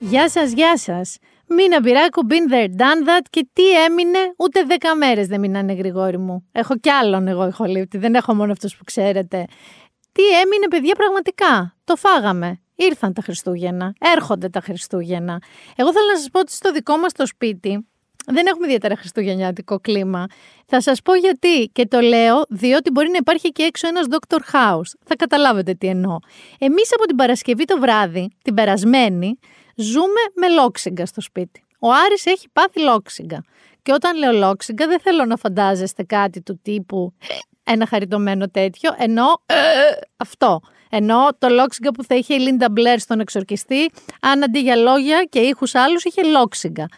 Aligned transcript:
Γεια 0.00 0.28
σας, 0.28 0.52
γεια 0.52 0.76
σας. 0.76 1.18
Μήνα 1.46 1.80
πειράκου, 1.80 2.26
been 2.28 2.52
there, 2.52 2.66
done 2.66 3.08
that 3.08 3.26
και 3.30 3.48
τι 3.52 3.84
έμεινε, 3.84 4.18
ούτε 4.36 4.62
δέκα 4.64 4.96
μέρες 4.96 5.26
δεν 5.26 5.40
μείνανε 5.40 5.72
Γρηγόρη 5.72 6.18
μου. 6.18 6.48
Έχω 6.52 6.76
κι 6.76 6.90
άλλον 6.90 7.28
εγώ 7.28 7.46
ηχολήπτη, 7.46 7.98
δεν 7.98 8.14
έχω 8.14 8.34
μόνο 8.34 8.52
αυτούς 8.52 8.76
που 8.76 8.84
ξέρετε. 8.84 9.44
Τι 10.12 10.22
έμεινε 10.22 10.68
παιδιά 10.70 10.94
πραγματικά, 10.94 11.76
το 11.84 11.96
φάγαμε. 11.96 12.60
Ήρθαν 12.74 13.12
τα 13.12 13.22
Χριστούγεννα, 13.22 13.94
έρχονται 14.14 14.48
τα 14.48 14.60
Χριστούγεννα. 14.60 15.42
Εγώ 15.76 15.92
θέλω 15.92 16.06
να 16.12 16.18
σας 16.18 16.28
πω 16.30 16.40
ότι 16.40 16.52
στο 16.52 16.72
δικό 16.72 16.96
μας 16.96 17.12
το 17.12 17.26
σπίτι 17.26 17.86
δεν 18.26 18.46
έχουμε 18.46 18.66
ιδιαίτερα 18.66 18.96
χριστουγεννιάτικο 18.96 19.80
κλίμα. 19.80 20.26
Θα 20.66 20.80
σας 20.80 21.02
πω 21.02 21.14
γιατί 21.14 21.70
και 21.72 21.86
το 21.86 22.00
λέω 22.00 22.44
διότι 22.48 22.90
μπορεί 22.90 23.08
να 23.08 23.16
υπάρχει 23.16 23.48
και 23.48 23.62
έξω 23.62 23.88
ένας 23.88 24.06
Dr. 24.10 24.38
House. 24.52 24.92
Θα 25.04 25.16
καταλάβετε 25.16 25.74
τι 25.74 25.86
εννοώ. 25.86 26.16
Εμείς 26.58 26.94
από 26.94 27.06
την 27.06 27.16
Παρασκευή 27.16 27.64
το 27.64 27.78
βράδυ, 27.78 28.30
την 28.42 28.54
περασμένη, 28.54 29.38
ζούμε 29.78 30.22
με 30.34 30.48
λόξιγκα 30.48 31.06
στο 31.06 31.20
σπίτι. 31.20 31.64
Ο 31.78 31.92
Άρης 31.92 32.26
έχει 32.26 32.48
πάθει 32.52 32.80
λόξιγκα. 32.80 33.44
Και 33.82 33.92
όταν 33.92 34.16
λέω 34.16 34.32
λόξιγκα 34.32 34.86
δεν 34.86 35.00
θέλω 35.00 35.24
να 35.24 35.36
φαντάζεστε 35.36 36.02
κάτι 36.02 36.42
του 36.42 36.60
τύπου 36.62 37.12
ένα 37.64 37.86
χαριτωμένο 37.86 38.48
τέτοιο, 38.48 38.90
ενώ 38.96 39.42
αυτό. 40.16 40.60
Ενώ 40.90 41.28
το 41.38 41.48
λόξιγκα 41.48 41.90
που 41.90 42.04
θα 42.04 42.14
είχε 42.14 42.34
η 42.34 42.38
Λίντα 42.38 42.70
Μπλερ 42.70 42.98
στον 42.98 43.20
εξορκιστή, 43.20 43.90
αν 44.20 44.42
αντί 44.42 44.60
για 44.60 44.76
λόγια 44.76 45.24
και 45.24 45.38
ήχους 45.38 45.74
άλλους 45.74 46.04
είχε 46.04 46.22
λόξιγκα. 46.22 46.88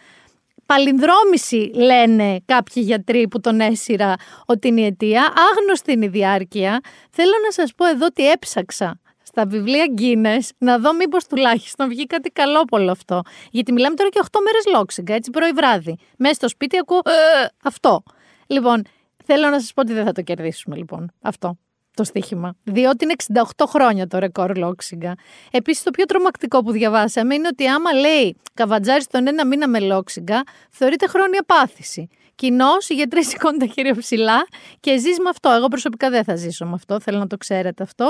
Παλινδρόμηση 0.67 1.71
λένε 1.75 2.41
κάποιοι 2.45 2.83
γιατροί 2.87 3.29
που 3.29 3.41
τον 3.41 3.61
έσυρα 3.61 4.15
ότι 4.47 4.69
είναι 4.69 4.81
η 4.81 4.85
αιτία. 4.85 5.33
Άγνωστη 5.51 5.93
είναι 5.93 6.05
η 6.05 6.09
διάρκεια. 6.09 6.81
Θέλω 7.11 7.33
να 7.45 7.53
σας 7.53 7.75
πω 7.77 7.87
εδώ 7.87 8.07
ότι 8.07 8.31
έψαξα 8.31 9.01
στα 9.31 9.47
βιβλία 9.47 9.87
Guinness 9.99 10.49
να 10.59 10.79
δω 10.79 10.95
μήπως 10.95 11.27
τουλάχιστον 11.27 11.89
βγει 11.89 12.07
κάτι 12.07 12.31
καλό 12.31 12.61
από 12.61 12.77
όλο 12.77 12.91
αυτό. 12.91 13.23
Γιατί 13.51 13.73
μιλάμε 13.73 13.95
τώρα 13.95 14.11
και 14.11 14.21
8 14.23 14.39
μέρες 14.45 14.65
λόξιγκα, 14.75 15.15
έτσι 15.15 15.31
πρωί 15.31 15.51
βράδυ. 15.51 15.97
Μέσα 16.17 16.35
στο 16.35 16.49
σπίτι 16.49 16.79
ακούω 16.79 16.99
«Ε, 17.05 17.47
αυτό. 17.65 18.03
Λοιπόν, 18.47 18.83
θέλω 19.25 19.49
να 19.49 19.61
σας 19.61 19.73
πω 19.73 19.81
ότι 19.81 19.93
δεν 19.93 20.05
θα 20.05 20.13
το 20.13 20.23
κερδίσουμε 20.23 20.77
λοιπόν 20.77 21.13
αυτό 21.21 21.59
το 21.95 22.05
στοίχημα. 22.05 22.55
Διότι 22.65 23.05
είναι 23.05 23.15
68 23.57 23.65
χρόνια 23.69 24.07
το 24.07 24.19
ρεκόρ 24.19 24.57
λόξιγκα. 24.57 25.15
Επίσης, 25.51 25.83
το 25.83 25.91
πιο 25.91 26.05
τρομακτικό 26.05 26.63
που 26.63 26.71
διαβάσαμε 26.71 27.35
είναι 27.35 27.49
ότι 27.49 27.67
άμα 27.67 27.93
λέει 27.93 28.37
καβατζάρι 28.55 29.05
τον 29.05 29.27
ένα 29.27 29.47
μήνα 29.47 29.69
με 29.69 29.81
λόξιγκα, 29.81 30.43
θεωρείται 30.71 31.07
χρόνια 31.07 31.43
πάθηση. 31.47 32.09
Κοινώ, 32.41 32.71
οι 32.89 32.95
γιατροί 32.95 33.25
σηκώνουν 33.25 33.59
τα 33.59 33.67
χέρια 33.67 33.97
ψηλά 33.97 34.47
και 34.81 34.99
ζεις 34.99 35.19
με 35.19 35.29
αυτό. 35.29 35.51
Εγώ 35.51 35.69
προσωπικά 35.69 36.11
δεν 36.11 36.25
θα 36.25 36.37
ζήσω 36.37 36.67
με 36.67 36.73
αυτό, 36.75 37.01
θέλω 37.01 37.19
να 37.19 37.27
το 37.27 37.37
ξέρετε 37.37 37.83
αυτό. 37.83 38.05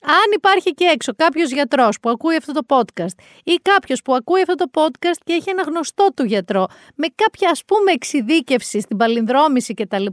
Αν 0.00 0.32
υπάρχει 0.34 0.74
και 0.74 0.84
έξω 0.84 1.12
κάποιος 1.16 1.50
γιατρός 1.50 2.00
που 2.00 2.10
ακούει 2.10 2.36
αυτό 2.36 2.52
το 2.52 2.60
podcast 2.66 3.14
ή 3.44 3.54
κάποιος 3.62 4.02
που 4.02 4.14
ακούει 4.14 4.40
αυτό 4.40 4.54
το 4.54 4.70
podcast 4.72 5.18
και 5.24 5.32
έχει 5.32 5.50
ένα 5.50 5.62
γνωστό 5.62 6.08
του 6.16 6.24
γιατρό 6.24 6.66
με 6.94 7.06
κάποια 7.14 7.50
ας 7.50 7.64
πούμε 7.64 7.92
εξειδίκευση 7.92 8.80
στην 8.80 8.96
παλινδρόμηση 8.96 9.74
κτλ., 9.74 10.06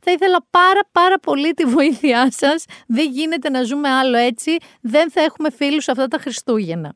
θα 0.00 0.12
ήθελα 0.12 0.46
πάρα 0.50 0.80
πάρα 0.92 1.18
πολύ 1.18 1.52
τη 1.52 1.64
βοήθειά 1.64 2.28
σας. 2.30 2.64
Δεν 2.86 3.10
γίνεται 3.10 3.50
να 3.50 3.62
ζούμε 3.62 3.88
άλλο 3.88 4.16
έτσι. 4.16 4.56
Δεν 4.80 5.10
θα 5.10 5.20
έχουμε 5.20 5.50
φίλους 5.50 5.88
αυτά 5.88 6.08
τα 6.08 6.18
Χριστούγεννα. 6.18 6.94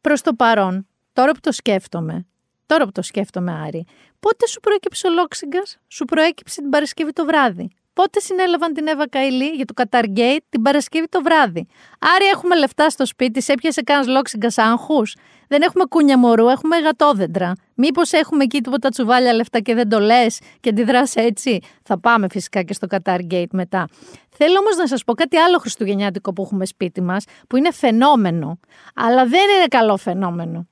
Προς 0.00 0.20
το 0.22 0.34
παρόν, 0.34 0.86
τώρα 1.12 1.32
που 1.32 1.40
το 1.40 1.52
σκέφτομαι, 1.52 2.26
τώρα 2.70 2.84
που 2.84 2.92
το 2.92 3.02
σκέφτομαι 3.02 3.52
Άρη, 3.66 3.84
Πότε 4.20 4.46
σου 4.46 4.60
προέκυψε 4.60 5.06
ο 5.06 5.10
Λόξιγκας, 5.10 5.78
σου 5.88 6.04
προέκυψε 6.04 6.60
την 6.60 6.70
Παρασκευή 6.70 7.12
το 7.12 7.24
βράδυ. 7.24 7.68
Πότε 7.92 8.20
συνέλαβαν 8.20 8.72
την 8.72 8.86
Εύα 8.86 9.08
Καηλή 9.08 9.48
για 9.48 9.64
το 9.64 9.72
Καταργέιτ 9.72 10.42
την 10.48 10.62
Παρασκευή 10.62 11.06
το 11.08 11.20
βράδυ; 11.22 11.66
Άρη 12.14 12.24
έχουμε 12.24 12.56
λεφτά 12.56 12.90
στο 12.90 13.06
σπίτι, 13.06 13.42
σε 13.42 13.52
έπιασε 13.52 13.82
κανένας 13.82 14.08
Λόξιγκας 14.08 14.58
άγχους; 14.58 15.16
Δεν 15.48 15.62
έχουμε 15.62 15.84
κούνια 15.84 16.18
μωρού, 16.18 16.48
έχουμε 16.48 16.78
γατόδεντρα. 16.78 17.52
Μήπως 17.74 18.12
έχουμε 18.12 18.44
εκεί 18.44 18.60
τίποτα 18.60 18.88
τσουβάλια 18.88 19.32
λεφτά 19.32 19.60
και 19.60 19.74
δεν 19.74 19.88
το 19.88 19.98
λες 19.98 20.40
και 20.60 20.68
αντιδράς 20.68 21.14
έτσι; 21.14 21.58
Θα 21.82 22.00
πάμε 22.00 22.26
φυσικά 22.30 22.62
και 22.62 22.72
στο 22.72 22.86
Καταργέιτ 22.86 23.52
μετά. 23.52 23.88
Θέλω 24.30 24.58
όμως 24.58 24.76
να 24.76 24.86
σας 24.86 25.04
πω 25.04 25.14
κάτι 25.14 25.36
άλλο 25.36 25.58
χριστουγεννιάτικο 25.58 26.32
που 26.32 26.42
έχουμε 26.42 26.66
σπίτι 26.66 27.00
μας, 27.02 27.24
που 27.48 27.56
είναι 27.56 27.72
φαινόμενο. 27.72 28.58
Αλλά 28.94 29.26
δεν 29.26 29.48
είναι 29.56 29.66
καλό 29.68 29.96
φαινόμενο. 29.96 30.66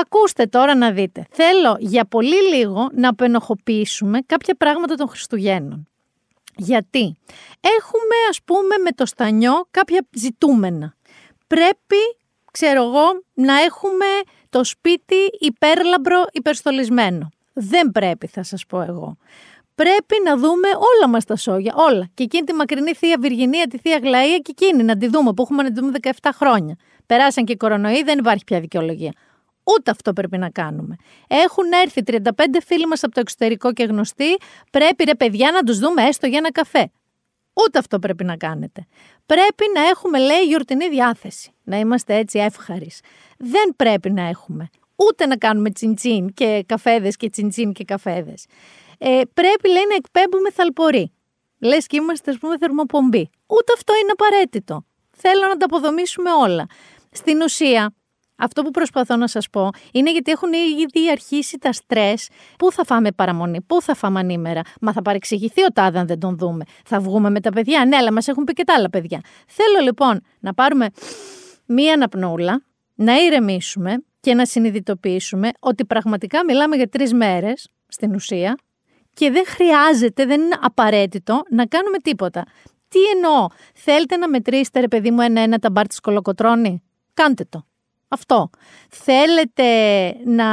Ακούστε 0.00 0.46
τώρα 0.46 0.74
να 0.74 0.90
δείτε. 0.90 1.26
Θέλω 1.30 1.76
για 1.78 2.04
πολύ 2.04 2.54
λίγο 2.54 2.88
να 2.92 3.08
απενοχοποιήσουμε 3.08 4.18
κάποια 4.26 4.54
πράγματα 4.54 4.94
των 4.94 5.08
Χριστουγέννων. 5.08 5.88
Γιατί; 6.56 7.16
Έχουμε 7.60 8.16
ας 8.30 8.42
πούμε 8.44 8.76
με 8.84 8.90
το 8.90 9.06
στανιό 9.06 9.66
κάποια 9.70 10.06
ζητούμενα. 10.14 10.94
Πρέπει, 11.46 11.96
ξέρω 12.52 12.82
εγώ, 12.82 13.22
να 13.34 13.60
έχουμε 13.60 14.06
το 14.48 14.64
σπίτι 14.64 15.16
υπέρλαμπρο 15.38 16.24
υπερστολισμένο. 16.32 17.28
Δεν 17.52 17.92
πρέπει 17.92 18.26
θα 18.26 18.42
σας 18.42 18.66
πω 18.66 18.80
εγώ. 18.80 19.16
Πρέπει 19.74 20.16
να 20.24 20.36
δούμε 20.36 20.68
όλα 20.68 21.08
μας 21.08 21.24
τα 21.24 21.36
σόγια, 21.36 21.74
όλα. 21.76 22.08
Και 22.14 22.22
εκείνη 22.22 22.44
τη 22.44 22.52
μακρινή 22.52 22.94
θεία 22.94 23.16
Βυργινία, 23.20 23.66
τη 23.66 23.78
θεία 23.78 23.98
Γλαία 24.02 24.38
και 24.38 24.54
εκείνη 24.58 24.82
να 24.82 24.96
τη 24.96 25.08
δούμε 25.08 25.32
που 25.32 25.42
έχουμε 25.42 25.62
να 25.62 25.72
τη 25.72 25.80
δούμε 25.80 25.92
17 26.02 26.10
χρόνια. 26.34 26.76
Περάσαν 27.06 27.44
και 27.44 27.52
οι 27.52 27.56
κορονοϊοί, 27.56 28.02
δεν 28.02 28.18
υπάρχει 28.18 28.44
πια 28.44 28.60
δικαιολογία. 28.60 29.12
Ούτε 29.74 29.90
αυτό 29.90 30.12
πρέπει 30.12 30.38
να 30.38 30.50
κάνουμε. 30.50 30.96
Έχουν 31.26 31.72
έρθει 31.82 32.02
35 32.06 32.20
φίλοι 32.64 32.86
μας 32.86 33.02
από 33.02 33.14
το 33.14 33.20
εξωτερικό 33.20 33.72
και 33.72 33.84
γνωστοί. 33.84 34.36
Πρέπει 34.70 35.04
ρε 35.04 35.14
παιδιά 35.14 35.50
να 35.50 35.62
τους 35.62 35.78
δούμε 35.78 36.02
έστω 36.02 36.26
για 36.26 36.38
ένα 36.38 36.52
καφέ. 36.52 36.90
Ούτε 37.64 37.78
αυτό 37.78 37.98
πρέπει 37.98 38.24
να 38.24 38.36
κάνετε. 38.36 38.86
Πρέπει 39.26 39.64
να 39.74 39.88
έχουμε, 39.88 40.18
λέει, 40.18 40.42
γιορτινή 40.46 40.88
διάθεση. 40.88 41.50
Να 41.64 41.78
είμαστε 41.78 42.14
έτσι 42.14 42.38
εύχαροι. 42.38 42.90
Δεν 43.38 43.74
πρέπει 43.76 44.10
να 44.10 44.22
έχουμε. 44.22 44.68
Ούτε 44.96 45.26
να 45.26 45.36
κάνουμε 45.36 45.70
τσιντσίν 45.70 46.34
και 46.34 46.64
καφέδες 46.66 47.16
και 47.16 47.30
τσιντσίν 47.30 47.72
και 47.72 47.84
καφέδες. 47.84 48.46
Ε, 48.98 49.20
πρέπει, 49.34 49.68
λέει, 49.68 49.84
να 49.88 49.94
εκπέμπουμε 49.94 50.50
θαλπορή. 50.50 51.12
Λες 51.58 51.86
και 51.86 51.96
είμαστε, 51.96 52.30
ας 52.30 52.38
πούμε, 52.38 52.58
θερμοπομπή. 52.58 53.30
Ούτε 53.46 53.72
αυτό 53.74 53.92
είναι 54.02 54.12
απαραίτητο. 54.12 54.84
Θέλω 55.10 55.46
να 55.46 55.56
τα 55.56 55.64
αποδομήσουμε 55.64 56.30
όλα. 56.32 56.66
Στην 57.10 57.40
ουσία, 57.40 57.94
αυτό 58.36 58.62
που 58.62 58.70
προσπαθώ 58.70 59.16
να 59.16 59.26
σας 59.26 59.50
πω 59.50 59.70
είναι 59.92 60.12
γιατί 60.12 60.30
έχουν 60.30 60.52
ήδη 60.52 61.10
αρχίσει 61.10 61.58
τα 61.58 61.72
στρες. 61.72 62.28
Πού 62.58 62.72
θα 62.72 62.84
φάμε 62.84 63.12
παραμονή, 63.12 63.62
πού 63.62 63.82
θα 63.82 63.94
φάμε 63.94 64.20
ανήμερα. 64.20 64.60
Μα 64.80 64.92
θα 64.92 65.02
παρεξηγηθεί 65.02 65.64
ο 65.64 65.72
τάδε 65.72 65.98
αν 65.98 66.06
δεν 66.06 66.18
τον 66.18 66.36
δούμε. 66.38 66.64
Θα 66.84 67.00
βγούμε 67.00 67.30
με 67.30 67.40
τα 67.40 67.50
παιδιά. 67.50 67.84
Ναι, 67.86 67.96
αλλά 67.96 68.12
μας 68.12 68.28
έχουν 68.28 68.44
πει 68.44 68.52
και 68.52 68.64
τα 68.64 68.74
άλλα 68.74 68.90
παιδιά. 68.90 69.20
Θέλω 69.46 69.78
λοιπόν 69.82 70.20
να 70.40 70.54
πάρουμε 70.54 70.88
μία 71.66 71.92
αναπνούλα, 71.92 72.64
να 72.94 73.16
ηρεμήσουμε 73.16 74.04
και 74.20 74.34
να 74.34 74.46
συνειδητοποιήσουμε 74.46 75.50
ότι 75.60 75.84
πραγματικά 75.84 76.44
μιλάμε 76.44 76.76
για 76.76 76.88
τρεις 76.88 77.12
μέρες 77.12 77.68
στην 77.88 78.14
ουσία 78.14 78.56
και 79.12 79.30
δεν 79.30 79.46
χρειάζεται, 79.46 80.26
δεν 80.26 80.40
είναι 80.40 80.56
απαραίτητο 80.60 81.42
να 81.50 81.66
κάνουμε 81.66 81.98
τίποτα. 81.98 82.44
Τι 82.88 82.98
εννοώ, 83.14 83.46
θέλετε 83.74 84.16
να 84.16 84.28
μετρήσετε 84.28 84.80
ρε 84.80 84.88
παιδί 84.88 85.10
μου 85.10 85.20
ένα-ένα 85.20 85.58
τα 85.58 85.70
μπάρ 85.70 85.86
της 85.86 86.00
κολοκοτρώνη. 86.00 86.82
Κάντε 87.14 87.44
το. 87.48 87.66
Αυτό. 88.16 88.50
Θέλετε 88.90 89.64
να 90.24 90.46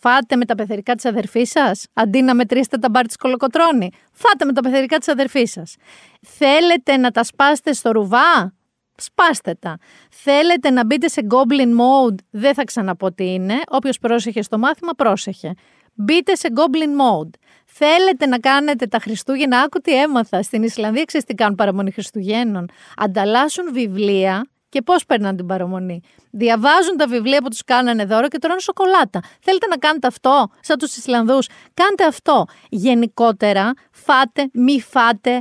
φάτε 0.00 0.36
με 0.36 0.44
τα 0.44 0.54
πεθερικά 0.54 0.94
της 0.94 1.04
αδερφής 1.04 1.50
σας, 1.50 1.86
αντί 1.92 2.22
να 2.22 2.34
μετρήσετε 2.34 2.78
τα 2.78 2.88
μπάρ 2.90 3.06
της 3.06 3.16
κολοκοτρώνη; 3.16 3.90
Φάτε 4.12 4.44
με 4.44 4.52
τα 4.52 4.60
πεθερικά 4.60 4.98
της 4.98 5.08
αδερφής 5.08 5.50
σας. 5.50 5.76
Θέλετε 6.20 6.96
να 6.96 7.10
τα 7.10 7.24
σπάσετε 7.24 7.72
στο 7.72 7.90
ρουβά, 7.90 8.54
σπάστε 8.96 9.54
τα. 9.54 9.78
Θέλετε 10.10 10.70
να 10.70 10.84
μπείτε 10.86 11.08
σε 11.08 11.26
goblin 11.30 11.68
mode, 11.80 12.18
δεν 12.30 12.54
θα 12.54 12.64
ξαναπώ 12.64 13.12
τι 13.12 13.32
είναι. 13.32 13.54
Όποιος 13.68 13.98
πρόσεχε 13.98 14.42
στο 14.42 14.58
μάθημα, 14.58 14.92
πρόσεχε. 14.92 15.54
Μπείτε 15.94 16.34
σε 16.34 16.48
goblin 16.54 17.00
mode. 17.00 17.30
Θέλετε 17.66 18.26
να 18.26 18.38
κάνετε 18.38 18.86
τα 18.86 18.98
Χριστούγεννα, 18.98 19.60
άκου 19.60 19.80
τι 19.80 20.00
έμαθα. 20.00 20.42
Στην 20.42 20.62
Ισλανδία 20.62 21.04
ξέρεις 21.04 21.26
τι 21.26 21.34
κάνουν 21.34 21.54
παραμονή 21.54 21.90
Χριστουγέννων. 21.90 22.68
Ανταλλάσσουν 22.96 23.72
βιβλία 23.72 24.46
και 24.68 24.82
πώς 24.82 25.06
παίρναν 25.06 25.36
την 25.36 25.46
παραμονή. 25.46 26.00
Διαβάζουν 26.30 26.96
τα 26.96 27.06
βιβλία 27.06 27.42
που 27.42 27.48
τους 27.48 27.64
κάνανε 27.64 28.04
δώρο 28.04 28.28
και 28.28 28.38
τρώνε 28.38 28.60
σοκολάτα. 28.60 29.20
Θέλετε 29.40 29.66
να 29.66 29.76
κάνετε 29.76 30.06
αυτό, 30.06 30.46
σαν 30.60 30.78
τους 30.78 30.96
Ισλανδούς. 30.96 31.48
Κάντε 31.74 32.04
αυτό. 32.04 32.44
Γενικότερα, 32.68 33.72
φάτε, 33.90 34.50
μη 34.52 34.80
φάτε. 34.80 35.40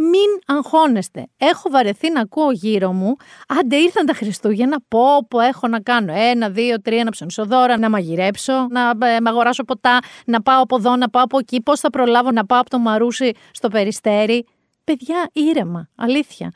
Μην 0.00 0.56
αγχώνεστε. 0.56 1.26
Έχω 1.36 1.70
βαρεθεί 1.70 2.12
να 2.12 2.20
ακούω 2.20 2.50
γύρω 2.50 2.92
μου. 2.92 3.16
Άντε 3.48 3.76
ήρθαν 3.76 4.06
τα 4.06 4.12
Χριστούγεννα. 4.12 4.76
Πω, 4.88 5.26
πω, 5.28 5.40
έχω 5.40 5.68
να 5.68 5.80
κάνω 5.80 6.12
ένα, 6.16 6.50
δύο, 6.50 6.80
τρία, 6.80 7.04
να 7.04 7.10
ψωνίσω 7.10 7.44
δώρα, 7.44 7.78
να 7.78 7.90
μαγειρέψω, 7.90 8.66
να 8.70 8.80
ε, 9.06 9.16
αγοράσω 9.24 9.64
ποτά, 9.64 9.98
να 10.26 10.42
πάω 10.42 10.62
από 10.62 10.76
εδώ, 10.76 10.96
να 10.96 11.08
πάω 11.08 11.22
από 11.22 11.38
εκεί. 11.38 11.62
Πώς 11.62 11.80
θα 11.80 11.90
προλάβω 11.90 12.30
να 12.30 12.46
πάω 12.46 12.60
από 12.60 12.70
το 12.70 12.78
Μαρούσι 12.78 13.32
στο 13.50 13.68
περιστέρι. 13.68 14.46
Παιδιά, 14.84 15.30
ήρεμα. 15.32 15.88
Αλήθεια 15.96 16.52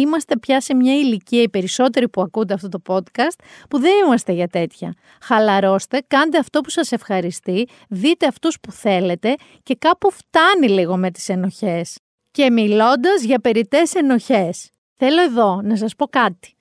είμαστε 0.00 0.38
πια 0.38 0.60
σε 0.60 0.74
μια 0.74 0.94
ηλικία, 0.94 1.42
οι 1.42 1.48
περισσότεροι 1.48 2.08
που 2.08 2.20
ακούτε 2.20 2.54
αυτό 2.54 2.68
το 2.68 2.82
podcast, 2.86 3.38
που 3.70 3.78
δεν 3.78 3.92
είμαστε 4.04 4.32
για 4.32 4.48
τέτοια. 4.48 4.94
Χαλαρώστε, 5.22 6.02
κάντε 6.06 6.38
αυτό 6.38 6.60
που 6.60 6.70
σας 6.70 6.92
ευχαριστεί, 6.92 7.68
δείτε 7.88 8.26
αυτούς 8.26 8.60
που 8.60 8.72
θέλετε 8.72 9.34
και 9.62 9.76
κάπου 9.78 10.10
φτάνει 10.10 10.68
λίγο 10.68 10.96
με 10.96 11.10
τις 11.10 11.28
ενοχές. 11.28 11.98
Και 12.30 12.50
μιλώντας 12.50 13.22
για 13.22 13.38
περιττές 13.38 13.94
ενοχές, 13.94 14.70
θέλω 14.94 15.22
εδώ 15.22 15.60
να 15.62 15.76
σας 15.76 15.94
πω 15.96 16.06
κάτι. 16.06 16.56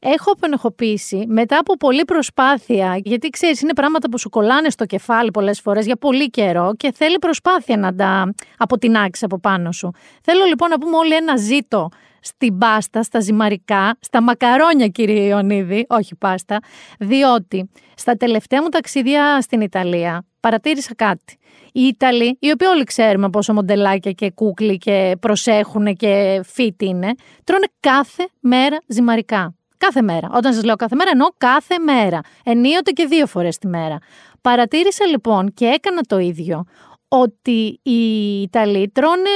έχω 0.00 0.30
απενεχοποιήσει 0.30 1.24
μετά 1.28 1.58
από 1.58 1.76
πολλή 1.76 2.04
προσπάθεια, 2.04 3.00
γιατί 3.04 3.28
ξέρεις, 3.28 3.60
είναι 3.60 3.72
πράγματα 3.72 4.08
που 4.08 4.18
σου 4.18 4.28
κολλάνε 4.28 4.70
στο 4.70 4.84
κεφάλι 4.86 5.30
πολλές 5.30 5.60
φορές 5.60 5.86
για 5.86 5.96
πολύ 5.96 6.30
καιρό 6.30 6.72
και 6.76 6.92
θέλει 6.92 7.18
προσπάθεια 7.18 7.76
να 7.76 7.94
τα 7.94 8.34
αποτινάξεις 8.56 9.24
από 9.24 9.38
πάνω 9.38 9.72
σου. 9.72 9.90
Θέλω 10.22 10.44
λοιπόν 10.44 10.70
να 10.70 10.78
πούμε 10.78 10.96
όλοι 10.96 11.14
ένα 11.14 11.36
ζήτο 11.36 11.88
στην 12.20 12.58
πάστα, 12.58 13.02
στα 13.02 13.20
ζυμαρικά, 13.20 13.96
στα 14.00 14.22
μακαρόνια 14.22 14.86
κύριε 14.86 15.22
Ιωνίδη, 15.26 15.86
όχι 15.88 16.16
πάστα, 16.16 16.58
διότι 16.98 17.70
στα 17.94 18.14
τελευταία 18.14 18.62
μου 18.62 18.68
ταξίδια 18.68 19.40
στην 19.40 19.60
Ιταλία 19.60 20.24
παρατήρησα 20.40 20.94
κάτι. 20.94 21.38
Οι 21.72 21.82
Ιταλοί, 21.82 22.36
οι 22.40 22.50
οποίοι 22.50 22.68
όλοι 22.70 22.84
ξέρουμε 22.84 23.30
πόσο 23.30 23.52
μοντελάκια 23.52 24.12
και 24.12 24.30
κούκλοι 24.30 24.78
και 24.78 25.16
προσέχουν 25.20 25.94
και 25.96 26.44
fit 26.56 26.82
είναι, 26.82 27.14
τρώνε 27.44 27.66
κάθε 27.80 28.28
μέρα 28.40 28.78
ζυμαρικά. 28.86 29.54
Κάθε 29.76 30.02
μέρα. 30.02 30.30
Όταν 30.34 30.54
σας 30.54 30.64
λέω 30.64 30.76
κάθε 30.76 30.94
μέρα, 30.94 31.10
εννοώ 31.10 31.28
κάθε 31.38 31.78
μέρα. 31.78 32.20
Ενίοτε 32.44 32.90
και 32.90 33.04
δύο 33.04 33.26
φορές 33.26 33.58
τη 33.58 33.66
μέρα. 33.66 33.98
Παρατήρησα 34.40 35.06
λοιπόν 35.06 35.52
και 35.54 35.66
έκανα 35.66 36.00
το 36.00 36.18
ίδιο 36.18 36.64
ότι 37.08 37.80
οι 37.82 38.40
Ιταλοί 38.42 38.88
τρώνε 38.88 39.30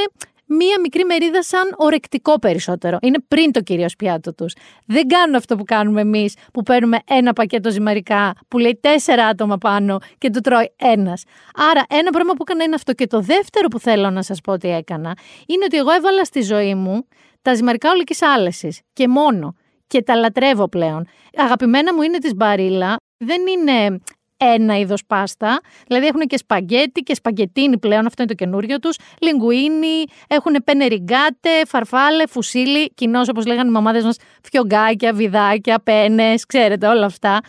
μία 0.47 0.81
μικρή 0.81 1.05
μερίδα 1.05 1.43
σαν 1.43 1.75
ορεκτικό 1.77 2.39
περισσότερο. 2.39 2.99
Είναι 3.03 3.19
πριν 3.29 3.53
το 3.53 3.61
κυρίω 3.61 3.87
πιάτο 3.99 4.35
τους. 4.35 4.55
Δεν 4.87 5.07
κάνουν 5.07 5.35
αυτό 5.35 5.57
που 5.57 5.65
κάνουμε 5.65 6.01
εμείς, 6.01 6.35
που 6.53 6.63
παίρνουμε 6.63 6.99
ένα 7.05 7.33
πακέτο 7.33 7.71
ζυμαρικά 7.71 8.35
που 8.49 8.59
λέει 8.59 8.79
τέσσερα 8.81 9.27
άτομα 9.27 9.59
πάνω 9.59 9.99
και 10.19 10.31
το 10.31 10.41
τρώει 10.41 10.75
ένας. 10.77 11.23
Άρα, 11.71 11.85
ένα 11.89 12.11
πράγμα 12.11 12.33
που 12.33 12.45
έκανα 12.47 12.65
είναι 12.65 12.75
αυτό. 12.75 12.93
Και 12.93 13.07
το 13.07 13.21
δεύτερο 13.21 13.69
που 13.69 13.79
θέλω 13.79 14.11
να 14.11 14.23
σας 14.23 14.41
πω 14.41 14.53
ότι 14.53 14.69
έκανα 14.69 15.17
είναι 15.47 15.65
ότι 15.65 15.77
εγώ 15.77 15.91
έβαλα 15.91 16.25
στη 16.25 16.43
ζωή 16.43 16.75
μου 16.75 17.07
τα 17.43 17.55
ζυμαρικά 17.55 17.91
ολικής 17.91 18.23
άλεσης 18.23 18.81
και 18.93 19.09
μόνο. 19.09 19.55
Και 19.87 20.03
τα 20.03 20.15
λατρεύω 20.15 20.69
πλέον. 20.69 21.07
Αγαπημένα 21.37 21.95
μου 21.95 22.03
είναι 22.03 22.19
της 22.19 22.35
μπαρίλα. 22.35 22.97
Δεν 23.17 23.41
είναι 23.47 24.01
ένα 24.37 24.79
είδος 24.79 25.05
πάστα. 25.07 25.61
Δηλαδή 25.87 26.07
έχουν 26.07 26.21
και 26.21 26.37
σπαγκέτι 26.37 27.01
και 27.01 27.15
σπαγκετίνι 27.15 27.79
πλέον, 27.79 28.07
αυτό 28.07 28.23
είναι 28.23 28.35
το 28.35 28.45
καινούριο 28.45 28.79
τους. 28.79 28.97
Λιγκουίνι, 29.21 30.05
έχουν 30.27 30.57
πενεριγκάτε, 30.65 31.51
φαρφάλε, 31.67 32.27
φουσίλι. 32.27 32.89
Κοινώ 32.95 33.21
όπως 33.31 33.47
λέγανε 33.47 33.69
οι 33.69 33.73
μαμάδες 33.73 34.05
μας, 34.05 34.17
φιωγκάκια, 34.51 35.13
βιδάκια, 35.13 35.79
πένες, 35.79 36.47
ξέρετε 36.47 36.87
όλα 36.87 37.07
αυτά. 37.07 37.41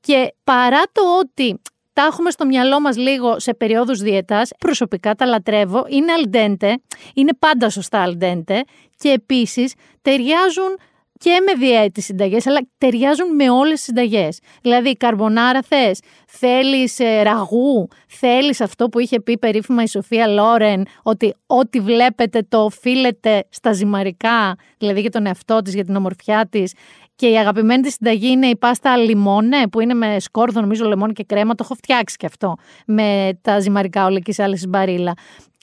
Και 0.00 0.34
παρά 0.44 0.82
το 0.92 1.18
ότι 1.20 1.60
τα 1.92 2.02
έχουμε 2.02 2.30
στο 2.30 2.46
μυαλό 2.46 2.80
μας 2.80 2.96
λίγο 2.96 3.38
σε 3.38 3.54
περίοδους 3.54 3.98
διαιτάς, 3.98 4.50
προσωπικά 4.58 5.14
τα 5.14 5.26
λατρεύω, 5.26 5.84
είναι 5.88 6.12
αλντέντε, 6.12 6.78
είναι 7.14 7.32
πάντα 7.38 7.70
σωστά 7.70 8.02
αλντέντε 8.02 8.60
και 8.96 9.08
επίσης 9.08 9.74
ταιριάζουν 10.02 10.78
και 11.24 11.40
με 11.46 11.66
διέτη 11.66 12.00
συνταγές, 12.00 12.46
αλλά 12.46 12.60
ταιριάζουν 12.78 13.34
με 13.34 13.50
όλες 13.50 13.72
τις 13.74 13.82
συνταγές. 13.82 14.38
Δηλαδή, 14.62 14.96
καρμπονάρα 14.96 15.62
θες, 15.62 16.00
θέλεις 16.26 16.98
ε, 16.98 17.22
ραγού, 17.22 17.88
θέλεις 18.08 18.60
αυτό 18.60 18.88
που 18.88 18.98
είχε 18.98 19.20
πει 19.20 19.38
περίφημα 19.38 19.82
η 19.82 19.86
Σοφία 19.86 20.28
Λόρεν, 20.28 20.86
ότι 21.02 21.34
ό,τι 21.46 21.80
βλέπετε 21.80 22.46
το 22.48 22.64
οφείλετε 22.64 23.46
στα 23.48 23.72
ζυμαρικά, 23.72 24.56
δηλαδή 24.78 25.00
για 25.00 25.10
τον 25.10 25.26
εαυτό 25.26 25.62
της, 25.62 25.74
για 25.74 25.84
την 25.84 25.96
ομορφιά 25.96 26.46
της. 26.50 26.72
Και 27.16 27.28
η 27.28 27.38
αγαπημένη 27.38 27.82
της 27.82 27.92
συνταγή 27.92 28.30
είναι 28.30 28.46
η 28.46 28.56
πάστα 28.56 28.96
λιμόνε, 28.96 29.68
που 29.68 29.80
είναι 29.80 29.94
με 29.94 30.20
σκόρδο, 30.20 30.60
νομίζω, 30.60 30.84
λεμόνι 30.84 31.12
και 31.12 31.24
κρέμα. 31.24 31.54
Το 31.54 31.62
έχω 31.64 31.74
φτιάξει 31.74 32.16
και 32.16 32.26
αυτό 32.26 32.56
με 32.86 33.38
τα 33.42 33.60
ζυμαρικά 33.60 34.04
ολική 34.04 34.42
άλλη 34.42 34.60
μπαρίλα 34.68 35.14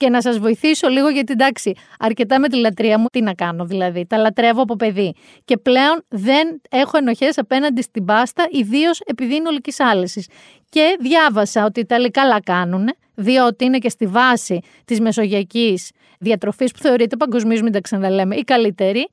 και 0.02 0.08
να 0.08 0.22
σας 0.22 0.38
βοηθήσω 0.38 0.88
λίγο 0.88 1.08
γιατί 1.08 1.32
εντάξει, 1.32 1.74
αρκετά 1.98 2.40
με 2.40 2.48
τη 2.48 2.56
λατρεία 2.56 2.98
μου, 2.98 3.06
τι 3.12 3.20
να 3.20 3.34
κάνω 3.34 3.64
δηλαδή. 3.64 4.06
Τα 4.06 4.16
λατρεύω 4.16 4.62
από 4.62 4.76
παιδί. 4.76 5.14
Και 5.44 5.56
πλέον 5.56 6.04
δεν 6.08 6.60
έχω 6.70 6.96
ενοχές 6.96 7.38
απέναντι 7.38 7.82
στην 7.82 8.04
πάστα, 8.04 8.46
ιδίως 8.50 9.00
επειδή 9.00 9.34
είναι 9.34 9.48
ολική 9.48 9.72
άλεση. 9.78 10.24
Και 10.68 10.96
διάβασα 11.00 11.64
ότι 11.64 11.78
οι 11.80 11.82
Ιταλοί 11.82 12.10
καλά 12.10 12.40
κάνουν, 12.40 12.88
διότι 13.14 13.64
είναι 13.64 13.78
και 13.78 13.88
στη 13.88 14.06
βάση 14.06 14.60
της 14.84 15.00
μεσογειακής 15.00 15.90
διατροφής 16.18 16.72
που 16.72 16.78
θεωρείται 16.78 17.16
παγκοσμίως, 17.16 17.62
μην 17.62 17.72
τα 17.72 17.80
ξαναλέμε, 17.80 18.36
η 18.36 18.42
καλύτερη. 18.42 19.08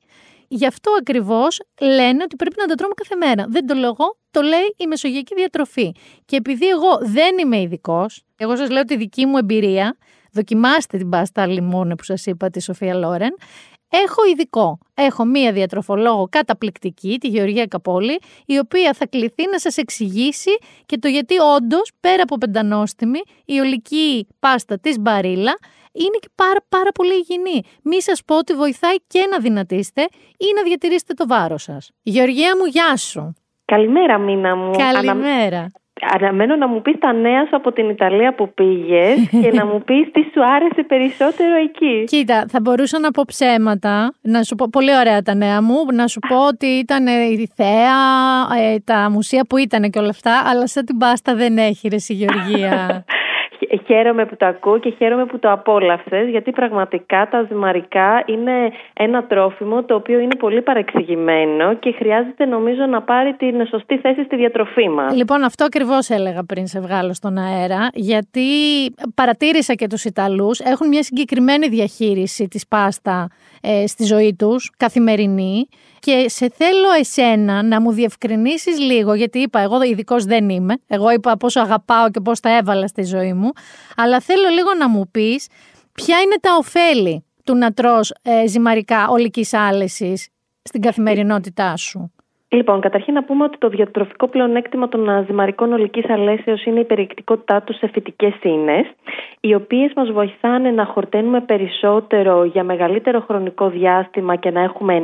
Γι' 0.52 0.66
αυτό 0.66 0.90
ακριβώς 1.00 1.60
λένε 1.80 2.22
ότι 2.22 2.36
πρέπει 2.36 2.54
να 2.58 2.66
τα 2.66 2.74
τρώμε 2.74 2.94
κάθε 2.96 3.16
μέρα. 3.16 3.44
Δεν 3.48 3.66
το 3.66 3.74
λέω 3.74 3.88
εγώ, 3.98 4.18
το 4.30 4.40
λέει 4.40 4.74
η 4.76 4.86
μεσογειακή 4.86 5.34
διατροφή. 5.34 5.92
Και 6.24 6.36
επειδή 6.36 6.68
εγώ 6.68 6.98
δεν 7.00 7.38
είμαι 7.38 7.60
ειδικός, 7.60 8.22
εγώ 8.36 8.56
σας 8.56 8.70
λέω 8.70 8.84
τη 8.84 8.96
δική 8.96 9.26
μου 9.26 9.36
εμπειρία, 9.36 9.96
Δοκιμάστε 10.32 10.98
την 10.98 11.08
πάστα 11.08 11.46
λιμόνε 11.46 11.94
που 11.94 12.04
σας 12.04 12.26
είπα 12.26 12.50
τη 12.50 12.62
Σοφία 12.62 12.94
Λόρεν. 12.94 13.34
Έχω 13.88 14.24
ειδικό. 14.32 14.78
Έχω 14.94 15.24
μία 15.24 15.52
διατροφολόγο 15.52 16.28
καταπληκτική, 16.30 17.18
τη 17.20 17.28
Γεωργία 17.28 17.66
Καπόλη, 17.66 18.18
η 18.46 18.58
οποία 18.58 18.92
θα 18.92 19.06
κληθεί 19.06 19.48
να 19.50 19.58
σας 19.58 19.76
εξηγήσει 19.76 20.50
και 20.86 20.98
το 20.98 21.08
γιατί 21.08 21.38
όντως 21.38 21.92
πέρα 22.00 22.22
από 22.22 22.38
πεντανόστιμη, 22.38 23.18
η 23.44 23.58
ολική 23.58 24.26
πάστα 24.38 24.78
της 24.78 24.98
μπαρίλα 24.98 25.58
είναι 25.92 26.18
και 26.20 26.28
πάρα, 26.34 26.60
πάρα 26.68 26.92
πολύ 26.92 27.14
υγιεινή. 27.14 27.62
Μη 27.82 28.02
σας 28.02 28.24
πω 28.24 28.36
ότι 28.36 28.54
βοηθάει 28.54 28.96
και 29.06 29.26
να 29.30 29.38
δυνατήσετε 29.38 30.02
ή 30.36 30.46
να 30.56 30.62
διατηρήσετε 30.62 31.14
το 31.14 31.26
βάρος 31.26 31.62
σας. 31.62 31.90
Γεωργία 32.02 32.56
μου, 32.56 32.64
γεια 32.64 32.96
σου. 32.96 33.34
Καλημέρα, 33.64 34.18
Μίνα 34.18 34.56
μου. 34.56 34.70
Καλημέρα. 34.76 35.70
Αναμένω 36.14 36.56
να 36.56 36.68
μου 36.68 36.82
πεις 36.82 36.98
τα 36.98 37.12
νέα 37.12 37.46
σου 37.46 37.56
από 37.56 37.72
την 37.72 37.88
Ιταλία 37.88 38.34
που 38.34 38.54
πήγες 38.54 39.28
και 39.42 39.52
να 39.52 39.66
μου 39.66 39.82
πεις 39.84 40.10
τι 40.12 40.20
σου 40.22 40.44
άρεσε 40.54 40.82
περισσότερο 40.82 41.54
εκεί. 41.56 42.04
Κοίτα, 42.16 42.44
θα 42.48 42.60
μπορούσα 42.60 42.98
να 42.98 43.10
πω 43.10 43.22
ψέματα, 43.26 44.14
να 44.20 44.42
σου 44.42 44.54
πω 44.54 44.66
πολύ 44.70 44.96
ωραία 44.96 45.22
τα 45.22 45.34
νέα 45.34 45.62
μου, 45.62 45.76
να 45.92 46.06
σου 46.06 46.18
πω 46.28 46.46
ότι 46.46 46.66
ήταν 46.66 47.06
η 47.06 47.48
θέα, 47.54 47.98
ε, 48.60 48.78
τα 48.84 49.10
μουσεία 49.10 49.44
που 49.48 49.56
ήταν 49.56 49.90
και 49.90 49.98
όλα 49.98 50.08
αυτά, 50.08 50.42
αλλά 50.46 50.66
σαν 50.66 50.84
την 50.84 50.96
πάστα 50.96 51.34
δεν 51.34 51.58
έχει 51.58 51.88
ρε 51.88 51.96
Γεωργία. 52.08 53.04
χαίρομαι 53.86 54.26
που 54.26 54.36
το 54.36 54.46
ακούω 54.46 54.78
και 54.78 54.90
χαίρομαι 54.98 55.26
που 55.26 55.38
το 55.38 55.50
απόλαυσες 55.52 56.28
γιατί 56.28 56.50
πραγματικά 56.50 57.28
τα 57.30 57.46
ζυμαρικά 57.48 58.22
είναι 58.26 58.72
ένα 58.92 59.24
τρόφιμο 59.24 59.82
το 59.84 59.94
οποίο 59.94 60.18
είναι 60.18 60.34
πολύ 60.34 60.62
παρεξηγημένο 60.62 61.74
και 61.74 61.92
χρειάζεται 61.92 62.44
νομίζω 62.44 62.86
να 62.86 63.02
πάρει 63.02 63.34
την 63.34 63.66
σωστή 63.66 63.98
θέση 63.98 64.24
στη 64.24 64.36
διατροφή 64.36 64.88
μας. 64.88 65.14
Λοιπόν 65.14 65.42
αυτό 65.42 65.64
ακριβώς 65.64 66.08
έλεγα 66.08 66.44
πριν 66.44 66.66
σε 66.66 66.80
βγάλω 66.80 67.14
στον 67.14 67.38
αέρα 67.38 67.88
γιατί 67.94 68.48
παρατήρησα 69.14 69.74
και 69.74 69.86
τους 69.86 70.04
Ιταλούς 70.04 70.60
έχουν 70.60 70.88
μια 70.88 71.02
συγκεκριμένη 71.02 71.68
διαχείριση 71.68 72.48
της 72.48 72.66
πάστα 72.68 73.28
ε, 73.60 73.86
στη 73.86 74.04
ζωή 74.04 74.34
τους 74.38 74.70
καθημερινή 74.76 75.68
και 76.00 76.28
σε 76.28 76.50
θέλω 76.54 76.90
εσένα 76.98 77.62
να 77.62 77.80
μου 77.80 77.92
διευκρινίσεις 77.92 78.78
λίγο, 78.78 79.14
γιατί 79.14 79.38
είπα 79.38 79.60
εγώ 79.60 79.82
ειδικός 79.82 80.24
δεν 80.24 80.48
είμαι, 80.48 80.76
εγώ 80.86 81.10
είπα 81.10 81.36
πόσο 81.36 81.60
αγαπάω 81.60 82.10
και 82.10 82.20
πώς 82.20 82.40
τα 82.40 82.56
έβαλα 82.56 82.86
στη 82.86 83.02
ζωή 83.02 83.32
μου, 83.32 83.50
αλλά 83.96 84.20
θέλω 84.20 84.48
λίγο 84.48 84.74
να 84.74 84.88
μου 84.88 85.10
πεις 85.10 85.46
ποια 85.92 86.20
είναι 86.20 86.36
τα 86.40 86.56
ωφέλη 86.58 87.24
του 87.44 87.56
να 87.56 87.72
τρως 87.72 88.12
ε, 88.22 88.46
ζυμαρικά 88.46 89.08
ολικής 89.08 89.52
άλεσης 89.52 90.28
στην 90.62 90.80
καθημερινότητά 90.80 91.76
σου; 91.76 92.12
Λοιπόν, 92.52 92.80
καταρχήν 92.80 93.14
να 93.14 93.24
πούμε 93.24 93.44
ότι 93.44 93.58
το 93.58 93.68
διατροφικό 93.68 94.28
πλεονέκτημα 94.28 94.88
των 94.88 95.24
ζυμαρικών 95.26 95.72
ολικής 95.72 96.10
αλέσεως 96.10 96.64
είναι 96.64 96.80
η 96.80 96.84
περιεκτικότητά 96.84 97.62
τους 97.62 97.76
σε 97.76 97.88
φυτικές 97.92 98.34
ίνε, 98.42 98.86
οι 99.40 99.54
οποίες 99.54 99.92
μας 99.96 100.10
βοηθάνε 100.10 100.70
να 100.70 100.84
χορταίνουμε 100.84 101.40
περισσότερο 101.40 102.44
για 102.44 102.64
μεγαλύτερο 102.64 103.20
χρονικό 103.20 103.68
διάστημα 103.68 104.36
και 104.36 104.50
να 104.50 104.60
έχουμε 104.60 104.94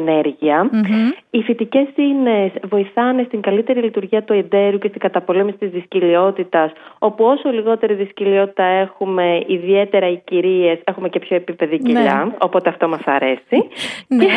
Οι 1.30 1.42
φυτικές 1.42 1.88
ίνε 1.94 2.52
βοηθάνε 2.62 3.22
στην 3.26 3.40
καλύτερη 3.40 3.80
λειτουργία 3.80 4.22
του 4.22 4.32
εντέρου 4.32 4.78
και 4.78 4.88
στην 4.88 5.00
καταπολέμηση 5.00 5.56
της 5.58 5.70
δυσκυλιότητας, 5.70 6.72
όπου 6.98 7.24
όσο 7.24 7.50
λιγότερη 7.50 7.94
δυσκυλιότητα 7.94 8.64
έχουμε, 8.64 9.42
ιδιαίτερα 9.46 10.08
οι 10.08 10.20
κυρίες, 10.24 10.78
έχουμε 10.84 11.08
και 11.08 11.18
πιο 11.18 11.36
επίπεδη 11.36 11.78
κοιλιά, 11.78 12.22
ναι. 12.24 12.32
οπότε 12.38 12.68
αυτό 12.68 12.88
μας 12.88 13.02
αρέσει. 13.04 13.68
Ναι. 14.08 14.24
Και 14.24 14.30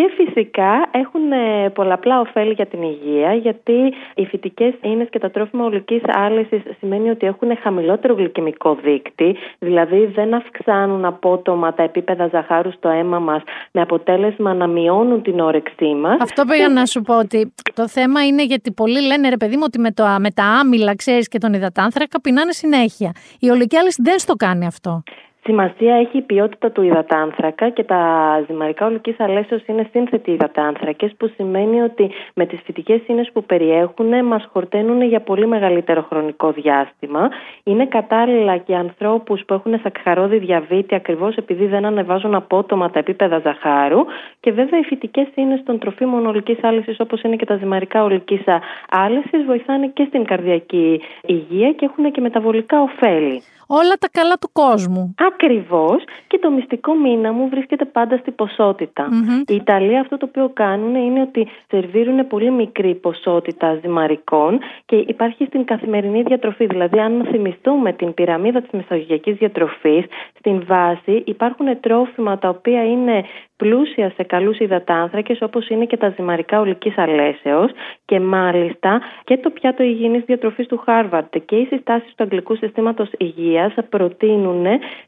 φυσικά 0.00 0.88
έχουν 0.90 1.32
ε, 1.32 1.68
πολλαπλά 1.68 2.20
ωφέλη 2.20 2.52
για 2.52 2.66
την 2.66 2.82
υγεία, 2.82 3.34
γιατί 3.34 3.92
οι 4.14 4.26
φυτικές 4.26 4.74
ίνες 4.82 5.08
και 5.10 5.18
τα 5.18 5.30
τρόφιμα 5.30 5.64
ολικής 5.64 6.02
άλυσης 6.04 6.62
σημαίνει 6.78 7.10
ότι 7.10 7.26
έχουν 7.26 7.56
χαμηλότερο 7.62 8.14
γλυκαιμικό 8.14 8.74
δείκτη, 8.82 9.36
δηλαδή 9.58 10.06
δεν 10.06 10.34
αυξάνουν 10.34 11.04
απότομα 11.04 11.74
τα 11.74 11.82
επίπεδα 11.82 12.28
ζαχάρου 12.32 12.72
στο 12.72 12.88
αίμα 12.88 13.18
μας, 13.18 13.42
με 13.72 13.80
αποτέλεσμα 13.80 14.54
να 14.54 14.66
μειώνουν 14.66 15.22
την 15.22 15.40
όρεξή 15.40 15.94
μας. 15.94 16.16
Αυτό 16.20 16.44
πήγα 16.44 16.68
να 16.68 16.86
σου 16.86 17.02
πω 17.02 17.18
ότι 17.18 17.52
το 17.74 17.88
θέμα 17.88 18.26
είναι 18.26 18.44
γιατί 18.44 18.72
πολλοί 18.72 19.00
λένε 19.06 19.28
ρε 19.28 19.36
παιδί 19.36 19.56
μου 19.56 19.62
ότι 19.66 19.78
με, 19.78 19.90
το, 19.90 20.04
με 20.18 20.30
τα 20.30 20.44
άμυλα, 20.44 20.96
ξέρεις 20.96 21.28
και 21.28 21.38
τον 21.38 21.52
υδατάνθρακα 21.52 22.20
πεινάνε 22.20 22.52
συνέχεια. 22.52 23.12
Η 23.40 23.50
ολική 23.50 23.76
άλυση 23.76 24.02
δεν 24.02 24.18
στο 24.18 24.34
κάνει 24.34 24.66
αυτό. 24.66 25.02
Σημασία 25.44 25.94
έχει 25.94 26.18
η 26.18 26.22
ποιότητα 26.22 26.70
του 26.70 26.82
υδατάνθρακα 26.82 27.68
και 27.68 27.84
τα 27.84 28.00
ζυμαρικά 28.46 28.86
ολικής 28.86 29.20
αλέσεως 29.20 29.62
είναι 29.66 29.88
σύνθετοι 29.90 30.30
υδατάνθρακες 30.30 31.12
που 31.16 31.32
σημαίνει 31.36 31.80
ότι 31.80 32.10
με 32.34 32.46
τις 32.46 32.60
φυτικές 32.64 33.00
ίνες 33.06 33.30
που 33.32 33.44
περιέχουν 33.44 34.24
μας 34.24 34.48
χορταίνουν 34.52 35.02
για 35.02 35.20
πολύ 35.20 35.46
μεγαλύτερο 35.46 36.02
χρονικό 36.02 36.52
διάστημα. 36.52 37.30
Είναι 37.62 37.86
κατάλληλα 37.86 38.56
και 38.56 38.76
ανθρώπους 38.76 39.42
που 39.46 39.54
έχουν 39.54 39.80
σακχαρόδι 39.82 40.38
διαβήτη 40.38 40.94
ακριβώς 40.94 41.36
επειδή 41.36 41.66
δεν 41.66 41.84
ανεβάζουν 41.84 42.34
απότομα 42.34 42.90
τα 42.90 42.98
επίπεδα 42.98 43.38
ζαχάρου 43.38 44.00
και 44.40 44.52
βέβαια 44.52 44.78
οι 44.78 44.84
φυτικές 44.84 45.26
ίνες 45.34 45.62
των 45.64 45.78
τροφίμων 45.78 46.26
ολικής 46.26 46.64
άλεσης 46.64 47.00
όπως 47.00 47.22
είναι 47.22 47.36
και 47.36 47.46
τα 47.46 47.56
ζυμαρικά 47.56 48.02
ολικής 48.02 48.42
άλεσης 48.90 49.44
βοηθάνε 49.46 49.86
και 49.86 50.04
στην 50.08 50.24
καρδιακή 50.24 51.00
υγεία 51.22 51.72
και 51.72 51.84
έχουν 51.84 52.12
και 52.12 52.20
μεταβολικά 52.20 52.80
ωφέλη 52.80 53.42
όλα 53.78 53.94
τα 53.98 54.08
καλά 54.12 54.36
του 54.38 54.50
κόσμου. 54.52 55.14
Ακριβώς. 55.32 56.04
Και 56.26 56.38
το 56.38 56.50
μυστικό 56.50 56.94
μήνα 56.94 57.32
μου 57.32 57.48
βρίσκεται 57.48 57.84
πάντα 57.84 58.16
στη 58.16 58.30
ποσότητα. 58.30 59.08
Mm-hmm. 59.08 59.50
Οι 59.50 59.54
Ιταλοί 59.54 59.98
αυτό 59.98 60.16
το 60.16 60.26
οποίο 60.28 60.50
κάνουν 60.54 60.94
είναι 60.94 61.20
ότι 61.20 61.48
σερβίρουν 61.68 62.26
πολύ 62.26 62.50
μικρή 62.50 62.94
ποσότητα 62.94 63.78
ζυμαρικών 63.82 64.60
και 64.84 64.96
υπάρχει 64.96 65.44
στην 65.44 65.64
καθημερινή 65.64 66.22
διατροφή. 66.22 66.66
Δηλαδή, 66.66 66.98
αν 66.98 67.26
θυμηθούμε 67.30 67.92
την 67.92 68.14
πυραμίδα 68.14 68.60
της 68.60 68.70
μεσογειακής 68.70 69.36
διατροφής, 69.36 70.04
στην 70.38 70.64
βάση 70.66 71.22
υπάρχουν 71.26 71.80
τρόφιμα 71.80 72.38
τα 72.38 72.48
οποία 72.48 72.84
είναι 72.84 73.24
πλούσια 73.62 74.12
σε 74.16 74.22
καλούς 74.22 74.58
υδατάνθρακες 74.58 75.42
όπως 75.42 75.68
είναι 75.68 75.84
και 75.84 75.96
τα 75.96 76.08
ζυμαρικά 76.16 76.60
ολικής 76.60 76.98
αλέσεως 76.98 77.70
και 78.04 78.20
μάλιστα 78.20 79.00
και 79.24 79.36
το 79.36 79.50
πιάτο 79.50 79.82
υγιεινής 79.82 80.24
διατροφής 80.24 80.66
του 80.66 80.78
Χάρβαρτ. 80.84 81.36
Και 81.44 81.56
οι 81.56 81.64
συστάσεις 81.64 82.14
του 82.14 82.22
Αγγλικού 82.22 82.56
Συστήματος 82.56 83.10
Υγείας 83.18 83.74
προτείνουν 83.88 84.66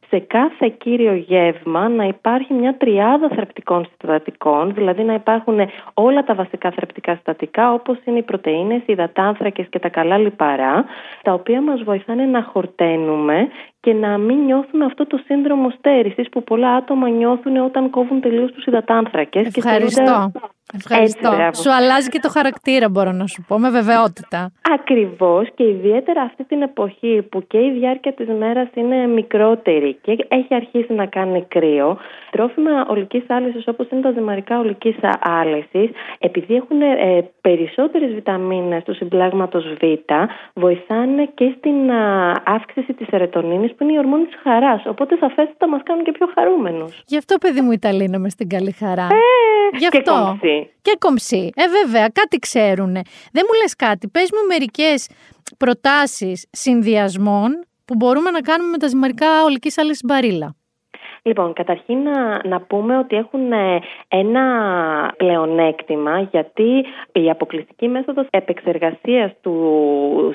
σε 0.08 0.18
κάθε 0.18 0.68
κύριο 0.78 1.14
γεύμα 1.14 1.88
να 1.88 2.04
υπάρχει 2.04 2.52
μια 2.54 2.76
τριάδα 2.76 3.28
θρεπτικών 3.28 3.86
συστατικών, 3.86 4.74
δηλαδή 4.74 5.02
να 5.02 5.14
υπάρχουν 5.14 5.58
όλα 5.94 6.24
τα 6.24 6.34
βασικά 6.34 6.70
θρεπτικά 6.70 7.14
συστατικά 7.14 7.72
όπως 7.72 7.96
είναι 8.04 8.18
οι 8.18 8.22
πρωτεΐνες, 8.22 8.78
οι 8.78 8.92
υδατάνθρακες 8.92 9.66
και 9.70 9.78
τα 9.78 9.88
καλά 9.88 10.18
λιπαρά, 10.18 10.84
τα 11.22 11.32
οποία 11.32 11.60
μας 11.62 11.82
βοηθάνε 11.82 12.24
να 12.24 12.42
χορταίνουμε 12.42 13.48
και 13.84 13.92
να 13.92 14.18
μην 14.18 14.38
νιώθουμε 14.44 14.84
αυτό 14.84 15.06
το 15.06 15.20
σύνδρομο 15.24 15.70
στέρησης 15.70 16.28
που 16.28 16.42
πολλά 16.44 16.74
άτομα 16.74 17.08
νιώθουν 17.08 17.56
όταν 17.56 17.90
κόβουν 17.90 18.20
τελείως 18.20 18.52
τους 18.52 18.64
υδατάνθρακες. 18.64 19.46
Ευχαριστώ. 19.54 20.30
Και 20.32 20.40
Ευχαριστώ. 20.72 21.36
Έτσι, 21.40 21.62
σου 21.62 21.72
αλλάζει 21.72 22.08
και 22.08 22.18
το 22.18 22.28
χαρακτήρα, 22.28 22.88
μπορώ 22.88 23.12
να 23.12 23.26
σου 23.26 23.44
πω, 23.48 23.58
με 23.58 23.70
βεβαιότητα. 23.70 24.52
Ακριβώς 24.78 25.48
και 25.54 25.64
ιδιαίτερα 25.68 26.22
αυτή 26.22 26.44
την 26.44 26.62
εποχή 26.62 27.22
που 27.30 27.46
και 27.46 27.58
η 27.58 27.70
διάρκεια 27.78 28.12
της 28.12 28.28
μέρας 28.38 28.68
είναι 28.74 29.06
μικρότερη 29.06 29.98
και 30.02 30.26
έχει 30.28 30.54
αρχίσει 30.54 30.92
να 30.92 31.06
κάνει 31.06 31.44
κρύο. 31.48 31.98
Τρόφιμα 32.30 32.86
ολικής 32.88 33.24
άλεση, 33.28 33.62
όπως 33.66 33.86
είναι 33.90 34.00
τα 34.00 34.10
ζυμαρικά 34.10 34.58
ολικής 34.58 34.96
άλεση, 35.20 35.90
επειδή 36.18 36.54
έχουν 36.54 36.80
ε, 36.80 37.30
περισσότερες 37.40 38.14
βιταμίνες 38.14 38.82
του 38.82 38.94
συμπλάγματος 38.94 39.64
Β, 39.64 39.82
βοηθάνε 40.54 41.28
και 41.34 41.54
στην 41.58 41.90
αύξηση 42.44 42.92
της 42.92 43.06
ερετονίνη, 43.10 43.68
που 43.68 43.82
είναι 43.82 43.92
η 43.92 43.98
ορμόνη 43.98 44.24
της 44.24 44.36
χαράς. 44.42 44.82
Οπότε 44.86 45.16
σαφέστατα 45.20 45.68
μας 45.68 45.80
κάνουν 45.84 46.04
και 46.04 46.12
πιο 46.12 46.28
χαρούμενους. 46.34 47.02
Γι' 47.06 47.16
αυτό, 47.16 47.38
παιδί 47.38 47.60
μου, 47.60 47.70
Ιταλίνο 47.70 48.18
μες 48.18 48.32
στην 48.32 48.48
καλή 48.48 48.72
χαρά. 48.72 49.08
Ε, 49.10 49.76
Γι' 49.78 49.86
αυτό. 49.86 50.38
Και 50.40 50.48
κομψή. 50.98 51.50
Ε, 51.54 51.68
βέβαια, 51.68 52.08
κάτι 52.08 52.38
ξέρουνε. 52.38 53.00
Δεν 53.32 53.44
μου 53.48 53.60
λες 53.62 53.76
κάτι. 53.76 54.08
Πες 54.08 54.28
μου 54.32 54.46
μερικές 54.46 55.08
προτάσεις 55.56 56.46
συνδυασμών 56.50 57.64
που 57.84 57.94
μπορούμε 57.94 58.30
να 58.30 58.40
κάνουμε 58.40 58.70
με 58.70 58.78
τα 58.78 58.86
ζυμαρικά 58.86 59.44
ολικής 59.44 59.78
άλεσης 59.78 60.02
μπαρίλα. 60.04 60.56
Λοιπόν, 61.26 61.52
καταρχήν 61.52 61.98
να, 62.02 62.46
να 62.48 62.60
πούμε 62.60 62.98
ότι 62.98 63.16
έχουν 63.16 63.52
ε, 63.52 63.78
ένα 64.08 64.44
πλεονέκτημα 65.16 66.20
γιατί 66.20 66.84
η 67.12 67.30
αποκλειστική 67.30 67.88
μέθοδος 67.88 68.26
επεξεργασίας 68.30 69.32
του 69.40 69.54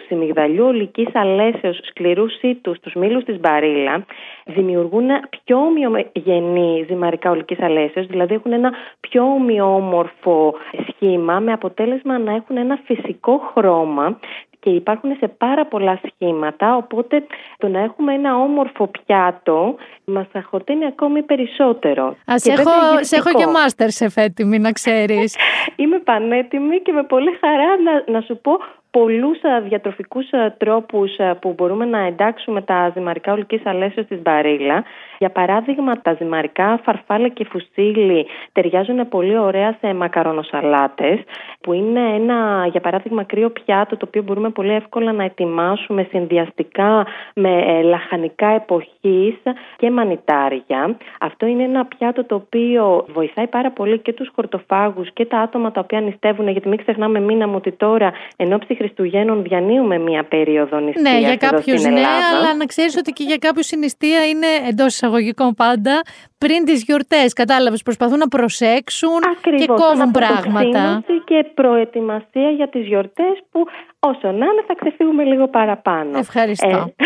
συμμυγδαλιού 0.08 0.66
ολικής 0.66 1.08
αλέσεως 1.14 1.80
σκληρού 1.84 2.30
σύτου 2.30 2.76
στους 2.76 2.94
μήλους 2.94 3.24
της 3.24 3.40
μπαρίλα 3.40 4.06
δημιουργούν 4.46 5.08
πιο 5.30 5.58
ομοιογενή 5.58 6.86
ζυμαρικά 6.88 7.30
ολικής 7.30 7.62
αλέσεως, 7.62 8.06
δηλαδή 8.06 8.34
έχουν 8.34 8.52
ένα 8.52 8.74
πιο 9.00 9.24
ομοιόμορφο 9.24 10.56
σχήμα 10.88 11.40
με 11.40 11.52
αποτέλεσμα 11.52 12.20
να 12.20 12.36
έχουν 12.36 12.58
ένα 12.58 12.80
φυσικό 12.86 13.52
χρώμα 13.54 14.20
και 14.60 14.70
υπάρχουν 14.70 15.16
σε 15.20 15.28
πάρα 15.28 15.66
πολλά 15.66 16.00
σχήματα, 16.14 16.76
οπότε 16.76 17.24
το 17.58 17.68
να 17.68 17.80
έχουμε 17.80 18.14
ένα 18.14 18.36
όμορφο 18.36 18.88
πιάτο 18.88 19.76
μας 20.06 20.28
θα 20.32 20.42
χορταίνει 20.42 20.86
ακόμη 20.86 21.24
περισσότερο. 21.24 22.16
Α, 22.32 22.38
σε 22.38 22.52
έχω, 22.52 22.72
σε 23.00 23.16
έχω 23.16 23.34
και 23.34 23.46
μάστερ 23.46 23.90
σε 23.90 24.12
έτοιμη, 24.16 24.60
να 24.60 24.72
ξέρεις. 24.72 25.36
Είμαι 25.76 26.00
πανέτοιμη 26.00 26.80
και 26.80 26.92
με 26.92 27.04
πολύ 27.04 27.38
χαρά 27.40 27.82
να, 27.84 28.12
να 28.12 28.22
σου 28.22 28.38
πω 28.42 28.52
πολλούς 28.92 29.40
διατροφικούς 29.68 30.26
τρόπους 30.58 31.12
που 31.40 31.54
μπορούμε 31.58 31.86
να 31.86 32.00
εντάξουμε 32.00 32.62
τα 32.62 32.92
ζυμαρικά 32.96 33.32
ολικής 33.34 33.66
αλέσεως 33.66 34.06
στη 34.06 34.16
μπαρίλα. 34.16 34.84
Για 35.20 35.30
παράδειγμα, 35.30 36.02
τα 36.02 36.14
ζυμαρικά 36.14 36.80
φαρφάλα 36.84 37.28
και 37.28 37.46
φουσίλι 37.50 38.26
ταιριάζουν 38.52 39.10
πολύ 39.10 39.38
ωραία 39.38 39.78
σε 39.80 39.94
μακαρονοσαλάτες, 39.94 41.20
που 41.62 41.74
είναι 41.74 42.00
ένα, 42.00 42.68
για 42.72 42.82
παράδειγμα, 42.82 43.24
κρύο 43.24 43.50
πιάτο 43.50 43.98
το 43.98 44.06
οποίο 44.08 44.22
μπορούμε 44.22 44.50
πολύ 44.50 44.74
εύκολα 44.74 45.12
να 45.12 45.24
ετοιμάσουμε 45.24 46.08
συνδυαστικά 46.10 47.06
με 47.34 47.64
ε, 47.68 47.82
λαχανικά 47.82 48.48
εποχής 48.48 49.36
και 49.78 49.92
μανιτάρια. 49.92 50.98
Αυτό 51.20 51.46
είναι 51.46 51.64
ένα 51.64 51.86
πιάτο 51.86 52.24
το 52.24 52.36
οποίο 52.36 53.06
βοηθάει 53.14 53.48
πάρα 53.48 53.72
πολύ 53.72 54.00
και 54.00 54.14
τους 54.14 54.32
χορτοφάγους 54.36 55.14
και 55.14 55.26
τα 55.26 55.38
άτομα 55.40 55.72
τα 55.72 55.80
οποία 55.80 56.02
νηστεύουν, 56.02 56.48
γιατί 56.48 56.68
μην 56.68 56.78
ξεχνάμε 56.78 57.20
μήνα 57.20 57.48
μου 57.48 57.56
ότι 57.56 57.72
τώρα 57.72 58.12
εν 58.36 58.54
Χριστουγέννων 58.80 59.44
διανύουμε 59.44 59.98
μία 59.98 60.24
περίοδο 60.24 60.80
νηστεία. 60.80 61.12
Ναι, 61.12 61.20
για 61.20 61.36
κάποιους 61.36 61.84
ναι, 61.84 62.06
αλλά 62.34 62.54
να 62.58 62.66
ξέρεις 62.66 62.98
ότι 62.98 63.12
και 63.12 63.24
για 63.24 63.38
κάποιους 63.38 63.72
η 63.72 63.78
νηστεία 63.78 64.28
είναι 64.28 64.48
εντός 64.70 64.94
εισαγωγικών 64.94 65.54
πάντα 65.54 66.02
πριν 66.38 66.66
τις 66.66 66.84
γιορτές. 66.84 67.34
Κατάλαβες, 67.34 67.82
προσπαθούν 67.84 68.18
να 68.18 68.28
προσέξουν 68.28 69.20
Ακριβώς, 69.38 69.62
και 69.62 69.68
κόβουν 69.68 70.12
πράγματα. 70.12 71.04
Και 71.26 71.46
προετοιμασία 71.54 72.50
για 72.50 72.70
τις 72.70 72.88
γιορτές 72.88 73.36
που 73.52 73.66
όσο 74.00 74.28
να 74.32 74.46
είναι 74.46 74.64
θα 74.68 74.76
ξεφύγουμε 74.80 75.24
λίγο 75.24 75.48
παραπάνω. 75.48 76.18
Ευχαριστώ. 76.18 76.94
Ε, 76.96 77.06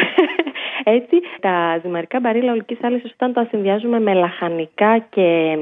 έτσι, 0.84 1.22
τα 1.40 1.80
ζυμαρικά 1.84 2.20
μπαρίλα 2.20 2.52
ολικής 2.52 2.84
άλυσης, 2.84 3.12
όταν 3.14 3.34
τα 3.34 3.48
συνδυάζουμε 3.50 4.00
με 4.00 4.14
λαχανικά 4.14 4.98
και 5.10 5.58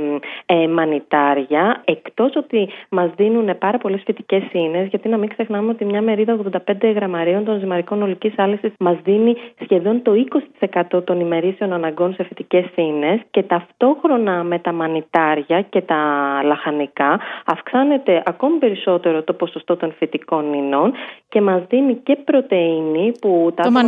ε, 0.45 0.67
μανιτάρια, 0.67 1.81
εκτός 1.85 2.35
ότι 2.35 2.69
μας 2.89 3.09
δίνουν 3.15 3.57
πάρα 3.57 3.77
πολλές 3.77 4.01
φυτικές 4.05 4.43
ίνες, 4.51 4.87
γιατί 4.87 5.09
να 5.09 5.17
μην 5.17 5.29
ξεχνάμε 5.29 5.71
ότι 5.71 5.85
μια 5.85 6.01
μερίδα 6.01 6.39
85 6.69 6.93
γραμμαρίων 6.95 7.45
των 7.45 7.59
ζυμαρικών 7.59 8.01
ολικής 8.01 8.33
άλυσης 8.37 8.71
μας 8.79 8.97
δίνει 9.03 9.35
σχεδόν 9.63 10.01
το 10.01 10.11
20% 10.91 11.03
των 11.03 11.19
ημερήσεων 11.19 11.73
αναγκών 11.73 12.13
σε 12.13 12.23
φυτικές 12.23 12.65
ίνες 12.75 13.19
και 13.31 13.43
ταυτόχρονα 13.43 14.43
με 14.43 14.59
τα 14.59 14.71
μανιτάρια 14.71 15.61
και 15.61 15.81
τα 15.81 15.95
λαχανικά 16.43 17.19
αυξάνεται 17.45 18.23
ακόμη 18.25 18.57
περισσότερο 18.57 19.23
το 19.23 19.33
ποσοστό 19.33 19.77
των 19.77 19.93
φυτικών 19.97 20.53
ίνων 20.53 20.93
και 21.29 21.41
μας 21.41 21.61
δίνει 21.69 21.95
και 21.95 22.15
πρωτεΐνη 22.15 23.11
που 23.21 23.51
τα 23.55 23.61
άτομα 23.61 23.81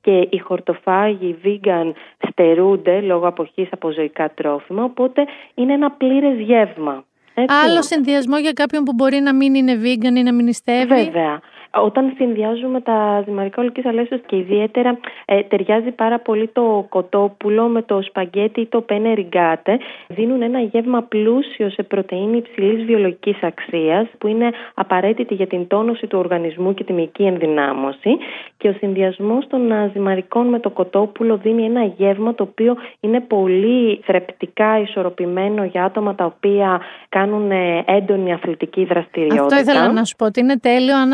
και 0.00 0.28
οι 0.30 0.38
χορτοφάγοι 0.38 1.36
vegan 1.44 1.92
στερούνται 2.28 3.00
λόγω 3.00 3.26
αποχής 3.26 3.68
από 3.70 3.90
ζωικά 3.90 4.30
τρόφιμα, 4.34 4.84
οπότε 4.84 5.26
είναι 5.54 5.72
ένα 5.72 5.90
πλήρες 5.90 6.38
γεύμα. 6.40 7.04
Έτσι. 7.34 7.54
Άλλο 7.64 7.82
συνδυασμό 7.82 8.38
για 8.38 8.52
κάποιον 8.52 8.84
που 8.84 8.92
μπορεί 8.92 9.20
να 9.20 9.34
μην 9.34 9.54
είναι 9.54 9.80
vegan 9.82 10.16
ή 10.16 10.22
να 10.22 10.32
μην 10.32 10.44
νηστεύει. 10.44 10.94
Βέβαια. 10.94 11.40
Όταν 11.74 12.12
συνδυάζουμε 12.16 12.80
τα 12.80 13.22
ζυμαρικά 13.26 13.60
ολικής 13.60 13.86
αλέσεως 13.86 14.20
και 14.26 14.36
ιδιαίτερα 14.36 14.98
ε, 15.24 15.42
ταιριάζει 15.42 15.90
πάρα 15.90 16.18
πολύ 16.18 16.48
το 16.48 16.86
κοτόπουλο 16.88 17.68
με 17.68 17.82
το 17.82 18.02
σπαγκέτι 18.02 18.60
ή 18.60 18.66
το 18.66 18.80
πένε 18.80 19.12
ριγκάτε, 19.12 19.78
δίνουν 20.08 20.42
ένα 20.42 20.60
γεύμα 20.60 21.02
πλούσιο 21.02 21.70
σε 21.70 21.82
πρωτεΐνη 21.82 22.36
υψηλής 22.36 22.84
βιολογικής 22.84 23.42
αξίας 23.42 24.06
που 24.18 24.26
είναι 24.26 24.50
απαραίτητη 24.74 25.34
για 25.34 25.46
την 25.46 25.66
τόνωση 25.66 26.06
του 26.06 26.18
οργανισμού 26.18 26.74
και 26.74 26.84
τη 26.84 26.92
μυϊκή 26.92 27.22
ενδυνάμωση 27.22 28.10
και 28.56 28.68
ο 28.68 28.72
συνδυασμός 28.72 29.46
των 29.46 29.60
ζυμαρικών 29.92 30.46
με 30.46 30.58
το 30.60 30.70
κοτόπουλο 30.70 31.36
δίνει 31.36 31.64
ένα 31.64 31.84
γεύμα 31.84 32.34
το 32.34 32.42
οποίο 32.42 32.76
είναι 33.00 33.20
πολύ 33.20 34.00
θρεπτικά 34.04 34.80
ισορροπημένο 34.80 35.64
για 35.64 35.84
άτομα 35.84 36.14
τα 36.14 36.24
οποία 36.24 36.80
κάνουν 37.08 37.50
ε, 37.50 37.84
έντονη 37.86 38.32
αθλητική 38.32 38.84
δραστηριότητα. 38.84 39.42
Αυτό 39.44 39.58
ήθελα 39.58 39.92
να 39.92 40.04
σου 40.04 40.16
πω 40.16 40.24
ότι 40.24 40.40
είναι 40.40 40.58
τέλειο 40.58 40.96
αν 40.96 41.12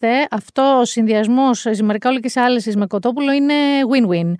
ασκείς 0.00 0.26
αυτό 0.30 0.78
ο 0.80 0.84
συνδυασμός 0.84 1.66
ζυμαρικά 1.72 2.08
όλικη 2.08 2.38
άλεση 2.38 2.78
με 2.78 2.86
κοτόπουλο 2.86 3.32
είναι 3.32 3.54
win-win. 3.92 4.32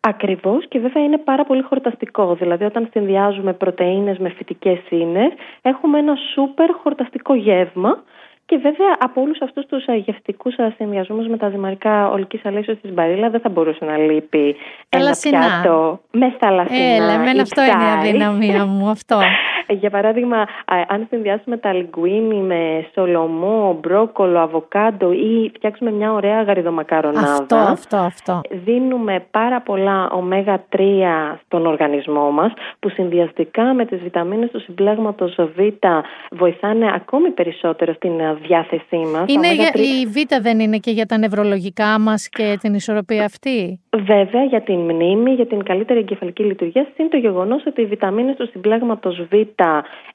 Ακριβώς 0.00 0.68
και 0.68 0.78
βέβαια 0.78 1.04
είναι 1.04 1.18
πάρα 1.18 1.44
πολύ 1.44 1.62
χορταστικό. 1.62 2.34
Δηλαδή, 2.34 2.64
όταν 2.64 2.88
συνδυάζουμε 2.92 3.52
πρωτενε 3.52 4.16
με 4.18 4.28
φυτικές 4.28 4.80
ίνες, 4.90 5.32
έχουμε 5.62 5.98
ένα 5.98 6.14
σούπερ 6.34 6.70
χορταστικό 6.72 7.34
γεύμα 7.34 8.02
Και 8.46 8.56
βέβαια 8.56 8.96
από 8.98 9.20
όλους 9.20 9.40
αυτούς 9.40 9.66
τους 9.66 9.84
γευστικού 10.04 10.50
συνδυασμού 10.76 11.28
με 11.28 11.36
τα 11.36 11.48
ζυμαρικά 11.48 12.08
ολικής 12.08 12.44
αλέσεω 12.44 12.76
της 12.76 12.92
Μπαρίλα 12.92 13.30
δεν 13.30 13.40
θα 13.40 13.48
μπορούσε 13.48 13.84
να 13.84 13.96
λείπει 13.96 14.56
ένα 14.88 15.16
πιάτο 15.20 16.00
με 16.10 16.36
θαλασσινά. 16.38 16.94
Έλα, 16.94 17.12
εμένα 17.12 17.42
αυτό 17.42 17.62
είναι 17.62 17.84
η 17.84 17.98
αδυναμία 17.98 18.64
μου, 18.64 18.88
αυτό. 18.88 19.18
Για 19.80 19.90
παράδειγμα, 19.90 20.46
αν 20.88 21.06
συνδυάσουμε 21.10 21.56
τα 21.56 21.72
λιγκουίνι 21.72 22.40
με 22.40 22.86
σολομό, 22.92 23.78
μπρόκολο, 23.80 24.38
αβοκάντο 24.38 25.12
ή 25.12 25.50
φτιάξουμε 25.54 25.90
μια 25.90 26.12
ωραία 26.12 26.42
γαριδομακαρονάδα. 26.42 27.32
Αυτό, 27.32 27.56
αυτό, 27.56 27.96
αυτό. 27.96 28.40
Δίνουμε 28.50 29.26
πάρα 29.30 29.60
πολλά 29.60 30.10
ωμέγα 30.10 30.64
3 30.76 30.80
στον 31.46 31.66
οργανισμό 31.66 32.30
μας 32.30 32.52
που 32.78 32.88
συνδυαστικά 32.88 33.74
με 33.74 33.84
τις 33.84 34.02
βιταμίνες 34.02 34.50
του 34.50 34.60
συμπλέγματος 34.60 35.34
Β 35.34 35.58
βοηθάνε 36.30 36.92
ακόμη 36.94 37.30
περισσότερο 37.30 37.92
στην 37.92 38.20
διάθεσή 38.34 38.96
μας. 38.96 39.24
Είναι 39.26 39.54
για, 39.54 39.70
η 39.74 40.06
Β 40.06 40.42
δεν 40.42 40.60
είναι 40.60 40.78
και 40.78 40.90
για 40.90 41.06
τα 41.06 41.18
νευρολογικά 41.18 41.98
μας 41.98 42.28
και 42.28 42.56
την 42.60 42.74
ισορροπία 42.74 43.24
αυτή; 43.24 43.80
Βέβαια 43.96 44.44
για 44.44 44.62
την 44.62 44.78
μνήμη, 44.78 45.30
για 45.30 45.46
την 45.46 45.62
καλύτερη 45.62 45.98
εγκεφαλική 45.98 46.42
λειτουργία 46.42 46.86
είναι 46.96 47.08
το 47.08 47.16
γεγονός 47.16 47.66
ότι 47.66 47.80
οι 47.80 47.86
βιταμίνες 47.86 48.36
του 48.36 48.48
συμπλέγματος 48.50 49.20
Β 49.30 49.34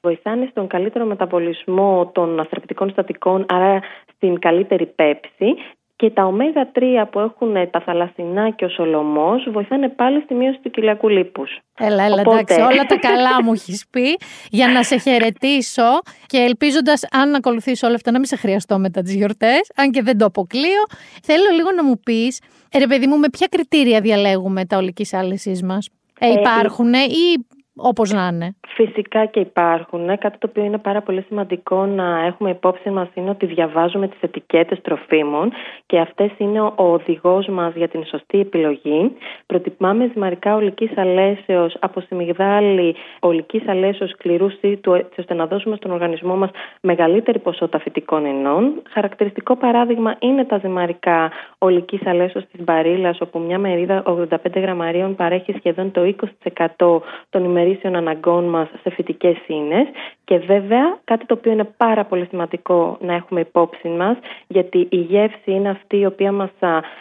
βοηθάνε 0.02 0.48
στον 0.50 0.66
καλύτερο 0.66 1.04
μεταβολισμό 1.04 2.10
των 2.14 2.46
θρεπτικών 2.50 2.90
στατικών, 2.90 3.46
άρα 3.48 3.80
στην 4.14 4.38
καλύτερη 4.38 4.86
πέψη 4.86 5.54
και 6.00 6.10
τα 6.10 6.32
ω3 6.32 6.82
που 7.10 7.18
έχουν 7.18 7.70
τα 7.70 7.80
θαλασσινά 7.80 8.50
και 8.50 8.64
ο 8.64 8.68
σολομός 8.68 9.48
βοηθάνε 9.52 9.88
πάλι 9.88 10.20
στη 10.20 10.34
μείωση 10.34 10.58
του 10.62 10.70
κοιλιακού 10.70 11.08
λίπους. 11.08 11.58
Έλα, 11.78 12.04
έλα, 12.04 12.20
Οπότε... 12.20 12.54
εντάξει, 12.54 12.60
όλα 12.60 12.84
τα 12.86 12.96
καλά 12.98 13.42
μου 13.44 13.52
έχεις 13.52 13.86
πει 13.90 14.18
για 14.50 14.68
να 14.68 14.82
σε 14.82 14.96
χαιρετήσω 14.98 16.00
και 16.26 16.38
ελπίζοντας, 16.38 17.06
αν 17.10 17.34
ακολουθήσω 17.34 17.86
όλα 17.86 17.96
αυτά, 17.96 18.10
να 18.10 18.18
μην 18.18 18.26
σε 18.26 18.36
χρειαστώ 18.36 18.78
μετά 18.78 19.02
τις 19.02 19.14
γιορτές, 19.14 19.60
αν 19.76 19.90
και 19.90 20.02
δεν 20.02 20.18
το 20.18 20.24
αποκλείω. 20.24 20.82
Θέλω 21.22 21.50
λίγο 21.54 21.70
να 21.70 21.84
μου 21.84 22.00
πεις, 22.04 22.40
ρε 22.78 22.86
παιδί 22.86 23.06
μου, 23.06 23.18
με 23.18 23.28
ποια 23.30 23.46
κριτήρια 23.50 24.00
διαλέγουμε 24.00 24.64
τα 24.64 24.76
ολικής 24.76 25.14
άλυσή 25.14 25.60
μας; 25.64 25.88
Ε, 26.20 26.26
ε 26.26 26.32
υπάρχουν 26.32 26.92
ή 26.94 27.46
Όπως 27.76 28.10
να 28.10 28.26
είναι. 28.26 28.54
Φυσικά 28.68 29.26
και 29.26 29.40
υπάρχουν. 29.40 30.06
Κάτι 30.18 30.38
το 30.38 30.46
οποίο 30.50 30.64
είναι 30.64 30.78
πάρα 30.78 31.02
πολύ 31.02 31.24
σημαντικό 31.28 31.86
να 31.86 32.24
έχουμε 32.24 32.50
υπόψη 32.50 32.90
μας 32.90 33.08
είναι 33.14 33.30
ότι 33.30 33.46
διαβάζουμε 33.46 34.08
τις 34.08 34.20
ετικέτες 34.20 34.80
τροφίμων 34.80 35.52
και 35.86 35.98
αυτές 35.98 36.30
είναι 36.38 36.60
ο 36.60 36.74
οδηγός 36.76 37.46
μας 37.46 37.74
για 37.74 37.88
την 37.88 38.04
σωστή 38.04 38.40
επιλογή. 38.40 39.12
Προτιμάμε 39.46 40.10
ζυμαρικά 40.12 40.54
ολικής 40.54 40.90
αλέσεως 40.96 41.76
από 41.80 42.00
σιμιγδάλι 42.00 42.94
ολικής 43.20 43.68
αλέσεως 43.68 44.10
σκληρού 44.10 44.50
σύτου, 44.50 44.94
έτσι 44.94 45.20
ώστε 45.20 45.34
να 45.34 45.46
δώσουμε 45.46 45.76
στον 45.76 45.90
οργανισμό 45.90 46.36
μας 46.36 46.50
μεγαλύτερη 46.80 47.38
ποσότητα 47.38 47.78
φυτικών 47.78 48.24
ενών. 48.24 48.82
Χαρακτηριστικό 48.90 49.56
παράδειγμα 49.56 50.16
είναι 50.18 50.44
τα 50.44 50.58
ζυμαρικά 50.58 51.30
ολικής 51.58 52.06
αλέσεως 52.06 52.44
της 52.52 52.64
μπαρίλας, 52.64 53.20
όπου 53.20 53.38
μια 53.38 53.58
μερίδα 53.58 54.02
85 54.06 54.60
γραμμαρίων 54.60 55.14
παρέχει 55.14 55.52
σχεδόν 55.58 55.90
το 55.90 56.14
20% 56.78 57.02
των 57.30 57.44
ημερών 57.44 57.68
ημερήσεων 57.70 57.96
αναγκών 57.96 58.44
μας 58.44 58.68
σε 58.82 58.90
φυτικές 58.90 59.36
ίνες 59.46 59.86
και 60.24 60.38
βέβαια 60.38 60.98
κάτι 61.04 61.26
το 61.26 61.34
οποίο 61.34 61.52
είναι 61.52 61.68
πάρα 61.76 62.04
πολύ 62.04 62.26
σημαντικό 62.30 62.98
να 63.00 63.14
έχουμε 63.14 63.40
υπόψη 63.40 63.88
μας 63.88 64.16
γιατί 64.46 64.86
η 64.90 64.96
γεύση 64.96 65.50
είναι 65.52 65.68
αυτή 65.68 65.98
η 65.98 66.06
οποία 66.06 66.32
μας 66.32 66.50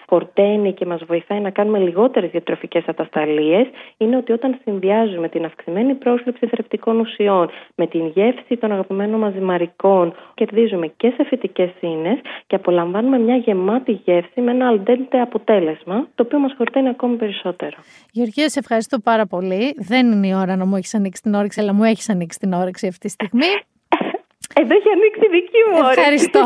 χορταίνει 0.10 0.74
και 0.74 0.86
μας 0.86 1.02
βοηθάει 1.08 1.40
να 1.40 1.50
κάνουμε 1.50 1.80
λιγότερες 1.80 2.30
διατροφικές 2.30 2.84
ατασταλίες 2.88 3.68
είναι 3.98 4.18
ότι 4.18 4.32
όταν 4.32 4.60
συνδυάζουμε 4.64 5.30
την 5.30 5.46
αυξημένη 5.46 5.94
πρόσληψη 5.94 6.48
θρεπτικών 6.48 7.00
ουσιών 7.00 7.50
με 7.76 7.88
την 7.88 8.08
γεύση 8.08 8.58
των 8.58 8.72
αγαπημένων 8.72 9.20
μας 9.20 9.34
ζυμαρικών 9.34 10.14
κερδίζουμε 10.34 10.88
και 10.88 11.14
σε 11.16 11.24
φυτικές 11.24 11.72
ίνες 11.80 12.20
και 12.48 12.56
απολαμβάνουμε 12.56 13.20
μια 13.20 13.36
γεμάτη 13.36 14.02
γεύση 14.06 14.42
με 14.42 14.52
ένα 14.52 14.68
αλντέντε 14.68 15.22
αποτέλεσμα 15.22 16.08
το 16.16 16.24
οποίο 16.24 16.40
μας 16.40 16.54
χορταίνει 16.58 16.90
ακόμη 16.90 17.16
περισσότερο. 17.16 17.78
Γεωργία, 18.12 18.50
σε 18.50 18.60
ευχαριστώ 18.60 19.00
πάρα 19.00 19.26
πολύ. 19.26 19.74
Δεν 19.78 20.12
είναι 20.12 20.28
η 20.28 20.34
ώρα 20.34 20.49
να 20.56 20.66
μου 20.66 20.76
έχεις 20.76 20.94
ανοίξει 20.94 21.22
την 21.22 21.34
όρεξη, 21.34 21.60
αλλά 21.60 21.74
μου 21.74 21.84
έχεις 21.84 22.10
ανοίξει 22.10 22.40
την 22.40 22.54
όρεξη 22.54 22.88
αυτή 22.88 23.00
τη 23.00 23.10
στιγμή. 23.10 23.46
Εδώ 24.56 24.76
έχει 24.76 24.90
ανοίξει 24.96 25.26
η 25.26 25.30
δική 25.30 25.58
μου 25.70 25.78
όρεξη. 25.78 26.00
Ευχαριστώ. 26.00 26.44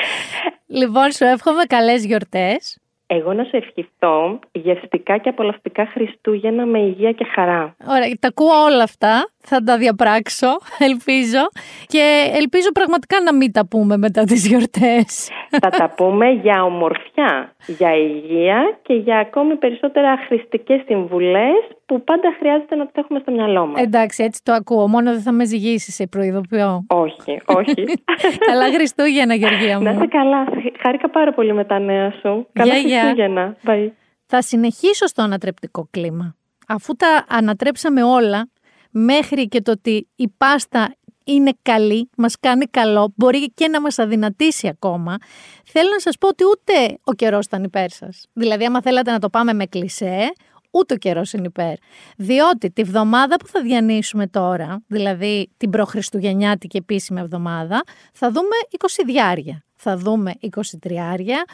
λοιπόν, 0.80 1.12
σου 1.12 1.24
εύχομαι 1.24 1.64
καλές 1.64 2.04
γιορτές. 2.04 2.78
Εγώ 3.06 3.32
να 3.32 3.44
σου 3.44 3.56
ευχηθώ 3.56 4.38
γευστικά 4.52 5.18
και 5.18 5.28
απολαυστικά 5.28 5.86
Χριστούγεννα 5.86 6.66
με 6.66 6.78
υγεία 6.78 7.12
και 7.12 7.26
χαρά. 7.34 7.76
Ωραία, 7.86 8.08
τα 8.20 8.28
ακούω 8.28 8.64
όλα 8.64 8.82
αυτά. 8.82 9.30
Θα 9.42 9.62
τα 9.62 9.76
διαπράξω, 9.78 10.58
ελπίζω. 10.88 11.42
Και 11.86 12.30
ελπίζω 12.34 12.72
πραγματικά 12.72 13.20
να 13.20 13.34
μην 13.34 13.52
τα 13.52 13.66
πούμε 13.66 13.96
μετά 13.96 14.24
τις 14.24 14.46
γιορτές. 14.46 15.30
Θα 15.50 15.70
τα 15.70 15.88
πούμε 15.96 16.30
για 16.30 16.64
ομορφιά, 16.64 17.52
για 17.66 17.96
υγεία 17.96 18.78
και 18.82 18.94
για 18.94 19.18
ακόμη 19.18 19.56
περισσότερα 19.56 20.18
χρηστικές 20.26 20.80
συμβουλές 20.86 21.58
που 21.86 22.04
πάντα 22.04 22.34
χρειάζεται 22.38 22.76
να 22.76 22.84
τα 22.84 22.92
έχουμε 22.94 23.18
στο 23.18 23.32
μυαλό 23.32 23.66
μας. 23.66 23.82
Εντάξει, 23.82 24.22
έτσι 24.22 24.40
το 24.44 24.52
ακούω. 24.52 24.88
Μόνο 24.88 25.10
δεν 25.12 25.20
θα 25.20 25.32
με 25.32 25.44
ζυγίσει, 25.44 25.90
σε 25.92 26.06
προειδοποιώ. 26.06 26.84
Όχι, 26.88 27.40
όχι. 27.44 27.84
καλά 28.50 28.72
Χριστούγεννα, 28.72 29.34
Γεωργία 29.34 29.76
μου. 29.78 29.84
Να 29.84 29.90
είσαι 29.90 30.06
καλά. 30.06 30.46
Χάρηκα 30.82 31.10
πάρα 31.10 31.32
πολύ 31.32 31.52
με 31.52 31.64
τα 31.64 31.78
νέα 31.78 32.10
σου. 32.10 32.46
Καλά 32.52 32.72
Χριστούγεννα. 32.72 33.56
Bye. 33.66 33.90
Θα 34.26 34.42
συνεχίσω 34.42 35.06
στο 35.06 35.22
ανατρεπτικό 35.22 35.88
κλίμα. 35.90 36.34
Αφού 36.68 36.94
τα 36.96 37.24
ανατρέψαμε 37.28 38.02
όλα, 38.02 38.48
μέχρι 38.90 39.48
και 39.48 39.62
το 39.62 39.70
ότι 39.70 40.08
η 40.16 40.28
πάστα 40.28 40.94
είναι 41.24 41.52
καλή, 41.62 42.10
μας 42.16 42.36
κάνει 42.40 42.64
καλό, 42.64 43.12
μπορεί 43.16 43.50
και 43.50 43.68
να 43.68 43.80
μας 43.80 43.98
αδυνατήσει 43.98 44.68
ακόμα, 44.68 45.16
θέλω 45.64 45.88
να 45.90 46.00
σας 46.00 46.18
πω 46.18 46.28
ότι 46.28 46.44
ούτε 46.44 46.98
ο 47.04 47.12
καιρός 47.12 47.46
ήταν 47.46 47.64
υπέρ 47.64 47.90
σας. 47.90 48.26
Δηλαδή, 48.32 48.64
άμα 48.64 48.82
θέλατε 48.82 49.10
να 49.10 49.18
το 49.18 49.30
πάμε 49.30 49.52
με 49.52 49.66
κλισέ, 49.66 50.32
ούτε 50.70 50.94
ο 50.94 50.96
καιρός 50.96 51.32
είναι 51.32 51.46
υπέρ. 51.46 51.74
Διότι 52.16 52.70
τη 52.70 52.82
βδομάδα 52.82 53.36
που 53.36 53.46
θα 53.46 53.62
διανύσουμε 53.62 54.26
τώρα, 54.26 54.82
δηλαδή 54.86 55.50
την 55.56 55.70
προχριστουγεννιάτικη 55.70 56.76
επίσημη 56.76 57.20
εβδομάδα, 57.20 57.82
θα 58.12 58.30
δούμε 58.30 58.56
20 58.78 58.86
διάρια. 59.06 59.64
Θα 59.74 59.96
δούμε 59.96 60.32
23 60.40 60.58
διάρια, 60.80 61.44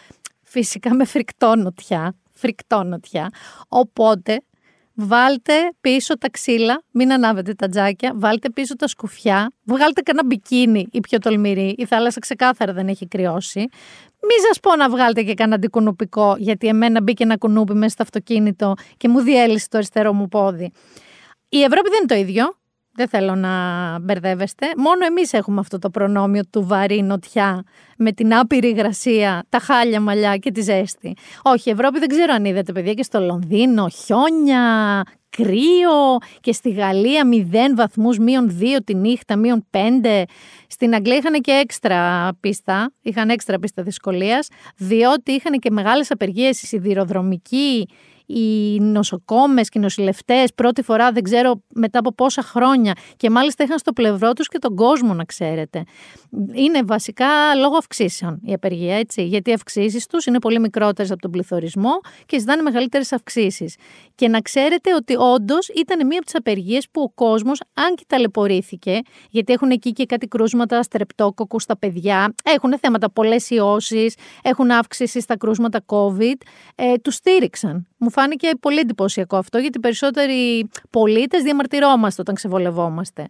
φυσικά 0.43 0.95
με 0.95 1.05
φρικτό 1.05 1.57
νοτιά, 1.57 2.15
φρικτό 2.33 2.83
νοτιά. 2.83 3.31
Οπότε 3.69 4.41
Βάλτε 4.99 5.53
πίσω 5.81 6.19
τα 6.19 6.31
ξύλα, 6.31 6.83
μην 6.91 7.13
ανάβετε 7.13 7.55
τα 7.55 7.69
τζάκια, 7.69 8.13
βάλτε 8.15 8.51
πίσω 8.51 8.77
τα 8.77 8.89
σκουφιά, 8.89 9.53
βγάλτε 9.65 10.01
κανένα 10.01 10.27
μπικίνι 10.27 10.89
ή 10.93 11.01
πιο 11.01 11.19
τολμηρή, 11.19 11.75
η 11.79 11.85
θάλασσα 11.85 12.21
ξεκάθαρα 12.21 12.73
δεν 12.73 12.89
έχει 12.89 13.07
κρυώσει. 13.07 13.59
Μην 14.23 14.39
σας 14.49 14.61
πω 14.61 14.77
να 14.77 14.91
βγάλετε 14.91 15.23
και 15.23 15.35
κανένα 15.35 15.57
αντικουνουπικό, 15.57 16.35
γιατί 16.39 16.67
εμένα 16.67 17.03
μπήκε 17.03 17.23
ένα 17.23 17.37
κουνούπι 17.37 17.75
μέσα 17.75 17.89
στο 17.89 18.03
αυτοκίνητο 18.03 18.75
και 18.97 19.09
μου 19.09 19.21
διέλυσε 19.21 19.69
το 19.69 19.77
αριστερό 19.77 20.13
μου 20.13 20.29
πόδι. 20.29 20.73
Η 21.49 21.63
Ευρώπη 21.63 21.89
δεν 21.89 21.99
είναι 21.99 22.09
το 22.09 22.15
ίδιο. 22.15 22.57
Δεν 22.97 23.09
θέλω 23.09 23.35
να 23.35 23.51
μπερδεύεστε. 23.99 24.67
Μόνο 24.77 25.05
εμείς 25.07 25.33
έχουμε 25.33 25.61
αυτό 25.61 25.79
το 25.79 25.91
προνόμιο 25.91 26.43
του 26.51 26.67
βαρύ 26.67 27.03
νοτιά 27.03 27.63
με 27.97 28.13
την 28.13 28.35
άπειρη 28.35 28.69
υγρασία, 28.69 29.45
τα 29.49 29.59
χάλια 29.59 30.01
μαλλιά 30.01 30.37
και 30.37 30.51
τη 30.51 30.61
ζέστη. 30.61 31.17
Όχι, 31.43 31.69
η 31.69 31.73
Ευρώπη 31.73 31.99
δεν 31.99 32.09
ξέρω 32.09 32.33
αν 32.35 32.45
είδατε 32.45 32.73
παιδιά 32.73 32.93
και 32.93 33.03
στο 33.03 33.21
Λονδίνο, 33.21 33.89
χιόνια, 33.89 35.03
κρύο 35.31 36.19
και 36.41 36.53
στη 36.53 36.71
Γαλλία 36.71 37.23
0 37.53 37.75
βαθμούς, 37.75 38.19
μείον 38.19 38.59
2 38.61 38.79
τη 38.85 38.95
νύχτα, 38.95 39.37
μείον 39.37 39.67
5. 39.71 40.23
Στην 40.69 40.95
Αγγλία 40.95 41.17
είχαν 41.17 41.41
και 41.41 41.53
έξτρα 41.53 42.29
πίστα, 42.41 42.93
είχαν 43.03 43.29
έξτρα 43.29 43.59
πίστα 43.59 43.83
δυσκολίας, 43.83 44.49
διότι 44.77 45.33
είχαν 45.33 45.59
και 45.59 45.71
μεγάλες 45.71 46.11
απεργίες 46.11 46.63
οι 46.63 46.67
σιδηροδρομικοί, 46.67 47.89
οι 48.27 48.81
νοσοκόμες 48.81 49.69
και 49.69 49.79
οι 49.79 49.83
νοσηλευτές 49.83 50.55
πρώτη 50.55 50.83
φορά, 50.83 51.13
δεν 51.13 51.23
ξέρω 51.23 51.63
μετά 51.75 51.99
από 51.99 52.13
πόσα 52.13 52.43
χρόνια. 52.43 52.93
Και 53.17 53.31
μάλιστα 53.31 53.65
είχαν 53.65 53.79
στο 53.79 53.93
πλευρό 53.93 54.33
τους 54.33 54.49
και 54.49 54.59
τον 54.59 54.77
κόσμο, 54.77 55.15
να 55.15 55.25
ξέρετε. 55.25 55.85
Είναι 56.53 56.83
βασικά 56.83 57.55
λόγω 57.55 57.77
αυξήσεων 57.77 58.41
η 58.45 58.53
απεργία, 58.53 58.97
έτσι. 58.97 59.25
Γιατί 59.25 59.51
οι 59.51 59.53
αυξήσεις 59.53 60.07
τους 60.07 60.27
είναι 60.27 60.39
πολύ 60.39 60.61
μικρότερες 60.61 61.11
από 61.11 61.21
τον 61.21 61.31
πληθωρισμό 61.31 62.01
και 62.27 62.39
ζητάνε 62.39 62.63
μεγαλύτερες 62.63 63.13
αυξήσεις. 63.13 63.77
Και 64.15 64.29
να 64.29 64.41
ξέρετε 64.41 64.95
ότι 64.95 65.17
όντως 65.17 65.69
ήταν 65.69 66.07
μία 66.07 66.17
από 66.17 66.25
τις 66.25 66.35
απεργίες 66.35 66.89
που 66.91 67.03
ο 67.03 67.11
κόσμος, 67.11 67.61
αν 67.75 67.95
και 67.95 68.05
ταλαιπωρήθηκε, 68.07 69.01
γιατί 69.31 69.53
έχουν 69.53 69.71
εκεί 69.71 69.93
και 69.93 70.07
κάτι 70.07 70.27
κρούσματα 70.27 70.83
στρεπτόκοκους 70.83 71.63
στα 71.63 71.77
παιδιά, 71.77 72.35
έχουν 72.45 72.79
θέματα 72.79 73.11
πολλές 73.11 73.51
ιώσεις, 73.51 74.15
έχουν 74.43 74.71
αύξηση 74.71 75.21
στα 75.21 75.37
κρούσματα 75.37 75.85
COVID, 75.87 76.37
ε, 76.75 76.95
τους 77.03 77.15
στήριξαν. 77.15 77.87
Μου 77.99 78.11
φάνηκε 78.17 78.51
πολύ 78.61 78.79
εντυπωσιακό 78.79 79.37
αυτό, 79.37 79.59
γιατί 79.59 79.79
περισσότεροι 79.79 80.69
πολίτες 80.91 81.43
διαμαρτυρόμαστε 81.43 82.21
όταν 82.21 82.35
ξεβολευόμαστε. 82.35 83.29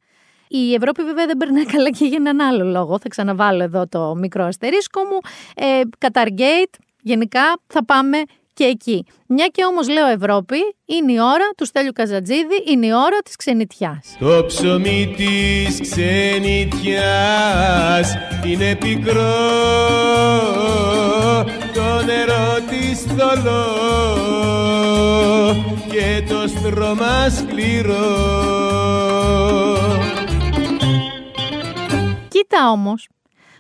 Η 0.49 0.75
Ευρώπη 0.75 1.03
βέβαια 1.03 1.27
δεν 1.27 1.37
περνάει 1.37 1.65
καλά 1.75 1.91
και 1.91 2.05
για 2.05 2.17
έναν 2.21 2.41
άλλο 2.41 2.65
λόγο. 2.65 2.99
Θα 2.99 3.09
ξαναβάλω 3.09 3.63
εδώ 3.63 3.87
το 3.89 4.15
μικρό 4.15 4.45
αστερίσκο 4.45 5.01
μου. 5.01 5.19
Ε, 5.55 5.81
Καταργέιτ, 5.99 6.75
γενικά 7.03 7.61
θα 7.67 7.85
πάμε 7.85 8.23
και 8.53 8.65
εκεί. 8.65 9.05
Μια 9.27 9.47
και 9.47 9.65
όμως 9.65 9.89
λέω 9.89 10.07
Ευρώπη, 10.07 10.57
είναι 10.85 11.13
η 11.13 11.19
ώρα 11.21 11.49
του 11.57 11.65
Στέλιου 11.65 11.93
Καζατζίδη, 11.93 12.63
είναι 12.71 12.87
η 12.87 12.93
ώρα 12.93 13.19
της 13.25 13.37
ξενιτιάς. 13.37 14.17
Το 14.19 14.45
ψωμί 14.47 15.15
της 15.17 15.81
ξενιτιάς 15.81 16.97
είναι 18.45 18.75
πικρό, 18.75 19.35
το 21.45 21.66
νερό 22.07 22.61
της 22.69 23.03
θολό 23.03 23.65
και 25.89 26.25
το 26.29 26.49
στρώμα 26.49 27.29
σκληρό. 27.31 28.07
Κοίτα 32.29 32.71
όμως, 32.71 33.09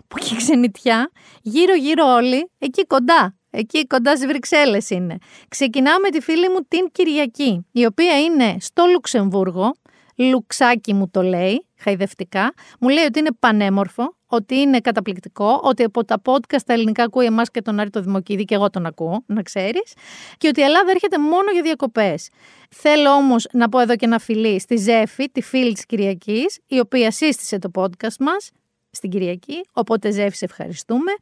που 0.08 0.18
και 0.18 0.36
ξενιτιά, 0.36 1.10
γύρω-γύρω 1.42 2.04
όλοι, 2.04 2.50
εκεί 2.58 2.86
κοντά, 2.86 3.36
Εκεί 3.58 3.86
κοντά 3.86 4.16
στις 4.16 4.26
Βρυξέλλες 4.26 4.90
είναι. 4.90 5.16
Ξεκινάω 5.48 5.98
με 5.98 6.08
τη 6.08 6.20
φίλη 6.20 6.48
μου 6.48 6.60
την 6.68 6.90
Κυριακή, 6.92 7.66
η 7.72 7.86
οποία 7.86 8.20
είναι 8.20 8.56
στο 8.60 8.84
Λουξεμβούργο. 8.92 9.74
Λουξάκι 10.16 10.92
μου 10.94 11.08
το 11.10 11.22
λέει, 11.22 11.65
χαϊδευτικά. 11.78 12.54
Μου 12.80 12.88
λέει 12.88 13.04
ότι 13.04 13.18
είναι 13.18 13.30
πανέμορφο, 13.38 14.16
ότι 14.26 14.54
είναι 14.54 14.80
καταπληκτικό, 14.80 15.60
ότι 15.62 15.82
από 15.82 16.04
τα 16.04 16.22
podcast 16.24 16.62
τα 16.66 16.72
ελληνικά 16.72 17.02
ακούει 17.02 17.24
εμάς 17.24 17.50
και 17.50 17.62
τον 17.62 17.80
Άρη 17.80 17.90
το 17.90 18.00
Δημοκίδη 18.00 18.44
και 18.44 18.54
εγώ 18.54 18.70
τον 18.70 18.86
ακούω, 18.86 19.22
να 19.26 19.42
ξέρεις. 19.42 19.92
Και 20.38 20.48
ότι 20.48 20.60
η 20.60 20.62
Ελλάδα 20.62 20.90
έρχεται 20.90 21.18
μόνο 21.18 21.50
για 21.52 21.62
διακοπές. 21.62 22.28
Θέλω 22.70 23.10
όμως 23.10 23.46
να 23.52 23.68
πω 23.68 23.78
εδώ 23.78 23.96
και 23.96 24.04
ένα 24.04 24.18
φιλί 24.18 24.60
στη 24.60 24.76
Ζέφη, 24.76 25.30
τη 25.30 25.42
φίλη 25.42 25.72
της 25.72 25.86
Κυριακής, 25.86 26.58
η 26.66 26.78
οποία 26.78 27.10
σύστησε 27.10 27.58
το 27.58 27.70
podcast 27.74 28.16
μας 28.20 28.50
στην 28.90 29.10
Κυριακή. 29.10 29.64
Οπότε 29.72 30.10
Ζέφη, 30.10 30.36
σε 30.36 30.44
ευχαριστούμε. 30.44 31.12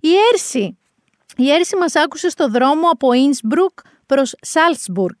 Η 0.00 0.08
Έρση 0.32 0.78
η 1.36 1.50
Έρση 1.50 1.76
μας 1.76 1.94
άκουσε 1.94 2.28
στο 2.28 2.48
δρόμο 2.48 2.88
από 2.88 3.12
Ίνσμπρουκ 3.12 3.78
προς 4.06 4.34
Σάλτσμπουργκ 4.40 5.18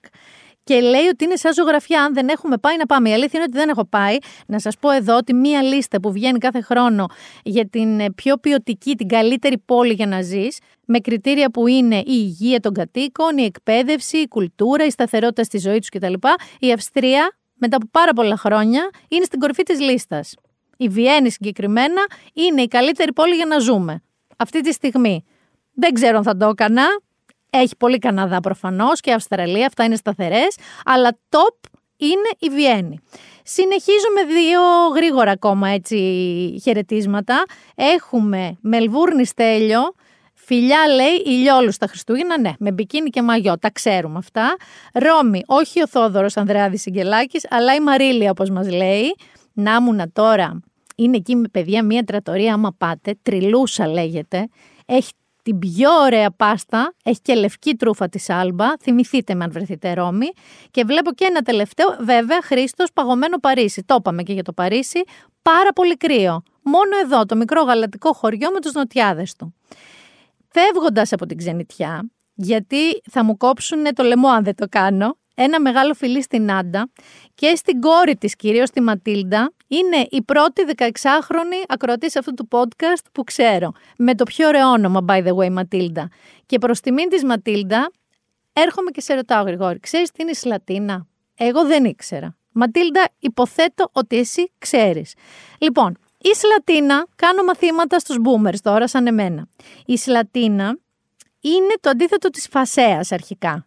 και 0.64 0.80
λέει 0.80 1.06
ότι 1.06 1.24
είναι 1.24 1.36
σαν 1.36 1.52
ζωγραφιά. 1.52 2.02
Αν 2.02 2.14
δεν 2.14 2.28
έχουμε 2.28 2.58
πάει, 2.58 2.76
να 2.76 2.86
πάμε. 2.86 3.08
Η 3.08 3.12
αλήθεια 3.12 3.30
είναι 3.32 3.44
ότι 3.48 3.58
δεν 3.58 3.68
έχω 3.68 3.84
πάει. 3.84 4.16
Να 4.46 4.58
σας 4.58 4.76
πω 4.80 4.90
εδώ 4.90 5.16
ότι 5.16 5.34
μία 5.34 5.62
λίστα 5.62 6.00
που 6.00 6.12
βγαίνει 6.12 6.38
κάθε 6.38 6.60
χρόνο 6.60 7.06
για 7.42 7.68
την 7.68 8.00
ε, 8.00 8.10
πιο 8.10 8.36
ποιοτική, 8.36 8.94
την 8.94 9.08
καλύτερη 9.08 9.58
πόλη 9.58 9.92
για 9.92 10.06
να 10.06 10.22
ζεις, 10.22 10.58
με 10.84 10.98
κριτήρια 10.98 11.50
που 11.50 11.66
είναι 11.66 11.96
η 11.96 12.04
υγεία 12.06 12.60
των 12.60 12.72
κατοίκων, 12.72 13.38
η 13.38 13.44
εκπαίδευση, 13.44 14.16
η 14.16 14.28
κουλτούρα, 14.28 14.84
η 14.84 14.90
σταθερότητα 14.90 15.44
στη 15.44 15.58
ζωή 15.58 15.78
τους 15.78 15.88
κτλ. 15.88 16.12
Η 16.58 16.72
Αυστρία, 16.72 17.36
μετά 17.54 17.76
από 17.76 17.86
πάρα 17.90 18.12
πολλά 18.12 18.36
χρόνια, 18.36 18.90
είναι 19.08 19.24
στην 19.24 19.38
κορυφή 19.38 19.62
της 19.62 19.80
λίστας. 19.80 20.34
Η 20.76 20.88
Βιέννη 20.88 21.30
συγκεκριμένα 21.30 22.06
είναι 22.32 22.62
η 22.62 22.68
καλύτερη 22.68 23.12
πόλη 23.12 23.34
για 23.34 23.46
να 23.46 23.58
ζούμε. 23.58 24.02
Αυτή 24.36 24.60
τη 24.60 24.72
στιγμή. 24.72 25.24
Δεν 25.74 25.92
ξέρω 25.92 26.16
αν 26.16 26.22
θα 26.22 26.36
το 26.36 26.48
έκανα. 26.48 26.84
Έχει 27.56 27.76
πολύ 27.76 27.98
Καναδά 27.98 28.40
προφανώς 28.40 29.00
και 29.00 29.12
Αυστραλία, 29.12 29.66
αυτά 29.66 29.84
είναι 29.84 29.96
σταθερές. 29.96 30.56
Αλλά 30.84 31.18
top 31.28 31.68
είναι 31.96 32.28
η 32.38 32.48
Βιέννη. 32.48 32.98
Συνεχίζω 33.42 34.06
με 34.14 34.34
δύο 34.34 34.60
γρήγορα 34.94 35.30
ακόμα 35.30 35.68
έτσι 35.68 35.96
χαιρετίσματα. 36.62 37.44
Έχουμε 37.74 38.56
Μελβούρνη 38.60 39.24
Στέλιο, 39.26 39.80
Φιλιά 40.34 40.86
λέει 40.94 41.22
ηλιόλους 41.24 41.74
στα 41.74 41.86
Χριστούγεννα, 41.86 42.40
ναι, 42.40 42.52
με 42.58 42.72
μπικίνι 42.72 43.10
και 43.10 43.22
μαγιό, 43.22 43.58
τα 43.58 43.70
ξέρουμε 43.70 44.18
αυτά. 44.18 44.56
Ρώμη, 44.92 45.42
όχι 45.46 45.82
ο 45.82 45.88
Θόδωρος 45.88 46.36
Ανδρεάδης 46.36 46.80
Σιγκελάκη, 46.80 47.40
αλλά 47.50 47.74
η 47.74 47.80
Μαρίλια, 47.80 48.30
όπως 48.30 48.50
μας 48.50 48.70
λέει. 48.70 49.16
Να 49.52 49.74
ήμουνα 49.74 50.06
τώρα, 50.12 50.60
είναι 50.96 51.16
εκεί 51.16 51.36
με 51.36 51.48
παιδιά 51.48 51.84
μία 51.84 52.04
τρατορία, 52.04 52.54
άμα 52.54 52.74
πάτε, 52.78 53.14
τριλούσα 53.22 53.88
λέγεται. 53.88 54.48
Έχει 54.86 55.12
την 55.44 55.58
πιο 55.58 55.90
ωραία 55.90 56.30
πάστα. 56.30 56.94
Έχει 57.04 57.20
και 57.20 57.34
λευκή 57.34 57.74
τρούφα 57.74 58.08
της 58.08 58.30
Άλμπα. 58.30 58.76
Θυμηθείτε 58.80 59.34
με 59.34 59.44
αν 59.44 59.52
βρεθείτε 59.52 59.94
Ρώμη. 59.94 60.26
Και 60.70 60.84
βλέπω 60.84 61.12
και 61.12 61.24
ένα 61.24 61.42
τελευταίο, 61.42 61.96
βέβαια, 62.00 62.42
Χρήστος 62.42 62.92
παγωμένο 62.92 63.38
Παρίσι. 63.38 63.82
Το 63.82 63.94
είπαμε 63.98 64.22
και 64.22 64.32
για 64.32 64.42
το 64.42 64.52
Παρίσι. 64.52 65.02
Πάρα 65.42 65.72
πολύ 65.72 65.96
κρύο. 65.96 66.42
Μόνο 66.62 66.98
εδώ, 67.02 67.24
το 67.24 67.36
μικρό 67.36 67.62
γαλατικό 67.62 68.12
χωριό 68.12 68.50
με 68.50 68.60
τους 68.60 68.72
νοτιάδες 68.72 69.34
του. 69.34 69.54
Φεύγοντας 70.48 71.12
από 71.12 71.26
την 71.26 71.36
ξενιτιά, 71.36 72.10
γιατί 72.34 73.00
θα 73.10 73.24
μου 73.24 73.36
κόψουν 73.36 73.82
το 73.94 74.02
λαιμό 74.02 74.28
αν 74.28 74.44
δεν 74.44 74.54
το 74.54 74.66
κάνω, 74.68 75.16
ένα 75.34 75.60
μεγάλο 75.60 75.94
φιλί 75.94 76.22
στην 76.22 76.52
Άντα 76.52 76.90
και 77.34 77.54
στην 77.56 77.80
κόρη 77.80 78.16
της 78.16 78.36
κυρίως 78.36 78.70
τη 78.70 78.80
Ματίλντα 78.80 79.52
είναι 79.66 80.06
η 80.10 80.22
πρώτη 80.22 80.64
16χρονη 80.76 81.64
ακροατή 81.66 82.18
αυτού 82.18 82.34
του 82.34 82.48
podcast 82.50 83.04
που 83.12 83.24
ξέρω. 83.24 83.72
Με 83.98 84.14
το 84.14 84.24
πιο 84.24 84.48
ωραίο 84.48 84.70
όνομα 84.70 85.04
by 85.08 85.26
the 85.26 85.34
way 85.36 85.50
Ματίλντα. 85.50 86.08
Και 86.46 86.58
προς 86.58 86.80
τιμήν 86.80 87.08
της 87.08 87.24
Ματίλντα 87.24 87.90
έρχομαι 88.52 88.90
και 88.90 89.00
σε 89.00 89.14
ρωτάω 89.14 89.44
Γρηγόρη 89.44 89.80
ξέρεις 89.80 90.10
τι 90.10 90.22
είναι 90.22 90.30
η 90.30 90.34
Σλατίνα; 90.34 91.06
Εγώ 91.36 91.66
δεν 91.66 91.84
ήξερα. 91.84 92.36
Ματίλντα 92.52 93.08
υποθέτω 93.18 93.88
ότι 93.92 94.18
εσύ 94.18 94.52
ξέρεις. 94.58 95.14
Λοιπόν 95.58 95.98
η 96.18 96.34
Σλατίνα 96.34 97.06
κάνω 97.16 97.42
μαθήματα 97.42 97.98
στους 97.98 98.16
boomers 98.24 98.58
τώρα 98.62 98.88
σαν 98.88 99.06
εμένα. 99.06 99.48
Η 99.86 99.96
Σλατίνα 99.96 100.78
είναι 101.40 101.74
το 101.80 101.90
αντίθετο 101.90 102.30
της 102.30 102.48
φασέας 102.50 103.12
αρχικά. 103.12 103.66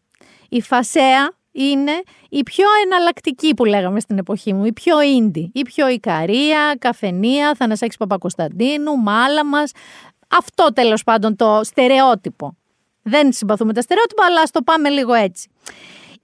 Η 0.49 0.61
φασέα 0.61 1.36
είναι 1.57 2.01
η 2.29 2.43
πιο 2.43 2.65
εναλλακτική 2.85 3.53
που 3.53 3.65
λέγαμε 3.65 3.99
στην 3.99 4.17
εποχή 4.17 4.53
μου, 4.53 4.65
η 4.65 4.73
πιο 4.73 5.01
ίντι, 5.01 5.51
η 5.53 5.61
πιο 5.61 5.89
Ικαρία, 5.89 6.75
Καφενεία, 6.79 7.55
Θανασάκης 7.57 7.97
Παπακοσταντίνου, 7.97 8.95
Μάλαμας, 8.97 9.71
αυτό 10.27 10.73
τέλος 10.73 11.03
πάντων 11.03 11.35
το 11.35 11.59
στερεότυπο. 11.63 12.57
Δεν 13.01 13.31
συμπαθούμε 13.31 13.73
τα 13.73 13.81
στερεότυπα, 13.81 14.25
αλλά 14.25 14.41
ας 14.41 14.51
το 14.51 14.61
πάμε 14.61 14.89
λίγο 14.89 15.13
έτσι. 15.13 15.49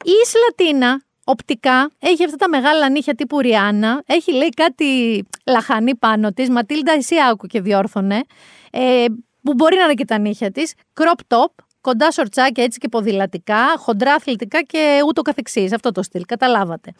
Η 0.03 0.11
Ισλατίνα, 0.23 1.03
οπτικά, 1.23 1.89
έχει 1.99 2.23
αυτά 2.23 2.37
τα 2.37 2.49
μεγάλα 2.49 2.89
νύχια 2.89 3.15
τύπου 3.15 3.39
Ριάννα, 3.39 4.03
έχει 4.05 4.31
λέει 4.31 4.49
κάτι 4.49 5.23
λαχανή 5.45 5.95
πάνω 5.95 6.31
της, 6.33 6.49
Ματίλντα 6.49 6.91
εσύ 6.91 7.15
άκου 7.31 7.47
και 7.47 7.61
διόρθωνε, 7.61 8.21
ε, 8.71 9.05
που 9.43 9.53
μπορεί 9.53 9.75
να 9.75 9.83
είναι 9.83 9.93
και 9.93 10.05
τα 10.05 10.17
νύχια 10.17 10.51
της, 10.51 10.73
crop 10.93 11.35
top, 11.37 11.62
κοντά 11.83 12.11
σορτσάκια 12.11 12.63
έτσι 12.63 12.79
και 12.79 12.87
ποδηλατικά, 12.87 13.77
χοντρά 13.77 14.13
αθλητικά 14.13 14.61
και 14.61 15.01
ούτω 15.07 15.21
καθεξής. 15.21 15.73
Αυτό 15.73 15.91
το 15.91 16.03
στυλ, 16.03 16.25
καταλάβατε. 16.25 16.91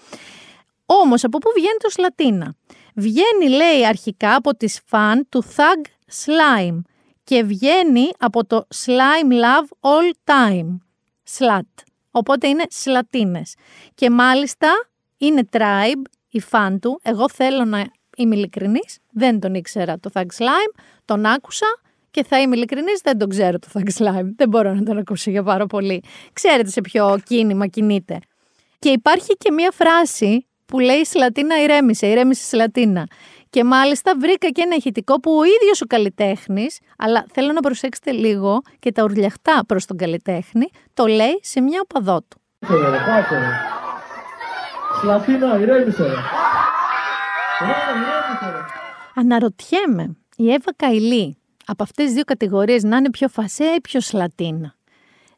Όμως 0.86 1.24
από 1.24 1.38
πού 1.38 1.50
βγαίνει 1.56 1.78
το 1.80 1.90
Σλατίνα; 1.90 2.56
Βγαίνει 2.96 3.50
λέει 3.50 3.86
αρχικά 3.86 4.36
από 4.36 4.56
τις 4.56 4.82
φαν 4.86 5.28
του 5.30 5.44
Thug 5.56 5.86
Slime 6.26 6.82
και 7.24 7.44
βγαίνει 7.44 8.10
από 8.18 8.46
το 8.46 8.68
Slime 8.86 9.32
Love 9.32 9.90
All 9.92 10.32
Time. 10.34 10.78
Slat. 11.38 11.84
Οπότε 12.12 12.48
είναι 12.48 12.64
σλατίνες. 12.70 13.56
Και 13.96 14.10
μάλιστα 14.10 14.70
είναι 15.18 15.50
tribe, 15.52 16.02
η 16.30 16.40
φαν 16.40 16.80
του. 16.80 17.00
Εγώ 17.04 17.30
θέλω 17.30 17.66
να 17.66 17.86
είμαι 18.18 18.36
ειλικρινής, 18.36 18.98
δεν 19.12 19.40
τον 19.40 19.54
ήξερα 19.54 20.00
το 20.00 20.10
Thug 20.14 20.26
Slime, 20.38 20.80
τον 21.06 21.26
άκουσα 21.26 21.66
και 22.14 22.24
θα 22.24 22.42
είμαι 22.42 22.56
ειλικρινής, 22.56 23.02
δεν 23.04 23.18
τον 23.18 23.30
ξέρω 23.30 23.60
το 23.60 23.68
Thug 23.74 23.88
Slime. 23.98 24.28
Δεν 24.36 24.50
μπορώ 24.50 24.74
να 24.74 24.84
τον 24.84 24.98
ακούσω 24.98 25.30
για 25.30 25.44
πάρα 25.44 25.66
πολύ. 25.66 26.04
Ξέρετε 26.34 26.70
σε 26.70 26.82
ποιο 26.82 27.20
κίνημα 27.26 27.68
κινείται. 27.68 28.20
Και 28.80 28.90
υπάρχει 28.90 29.38
και 29.38 29.52
μία 29.52 29.72
φράση 29.74 30.48
που 30.66 30.80
λέει 30.80 31.06
Σλατίνα 31.06 31.62
ηρέμησε, 31.62 32.08
ηρέμησε 32.08 32.44
Σλατίνα. 32.44 33.08
Και 33.50 33.64
μάλιστα 33.64 34.14
βρήκα 34.20 34.50
και 34.50 34.62
ένα 34.62 34.76
ηχητικό 34.76 35.20
που 35.20 35.32
ο 35.32 35.44
ίδιος 35.44 35.82
ο 35.82 35.86
καλλιτέχνης, 35.86 36.80
αλλά 36.98 37.26
θέλω 37.34 37.52
να 37.52 37.60
προσέξετε 37.60 38.12
λίγο 38.12 38.62
και 38.80 38.92
τα 38.92 39.04
ουρλιαχτά 39.04 39.64
προς 39.68 39.86
τον 39.86 39.98
καλλιτέχνη, 39.98 40.70
το 40.94 41.06
λέει 41.06 41.40
σε 41.42 41.62
μια 41.62 41.80
οπαδό 41.84 42.22
του. 42.28 42.42
Σλατίνα, 45.02 45.60
ηρέμησε. 45.60 46.14
Αναρωτιέμαι, 49.16 50.18
η 50.36 50.52
Εύα 50.52 50.74
Καηλή 50.76 51.38
από 51.66 51.84
αυτές 51.84 52.06
τις 52.06 52.14
δύο 52.14 52.24
κατηγορίες 52.24 52.84
να 52.84 52.98
είναι 52.98 53.10
πιο 53.10 53.28
φασέα 53.28 53.76
ή 53.76 53.82
πιο 53.82 54.02
σλατίνα. 54.02 54.76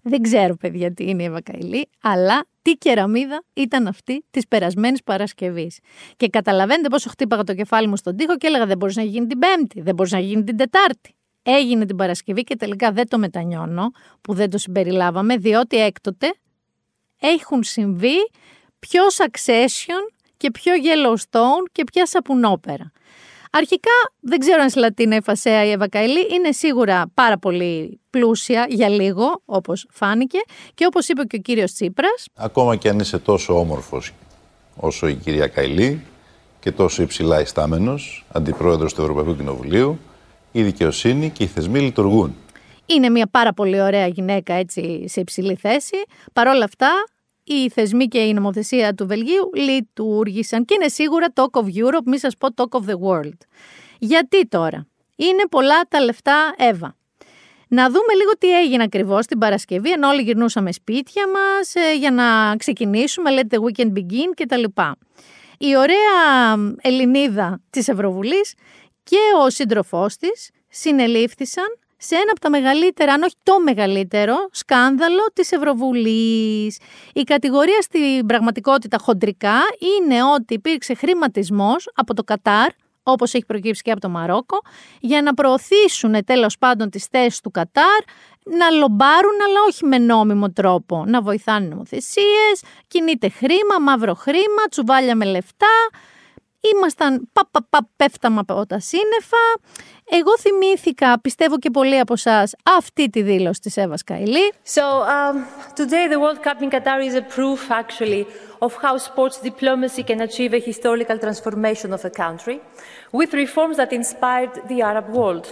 Δεν 0.01 0.21
ξέρω, 0.21 0.55
παιδιά, 0.55 0.93
τι 0.93 1.09
είναι 1.09 1.23
η 1.23 1.29
Βακαηλή, 1.29 1.89
αλλά 2.01 2.45
τι 2.61 2.71
κεραμίδα 2.71 3.43
ήταν 3.53 3.87
αυτή 3.87 4.25
της 4.31 4.47
περασμένης 4.47 5.03
Παρασκευής. 5.03 5.79
Και 6.17 6.27
καταλαβαίνετε 6.27 6.87
πόσο 6.87 7.09
χτύπαγα 7.09 7.43
το 7.43 7.53
κεφάλι 7.53 7.87
μου 7.87 7.97
στον 7.97 8.15
τοίχο 8.15 8.37
και 8.37 8.47
έλεγα 8.47 8.65
δεν 8.65 8.77
μπορούσε 8.77 8.99
να 8.99 9.05
γίνει 9.05 9.27
την 9.27 9.39
Πέμπτη, 9.39 9.81
δεν 9.81 9.95
μπορούσε 9.95 10.15
να 10.15 10.21
γίνει 10.21 10.43
την 10.43 10.57
Τετάρτη. 10.57 11.15
Έγινε 11.43 11.85
την 11.85 11.95
Παρασκευή 11.95 12.43
και 12.43 12.55
τελικά 12.55 12.91
δεν 12.91 13.07
το 13.07 13.17
μετανιώνω 13.17 13.91
που 14.21 14.33
δεν 14.33 14.49
το 14.49 14.57
συμπεριλάβαμε, 14.57 15.37
διότι 15.37 15.77
έκτοτε 15.77 16.33
έχουν 17.19 17.63
συμβεί 17.63 18.29
πιο 18.79 19.01
Succession 19.17 20.13
και 20.37 20.51
πιο 20.51 20.73
Yellowstone 20.73 21.69
και 21.71 21.83
πια 21.83 22.05
σαπουνόπερα. 22.05 22.91
Αρχικά 23.57 23.91
δεν 24.19 24.39
ξέρω 24.39 24.61
αν 24.61 24.69
Σλατίνα 24.69 25.15
η 25.15 25.21
Φασέα 25.21 25.63
ή 25.63 25.67
η 25.67 25.71
Ευακαηλή 25.71 26.27
είναι 26.31 26.51
σίγουρα 26.51 27.05
πάρα 27.13 27.37
πολύ 27.37 27.99
πλούσια 28.09 28.65
για 28.69 28.89
λίγο, 28.89 29.41
όπως 29.45 29.87
φάνηκε 29.91 30.37
και 30.73 30.85
όπως 30.85 31.07
είπε 31.07 31.23
και 31.23 31.35
ο 31.35 31.39
κύριος 31.39 31.73
Τσίπρας. 31.73 32.25
Ακόμα 32.35 32.75
και 32.75 32.89
αν 32.89 32.99
είσαι 32.99 33.17
τόσο 33.17 33.59
όμορφος 33.59 34.11
όσο 34.75 35.07
η 35.07 35.13
κυρία 35.15 35.47
Καηλή 35.47 36.05
και 36.59 36.71
τόσο 36.71 37.01
υψηλά 37.01 37.41
ιστάμενος, 37.41 38.25
αντιπρόεδρος 38.31 38.93
του 38.93 39.01
Ευρωπαϊκού 39.01 39.35
Κοινοβουλίου, 39.35 39.99
η 40.51 40.63
δικαιοσύνη 40.63 41.29
και 41.29 41.43
οι 41.43 41.47
θεσμοί 41.47 41.79
λειτουργούν. 41.79 42.35
Είναι 42.85 43.09
μια 43.09 43.27
πάρα 43.27 43.53
πολύ 43.53 43.81
ωραία 43.81 44.07
γυναίκα 44.07 44.53
έτσι 44.53 45.05
σε 45.07 45.19
υψηλή 45.19 45.55
θέση. 45.55 45.95
Παρ' 46.33 46.47
όλα 46.47 46.63
αυτά, 46.63 46.89
οι 47.45 47.69
θεσμοί 47.69 48.07
και 48.07 48.19
η 48.19 48.33
νομοθεσία 48.33 48.93
του 48.93 49.07
Βελγίου 49.07 49.49
λειτουργήσαν 49.55 50.65
και 50.65 50.73
είναι 50.73 50.87
σίγουρα 50.87 51.27
talk 51.33 51.61
of 51.61 51.63
Europe, 51.63 52.03
μη 52.05 52.19
σας 52.19 52.37
πω 52.37 52.47
talk 52.55 52.79
of 52.79 52.89
the 52.89 52.95
world. 53.09 53.37
Γιατί 53.99 54.47
τώρα; 54.47 54.87
Είναι 55.15 55.43
πολλά 55.49 55.81
τα 55.81 56.01
λεφτά 56.01 56.53
Εύα. 56.57 56.95
Να 57.67 57.85
δούμε 57.89 58.13
λίγο 58.17 58.31
τι 58.37 58.59
έγινε 58.59 58.83
ακριβώς 58.83 59.25
την 59.25 59.37
Παρασκευή, 59.37 59.91
ενώ 59.91 60.07
όλοι 60.07 60.21
γυρνούσαμε 60.21 60.71
σπίτια 60.71 61.23
μας 61.27 61.75
ε, 61.75 61.95
για 61.97 62.11
να 62.11 62.55
ξεκινήσουμε, 62.55 63.29
let 63.33 63.55
the 63.55 63.59
weekend 63.59 63.91
begin 63.91 64.31
κτλ. 64.35 64.63
Η 65.57 65.77
ωραία 65.77 66.55
Ελληνίδα 66.81 67.61
της 67.69 67.87
Ευρωβουλής 67.87 68.53
και 69.03 69.17
ο 69.45 69.49
σύντροφός 69.49 70.17
της 70.17 70.49
συνελήφθησαν 70.69 71.65
σε 71.97 72.15
ένα 72.15 72.31
από 72.31 72.39
τα 72.39 72.49
μεγαλύτερα, 72.49 73.13
αν 73.13 73.23
όχι 73.23 73.35
το 73.43 73.59
μεγαλύτερο, 73.59 74.35
σκάνδαλο 74.51 75.25
της 75.33 75.51
Ευρωβουλής. 75.51 76.79
Η 77.13 77.23
κατηγορία 77.23 77.81
στην 77.81 78.25
πραγματικότητα 78.25 78.97
χοντρικά 79.01 79.59
είναι 79.79 80.23
ότι 80.23 80.53
υπήρξε 80.53 80.93
χρηματισμός 80.93 81.89
από 81.93 82.13
το 82.13 82.23
Κατάρ, 82.23 82.69
όπως 83.03 83.33
έχει 83.33 83.45
προκύψει 83.45 83.81
και 83.81 83.91
από 83.91 83.99
το 83.99 84.09
Μαρόκο, 84.09 84.61
για 84.99 85.21
να 85.21 85.33
προωθήσουν 85.33 86.25
τέλος 86.25 86.57
πάντων 86.57 86.89
τις 86.89 87.05
θέσεις 87.05 87.39
του 87.39 87.51
Κατάρ, 87.51 87.99
να 88.45 88.69
λομπάρουν 88.69 89.37
αλλά 89.47 89.59
όχι 89.67 89.85
με 89.85 89.97
νόμιμο 89.97 90.51
τρόπο, 90.51 91.03
να 91.07 91.21
βοηθάνε 91.21 91.67
νομοθεσίες, 91.67 92.63
κινείται 92.87 93.29
χρήμα, 93.29 93.79
μαύρο 93.81 94.13
χρήμα, 94.13 94.63
τσουβάλια 94.69 95.15
με 95.15 95.25
λεφτά, 95.25 95.89
ήμασταν 96.73 97.29
πα, 97.33 97.47
πα, 97.51 97.65
πα, 97.69 97.87
πέφταμε 97.95 98.39
από 98.39 98.65
τα 98.65 98.79
σύννεφα. 98.79 99.37
Εγώ 100.09 100.37
θυμήθηκα, 100.37 101.19
πιστεύω 101.21 101.57
και 101.57 101.69
πολλοί 101.69 101.99
από 101.99 102.13
εσά, 102.13 102.43
αυτή 102.63 103.09
τη 103.09 103.21
δήλωση 103.21 103.59
της 103.59 103.77
Εύα 103.77 103.95
Καηλή. 104.05 104.53
So, 104.73 104.81
um, 104.81 105.35
today 105.75 106.07
the 106.13 106.19
World 106.19 106.41
Cup 106.43 106.61
in 106.61 106.69
Qatar 106.69 106.99
is 107.09 107.15
a 107.15 107.25
proof 107.35 107.71
actually 107.81 108.25
of 108.59 108.73
how 108.83 108.97
sports 108.97 109.37
diplomacy 109.49 110.03
can 110.03 110.19
achieve 110.21 110.53
a 110.53 110.61
historical 110.71 111.17
transformation 111.25 111.89
of 111.97 112.01
a 112.05 112.13
country 112.23 112.57
with 113.11 113.33
reforms 113.33 113.75
that 113.77 113.91
inspired 114.01 114.53
the 114.71 114.81
Arab 114.81 115.07
world. 115.19 115.45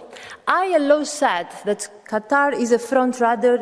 I 0.47 0.65
alone 0.82 1.06
said 1.06 1.47
that 1.67 1.82
Qatar 2.12 2.49
is 2.63 2.71
a 2.71 2.82
front 2.89 3.13
runner 3.19 3.58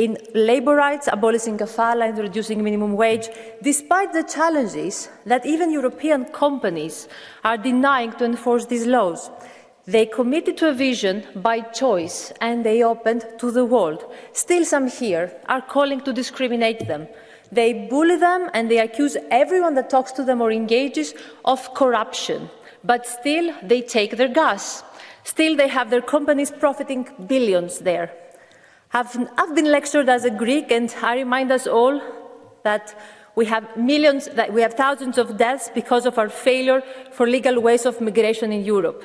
in 0.00 0.16
labor 0.34 0.74
rights, 0.76 1.10
abolishing 1.12 1.58
kafala 1.58 2.08
and 2.08 2.18
reducing 2.18 2.64
minimum 2.64 2.96
wage, 2.96 3.28
despite 3.62 4.14
the 4.14 4.22
challenges 4.22 5.10
that 5.26 5.44
even 5.44 5.70
European 5.70 6.24
companies 6.24 7.06
are 7.44 7.58
denying 7.58 8.12
to 8.12 8.24
enforce 8.24 8.64
these 8.64 8.86
laws. 8.86 9.30
They 9.84 10.06
committed 10.06 10.56
to 10.58 10.68
a 10.68 10.72
vision 10.72 11.26
by 11.36 11.60
choice 11.60 12.32
and 12.40 12.64
they 12.64 12.82
opened 12.82 13.26
to 13.40 13.50
the 13.50 13.66
world. 13.66 14.04
Still, 14.32 14.64
some 14.64 14.88
here 14.88 15.32
are 15.46 15.60
calling 15.60 16.00
to 16.02 16.14
discriminate 16.14 16.86
them. 16.86 17.06
They 17.52 17.88
bully 17.90 18.16
them 18.16 18.48
and 18.54 18.70
they 18.70 18.78
accuse 18.78 19.18
everyone 19.30 19.74
that 19.74 19.90
talks 19.90 20.12
to 20.12 20.24
them 20.24 20.40
or 20.40 20.50
engages 20.50 21.12
of 21.44 21.74
corruption. 21.74 22.48
But 22.84 23.06
still, 23.06 23.54
they 23.62 23.82
take 23.82 24.16
their 24.16 24.28
gas. 24.28 24.82
Still, 25.24 25.56
they 25.56 25.68
have 25.68 25.90
their 25.90 26.00
companies 26.02 26.50
profiting 26.50 27.06
billions 27.26 27.80
there. 27.80 28.10
I've, 28.92 29.16
I've 29.38 29.54
been 29.54 29.70
lectured 29.70 30.08
as 30.08 30.24
a 30.24 30.30
Greek, 30.30 30.72
and 30.72 30.92
I 31.00 31.16
remind 31.16 31.52
us 31.52 31.66
all 31.66 32.00
that 32.64 32.98
we 33.36 33.46
have 33.46 33.76
millions, 33.76 34.26
that 34.26 34.52
we 34.52 34.62
have 34.62 34.74
thousands 34.74 35.16
of 35.16 35.36
deaths 35.36 35.70
because 35.72 36.06
of 36.06 36.18
our 36.18 36.28
failure 36.28 36.82
for 37.12 37.26
legal 37.26 37.60
ways 37.60 37.86
of 37.86 38.00
migration 38.00 38.52
in 38.52 38.64
Europe. 38.64 39.04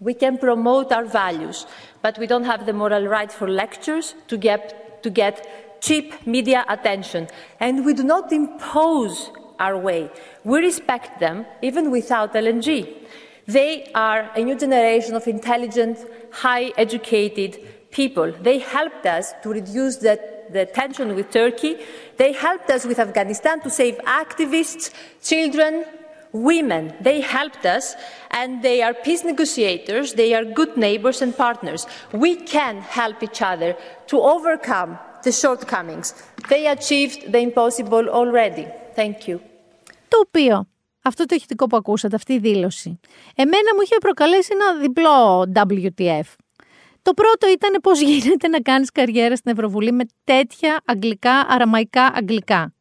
We 0.00 0.14
can 0.14 0.38
promote 0.38 0.92
our 0.92 1.04
values, 1.04 1.66
but 2.00 2.16
we 2.18 2.26
don't 2.28 2.44
have 2.44 2.64
the 2.64 2.72
moral 2.72 3.06
right 3.06 3.30
for 3.30 3.48
lectures 3.48 4.14
to 4.28 4.36
get, 4.36 5.02
to 5.02 5.10
get 5.10 5.80
cheap 5.80 6.24
media 6.24 6.64
attention. 6.68 7.28
And 7.58 7.84
we 7.84 7.94
do 7.94 8.04
not 8.04 8.32
impose 8.32 9.30
our 9.58 9.76
way. 9.76 10.10
We 10.44 10.60
respect 10.60 11.18
them 11.18 11.44
even 11.60 11.90
without 11.90 12.34
LNG. 12.34 12.98
They 13.46 13.90
are 13.94 14.30
a 14.36 14.44
new 14.44 14.56
generation 14.56 15.14
of 15.16 15.26
intelligent, 15.26 15.98
high 16.30 16.72
educated 16.76 17.58
people. 17.91 18.31
They 18.47 18.59
helped 18.59 19.05
us 19.05 19.33
to 19.43 19.49
reduce 19.49 19.97
the, 19.97 20.19
the 20.51 20.65
tension 20.65 21.15
with 21.15 21.31
Turkey. 21.31 21.77
They 22.17 22.31
helped 22.33 22.69
us 22.69 22.85
with 22.85 22.99
Afghanistan 22.99 23.61
to 23.61 23.69
save 23.69 23.95
activists, 24.23 24.93
children, 25.21 25.85
women. 26.33 26.93
They 27.01 27.21
helped 27.21 27.65
us, 27.65 27.95
and 28.31 28.61
they 28.61 28.81
are 28.81 28.93
peace 28.93 29.23
negotiators. 29.23 30.13
They 30.13 30.33
are 30.33 30.45
good 30.59 30.77
neighbors 30.77 31.21
and 31.21 31.35
partners. 31.35 31.81
We 32.13 32.35
can 32.35 32.75
help 32.81 33.23
each 33.23 33.41
other 33.41 33.75
to 34.07 34.15
overcome 34.33 34.99
the 35.23 35.31
shortcomings. 35.31 36.07
They 36.49 36.67
achieved 36.67 37.31
the 37.31 37.39
impossible 37.39 38.05
already. 38.09 38.67
Thank 38.95 39.27
you. 39.27 39.39
Το 40.07 40.19
οποίο, 40.19 40.67
αυτό 41.01 41.25
το 41.25 41.35
ηχητικό 41.35 41.67
που 41.67 41.77
ακούσατε, 41.77 42.15
αυτή 42.15 42.33
η 42.33 42.39
δήλωση, 42.39 42.99
εμένα 43.35 43.75
μου 43.75 43.81
είχε 43.81 43.97
προκαλέσει 43.97 44.49
ένα 44.51 44.75
διπλό 44.75 45.51
WTF. 45.55 46.23
Το 47.02 47.12
πρώτο 47.14 47.48
ήταν 47.52 47.80
πώς 47.82 48.00
γίνεται 48.00 48.48
να 48.48 48.60
κάνεις 48.60 48.90
καριέρα 48.90 49.36
στην 49.36 49.52
Ευρωβουλή 49.52 49.92
με 49.92 50.04
τέτοια 50.24 50.80
αγγλικά, 50.84 51.46
αραμαϊκά 51.48 52.12
αγγλικά. 52.14 52.74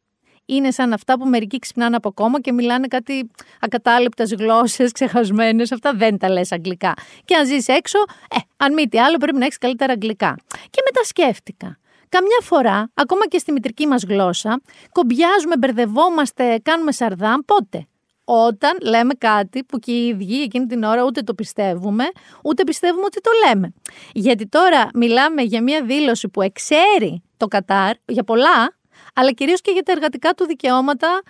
Είναι 0.45 0.71
σαν 0.71 0.93
αυτά 0.93 1.17
που 1.17 1.27
μερικοί 1.27 1.60
ξυπνάνε 1.60 1.95
από 1.95 2.12
κόμμα 2.12 2.41
και 2.41 2.51
μιλάνε 2.51 2.88
κάτι 2.88 3.29
ακατάληπτες 3.60 4.34
γλώσσες, 4.34 4.91
ξεχασμένες. 4.91 5.71
Αυτά 5.71 5.93
δεν 5.93 6.17
τα 6.17 6.29
λες 6.29 6.51
αγγλικά. 6.51 6.93
Και 7.25 7.36
αν 7.36 7.45
ζεις 7.45 7.67
έξω, 7.67 7.99
ε, 8.29 8.38
αν 8.57 8.73
μη 8.73 8.88
τι 8.88 8.99
άλλο, 8.99 9.17
πρέπει 9.17 9.38
να 9.38 9.45
έχεις 9.45 9.57
καλύτερα 9.57 9.91
αγγλικά. 9.93 10.36
Και 10.69 10.81
μετά 10.86 11.03
σκέφτηκα. 11.03 11.79
Καμιά 12.10 12.38
φορά, 12.41 12.91
ακόμα 12.93 13.27
και 13.27 13.38
στη 13.38 13.51
μητρική 13.51 13.88
μας 13.88 14.03
γλώσσα, 14.03 14.62
κομπιάζουμε, 14.91 15.57
μπερδευόμαστε, 15.57 16.60
κάνουμε 16.63 16.91
σαρδάμ. 16.91 17.39
Πότε; 17.45 17.88
Όταν 18.23 18.77
λέμε 18.81 19.13
κάτι 19.13 19.63
που 19.63 19.79
και 19.79 19.91
οι 19.91 20.07
ίδιοι 20.07 20.41
εκείνη 20.41 20.65
την 20.65 20.84
ώρα 20.84 21.03
ούτε 21.03 21.21
το 21.21 21.34
πιστεύουμε, 21.34 22.03
ούτε 22.43 22.63
πιστεύουμε 22.63 23.03
ότι 23.05 23.21
το 23.21 23.31
λέμε. 23.47 23.73
Γιατί 24.13 24.47
τώρα 24.47 24.89
μιλάμε 24.93 25.41
για 25.41 25.62
μια 25.62 25.84
δήλωση 25.84 26.29
που 26.29 26.41
εξαίρει 26.41 27.23
το 27.38 27.47
Κατάρ 27.47 27.95
για 28.05 28.23
πολλά, 28.23 28.77
αλλά 29.15 29.31
κυρίως 29.31 29.62
και 29.62 29.71
για 29.71 29.84
τα 29.84 29.91
εργατικά 29.91 30.34
του 30.34 30.45
δικαιώματα. 30.45 31.21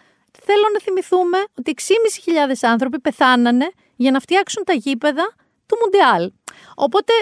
Θέλω 0.44 0.64
να 0.74 0.80
θυμηθούμε 0.80 1.38
ότι 1.58 1.74
6.500 2.50 2.54
άνθρωποι 2.62 3.00
πεθάνανε 3.00 3.72
για 3.96 4.12
να 4.12 4.20
φτιάξουν 4.20 4.64
τα 4.64 4.74
γήπεδα 4.74 5.34
του 5.66 5.78
Μουντιάλ. 5.84 6.32
Οπότε 6.76 7.14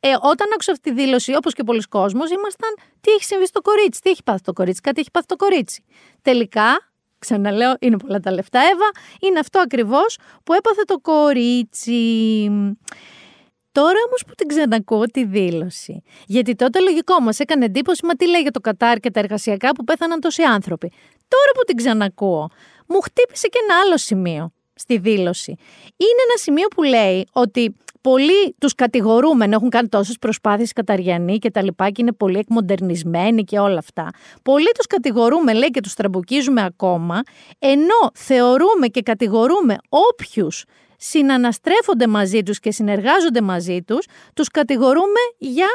ε, 0.00 0.12
όταν 0.22 0.48
άκουσα 0.52 0.72
αυτή 0.72 0.90
τη 0.90 1.02
δήλωση, 1.02 1.34
όπως 1.34 1.54
και 1.54 1.64
πολλοί 1.64 1.82
κόσμος, 1.82 2.30
ήμασταν 2.30 2.74
τι 3.00 3.10
έχει 3.10 3.24
συμβεί 3.24 3.46
στο 3.46 3.60
κορίτσι, 3.60 4.00
τι 4.00 4.10
έχει 4.10 4.22
πάθει 4.22 4.42
το 4.42 4.52
κορίτσι, 4.52 4.80
κάτι 4.80 5.00
έχει 5.00 5.10
πάθει 5.10 5.26
το 5.26 5.36
κορίτσι. 5.36 5.84
Τελικά 6.22 6.90
Ξαναλέω, 7.18 7.74
είναι 7.80 7.96
πολλά 7.96 8.20
τα 8.20 8.32
λεφτά, 8.32 8.60
Εύα. 8.60 8.90
Είναι 9.20 9.38
αυτό 9.38 9.58
ακριβώς 9.58 10.18
που 10.44 10.52
έπαθε 10.52 10.82
το 10.82 10.98
κορίτσι. 10.98 12.50
Τώρα 13.72 13.98
όμως 14.06 14.24
που 14.26 14.34
την 14.34 14.48
ξανακούω 14.48 15.04
τη 15.04 15.24
δήλωση. 15.24 16.02
Γιατί 16.26 16.54
τότε 16.54 16.80
λογικό 16.80 17.20
μας 17.20 17.38
έκανε 17.38 17.64
εντύπωση, 17.64 18.06
μα 18.06 18.14
τι 18.14 18.28
λέει 18.28 18.40
για 18.40 18.50
το 18.50 18.60
Κατάρ 18.60 18.98
και 18.98 19.10
τα 19.10 19.20
εργασιακά 19.20 19.72
που 19.72 19.84
πέθαναν 19.84 20.20
τόσοι 20.20 20.42
άνθρωποι. 20.42 20.92
Τώρα 21.28 21.50
που 21.54 21.64
την 21.66 21.76
ξανακούω, 21.76 22.50
μου 22.86 23.00
χτύπησε 23.00 23.48
και 23.48 23.58
ένα 23.62 23.80
άλλο 23.80 23.96
σημείο 23.98 24.52
στη 24.74 24.98
δήλωση. 24.98 25.50
Είναι 25.96 26.22
ένα 26.28 26.36
σημείο 26.36 26.68
που 26.68 26.82
λέει 26.82 27.28
ότι 27.32 27.76
πολλοί 28.08 28.54
τους 28.58 28.74
κατηγορούμενοι 28.74 29.54
έχουν 29.54 29.68
κάνει 29.68 29.88
τόσες 29.88 30.18
προσπάθειες 30.18 30.72
καταριανοί 30.72 31.38
και 31.38 31.50
τα 31.50 31.62
λοιπά 31.62 31.90
και 31.90 32.02
είναι 32.02 32.12
πολύ 32.12 32.38
εκμοντερνισμένοι 32.38 33.44
και 33.44 33.58
όλα 33.58 33.78
αυτά. 33.78 34.10
Πολλοί 34.42 34.70
τους 34.76 34.86
κατηγορούμε, 34.86 35.52
λέει 35.52 35.70
και 35.70 35.80
τους 35.80 35.94
τραμπουκίζουμε 35.94 36.64
ακόμα, 36.64 37.22
ενώ 37.58 38.10
θεωρούμε 38.14 38.86
και 38.86 39.02
κατηγορούμε 39.02 39.76
όποιους 39.88 40.64
συναναστρέφονται 40.96 42.06
μαζί 42.06 42.42
τους 42.42 42.60
και 42.60 42.72
συνεργάζονται 42.72 43.40
μαζί 43.40 43.82
τους, 43.82 44.06
τους 44.34 44.48
κατηγορούμε 44.48 45.20
για 45.38 45.68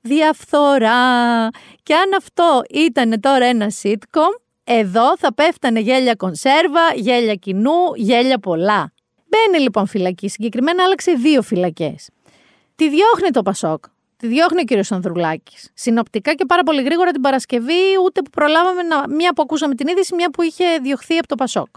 διαφθορά. 0.00 1.48
Και 1.82 1.94
αν 1.94 2.14
αυτό 2.16 2.62
ήταν 2.70 3.20
τώρα 3.20 3.44
ένα 3.44 3.66
sitcom, 3.82 4.40
εδώ 4.64 5.16
θα 5.18 5.34
πέφτανε 5.34 5.80
γέλια 5.80 6.14
κονσέρβα, 6.14 6.92
γέλια 6.94 7.34
κοινού, 7.34 7.94
γέλια 7.94 8.38
πολλά. 8.38 8.92
Μπαίνει 9.30 9.62
λοιπόν 9.62 9.86
φυλακή. 9.86 10.28
Συγκεκριμένα 10.28 10.84
άλλαξε 10.84 11.12
δύο 11.12 11.42
φυλακές. 11.42 12.10
Τη 12.76 12.88
διώχνει 12.88 13.30
το 13.30 13.42
Πασόκ. 13.42 13.84
Τη 14.16 14.26
διώχνει 14.26 14.60
ο 14.60 14.64
κύριος 14.64 14.92
Ανδρουλάκης. 14.92 15.70
Συνοπτικά 15.74 16.34
και 16.34 16.44
πάρα 16.44 16.62
πολύ 16.62 16.82
γρήγορα 16.82 17.10
την 17.10 17.20
Παρασκευή, 17.20 17.82
ούτε 18.04 18.22
που 18.22 18.30
προλάβαμε 18.30 18.82
να. 18.82 19.08
Μία 19.08 19.32
που 19.32 19.42
ακούσαμε 19.42 19.74
την 19.74 19.88
είδηση, 19.88 20.14
μία 20.14 20.30
που 20.30 20.42
είχε 20.42 20.64
διωχθεί 20.82 21.16
από 21.16 21.26
το 21.26 21.34
Πασόκ. 21.34 21.68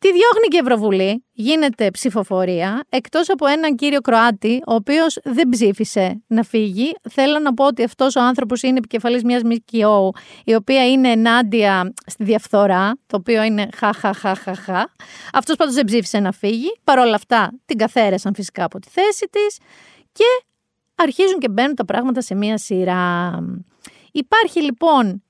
Τη 0.00 0.12
διώχνει 0.12 0.48
και 0.48 0.56
η 0.56 0.58
Ευρωβουλή, 0.58 1.24
γίνεται 1.32 1.90
ψηφοφορία, 1.90 2.84
εκτός 2.88 3.30
από 3.30 3.46
έναν 3.46 3.76
κύριο 3.76 4.00
Κροάτη, 4.00 4.62
ο 4.66 4.74
οποίος 4.74 5.18
δεν 5.24 5.48
ψήφισε 5.48 6.22
να 6.26 6.42
φύγει. 6.42 6.92
Θέλω 7.10 7.38
να 7.38 7.54
πω 7.54 7.66
ότι 7.66 7.82
αυτός 7.82 8.16
ο 8.16 8.20
άνθρωπος 8.20 8.62
είναι 8.62 8.78
επικεφαλής 8.78 9.24
μιας 9.24 9.42
ΜΚΟ, 9.42 10.12
η 10.44 10.54
οποία 10.54 10.90
είναι 10.90 11.08
ενάντια 11.08 11.92
στη 12.06 12.24
διαφθορά, 12.24 12.98
το 13.06 13.16
οποίο 13.16 13.42
είναι 13.42 13.68
χα-χα-χα-χα-χα. 13.76 14.84
Αυτός 15.32 15.56
πάντως 15.56 15.74
δεν 15.74 15.84
ψήφισε 15.84 16.18
να 16.18 16.32
φύγει, 16.32 16.76
παρόλα 16.84 17.14
αυτά 17.14 17.52
την 17.64 17.78
καθαίρεσαν 17.78 18.34
φυσικά 18.34 18.64
από 18.64 18.78
τη 18.78 18.88
θέση 18.88 19.26
της 19.30 19.58
και 20.12 20.44
αρχίζουν 20.94 21.38
και 21.38 21.48
μπαίνουν 21.48 21.74
τα 21.74 21.84
πράγματα 21.84 22.20
σε 22.20 22.34
μία 22.34 22.58
σειρά. 22.58 23.34
Υπάρχει 24.12 24.62
λοιπόν 24.62 25.22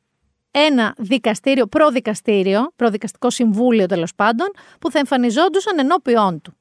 ένα 0.51 0.95
δικαστήριο, 0.99 1.67
προδικαστήριο, 1.67 2.73
προδικαστικό 2.77 3.31
συμβούλιο 3.31 3.87
τέλος 3.87 4.15
πάντων, 4.15 4.47
που 4.81 4.91
θα 4.91 4.99
εμφανιζόντουσαν 4.99 5.79
ενώπιόν 5.79 6.41
του. 6.41 6.55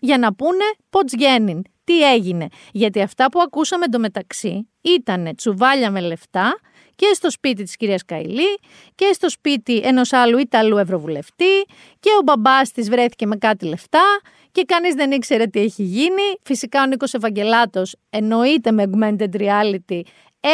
Για 0.00 0.18
να 0.18 0.34
πούνε 0.34 0.64
πώ 0.90 1.00
γέννην, 1.18 1.62
τι 1.84 2.12
έγινε. 2.12 2.46
Γιατί 2.72 3.02
αυτά 3.02 3.28
που 3.28 3.40
ακούσαμε 3.40 3.84
εντωμεταξύ 3.84 4.68
ήταν 4.80 5.34
τσουβάλια 5.36 5.90
με 5.90 6.00
λεφτά 6.00 6.60
και 6.96 7.06
στο 7.12 7.30
σπίτι 7.30 7.62
της 7.62 7.76
κυρίας 7.76 8.04
Καηλή 8.04 8.58
και 8.94 9.10
στο 9.12 9.30
σπίτι 9.30 9.78
ενός 9.78 10.12
άλλου 10.12 10.38
Ιταλού 10.38 10.76
Ευρωβουλευτή 10.76 11.62
και 12.00 12.10
ο 12.18 12.22
μπαμπάς 12.24 12.70
της 12.72 12.88
βρέθηκε 12.90 13.26
με 13.26 13.36
κάτι 13.36 13.66
λεφτά 13.66 14.20
και 14.52 14.64
κανείς 14.64 14.94
δεν 14.94 15.10
ήξερε 15.10 15.46
τι 15.46 15.60
έχει 15.60 15.82
γίνει. 15.82 16.22
Φυσικά 16.42 16.82
ο 16.82 16.86
Νίκος 16.86 17.14
Ευαγγελάτος 17.14 17.96
εννοείται 18.10 18.72
με 18.72 18.90
augmented 18.90 19.36
reality 19.36 20.00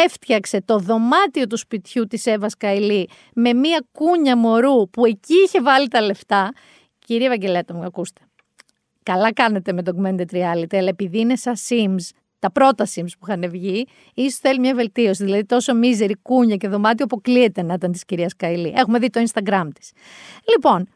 έφτιαξε 0.05 0.61
το 0.61 0.77
δωμάτιο 0.77 1.47
του 1.47 1.57
σπιτιού 1.57 2.07
της 2.07 2.25
Εύας 2.25 2.57
Καηλή 2.57 3.09
με 3.33 3.53
μία 3.53 3.85
κούνια 3.91 4.37
μωρού 4.37 4.89
που 4.89 5.05
εκεί 5.05 5.33
είχε 5.45 5.61
βάλει 5.61 5.87
τα 5.87 6.01
λεφτά. 6.01 6.53
Κύριε 7.05 7.25
Ευαγγελάτο 7.25 7.73
μου, 7.73 7.83
ακούστε. 7.83 8.21
Καλά 9.03 9.33
κάνετε 9.33 9.73
με 9.73 9.83
το 9.83 9.91
augmented 9.95 10.31
reality, 10.31 10.75
αλλά 10.75 10.89
επειδή 10.89 11.19
είναι 11.19 11.35
σαν 11.35 11.55
Sims, 11.69 12.09
τα 12.39 12.51
πρώτα 12.51 12.85
Sims 12.95 13.11
που 13.19 13.27
είχαν 13.27 13.49
βγει, 13.49 13.87
ίσως 14.13 14.39
θέλει 14.39 14.59
μια 14.59 14.75
βελτίωση. 14.75 15.23
Δηλαδή, 15.23 15.45
τόσο 15.45 15.73
μίζερη 15.73 16.15
κούνια 16.21 16.55
και 16.55 16.67
δωμάτιο 16.67 17.05
αποκλείεται 17.05 17.61
να 17.61 17.73
ήταν 17.73 17.91
της 17.91 18.05
κυρίας 18.05 18.35
Καηλή. 18.35 18.73
Έχουμε 18.75 18.99
δει 18.99 19.09
το 19.09 19.23
Instagram 19.27 19.67
της. 19.75 19.91
Λοιπόν, 20.53 20.87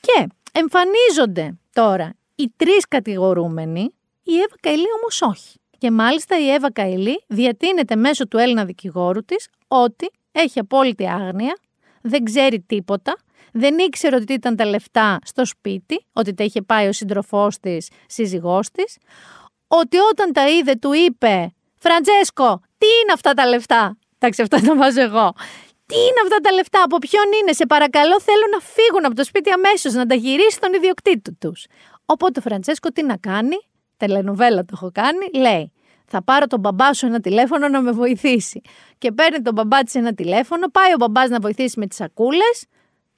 και 0.00 0.26
εμφανίζονται 0.52 1.58
τώρα 1.72 2.14
οι 2.34 2.52
τρεις 2.56 2.88
κατηγορούμενοι, 2.88 3.80
η 4.22 4.34
Εύα 4.34 4.56
Καηλή 4.60 4.86
όμως 5.00 5.22
όχι. 5.22 5.59
Και 5.80 5.90
μάλιστα 5.90 6.40
η 6.40 6.50
Εύα 6.50 6.72
Καηλή 6.72 7.24
διατείνεται 7.26 7.96
μέσω 7.96 8.28
του 8.28 8.38
Έλληνα 8.38 8.64
δικηγόρου 8.64 9.24
της 9.24 9.48
ότι 9.68 10.10
έχει 10.32 10.58
απόλυτη 10.58 11.08
άγνοια, 11.08 11.58
δεν 12.00 12.24
ξέρει 12.24 12.60
τίποτα, 12.60 13.16
δεν 13.52 13.78
ήξερε 13.78 14.16
ότι 14.16 14.32
ήταν 14.32 14.56
τα 14.56 14.64
λεφτά 14.64 15.18
στο 15.24 15.44
σπίτι, 15.44 16.04
ότι 16.12 16.34
τα 16.34 16.44
είχε 16.44 16.62
πάει 16.62 16.88
ο 16.88 16.92
σύντροφός 16.92 17.58
της, 17.58 17.88
σύζυγός 18.06 18.70
της, 18.70 18.96
ότι 19.68 19.96
όταν 19.98 20.32
τα 20.32 20.48
είδε 20.48 20.74
του 20.74 20.92
είπε 20.92 21.52
«Φραντσέσκο, 21.78 22.60
τι 22.78 22.86
είναι 22.86 23.12
αυτά 23.12 23.32
τα 23.32 23.46
λεφτά» 23.46 23.96
Εντάξει, 24.18 24.42
αυτά 24.42 24.60
τα 24.60 24.76
βάζω 24.76 25.00
εγώ. 25.00 25.32
Τι 25.86 25.96
είναι 25.96 26.20
αυτά 26.22 26.36
τα 26.36 26.52
λεφτά, 26.52 26.82
από 26.82 26.98
ποιον 26.98 27.24
είναι, 27.40 27.52
σε 27.52 27.66
παρακαλώ, 27.66 28.20
θέλω 28.20 28.46
να 28.52 28.60
φύγουν 28.60 29.04
από 29.04 29.14
το 29.14 29.24
σπίτι 29.24 29.50
αμέσως, 29.50 29.92
να 29.92 30.06
τα 30.06 30.14
γυρίσει 30.14 30.50
στον 30.50 30.72
ιδιοκτήτη 30.74 31.32
τους. 31.32 31.66
Οπότε 32.04 32.38
ο 32.38 32.42
Φραντσέσκο 32.42 32.88
τι 32.88 33.02
να 33.02 33.16
κάνει, 33.16 33.56
τηλενουβέλα 34.06 34.64
το 34.64 34.72
έχω 34.72 34.90
κάνει, 34.92 35.30
λέει 35.34 35.72
θα 36.10 36.22
πάρω 36.22 36.46
τον 36.46 36.60
μπαμπά 36.60 36.94
σου 36.94 37.06
ένα 37.06 37.20
τηλέφωνο 37.20 37.68
να 37.68 37.80
με 37.80 37.90
βοηθήσει. 37.90 38.60
Και 38.98 39.12
παίρνει 39.12 39.42
τον 39.42 39.54
μπαμπά 39.54 39.82
της 39.82 39.94
ένα 39.94 40.14
τηλέφωνο, 40.14 40.68
πάει 40.68 40.92
ο 40.92 40.96
μπαμπάς 40.98 41.28
να 41.28 41.38
βοηθήσει 41.38 41.78
με 41.78 41.86
τις 41.86 41.96
σακούλες. 41.96 42.66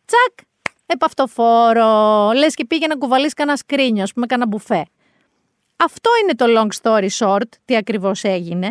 Τσακ, 0.05 0.49
επ' 0.87 1.20
αυτοφώρω. 1.20 2.31
Λες 2.33 2.55
και 2.55 2.64
πήγε 2.64 2.87
να 2.87 2.97
κουβαλήσει 2.97 3.35
κανένα 3.35 3.57
σκρίνιο, 3.57 4.03
ας 4.03 4.12
πούμε, 4.12 4.27
κανένα 4.27 4.49
μπουφέ. 4.49 4.87
Αυτό 5.77 6.11
είναι 6.23 6.35
το 6.35 6.47
long 6.49 6.83
story 6.83 7.09
short, 7.18 7.49
τι 7.64 7.77
ακριβώς 7.77 8.25
έγινε. 8.25 8.71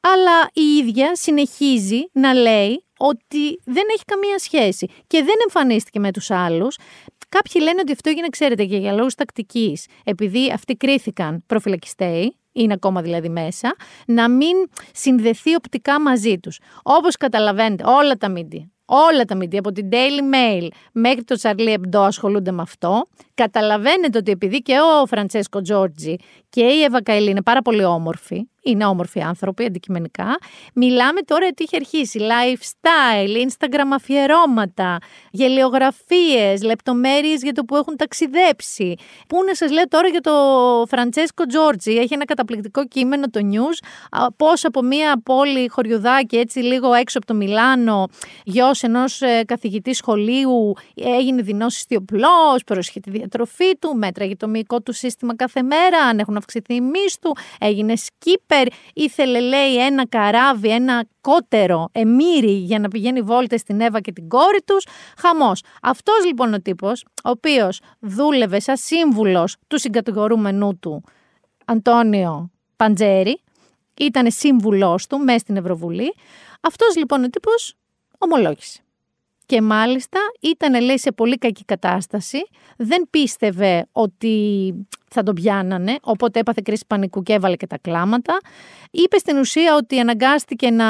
Αλλά 0.00 0.48
η 0.52 0.76
ίδια 0.76 1.16
συνεχίζει 1.16 2.00
να 2.12 2.34
λέει 2.34 2.84
ότι 2.98 3.60
δεν 3.64 3.84
έχει 3.92 4.04
καμία 4.04 4.38
σχέση 4.38 4.86
και 5.06 5.18
δεν 5.18 5.34
εμφανίστηκε 5.42 6.00
με 6.00 6.10
τους 6.10 6.30
άλλους. 6.30 6.78
Κάποιοι 7.28 7.60
λένε 7.64 7.80
ότι 7.80 7.92
αυτό 7.92 8.10
έγινε, 8.10 8.28
ξέρετε, 8.28 8.64
και 8.64 8.76
για 8.76 8.92
λόγους 8.92 9.14
τακτικής. 9.14 9.86
Επειδή 10.04 10.52
αυτοί 10.52 10.76
κρίθηκαν 10.76 11.44
προφυλακιστέοι, 11.46 12.36
είναι 12.52 12.72
ακόμα 12.72 13.02
δηλαδή 13.02 13.28
μέσα, 13.28 13.76
να 14.06 14.28
μην 14.30 14.56
συνδεθεί 14.92 15.54
οπτικά 15.54 16.00
μαζί 16.00 16.38
τους. 16.38 16.58
Όπως 16.82 17.16
καταλαβαίνετε, 17.16 17.84
όλα 17.86 18.16
τα 18.16 18.28
μίντια, 18.28 18.70
όλα 18.84 19.24
τα 19.24 19.34
μίντια, 19.34 19.58
από 19.58 19.72
την 19.72 19.88
Daily 19.92 20.34
Mail 20.34 20.68
μέχρι 20.92 21.24
το 21.24 21.36
Charlie 21.42 21.74
Hebdo 21.74 21.98
ασχολούνται 22.00 22.50
με 22.50 22.62
αυτό. 22.62 23.06
Καταλαβαίνετε 23.36 24.18
ότι 24.18 24.30
επειδή 24.30 24.58
και 24.58 24.74
ο 24.80 25.06
Φραντσέσκο 25.06 25.60
Τζόρτζι 25.60 26.16
και 26.48 26.62
η 26.62 26.82
Εύα 26.82 27.02
Καηλή 27.02 27.30
είναι 27.30 27.42
πάρα 27.42 27.62
πολύ 27.62 27.84
όμορφοι, 27.84 28.48
είναι 28.62 28.84
όμορφοι 28.84 29.20
άνθρωποι 29.20 29.64
αντικειμενικά. 29.64 30.38
Μιλάμε 30.74 31.20
τώρα 31.20 31.46
ότι 31.46 31.62
είχε 31.62 31.76
αρχίσει 31.76 32.20
lifestyle, 32.22 33.46
Instagram 33.46 33.90
αφιερώματα, 33.92 34.98
γελιογραφίες, 35.30 36.62
λεπτομέρειες 36.62 37.42
για 37.42 37.52
το 37.52 37.64
που 37.64 37.76
έχουν 37.76 37.96
ταξιδέψει. 37.96 38.94
Πού 39.28 39.44
να 39.44 39.54
σας 39.54 39.70
λέω 39.70 39.88
τώρα 39.88 40.08
για 40.08 40.20
το 40.20 40.32
Φραντσέσκο 40.88 41.46
Τζόρτζι, 41.46 41.92
έχει 41.92 42.14
ένα 42.14 42.24
καταπληκτικό 42.24 42.86
κείμενο 42.86 43.26
το 43.30 43.40
news, 43.42 43.86
πώς 44.36 44.64
από 44.64 44.82
μια 44.82 45.20
πόλη 45.24 45.68
χωριουδάκι 45.68 46.36
έτσι 46.36 46.58
λίγο 46.58 46.92
έξω 46.92 47.18
από 47.18 47.26
το 47.26 47.34
Μιλάνο, 47.34 48.08
γιος 48.44 48.82
ενός 48.82 49.20
ε, 49.20 49.42
καθηγητή 49.46 49.94
σχολείου 49.94 50.72
έγινε 50.94 51.42
δεινός 51.42 51.76
ιστιοπλός, 51.76 52.64
προσχε 52.66 53.00
τη 53.00 53.10
διατροφή 53.26 53.76
του, 53.78 53.96
μέτραγε 53.96 54.36
το 54.36 54.48
μυϊκό 54.48 54.80
του 54.80 54.92
σύστημα 54.92 55.36
κάθε 55.36 55.62
μέρα, 55.62 55.98
αν 55.98 56.18
έχουν 56.18 56.36
αυξηθεί 56.36 56.74
οι 56.74 56.80
του, 57.20 57.36
έγινε 57.60 57.96
σκύπερ, 57.96 58.66
ήθελε 58.94 59.40
λέει 59.40 59.84
ένα 59.84 60.06
καράβι, 60.06 60.68
ένα 60.68 61.04
κότερο 61.20 61.88
εμμύρι 61.92 62.52
για 62.52 62.78
να 62.78 62.88
πηγαίνει 62.88 63.20
βόλτες 63.22 63.60
στην 63.60 63.80
Εύα 63.80 64.00
και 64.00 64.12
την 64.12 64.28
κόρη 64.28 64.62
τους. 64.64 64.86
Χαμός. 65.18 65.62
Αυτός 65.82 66.24
λοιπόν 66.24 66.54
ο 66.54 66.60
τύπος, 66.60 67.04
ο 67.24 67.30
οποίος 67.30 67.80
δούλευε 68.00 68.60
σαν 68.60 68.76
σύμβουλος 68.76 69.56
του 69.66 69.78
συγκατηγορούμενού 69.78 70.78
του 70.78 71.02
Αντώνιο 71.64 72.50
Παντζέρη, 72.76 73.40
ήταν 74.00 74.30
σύμβουλός 74.30 75.06
του 75.06 75.18
μέσα 75.18 75.38
στην 75.38 75.56
Ευρωβουλή. 75.56 76.14
Αυτός 76.60 76.96
λοιπόν 76.96 77.24
ο 77.24 77.28
τύπος 77.30 77.74
ομολόγησε. 78.18 78.80
Και 79.46 79.62
μάλιστα 79.62 80.18
ήταν 80.40 80.80
λέει 80.82 80.98
σε 80.98 81.12
πολύ 81.12 81.38
κακή 81.38 81.64
κατάσταση, 81.64 82.38
δεν 82.76 83.06
πίστευε 83.10 83.86
ότι 83.92 84.74
θα 85.10 85.22
τον 85.22 85.34
πιάνανε, 85.34 85.96
οπότε 86.02 86.38
έπαθε 86.38 86.60
κρίση 86.64 86.84
πανικού 86.86 87.22
και 87.22 87.32
έβαλε 87.32 87.56
και 87.56 87.66
τα 87.66 87.78
κλάματα. 87.78 88.38
Είπε 88.90 89.18
στην 89.18 89.38
ουσία 89.38 89.74
ότι 89.74 89.98
αναγκάστηκε 89.98 90.70
να 90.70 90.86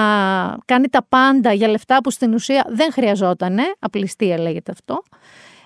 κάνει 0.65 0.89
τα 0.89 1.07
πάντα 1.09 1.53
για 1.53 1.69
λεφτά 1.69 2.01
που 2.01 2.11
στην 2.11 2.35
ουσία 2.35 2.67
δεν 2.69 2.93
χρειαζότανε, 2.93 3.63
απληστία 3.79 4.39
λέγεται 4.39 4.73
αυτό. 4.73 5.03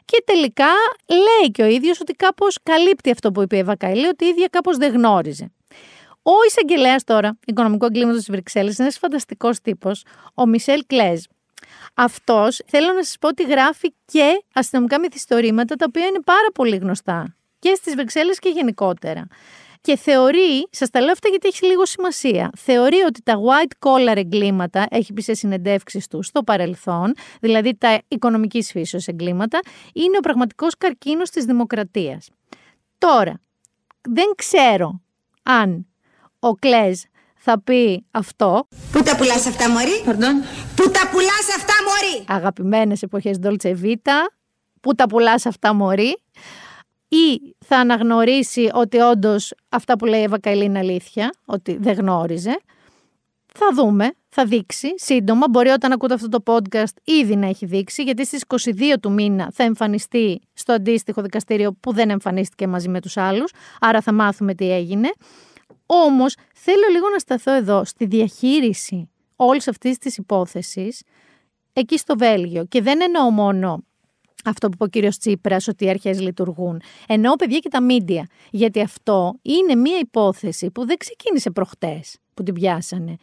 Και 0.05 0.23
τελικά 0.27 0.71
λέει 1.09 1.51
και 1.51 1.63
ο 1.63 1.67
ίδιος 1.67 2.01
ότι 2.01 2.13
κάπως 2.13 2.59
καλύπτει 2.63 3.11
αυτό 3.11 3.33
που 3.33 3.43
είπε 3.43 3.57
η 3.57 3.59
Εύα 3.59 3.73
ότι 4.11 4.25
η 4.25 4.29
ίδια 4.29 4.47
κάπως 4.51 4.77
δεν 4.77 4.93
γνώριζε. 4.93 5.53
Ο 6.23 6.33
εισαγγελέας 6.47 7.05
τώρα, 7.05 7.39
οικονομικό 7.47 7.87
εγκλήματος 7.87 8.19
της 8.19 8.31
Βρυξέλλη, 8.31 8.67
είναι 8.67 8.77
ένας 8.79 8.99
φανταστικός 8.99 9.61
τύπος, 9.61 10.05
ο 10.35 10.47
Μισελ 10.47 10.83
Κλέζ. 10.87 11.23
Αυτός 12.03 12.61
θέλω 12.67 12.93
να 12.93 13.05
σας 13.05 13.17
πω 13.21 13.29
ότι 13.29 13.43
γράφει 13.43 13.95
και 14.05 14.45
αστυνομικά 14.55 15.01
μυθιστορήματα 15.01 15.77
τα 15.77 15.85
οποία 15.89 16.07
είναι 16.07 16.21
πάρα 16.25 16.49
πολύ 16.55 16.77
γνωστά 16.77 17.37
και 17.59 17.75
στις 17.75 17.95
Βρυξέλλες 17.95 18.39
και 18.39 18.49
γενικότερα. 18.49 19.27
Και 19.81 19.97
θεωρεί, 19.97 20.69
σας 20.71 20.91
τα 20.91 21.01
λέω 21.01 21.13
αυτά 21.13 21.29
γιατί 21.29 21.49
έχει 21.49 21.67
λίγο 21.67 21.87
σημασία, 21.87 22.51
θεωρεί 22.57 23.01
ότι 23.01 23.23
τα 23.23 23.35
white 23.37 23.89
collar 23.89 24.17
εγκλήματα, 24.17 24.87
έχει 24.91 25.13
πει 25.13 25.23
σε 25.23 25.35
συνεντεύξεις 25.35 26.07
του 26.07 26.23
στο 26.23 26.43
παρελθόν, 26.43 27.15
δηλαδή 27.41 27.77
τα 27.77 28.03
οικονομικής 28.09 28.71
φύσεως 28.71 29.07
εγκλήματα, 29.07 29.61
είναι 29.93 30.17
ο 30.17 30.21
πραγματικός 30.21 30.77
καρκίνος 30.79 31.31
της 31.31 31.45
δημοκρατίας. 31.45 32.29
Τώρα, 32.99 33.41
δεν 34.01 34.33
ξέρω 34.37 35.01
αν 35.43 35.87
ο 36.39 36.53
Κλέζ 36.53 37.01
θα 37.43 37.61
πει 37.61 38.07
αυτό. 38.11 38.69
Πού 38.93 39.03
τα 39.03 39.17
πουλάς 39.17 39.47
αυτά, 39.47 39.71
Μωρή; 39.71 40.03
Pardon? 40.07 40.45
Πού 40.77 40.91
τα 40.91 41.09
πουλάς 41.11 41.47
αυτά, 41.57 41.75
Μωρή; 41.87 42.25
Αγαπημένες 42.29 43.03
εποχές 43.03 43.39
Dolce 43.43 43.75
Vita. 43.83 44.31
Πού 44.81 44.95
τα 44.95 45.07
πουλάς 45.07 45.47
αυτά, 45.47 45.75
Μωρή; 45.75 46.23
Ή 47.09 47.55
θα 47.67 47.77
αναγνωρίσει 47.77 48.71
ότι 48.73 48.99
όντως 48.99 49.55
αυτά 49.69 49.97
που 49.97 50.05
λέει 50.05 50.21
η 50.21 50.23
Εύα 50.23 50.41
Καηλή 50.41 50.65
είναι 50.65 50.79
αλήθεια, 50.79 51.35
ότι 51.45 51.77
δεν 51.81 51.95
γνώριζε. 51.95 52.61
Θα 53.55 53.67
δούμε, 53.75 54.13
θα 54.29 54.45
δείξει 54.45 54.89
σύντομα. 54.97 55.47
Μπορεί 55.51 55.69
όταν 55.69 55.93
ακούτε 55.93 56.15
αυτό 56.15 56.29
το 56.29 56.43
podcast 56.47 56.95
ήδη 57.05 57.37
να 57.37 57.47
έχει 57.47 57.67
δείξει, 57.67 58.03
γιατί 58.03 58.27
στις 58.27 58.45
22 58.47 58.99
του 59.01 59.13
μήνα 59.13 59.51
θα 59.53 59.63
εμφανιστεί 59.63 60.41
στο 60.53 60.73
αντίστοιχο 60.73 61.23
δικαστήριο 61.23 61.73
που 61.81 61.93
δεν 61.93 62.11
εμφανίστηκε 62.11 62.67
μαζί 62.67 62.89
με 62.89 63.01
τους 63.01 63.17
άλλους, 63.17 63.53
άρα 63.81 64.01
θα 64.01 64.13
μάθουμε 64.13 64.55
τι 64.55 64.73
έγινε. 64.73 65.09
Όμως 65.93 66.35
θέλω 66.55 66.87
λίγο 66.93 67.09
να 67.09 67.19
σταθώ 67.19 67.53
εδώ 67.53 67.85
στη 67.85 68.07
διαχείριση 68.07 69.11
όλης 69.37 69.69
αυτής 69.69 69.99
της 69.99 70.17
υπόθεσης 70.17 71.03
εκεί 71.73 71.99
στο 71.99 72.17
Βέλγιο 72.17 72.65
και 72.65 72.83
δεν 72.83 73.01
εννοώ 73.01 73.31
μόνο 73.31 73.85
αυτό 74.45 74.69
που 74.69 74.73
είπε 74.75 74.85
ο 74.85 74.87
κύριος 74.87 75.19
Τσίπρας 75.19 75.69
ότι 75.69 75.85
οι 75.85 75.89
αρχές 75.89 76.21
λειτουργούν. 76.21 76.83
Εννοώ 77.07 77.37
παιδιά 77.37 77.59
και 77.59 77.69
τα 77.69 77.83
μίντια. 77.83 78.27
Γιατί 78.51 78.81
αυτό 78.81 79.35
είναι 79.43 79.75
μια 79.75 79.99
υπόθεση 79.99 80.71
που 80.71 80.87
δεν 80.87 80.97
ξεκίνησε 80.97 81.51
προχτές 81.51 82.17
που 82.35 82.43
την 82.43 82.55
πιάσανε. 82.55 83.17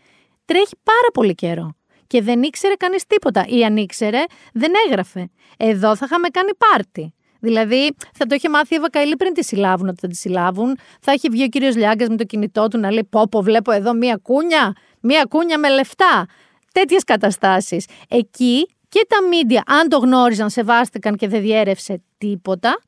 Τρέχει 0.46 0.76
πάρα 0.84 1.08
πολύ 1.14 1.36
καιρό. 1.36 1.76
Και 2.08 2.22
δεν 2.22 2.44
ήξερε 2.44 2.74
κανείς 2.74 3.06
τίποτα. 3.06 3.46
Ή 3.48 3.66
αν 3.66 3.78
ήξερε, 3.78 4.24
δεν 4.54 4.72
έγραφε. 4.88 5.30
Εδώ 5.58 5.96
θα 5.96 6.06
είχαμε 6.06 6.28
κάνει 6.28 6.52
πάρτι. 6.56 7.14
Δηλαδή, 7.40 7.96
θα 8.14 8.26
το 8.26 8.36
είχε 8.36 8.50
μάθει 8.50 8.74
η 8.74 8.78
Εύα 8.78 8.90
Καηλή 8.90 9.16
πριν 9.16 9.34
τη 9.34 9.44
συλλάβουν 9.44 9.88
ότι 9.88 10.00
θα 10.00 10.08
τη 10.08 10.16
συλλάβουν. 10.16 10.78
Θα 11.02 11.12
έχει 11.12 11.30
βγει 11.30 11.44
ο 11.44 11.48
κύριος 11.48 11.76
Λιάγκας 11.76 12.08
με 12.08 12.16
το 12.16 12.24
κινητό 12.24 12.68
του 12.68 12.78
να 12.78 12.92
λέει: 12.92 13.08
Πω, 13.10 13.28
πω, 13.32 13.42
βλέπω 13.42 13.72
εδώ 13.72 13.94
μία 13.94 14.20
κούνια, 14.22 14.74
μία 15.00 15.26
κούνια 15.30 15.60
με 15.60 15.70
λεφτά. 15.70 16.26
Τέτοιες 16.72 17.04
καταστάσεις. 17.04 17.86
Εκεί 18.10 18.68
και 18.90 19.06
τα 19.08 19.28
μίντια, 19.28 19.64
αν 19.68 19.90
το 19.90 19.98
γνώριζαν, 19.98 20.50
σεβάστηκαν 20.50 21.16
και 21.16 21.28
δεν 21.28 21.42
διέρευσε 21.42 22.02
τίποτα. 22.18 22.80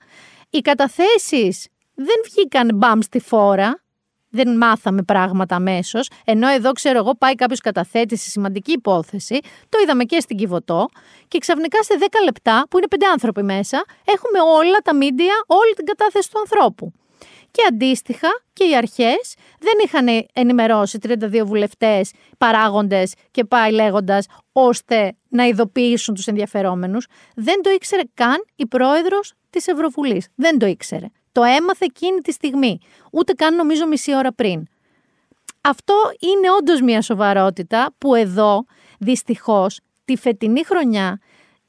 Οι 0.49 0.59
καταθέσεις 0.59 1.67
δεν 1.93 2.15
βγήκαν 2.23 2.69
μπαμ 2.75 2.99
στη 3.01 3.19
φόρα, 3.19 3.83
δεν 4.29 4.57
μάθαμε 4.57 5.03
πράγματα 5.03 5.55
αμέσως. 5.55 6.09
Ενώ 6.25 6.47
εδώ, 6.47 6.71
ξέρω 6.71 6.97
εγώ, 6.97 7.15
πάει 7.15 7.35
κάποιος 7.35 7.59
καταθέτης 7.59 8.21
σε 8.21 8.29
σημαντική 8.29 8.71
υπόθεση. 8.71 9.39
Το 9.69 9.79
είδαμε 9.83 10.03
και 10.03 10.19
στην 10.19 10.37
Κιβωτό. 10.37 10.89
Και 11.27 11.37
ξαφνικά 11.37 11.83
σε 11.83 11.93
10 11.99 12.05
λεπτά, 12.23 12.65
που 12.69 12.77
είναι 12.77 12.87
πέντε 12.87 13.05
άνθρωποι 13.05 13.43
μέσα, 13.43 13.83
έχουμε 14.05 14.39
όλα 14.57 14.77
τα 14.77 14.95
μίντια, 14.95 15.33
όλη 15.47 15.73
την 15.73 15.85
κατάθεση 15.85 16.31
του 16.31 16.39
ανθρώπου. 16.39 16.91
Και 17.51 17.61
αντίστοιχα 17.69 18.27
και 18.53 18.63
οι 18.63 18.75
αρχές 18.75 19.35
δεν 19.59 19.73
είχαν 19.85 20.27
ενημερώσει 20.33 20.97
32 21.01 21.45
βουλευτές, 21.45 22.11
παράγοντες 22.37 23.13
και 23.31 23.45
πάει 23.45 23.71
λέγοντας, 23.71 24.25
ώστε 24.51 25.15
να 25.29 25.45
ειδοποιήσουν 25.45 26.15
τους 26.15 26.27
ενδιαφερόμενους. 26.27 27.07
Δεν 27.35 27.61
το 27.61 27.69
ήξερε 27.69 28.01
καν 28.13 28.45
η 28.55 28.67
πρόεδρος 28.67 29.33
της 29.49 29.67
Ευρωβουλής. 29.67 30.27
Δεν 30.35 30.59
το 30.59 30.65
ήξερε. 30.65 31.05
Το 31.39 31.45
έμαθε 31.45 31.85
εκείνη 31.85 32.21
τη 32.21 32.31
στιγμή. 32.31 32.79
Ούτε 33.11 33.33
καν 33.33 33.55
νομίζω 33.55 33.87
μισή 33.87 34.15
ώρα 34.15 34.33
πριν. 34.33 34.67
Αυτό 35.61 35.93
είναι 36.19 36.51
όντως 36.59 36.81
μια 36.81 37.01
σοβαρότητα 37.01 37.93
που 37.97 38.15
εδώ, 38.15 38.65
δυστυχώς, 38.99 39.79
τη 40.05 40.17
φετινή 40.17 40.65
χρονιά 40.65 41.19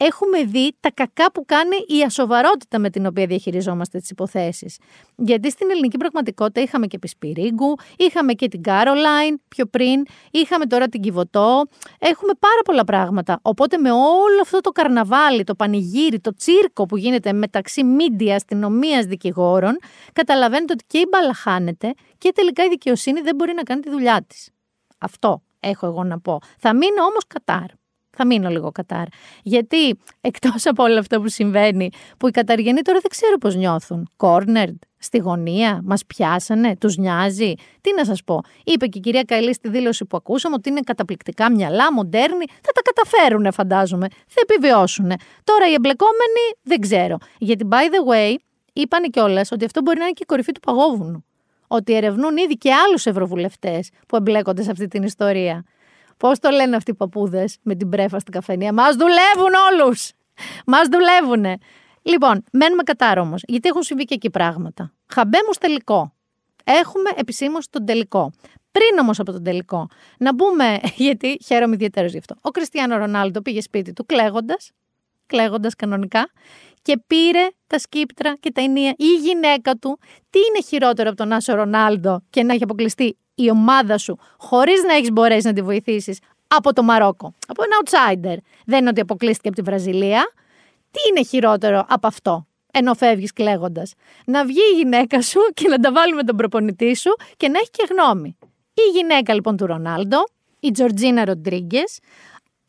έχουμε 0.01 0.45
δει 0.45 0.73
τα 0.81 0.91
κακά 0.91 1.33
που 1.33 1.45
κάνει 1.47 1.77
η 1.87 2.03
ασοβαρότητα 2.03 2.79
με 2.79 2.91
την 2.91 3.07
οποία 3.07 3.27
διαχειριζόμαστε 3.27 3.99
τις 3.99 4.11
υποθέσεις. 4.11 4.79
Γιατί 5.17 5.51
στην 5.51 5.71
ελληνική 5.71 5.97
πραγματικότητα 5.97 6.61
είχαμε 6.61 6.87
και 6.87 6.99
Πισπυρίγκου, 6.99 7.77
είχαμε 7.97 8.33
και 8.33 8.49
την 8.49 8.63
Κάρολάιν 8.63 9.41
πιο 9.49 9.67
πριν, 9.67 10.07
είχαμε 10.31 10.67
τώρα 10.67 10.89
την 10.89 11.01
Κιβωτό. 11.01 11.67
Έχουμε 11.99 12.33
πάρα 12.39 12.63
πολλά 12.65 12.85
πράγματα. 12.85 13.39
Οπότε 13.43 13.79
με 13.79 13.91
όλο 13.91 14.41
αυτό 14.43 14.61
το 14.61 14.71
καρναβάλι, 14.71 15.45
το 15.45 15.55
πανηγύρι, 15.55 16.21
το 16.21 16.35
τσίρκο 16.35 16.87
που 16.87 16.97
γίνεται 16.97 17.33
μεταξύ 17.33 17.85
μίντια, 17.85 18.35
αστυνομίας, 18.35 19.05
δικηγόρων, 19.05 19.79
καταλαβαίνετε 20.13 20.73
ότι 20.73 20.85
και 20.87 20.99
η 20.99 21.07
μπάλα 21.11 21.35
χάνεται 21.35 21.95
και 22.19 22.33
τελικά 22.35 22.65
η 22.65 22.69
δικαιοσύνη 22.69 23.21
δεν 23.21 23.35
μπορεί 23.35 23.53
να 23.55 23.63
κάνει 23.63 23.81
τη 23.81 23.91
δουλειά 23.91 24.25
της. 24.27 24.51
Αυτό 24.99 25.43
έχω 25.61 25.87
εγώ 25.87 26.05
να 26.05 26.21
πω. 26.21 26.39
Θα 26.59 26.75
μείνω 26.75 27.03
όμως 27.03 27.25
κατάρ 27.27 27.80
θα 28.21 28.27
μείνω 28.27 28.49
λίγο 28.49 28.73
Κατάρ. 28.73 29.05
Γιατί 29.43 29.99
εκτός 30.21 30.66
από 30.66 30.83
όλο 30.83 30.99
αυτό 30.99 31.21
που 31.21 31.29
συμβαίνει, 31.29 31.89
που 32.18 32.29
οι 32.29 32.31
Καταργενοί 32.31 32.81
τώρα 32.81 32.99
δεν 33.03 33.11
ξέρω 33.11 33.39
πώς 33.39 33.57
νιώθουν. 33.57 34.09
Κόρνερντ, 34.16 34.77
στη 34.99 35.18
γωνία, 35.18 35.81
μας 35.85 36.07
πιάσανε, 36.07 36.77
τους 36.77 36.97
νοιάζει. 36.97 37.55
Τι 37.81 37.95
να 37.97 38.05
σας 38.05 38.25
πω. 38.25 38.41
Είπε 38.64 38.87
και 38.87 38.99
η 38.99 39.01
κυρία 39.01 39.23
Καηλή 39.23 39.55
στη 39.55 39.68
δήλωση 39.68 40.05
που 40.05 40.16
ακούσαμε 40.16 40.55
ότι 40.55 40.68
είναι 40.68 40.81
καταπληκτικά 40.81 41.51
μυαλά, 41.51 41.93
μοντέρνη. 41.93 42.45
Θα 42.49 42.73
τα 42.73 42.81
καταφέρουν, 42.83 43.53
φαντάζομαι. 43.53 44.07
Θα 44.11 44.41
επιβιώσουν. 44.43 45.12
Τώρα 45.45 45.68
οι 45.71 45.73
εμπλεκόμενοι 45.73 46.45
δεν 46.62 46.81
ξέρω. 46.81 47.16
Γιατί, 47.39 47.68
by 47.71 47.75
the 47.75 48.12
way, 48.12 48.35
είπαν 48.73 49.11
κιόλας 49.11 49.53
ότι 49.53 49.64
αυτό 49.64 49.83
μπορεί 49.83 49.99
να 49.99 50.05
είναι 50.05 50.12
και 50.12 50.23
η 50.23 50.27
κορυφή 50.27 50.53
του 50.53 50.61
παγόβουνου. 50.61 51.25
Ότι 51.66 51.95
ερευνούν 51.95 52.37
ήδη 52.37 52.55
και 52.55 52.73
άλλους 52.73 53.07
ευρωβουλευτές 53.07 53.91
που 54.09 54.16
εμπλέκονται 54.16 54.62
σε 54.62 54.71
αυτή 54.71 54.89
την 54.89 55.03
ιστορία. 55.03 55.64
Πώς 56.21 56.39
το 56.39 56.51
λένε 56.51 56.77
αυτοί 56.77 56.91
οι 56.91 56.95
παππούδες 56.95 57.57
με 57.62 57.75
την 57.75 57.89
πρέφα 57.89 58.18
στην 58.18 58.33
καφενεία; 58.33 58.73
Μας 58.73 58.97
δουλεύουν 58.97 59.53
όλους! 59.73 60.12
Μας 60.66 60.89
δουλεύουν. 60.89 61.61
Λοιπόν, 62.03 62.45
μένουμε 62.53 62.83
κατά 62.83 63.21
όμως, 63.21 63.43
γιατί 63.47 63.68
έχουν 63.68 63.83
συμβεί 63.83 64.05
και 64.05 64.14
εκεί 64.14 64.31
πράγματα. 64.31 64.93
Χαμπέμους 65.07 65.59
τελικό. 65.59 66.14
Έχουμε 66.64 67.11
επισήμως 67.14 67.68
τον 67.71 67.85
τελικό. 67.85 68.33
Πριν 68.73 68.99
όμως 69.01 69.18
από 69.21 69.33
τον 69.33 69.43
τελικό, 69.43 69.89
να 70.18 70.35
μπούμε, 70.35 70.81
γιατί 71.07 71.39
χαίρομαι 71.45 71.75
ιδιαίτερως 71.75 72.12
γι' 72.12 72.18
αυτό. 72.18 72.35
Ο 72.41 72.51
Κριστιανό 72.51 72.97
Ρονάλντο 72.97 73.43
πήγε 73.43 73.61
σπίτι 73.61 73.93
του 73.93 74.07
κλαίγοντας, 74.07 74.71
κλαίγοντας 75.27 75.75
κανονικά, 75.75 76.31
και 76.83 77.03
πήρε 77.07 77.49
τα 77.66 77.79
σκύπτρα 77.79 78.37
και 78.41 78.53
τα 78.53 78.61
ενία. 78.61 78.95
Η 78.97 79.14
γυναίκα 79.23 79.75
του, 79.75 79.99
τι 80.31 80.39
είναι 80.39 80.62
χειρότερο 80.66 81.09
από 81.09 81.18
τον 81.18 81.33
Άσο 81.33 81.55
Ρονάλντο 81.55 82.23
και 82.31 82.43
να 82.43 82.53
έχει 82.53 82.62
αποκλειστεί 82.62 83.16
η 83.43 83.51
ομάδα 83.51 83.99
σου 83.99 84.18
χωρίς 84.38 84.82
να 84.82 84.95
έχεις 84.95 85.11
μπορέσει 85.12 85.47
να 85.47 85.53
τη 85.53 85.62
βοηθήσεις 85.62 86.18
από 86.47 86.72
το 86.72 86.82
Μαρόκο. 86.82 87.34
Από 87.47 87.62
ένα 87.62 87.76
outsider. 87.84 88.36
Δεν 88.66 88.78
είναι 88.78 88.88
ότι 88.88 89.01
αποκλείστηκε 89.01 89.49
από 89.49 89.57
τη 89.57 89.62
Βραζιλία. 89.62 90.32
Τι 90.91 91.01
είναι 91.09 91.26
χειρότερο 91.26 91.84
από 91.88 92.07
αυτό, 92.07 92.47
ενώ 92.72 92.95
φεύγεις 92.95 93.32
κλαίγοντας; 93.32 93.93
Να 94.26 94.45
βγει 94.45 94.61
η 94.74 94.76
γυναίκα 94.76 95.22
σου 95.22 95.41
και 95.55 95.68
να 95.68 95.78
τα 95.78 95.93
βάλει 95.93 96.14
με 96.14 96.22
τον 96.22 96.36
προπονητή 96.36 96.97
σου 96.97 97.16
και 97.36 97.49
να 97.49 97.59
έχει 97.59 97.70
και 97.70 97.86
γνώμη. 97.91 98.36
Η 98.74 98.99
γυναίκα 98.99 99.34
λοιπόν 99.34 99.57
του 99.57 99.66
Ρονάλντο, 99.66 100.18
η 100.61 100.70
Τζορτζίνα 100.70 101.24
Ροντρίγκες, 101.24 101.99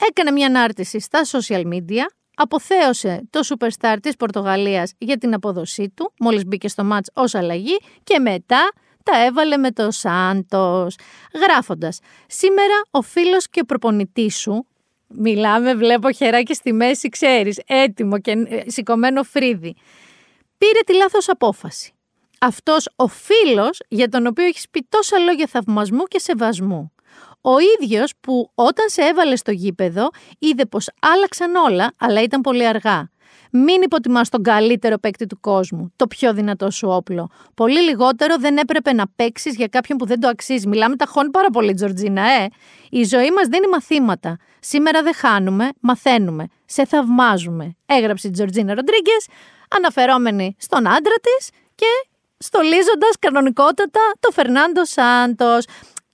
έκανε 0.08 0.32
μια 0.32 0.48
ανάρτηση 0.48 1.00
στα 1.00 1.22
social 1.32 1.64
media, 1.74 2.06
αποθέωσε 2.36 3.22
το 3.30 3.40
superstar 3.44 3.98
της 4.02 4.16
Πορτογαλίας 4.16 4.94
για 4.98 5.18
την 5.18 5.34
αποδοσή 5.34 5.90
του, 5.96 6.14
μόλις 6.20 6.46
μπήκε 6.46 6.68
στο 6.68 6.84
μάτς 6.84 7.10
ως 7.14 7.36
αλλαγή 7.36 7.78
και 8.04 8.20
μετά 8.20 8.72
τα 9.04 9.26
έβαλε 9.26 9.58
με 9.58 9.72
το 9.72 9.92
Σάντος, 9.92 10.96
γράφοντας 11.34 12.00
«Σήμερα 12.28 12.82
ο 12.92 13.02
φίλος 13.02 13.50
και 13.50 13.64
προπονητής 13.64 14.38
σου, 14.38 14.66
μιλάμε 15.08 15.74
βλέπω 15.76 16.12
χεράκι 16.12 16.54
στη 16.54 16.74
μέση, 16.74 17.10
ξέρεις, 17.10 17.62
έτοιμο 17.66 18.20
και 18.20 18.32
ε, 18.32 18.70
σηκωμένο 18.70 19.24
φρύδι, 19.24 19.76
πήρε 20.58 20.80
τη 20.86 20.94
λάθος 20.94 21.30
απόφαση. 21.30 21.94
Αυτός 22.40 22.90
ο 22.96 23.08
φίλος 23.08 23.82
για 23.88 24.10
τον 24.10 24.28
οποίο 24.28 24.46
έχεις 24.46 24.70
πει 24.70 24.86
τόσα 24.90 25.18
λόγια 25.18 25.48
θαυμασμού 25.48 26.04
και 26.04 26.20
σεβασμού. 26.20 26.92
Ο 27.42 27.52
ίδιος 27.80 28.14
που 28.20 28.52
όταν 28.56 28.90
σε 28.90 29.02
έβαλε 29.02 29.36
στο 29.36 29.52
γήπεδο 29.52 30.10
είδε 30.40 30.66
πως 30.66 30.90
άλλαξαν 31.00 31.56
όλα, 31.56 31.94
αλλά 32.00 32.22
ήταν 32.22 32.42
πολύ 32.42 32.68
αργά. 32.68 33.10
Μην 33.54 33.82
υποτιμάς 33.82 34.30
τον 34.30 34.44
καλύτερο 34.44 34.98
παίκτη 34.98 35.26
του 35.26 35.40
κόσμου, 35.40 35.94
το 35.96 36.08
πιο 36.08 36.34
δυνατό 36.34 36.72
σου 36.72 36.88
όπλο. 36.90 37.30
Πολύ 37.54 37.80
λιγότερο 37.80 38.38
δεν 38.38 38.58
έπρεπε 38.58 38.94
να 38.94 39.04
παίξεις 39.16 39.56
για 39.56 39.68
κάποιον 39.68 39.98
που 39.98 40.06
δεν 40.06 40.20
το 40.20 40.28
αξίζει. 40.28 40.68
Μιλάμε 40.68 40.96
τα 40.96 41.06
χώνει 41.06 41.30
πάρα 41.30 41.50
πολύ, 41.50 41.74
Τζορτζίνα, 41.74 42.22
ε. 42.22 42.48
Η 42.90 43.04
ζωή 43.04 43.32
μας 43.32 43.48
δίνει 43.48 43.68
μαθήματα. 43.68 44.38
Σήμερα 44.60 45.04
δεν 45.04 45.14
χάνουμε, 45.14 45.70
μαθαίνουμε. 45.80 46.48
Σε 46.66 46.86
θαυμάζουμε. 46.86 47.76
Έγραψε 47.86 48.28
η 48.28 48.32
Τζορτζίνα 48.32 48.74
Ροντρίγκες, 48.74 49.28
αναφερόμενη 49.76 50.56
στον 50.60 50.88
άντρα 50.88 51.16
της 51.22 51.50
και 51.76 52.10
στολίζοντας 52.38 53.16
κανονικότατα 53.20 54.00
το 54.20 54.32
Φερνάντο 54.32 54.86
Σάντος. 54.86 55.66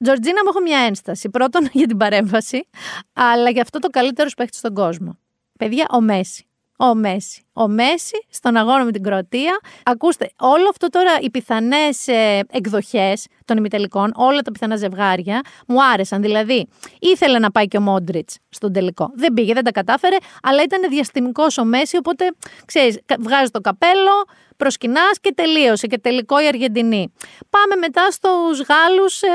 Τζορτζίνα, 0.04 0.44
μου 0.44 0.50
έχω 0.50 0.62
μια 0.62 0.80
ένσταση. 0.80 1.30
Πρώτον 1.30 1.70
για 1.80 1.88
την 1.88 1.98
παρέμβαση, 1.98 2.68
αλλά 3.14 3.50
για 3.50 3.62
αυτό 3.62 3.80
το 3.80 3.88
καλύτερος 3.88 4.34
παίκτης 4.34 4.60
στον 4.60 4.74
κόσμο. 4.74 5.18
Παιδιά, 5.58 5.86
ο 5.92 6.02
Μέση 6.02 6.47
ο 6.78 6.96
Μέση. 6.96 7.42
Ο 7.54 7.68
Μέση 7.68 8.26
στον 8.30 8.56
αγώνα 8.56 8.84
με 8.84 8.92
την 8.92 9.04
Κροατία. 9.04 9.60
Ακούστε, 9.84 10.32
όλο 10.40 10.70
αυτό 10.70 10.88
τώρα, 10.88 11.12
οι 11.22 11.30
πιθανές 11.30 12.08
ε, 12.08 12.40
εκδοχές 12.52 13.28
των 13.46 13.58
ημιτελικών, 13.58 14.12
όλα 14.16 14.42
τα 14.42 14.52
πιθανά 14.52 14.76
ζευγάρια, 14.76 15.42
μου 15.68 15.84
άρεσαν. 15.84 16.22
Δηλαδή, 16.22 16.68
ήθελε 17.00 17.40
να 17.40 17.52
πάει 17.52 17.68
και 17.68 17.78
ο 17.78 17.82
Μόντριτς 17.82 18.38
στον 18.50 18.74
τελικό. 18.74 19.12
Δεν 19.16 19.34
πήγε, 19.34 19.54
δεν 19.54 19.64
τα 19.64 19.72
κατάφερε, 19.72 20.16
αλλά 20.44 20.64
ήταν 20.64 20.90
διαστημικός 20.90 21.58
ο 21.58 21.66
Μέση, 21.66 21.98
οπότε 21.98 22.32
ξέρεις, 22.66 23.00
βγάζει 23.20 23.52
το 23.52 23.62
καπέλο, 23.62 24.26
προσκυνάς 24.58 25.20
και 25.22 25.34
τελείωσε. 25.36 25.88
Και 25.88 26.00
τελικό 26.00 26.42
η 26.44 26.48
Αργεντινή. 26.48 27.14
Πάμε 27.50 27.76
μετά 27.76 28.12
στους 28.12 28.62
Γάλλους. 28.62 29.22
Ε, 29.22 29.28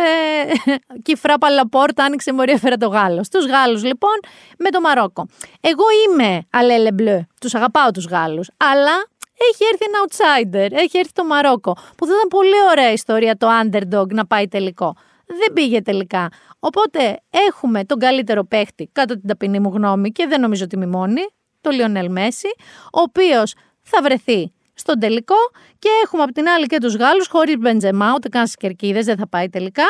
Κιφρά 1.05 1.39
Παλαπόρτα, 1.39 2.05
άνοιξε 2.05 2.33
μωρία 2.33 2.59
φέρα 2.59 2.77
το 2.77 2.89
Γάλλος. 2.89 3.27
Στου 3.27 3.47
Γάλλους 3.47 3.85
λοιπόν 3.85 4.21
με 4.59 4.71
το 4.71 4.81
Μαρόκο. 4.81 5.27
Εγώ 5.61 5.85
είμαι 6.07 6.47
αλέλε 6.51 6.93
μπλε. 6.93 7.27
Τους 7.43 7.55
αγαπάω 7.55 7.91
τους 7.91 8.07
Γάλλους. 8.07 8.51
Αλλά 8.57 9.07
έχει 9.51 9.65
έρθει 9.73 9.85
ένα 9.91 9.99
outsider. 10.05 10.79
Έχει 10.83 10.99
έρθει 10.99 11.13
το 11.13 11.25
Μαρόκο. 11.25 11.73
Που 11.97 12.07
θα 12.07 12.13
ήταν 12.15 12.29
πολύ 12.29 12.63
ωραία 12.71 12.93
ιστορία 12.93 13.37
το 13.37 13.47
underdog 13.63 14.07
να 14.09 14.27
πάει 14.27 14.49
τελικό. 14.49 14.97
Δεν 15.27 15.53
πήγε 15.53 15.83
τελικά. 15.83 16.29
Οπότε 16.59 17.21
έχουμε 17.49 17.85
τον 17.85 17.99
καλύτερο 17.99 18.45
παίχτη, 18.45 18.89
κατά 18.93 19.15
την 19.15 19.29
ταπεινή 19.29 19.61
μου 19.61 19.71
γνώμη, 19.75 20.11
και 20.11 20.27
δεν 20.27 20.41
νομίζω 20.41 20.65
ότι 20.65 20.77
μόνη, 20.77 21.23
το 21.61 21.71
Λιονέλ 21.71 22.11
Μέση, 22.11 22.49
ο 22.93 23.01
οποίος 23.01 23.55
θα 23.83 24.03
βρεθεί 24.03 24.53
στον 24.75 24.99
τελικό 24.99 25.35
και 25.79 25.89
έχουμε 26.05 26.23
από 26.23 26.33
την 26.33 26.49
άλλη 26.49 26.67
και 26.67 26.79
τους 26.79 26.97
Γάλλους 26.97 27.27
χωρίς 27.27 27.57
Μπεντζεμά, 27.59 28.13
ούτε 28.15 28.29
καν 28.29 28.47
στις 28.47 28.57
κερκίδες, 28.57 29.05
δεν 29.05 29.17
θα 29.17 29.29
πάει 29.29 29.49
τελικά, 29.49 29.85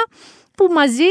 που 0.56 0.66
μαζί 0.72 1.10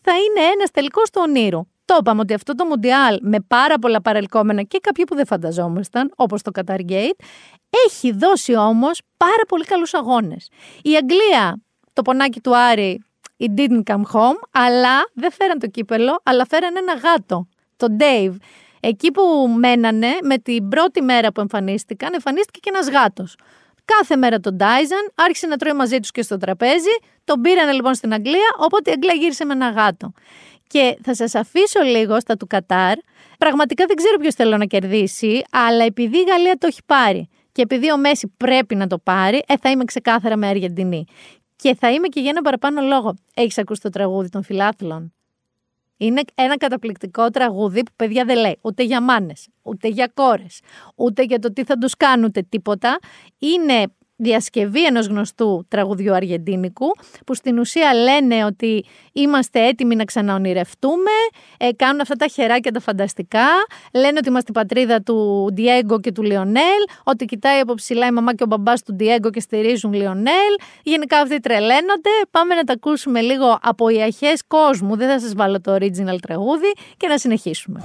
θα 0.00 0.12
είναι 0.12 0.46
ένας 0.52 0.70
τελικός 0.70 1.10
του 1.10 1.20
ονείρου. 1.24 1.60
Το 1.92 1.98
είπαμε 2.00 2.20
ότι 2.20 2.34
αυτό 2.34 2.54
το 2.54 2.64
Μουντιάλ 2.64 3.18
με 3.22 3.40
πάρα 3.40 3.78
πολλά 3.78 4.02
παρελκόμενα 4.02 4.62
και 4.62 4.78
κάποιοι 4.82 5.04
που 5.04 5.14
δεν 5.14 5.26
φανταζόμασταν, 5.26 6.12
όπως 6.16 6.42
το 6.42 6.50
Qatar 6.54 6.80
Gate, 6.88 7.24
έχει 7.86 8.12
δώσει 8.12 8.56
όμως 8.56 9.00
πάρα 9.16 9.42
πολύ 9.48 9.64
καλούς 9.64 9.94
αγώνες. 9.94 10.48
Η 10.82 10.90
Αγγλία, 10.96 11.62
το 11.92 12.02
πονάκι 12.02 12.40
του 12.40 12.56
Άρη, 12.56 13.04
it 13.38 13.60
didn't 13.60 13.82
come 13.92 14.02
home, 14.12 14.38
αλλά 14.50 15.10
δεν 15.14 15.32
φέραν 15.32 15.58
το 15.58 15.66
κύπελο, 15.66 16.20
αλλά 16.22 16.46
φέραν 16.46 16.76
ένα 16.76 16.94
γάτο, 16.94 17.48
το 17.76 17.86
Dave. 17.98 18.34
Εκεί 18.80 19.10
που 19.10 19.22
μένανε, 19.58 20.10
με 20.22 20.38
την 20.38 20.68
πρώτη 20.68 21.02
μέρα 21.02 21.32
που 21.32 21.40
εμφανίστηκαν, 21.40 22.12
εμφανίστηκε 22.12 22.58
και 22.62 22.70
ένας 22.74 22.88
γάτος. 22.88 23.36
Κάθε 23.84 24.16
μέρα 24.16 24.40
τον 24.40 24.56
Τάιζαν 24.56 25.12
άρχισε 25.14 25.46
να 25.46 25.56
τρώει 25.56 25.72
μαζί 25.72 26.00
τους 26.00 26.10
και 26.10 26.22
στο 26.22 26.36
τραπέζι. 26.36 26.96
Τον 27.24 27.40
πήρανε 27.40 27.72
λοιπόν 27.72 27.94
στην 27.94 28.12
Αγγλία, 28.12 28.54
οπότε 28.56 28.90
η 28.90 28.92
Αγγλία 28.92 29.14
γύρισε 29.14 29.44
με 29.44 29.52
ένα 29.52 29.70
γάτο. 29.70 30.12
Και 30.72 30.98
θα 31.02 31.14
σας 31.14 31.34
αφήσω 31.34 31.80
λίγο 31.82 32.20
στα 32.20 32.36
του 32.36 32.46
Κατάρ. 32.46 32.96
Πραγματικά 33.38 33.84
δεν 33.86 33.96
ξέρω 33.96 34.16
ποιος 34.16 34.34
θέλω 34.34 34.56
να 34.56 34.64
κερδίσει, 34.64 35.42
αλλά 35.50 35.84
επειδή 35.84 36.18
η 36.18 36.24
Γαλλία 36.28 36.56
το 36.58 36.66
έχει 36.66 36.80
πάρει 36.86 37.28
και 37.52 37.62
επειδή 37.62 37.92
ο 37.92 37.98
Μέση 37.98 38.32
πρέπει 38.36 38.74
να 38.74 38.86
το 38.86 38.98
πάρει, 38.98 39.42
ε, 39.46 39.54
θα 39.60 39.70
είμαι 39.70 39.84
ξεκάθαρα 39.84 40.36
με 40.36 40.46
Αργεντινή. 40.46 41.04
Και 41.56 41.74
θα 41.74 41.90
είμαι 41.90 42.08
και 42.08 42.20
για 42.20 42.30
ένα 42.30 42.42
παραπάνω 42.42 42.80
λόγο. 42.80 43.14
Έχεις 43.34 43.58
ακούσει 43.58 43.80
το 43.80 43.88
τραγούδι 43.88 44.28
των 44.28 44.42
φιλάθλων; 44.42 45.12
Είναι 45.96 46.22
ένα 46.34 46.56
καταπληκτικό 46.56 47.30
τραγούδι 47.30 47.82
που 47.82 47.92
παιδιά 47.96 48.24
δεν 48.24 48.38
λέει 48.38 48.58
ούτε 48.60 48.82
για 48.82 49.02
μάνες, 49.02 49.48
ούτε 49.62 49.88
για 49.88 50.10
κόρες, 50.14 50.60
ούτε 50.94 51.22
για 51.22 51.38
το 51.38 51.52
τι 51.52 51.64
θα 51.64 51.78
τους 51.78 51.96
κάνουν, 51.96 52.24
ούτε 52.24 52.42
τίποτα. 52.48 52.98
Είναι 53.38 53.84
διασκευή 54.22 54.84
ενός 54.84 55.06
γνωστού 55.06 55.64
τραγουδιού 55.68 56.14
αργεντίνικου 56.14 56.86
που 57.26 57.34
στην 57.34 57.58
ουσία 57.58 57.94
λένε 57.94 58.44
ότι 58.44 58.84
είμαστε 59.12 59.66
έτοιμοι 59.66 59.94
να 59.96 60.04
ξαναονειρευτούμε, 60.04 61.10
ε, 61.58 61.68
κάνουν 61.76 62.00
αυτά 62.00 62.14
τα 62.14 62.26
χεράκια 62.26 62.72
τα 62.72 62.80
φανταστικά, 62.80 63.46
λένε 63.92 64.18
ότι 64.18 64.28
είμαστε 64.28 64.50
η 64.50 64.54
πατρίδα 64.54 65.02
του 65.02 65.48
Διέγκο 65.52 66.00
και 66.00 66.12
του 66.12 66.22
Λιονέλ, 66.22 66.82
ότι 67.04 67.24
κοιτάει 67.24 67.60
από 67.60 67.74
ψηλά 67.74 68.06
η 68.06 68.10
μαμά 68.10 68.34
και 68.34 68.42
ο 68.42 68.46
μπαμπάς 68.46 68.82
του 68.82 68.96
Διέγκο 68.96 69.30
και 69.30 69.40
στηρίζουν 69.40 69.92
Λιονέλ, 69.92 70.52
γενικά 70.82 71.18
αυτοί 71.18 71.40
τρελαίνονται, 71.40 72.10
πάμε 72.30 72.54
να 72.54 72.64
τα 72.64 72.72
ακούσουμε 72.72 73.20
λίγο 73.20 73.58
από 73.62 73.88
οι 73.88 74.02
αρχές 74.02 74.42
κόσμου, 74.46 74.96
δεν 74.96 75.08
θα 75.08 75.20
σας 75.20 75.34
βάλω 75.34 75.60
το 75.60 75.74
original 75.74 76.16
τραγούδι 76.20 76.72
και 76.96 77.08
να 77.08 77.18
συνεχίσουμε. 77.18 77.82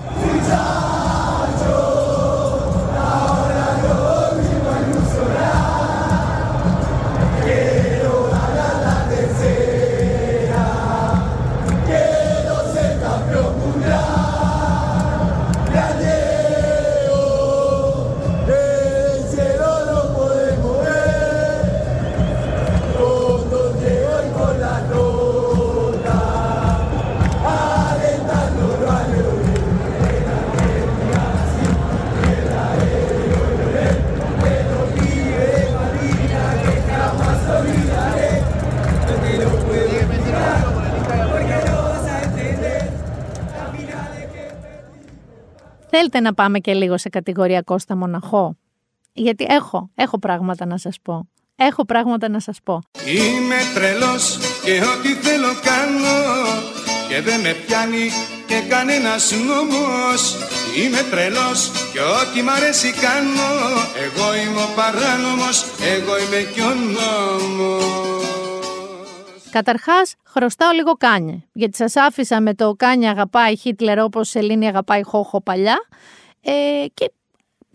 Θέλετε 45.99 46.19
να 46.19 46.33
πάμε 46.33 46.59
και 46.59 46.73
λίγο 46.73 46.97
σε 46.97 47.09
κατηγορία 47.09 47.61
Κώστα 47.61 47.95
Μοναχό; 47.95 48.57
Γιατί 49.13 49.45
έχω, 49.49 49.89
έχω 49.95 50.19
πράγματα 50.19 50.65
να 50.65 50.77
σας 50.77 50.97
πω. 51.01 51.29
Έχω 51.55 51.85
πράγματα 51.85 52.29
να 52.29 52.39
σας 52.39 52.59
πω. 52.63 52.81
Είμαι 53.05 53.55
τρελός 53.73 54.37
και 54.63 54.71
ό,τι 54.71 55.13
θέλω 55.13 55.47
κάνω 55.69 56.17
Και 57.09 57.21
δεν 57.21 57.39
με 57.39 57.55
πιάνει 57.65 58.09
και 58.47 58.61
κανένας 58.69 59.31
νόμος 59.47 60.21
Είμαι 60.77 61.01
τρελός 61.11 61.71
και 61.93 61.99
ό,τι 61.99 62.41
μ' 62.41 62.49
αρέσει 62.49 62.91
κάνω 62.91 63.49
Εγώ 64.05 64.35
είμαι 64.35 64.61
ο 64.61 64.69
παράνομος, 64.75 65.57
εγώ 65.95 66.13
είμαι 66.17 66.41
και 66.53 66.61
ο 66.61 66.73
νόμος 66.95 68.56
Καταρχάς, 69.51 70.15
χρωστάω 70.25 70.71
λίγο 70.71 70.93
κάνιε. 70.93 71.43
Γιατί 71.53 71.77
σας 71.77 71.95
άφησα 71.95 72.41
με 72.41 72.53
το 72.53 72.73
κάνιε 72.77 73.09
αγαπάει 73.09 73.55
Χίτλερ 73.55 73.99
όπως 73.99 74.29
Σελήνη 74.29 74.67
αγαπάει 74.67 75.03
Χόχο 75.03 75.41
παλιά. 75.41 75.77
Ε, 76.41 76.85
και 76.93 77.11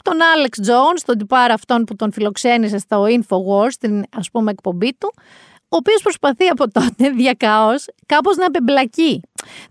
τον 0.03 0.23
Άλεξ 0.23 0.61
Τζόουνς, 0.61 0.95
τον 1.05 1.19
τυπάρα 1.19 1.55
αυτόν 1.55 1.85
που 1.85 1.97
τον 1.97 2.13
φιλοξένησε 2.13 2.79
στο 2.79 3.05
Infowars, 3.05 3.73
την 3.81 4.05
ας 4.17 4.31
πούμε 4.31 4.51
εκπομπή 4.51 4.95
του, 4.99 5.13
ο 5.63 5.77
οποίος 5.77 6.03
προσπαθεί 6.03 6.47
από 6.47 6.71
τότε 6.71 7.11
διακαώς 7.21 7.69
κάπως 8.07 8.37
να 8.37 8.47
απεμπλακεί. 8.47 9.21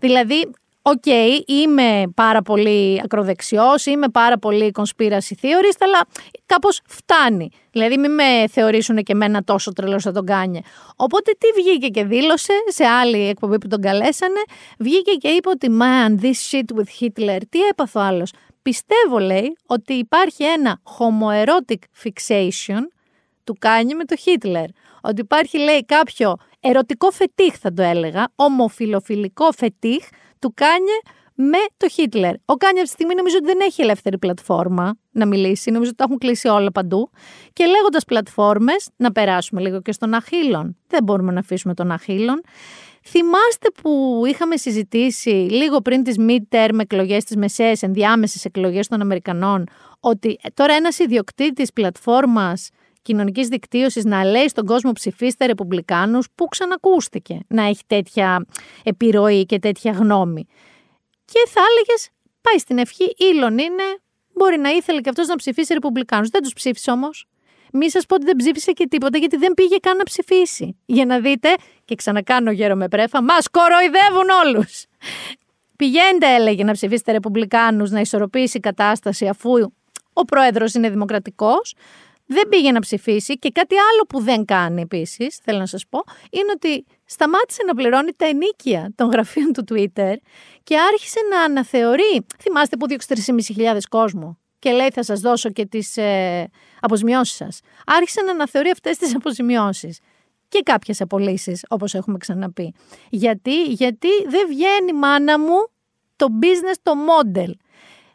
Δηλαδή, 0.00 0.50
Οκ, 0.84 1.02
okay, 1.06 1.40
είμαι 1.46 2.02
πάρα 2.14 2.42
πολύ 2.42 3.00
ακροδεξιός, 3.04 3.86
είμαι 3.86 4.08
πάρα 4.08 4.38
πολύ 4.38 4.72
conspiracy 4.74 5.34
theorist, 5.40 5.78
αλλά 5.78 6.00
κάπως 6.46 6.80
φτάνει. 6.86 7.48
Δηλαδή 7.70 7.98
μην 7.98 8.14
με 8.14 8.44
θεωρήσουν 8.50 8.96
και 8.96 9.12
εμένα 9.12 9.42
τόσο 9.44 9.72
τρελό 9.72 10.02
θα 10.02 10.12
τον 10.12 10.26
κάνει. 10.26 10.62
Οπότε 10.96 11.36
τι 11.38 11.60
βγήκε 11.60 11.88
και 11.88 12.04
δήλωσε 12.04 12.52
σε 12.66 12.84
άλλη 12.84 13.28
εκπομπή 13.28 13.58
που 13.58 13.68
τον 13.68 13.80
καλέσανε, 13.80 14.42
βγήκε 14.78 15.12
και 15.12 15.28
είπε 15.28 15.48
ότι 15.48 15.68
man, 15.80 16.24
this 16.24 16.50
shit 16.50 16.76
with 16.78 17.00
Hitler, 17.00 17.38
τι 17.48 17.62
έπαθε 17.62 17.95
ο 17.95 18.00
άλλος. 18.00 18.32
Πιστεύω 18.62 19.18
λέει 19.18 19.56
ότι 19.66 19.92
υπάρχει 19.92 20.44
ένα 20.44 20.80
homoerotic 20.98 22.04
fixation 22.04 22.82
του 23.44 23.56
Κάνιε 23.58 23.94
με 23.94 24.04
το 24.04 24.16
Hitler. 24.24 24.66
Ότι 25.00 25.20
υπάρχει 25.20 25.58
λέει 25.58 25.84
κάποιο 25.84 26.36
ερωτικό 26.60 27.10
φετίχ 27.10 27.54
θα 27.58 27.72
το 27.72 27.82
έλεγα, 27.82 28.28
ομοφυλοφιλικό 28.36 29.52
φετίχ 29.52 30.08
του 30.42 30.52
Κάνιε 30.54 30.98
με 31.34 31.58
το 31.76 31.88
Χίτλερ. 31.88 32.34
Ο 32.44 32.54
Κάνιε 32.54 32.82
αυτή 32.82 32.82
τη 32.82 32.88
στιγμή 32.88 33.14
νομίζω 33.14 33.36
ότι 33.36 33.46
δεν 33.46 33.60
έχει 33.60 33.82
ελεύθερη 33.82 34.18
πλατφόρμα 34.18 34.94
να 35.10 35.26
μιλήσει. 35.26 35.70
Νομίζω 35.70 35.88
ότι 35.88 35.98
τα 35.98 36.04
έχουν 36.04 36.18
κλείσει 36.18 36.48
όλα 36.48 36.72
παντού. 36.72 37.10
Και 37.52 37.64
λέγοντας 37.64 38.04
πλατφόρμες, 38.04 38.88
να 38.96 39.12
περάσουμε 39.12 39.60
λίγο 39.60 39.80
και 39.80 39.92
στον 39.92 40.14
Αχ 40.14 40.37
Ίλον. 40.37 40.76
Δεν 40.86 41.02
μπορούμε 41.04 41.32
να 41.32 41.40
αφήσουμε 41.40 41.74
τον 41.74 41.90
Αχ 41.90 42.10
Ίλον. 42.10 42.42
Θυμάστε 43.04 43.68
που 43.82 44.22
είχαμε 44.26 44.56
συζητήσει 44.56 45.30
λίγο 45.30 45.80
πριν 45.80 46.02
τις 46.02 46.16
midterm 46.18 46.78
εκλογές, 46.78 47.24
τις 47.24 47.36
μεσαίες 47.36 47.82
ενδιάμεσες 47.82 48.44
εκλογές 48.44 48.88
των 48.88 49.00
Αμερικανών, 49.00 49.64
ότι 50.00 50.38
τώρα 50.54 50.74
ένας 50.74 50.98
ιδιοκτήτης 50.98 51.72
πλατφόρμας 51.72 52.68
κοινωνικής 53.02 53.48
δικτύωσης 53.48 54.04
να 54.04 54.24
λέει 54.24 54.48
στον 54.48 54.66
κόσμο 54.66 54.92
ψηφίστε 54.92 55.46
ρεπουμπλικάνους 55.46 56.28
που 56.34 56.48
ξανακούστηκε 56.48 57.38
να 57.48 57.62
έχει 57.62 57.82
τέτοια 57.86 58.46
επιρροή 58.82 59.46
και 59.46 59.58
τέτοια 59.58 59.92
γνώμη. 59.92 60.46
Και 61.24 61.48
θα 61.48 61.60
έλεγες, 61.70 62.10
πάει 62.40 62.58
στην 62.58 62.78
ευχή, 62.78 63.14
ήλον 63.16 63.58
είναι, 63.58 63.82
μπορεί 64.34 64.58
να 64.58 64.70
ήθελε 64.70 65.00
και 65.00 65.08
αυτός 65.08 65.26
να 65.26 65.36
ψηφίσει 65.36 65.72
ρεπουμπλικάνους. 65.72 66.28
Δεν 66.28 66.42
τους 66.42 66.52
ψήφισε 66.52 66.90
όμως. 66.90 67.26
Μη 67.72 67.90
σας 67.90 68.06
πω 68.06 68.14
ότι 68.14 68.24
δεν 68.24 68.36
ψήφισε 68.36 68.72
και 68.72 68.86
τίποτα 68.88 69.18
γιατί 69.18 69.36
δεν 69.36 69.54
πήγε 69.54 69.76
καν 69.76 69.96
να 69.96 70.04
ψηφίσει. 70.04 70.76
Για 70.86 71.06
να 71.06 71.20
δείτε, 71.20 71.54
και 71.84 71.94
ξανακάνω 71.94 72.50
γέρο 72.50 72.74
με 72.74 72.88
πρέφα, 72.88 73.22
μας 73.22 73.48
κοροϊδεύουν 73.48 74.28
όλους. 74.44 74.84
Πηγαίνετε, 75.76 76.34
έλεγε, 76.34 76.64
να 76.64 76.72
ψηφίσετε 76.72 77.12
Ρεπουμπλικάνους, 77.12 77.90
να 77.90 78.00
ισορροπήσει 78.00 78.56
η 78.56 78.60
κατάσταση 78.60 79.28
αφού 79.28 79.50
ο 80.12 80.24
πρόεδρος 80.24 80.74
είναι 80.74 80.90
δημοκρατικός 80.90 81.74
δεν 82.32 82.48
πήγε 82.48 82.72
να 82.72 82.80
ψηφίσει 82.80 83.38
και 83.38 83.50
κάτι 83.50 83.74
άλλο 83.74 84.02
που 84.08 84.20
δεν 84.20 84.44
κάνει 84.44 84.80
επίσης, 84.82 85.38
θέλω 85.42 85.58
να 85.58 85.66
σας 85.66 85.86
πω, 85.88 86.02
είναι 86.30 86.52
ότι 86.54 86.84
σταμάτησε 87.04 87.62
να 87.66 87.74
πληρώνει 87.74 88.12
τα 88.16 88.26
ενίκεια 88.26 88.92
των 88.94 89.10
γραφείων 89.10 89.52
του 89.52 89.64
Twitter 89.70 90.14
και 90.62 90.78
άρχισε 90.78 91.20
να 91.30 91.40
αναθεωρεί. 91.40 92.26
Θυμάστε 92.38 92.76
που 92.76 92.86
διώξε 92.86 93.14
3.500 93.56 93.78
κόσμο 93.88 94.38
και 94.58 94.72
λέει 94.72 94.90
θα 94.92 95.02
σας 95.02 95.20
δώσω 95.20 95.50
και 95.50 95.66
τις 95.66 95.96
ε, 95.96 96.48
αποζημιώσεις 96.80 97.36
σας. 97.36 97.60
Άρχισε 97.86 98.22
να 98.22 98.30
αναθεωρεί 98.30 98.70
αυτές 98.70 98.98
τις 98.98 99.14
αποζημιώσεις 99.14 99.98
και 100.48 100.60
κάποιες 100.64 101.00
απολύσεις 101.00 101.64
όπως 101.68 101.94
έχουμε 101.94 102.18
ξαναπεί. 102.18 102.74
Γιατί, 103.10 103.62
γιατί 103.62 104.08
δεν 104.28 104.48
βγαίνει 104.48 104.92
μάνα 104.92 105.38
μου 105.38 105.68
το 106.16 106.26
business, 106.42 106.76
το 106.82 106.92
model. 106.92 107.50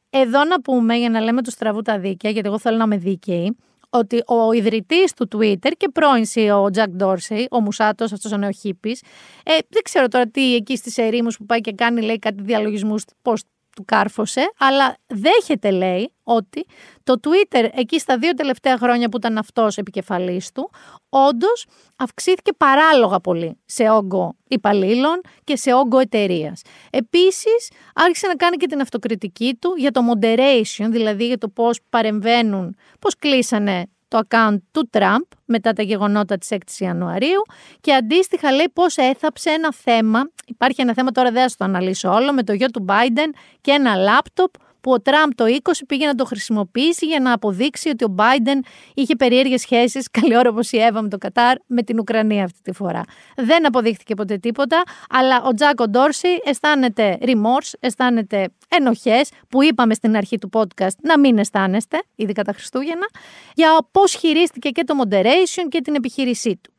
Εδώ 0.09 0.43
να 0.43 0.61
πούμε 0.61 0.95
για 0.95 1.09
να 1.09 1.19
λέμε 1.19 1.41
τους 1.41 1.53
στραβού 1.53 1.81
τα 1.81 1.99
δίκαια, 1.99 2.31
γιατί 2.31 2.47
εγώ 2.47 2.59
θέλω 2.59 2.77
να 2.77 2.83
είμαι 2.83 2.97
δίκαιη, 2.97 3.57
ότι 3.97 4.23
ο 4.25 4.51
ιδρυτής 4.51 5.13
του 5.13 5.27
Twitter 5.35 5.71
και 5.77 5.89
πρώην 5.93 6.25
CEO, 6.33 6.63
ο 6.63 6.67
Jack 6.73 7.03
Dorsey, 7.03 7.45
ο 7.51 7.61
Μουσάτος, 7.61 8.11
αυτός 8.11 8.31
ο 8.31 8.37
νεοχήπη, 8.37 8.97
ε, 9.43 9.51
δεν 9.69 9.81
ξέρω 9.83 10.07
τώρα 10.07 10.27
τι 10.27 10.55
εκεί 10.55 10.75
στις 10.75 10.97
ερήμους 10.97 11.37
που 11.37 11.45
πάει 11.45 11.61
και 11.61 11.71
κάνει, 11.71 12.01
λέει 12.01 12.19
κάτι 12.19 12.43
διαλογισμούς, 12.43 13.03
πώ 13.21 13.33
του 13.77 13.85
κάρφωσε, 13.85 14.51
αλλά 14.57 14.95
δέχεται, 15.07 15.71
λέει, 15.71 16.13
ότι 16.23 16.65
το 17.03 17.19
Twitter 17.23 17.69
εκεί 17.73 17.99
στα 17.99 18.17
δύο 18.17 18.33
τελευταία 18.33 18.77
χρόνια 18.77 19.09
που 19.09 19.17
ήταν 19.17 19.37
αυτός 19.37 19.77
επικεφαλής 19.77 20.51
του, 20.51 20.69
όντως 21.09 21.65
αυξήθηκε 21.95 22.53
παράλογα 22.53 23.19
πολύ 23.19 23.59
σε 23.65 23.89
όγκο 23.89 24.35
υπαλλήλων 24.47 25.21
και 25.43 25.55
σε 25.55 25.73
όγκο 25.73 25.99
εταιρείας. 25.99 26.61
Επίσης, 26.89 27.71
άρχισε 27.95 28.27
να 28.27 28.35
κάνει 28.35 28.57
και 28.57 28.67
την 28.67 28.81
αυτοκριτική 28.81 29.57
του 29.61 29.73
για 29.77 29.91
το 29.91 30.01
moderation, 30.13 30.87
δηλαδή 30.89 31.27
για 31.27 31.37
το 31.37 31.49
πώς 31.49 31.79
παρεμβαίνουν, 31.89 32.75
πώς 32.99 33.15
κλείσανε 33.15 33.85
το 34.07 34.19
account 34.27 34.57
του 34.71 34.89
Τραμπ 34.89 35.21
μετά 35.45 35.73
τα 35.73 35.83
γεγονότα 35.83 36.37
της 36.37 36.49
6 36.51 36.57
Ιανουαρίου 36.77 37.41
και 37.81 37.93
αντίστοιχα 37.93 38.51
λέει 38.51 38.69
πώς 38.73 38.97
έθαψε 38.97 39.49
ένα 39.49 39.73
θέμα, 39.73 40.29
υπάρχει 40.45 40.81
ένα 40.81 40.93
θέμα 40.93 41.11
τώρα 41.11 41.31
δεν 41.31 41.49
θα 41.49 41.55
το 41.57 41.65
αναλύσω 41.65 42.13
όλο, 42.13 42.33
με 42.33 42.43
το 42.43 42.53
γιο 42.53 42.67
του 42.67 42.85
Biden 42.87 43.29
και 43.61 43.71
ένα 43.71 43.95
λάπτοπ 43.95 44.51
που 44.81 44.91
ο 44.91 45.01
Τραμπ 45.01 45.31
το 45.35 45.45
20 45.45 45.71
πήγε 45.87 46.05
να 46.05 46.15
το 46.15 46.25
χρησιμοποιήσει 46.25 47.05
για 47.05 47.19
να 47.19 47.33
αποδείξει 47.33 47.89
ότι 47.89 48.03
ο 48.03 48.15
Biden 48.17 48.59
είχε 48.93 49.15
περίεργες 49.15 49.61
σχέσεις, 49.61 50.09
καλή 50.21 50.37
ώρα 50.37 50.49
όπως 50.49 50.71
η 50.71 50.77
Εύα 50.77 51.01
με 51.01 51.09
το 51.09 51.17
Κατάρ, 51.17 51.57
με 51.67 51.81
την 51.81 51.99
Ουκρανία 51.99 52.43
αυτή 52.43 52.61
τη 52.61 52.71
φορά. 52.71 53.03
Δεν 53.35 53.65
αποδείχθηκε 53.65 54.13
ποτέ 54.13 54.37
τίποτα, 54.37 54.83
αλλά 55.09 55.43
ο 55.43 55.53
Τζάκο 55.53 55.87
Ντόρσι 55.87 56.27
αισθάνεται 56.43 57.17
remorse, 57.21 57.71
αισθάνεται 57.79 58.49
ενοχές, 58.67 59.29
που 59.49 59.63
είπαμε 59.63 59.93
στην 59.93 60.15
αρχή 60.15 60.37
του 60.37 60.49
podcast 60.53 60.95
να 61.01 61.19
μην 61.19 61.37
αισθάνεστε, 61.37 62.03
ειδικά 62.15 62.43
τα 62.43 62.53
Χριστούγεννα, 62.53 63.05
για 63.53 63.87
πώς 63.91 64.13
χειρίστηκε 64.13 64.69
και 64.69 64.83
το 64.83 64.93
moderation 65.03 65.67
και 65.69 65.81
την 65.81 65.95
επιχείρησή 65.95 66.59
του. 66.63 66.71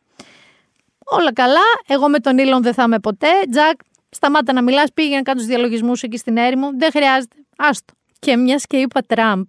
Όλα 1.11 1.32
καλά. 1.32 1.61
Εγώ 1.86 2.09
με 2.09 2.18
τον 2.18 2.38
Ήλον 2.38 2.62
δεν 2.62 2.74
θα 2.74 2.82
είμαι 2.82 2.99
ποτέ. 2.99 3.28
Τζακ, 3.51 3.80
σταμάτα 4.11 4.53
να 4.53 4.63
μιλάς. 4.63 4.93
Πήγαινε 4.95 5.17
να 5.17 5.23
κάνει 5.23 5.39
τους 5.39 5.49
διαλογισμούς 5.49 6.03
εκεί 6.03 6.17
στην 6.17 6.37
έρημο. 6.37 6.71
Δεν 6.79 6.91
χρειάζεται. 6.91 7.37
Άστο. 7.57 7.95
Και 8.19 8.37
μιας 8.37 8.67
και 8.67 8.77
είπα 8.77 9.01
Τραμπ. 9.07 9.45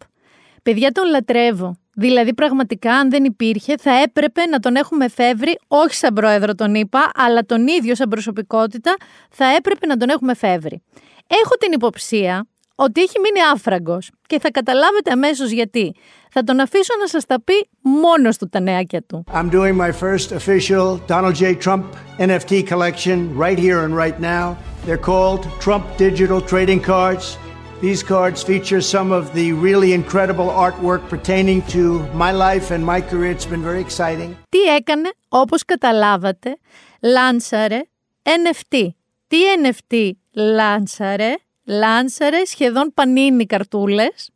Παιδιά 0.63 0.91
τον 0.91 1.09
λατρεύω. 1.09 1.77
Δηλαδή, 1.93 2.33
πραγματικά, 2.33 2.93
αν 2.93 3.09
δεν 3.09 3.23
υπήρχε, 3.23 3.75
θα 3.77 3.91
έπρεπε 3.91 4.45
να 4.45 4.59
τον 4.59 4.75
έχουμε 4.75 5.07
φεύρει, 5.07 5.59
όχι 5.67 5.95
σαν 5.95 6.13
πρόεδρο 6.13 6.55
τον 6.55 6.75
είπα, 6.75 7.11
αλλά 7.15 7.45
τον 7.45 7.67
ίδιο 7.67 7.95
σαν 7.95 8.09
προσωπικότητα, 8.09 8.95
θα 9.29 9.45
έπρεπε 9.45 9.85
να 9.85 9.97
τον 9.97 10.09
έχουμε 10.09 10.33
φεύρει. 10.33 10.83
Έχω 11.27 11.55
την 11.59 11.71
υποψία 11.71 12.47
ότι 12.75 13.01
έχει 13.01 13.19
μείνει 13.19 13.45
άφραγκος 13.53 14.11
και 14.27 14.39
θα 14.39 14.51
καταλάβετε 14.51 15.11
αμέσως 15.11 15.49
γιατί. 15.49 15.95
Θα 16.31 16.43
τον 16.43 16.59
αφήσω 16.59 16.93
να 16.99 17.07
σας 17.07 17.25
τα 17.25 17.41
πει 17.41 17.69
μόνος 17.81 18.37
του 18.37 18.49
τα 18.49 18.59
νεάκια 18.59 19.01
του. 19.03 19.23
I'm 19.33 19.49
doing 19.49 19.75
my 19.75 19.91
first 19.91 20.31
official 20.31 20.99
Donald 21.07 21.35
J. 21.35 21.55
Trump 21.65 21.83
NFT 22.17 22.67
collection 22.67 23.37
right 23.37 23.59
here 23.59 23.79
and 23.85 23.95
right 23.95 24.19
now. 24.19 24.55
They're 24.85 25.05
called 25.11 25.41
Trump 25.65 25.83
Digital 25.97 26.39
Trading 26.51 26.81
Cards. 26.91 27.37
These 27.81 28.03
cards 28.03 28.39
feature 28.43 28.81
some 28.81 29.09
of 29.19 29.23
the 29.37 29.47
really 29.65 29.91
incredible 30.01 30.49
artwork 30.65 31.01
pertaining 31.13 31.59
to 31.75 31.83
my 32.23 32.31
life 32.45 32.67
and 32.75 32.81
my 32.93 32.99
career. 33.09 33.31
It's 33.35 33.49
been 33.53 33.63
very 33.63 33.81
exciting. 33.87 34.35
Τι 34.49 34.59
έκανε, 34.59 35.09
όπως 35.29 35.65
καταλάβατε, 35.65 36.57
λάνσαρε 37.01 37.81
NFT. 38.23 38.87
Τι 39.27 39.37
NFT 39.63 40.11
λάνσαρε, 40.33 41.35
λάνσαρε 41.65 42.45
σχεδόν 42.45 42.91
πανίνι 42.93 43.45
καρτούλες 43.45 44.29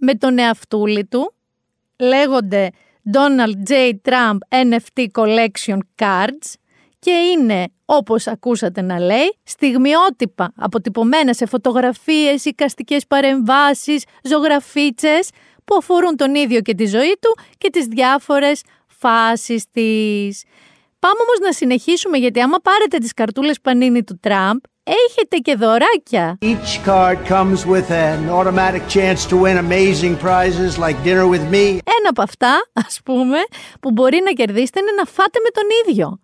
με 0.00 0.14
τον 0.14 0.38
εαυτούλη 0.38 1.04
του. 1.04 1.34
Λέγονται 1.98 2.70
Donald 3.12 3.70
J. 3.70 3.92
Trump 4.08 4.38
NFT 4.48 5.06
Collection 5.12 5.78
Cards 6.02 6.54
και 6.98 7.10
είναι, 7.10 7.68
όπως 7.84 8.26
ακούσατε 8.26 8.82
να 8.82 8.98
λέει, 8.98 9.38
στιγμιότυπα 9.42 10.52
αποτυπωμένα 10.56 11.34
σε 11.34 11.46
φωτογραφίες, 11.46 12.44
οικαστικές 12.44 13.06
παρεμβάσεις, 13.06 14.04
ζωγραφίτσες 14.22 15.30
που 15.64 15.76
αφορούν 15.76 16.16
τον 16.16 16.34
ίδιο 16.34 16.60
και 16.60 16.74
τη 16.74 16.86
ζωή 16.86 17.16
του 17.20 17.38
και 17.58 17.70
τις 17.70 17.86
διάφορες 17.86 18.62
φάσεις 18.86 19.64
της. 19.70 20.44
Πάμε 20.98 21.20
όμως 21.22 21.38
να 21.40 21.52
συνεχίσουμε 21.52 22.18
γιατί 22.18 22.40
άμα 22.40 22.58
πάρετε 22.58 22.98
τις 22.98 23.12
καρτούλες 23.12 23.60
πανίνι 23.60 24.04
του 24.04 24.18
Τραμπ 24.20 24.58
έχετε 25.06 25.36
και 25.36 25.54
δωράκια. 25.54 26.38
Each 26.40 26.74
card 26.86 27.18
comes 27.28 27.60
with 27.74 27.88
an 27.90 28.28
automatic 28.38 28.82
chance 28.96 29.20
to 29.30 29.36
win 29.44 29.56
amazing 29.66 30.14
prizes 30.26 30.72
like 30.84 30.96
dinner 31.04 31.26
with 31.34 31.44
me. 31.54 31.64
Ένα 31.96 32.08
από 32.08 32.22
αυτά, 32.22 32.70
ας 32.72 33.00
πούμε, 33.04 33.38
που 33.80 33.90
μπορεί 33.90 34.20
να 34.24 34.30
κερδίσετε 34.30 34.80
είναι 34.80 34.90
να 34.96 35.04
φάτε 35.04 35.38
με 35.42 35.50
τον 35.50 35.64
ίδιο. 35.82 36.20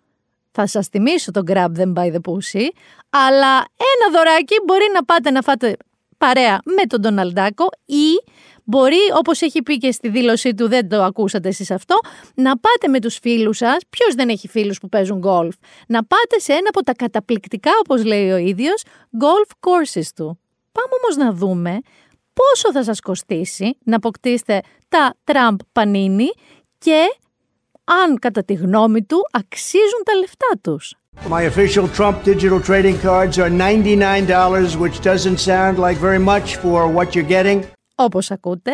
Θα 0.51 0.67
σας 0.67 0.87
θυμίσω 0.87 1.31
το 1.31 1.41
grab 1.47 1.71
them 1.79 1.93
by 1.93 2.07
the 2.13 2.21
pussy, 2.27 2.67
αλλά 3.09 3.53
ένα 3.91 4.05
δωράκι 4.11 4.55
μπορεί 4.65 4.85
να 4.93 5.03
πάτε 5.05 5.31
να 5.31 5.41
φάτε 5.41 5.77
παρέα 6.17 6.59
με 6.63 6.85
τον 6.87 7.01
Ντοναλντάκο 7.01 7.65
ή 7.85 8.09
μπορεί, 8.67 8.99
όπως 9.17 9.41
έχει 9.41 9.61
πει 9.61 9.77
και 9.77 9.91
στη 9.91 10.09
δήλωσή 10.09 10.53
του, 10.53 10.67
δεν 10.67 10.89
το 10.89 11.03
ακούσατε 11.03 11.47
εσείς 11.47 11.71
αυτό, 11.71 11.95
να 12.35 12.57
πάτε 12.57 12.87
με 12.87 12.99
τους 12.99 13.17
φίλους 13.21 13.57
σας, 13.57 13.77
ποιος 13.89 14.15
δεν 14.15 14.29
έχει 14.29 14.47
φίλους 14.47 14.79
που 14.79 14.89
παίζουν 14.89 15.17
γκολφ, 15.17 15.55
να 15.87 16.03
πάτε 16.03 16.39
σε 16.39 16.51
ένα 16.51 16.69
από 16.69 16.83
τα 16.83 16.93
καταπληκτικά, 16.93 17.71
όπως 17.83 18.03
λέει 18.03 18.31
ο 18.31 18.37
ίδιος, 18.37 18.83
golf 19.19 19.51
courses 19.69 20.07
του. 20.15 20.39
Πάμε 20.71 20.89
όμως 21.01 21.25
να 21.25 21.33
δούμε 21.33 21.79
πόσο 22.33 22.71
θα 22.71 22.83
σας 22.83 22.99
κοστίσει 22.99 23.77
να 23.83 23.95
αποκτήσετε 23.95 24.61
τα 24.89 25.15
Trump 25.23 25.55
Panini 25.73 26.29
και 26.77 27.03
αν 27.83 28.19
κατά 28.19 28.43
τη 28.43 28.53
γνώμη 28.53 29.03
του 29.03 29.17
αξίζουν 29.31 30.01
τα 30.03 30.15
λεφτά 30.15 30.47
τους. 30.61 30.95
My 31.29 31.43
official 31.51 31.87
Trump 31.97 32.15
digital 32.23 32.59
trading 32.59 32.97
cards 32.99 33.37
are 33.39 33.49
$99, 33.49 34.77
which 34.77 34.97
doesn't 35.01 35.39
sound 35.39 35.79
like 35.79 35.97
very 35.97 36.19
much 36.19 36.47
for 36.57 36.79
what 36.95 37.15
you're 37.15 37.31
getting. 37.37 37.76
Όπως 37.99 38.31
ακούτε, 38.31 38.71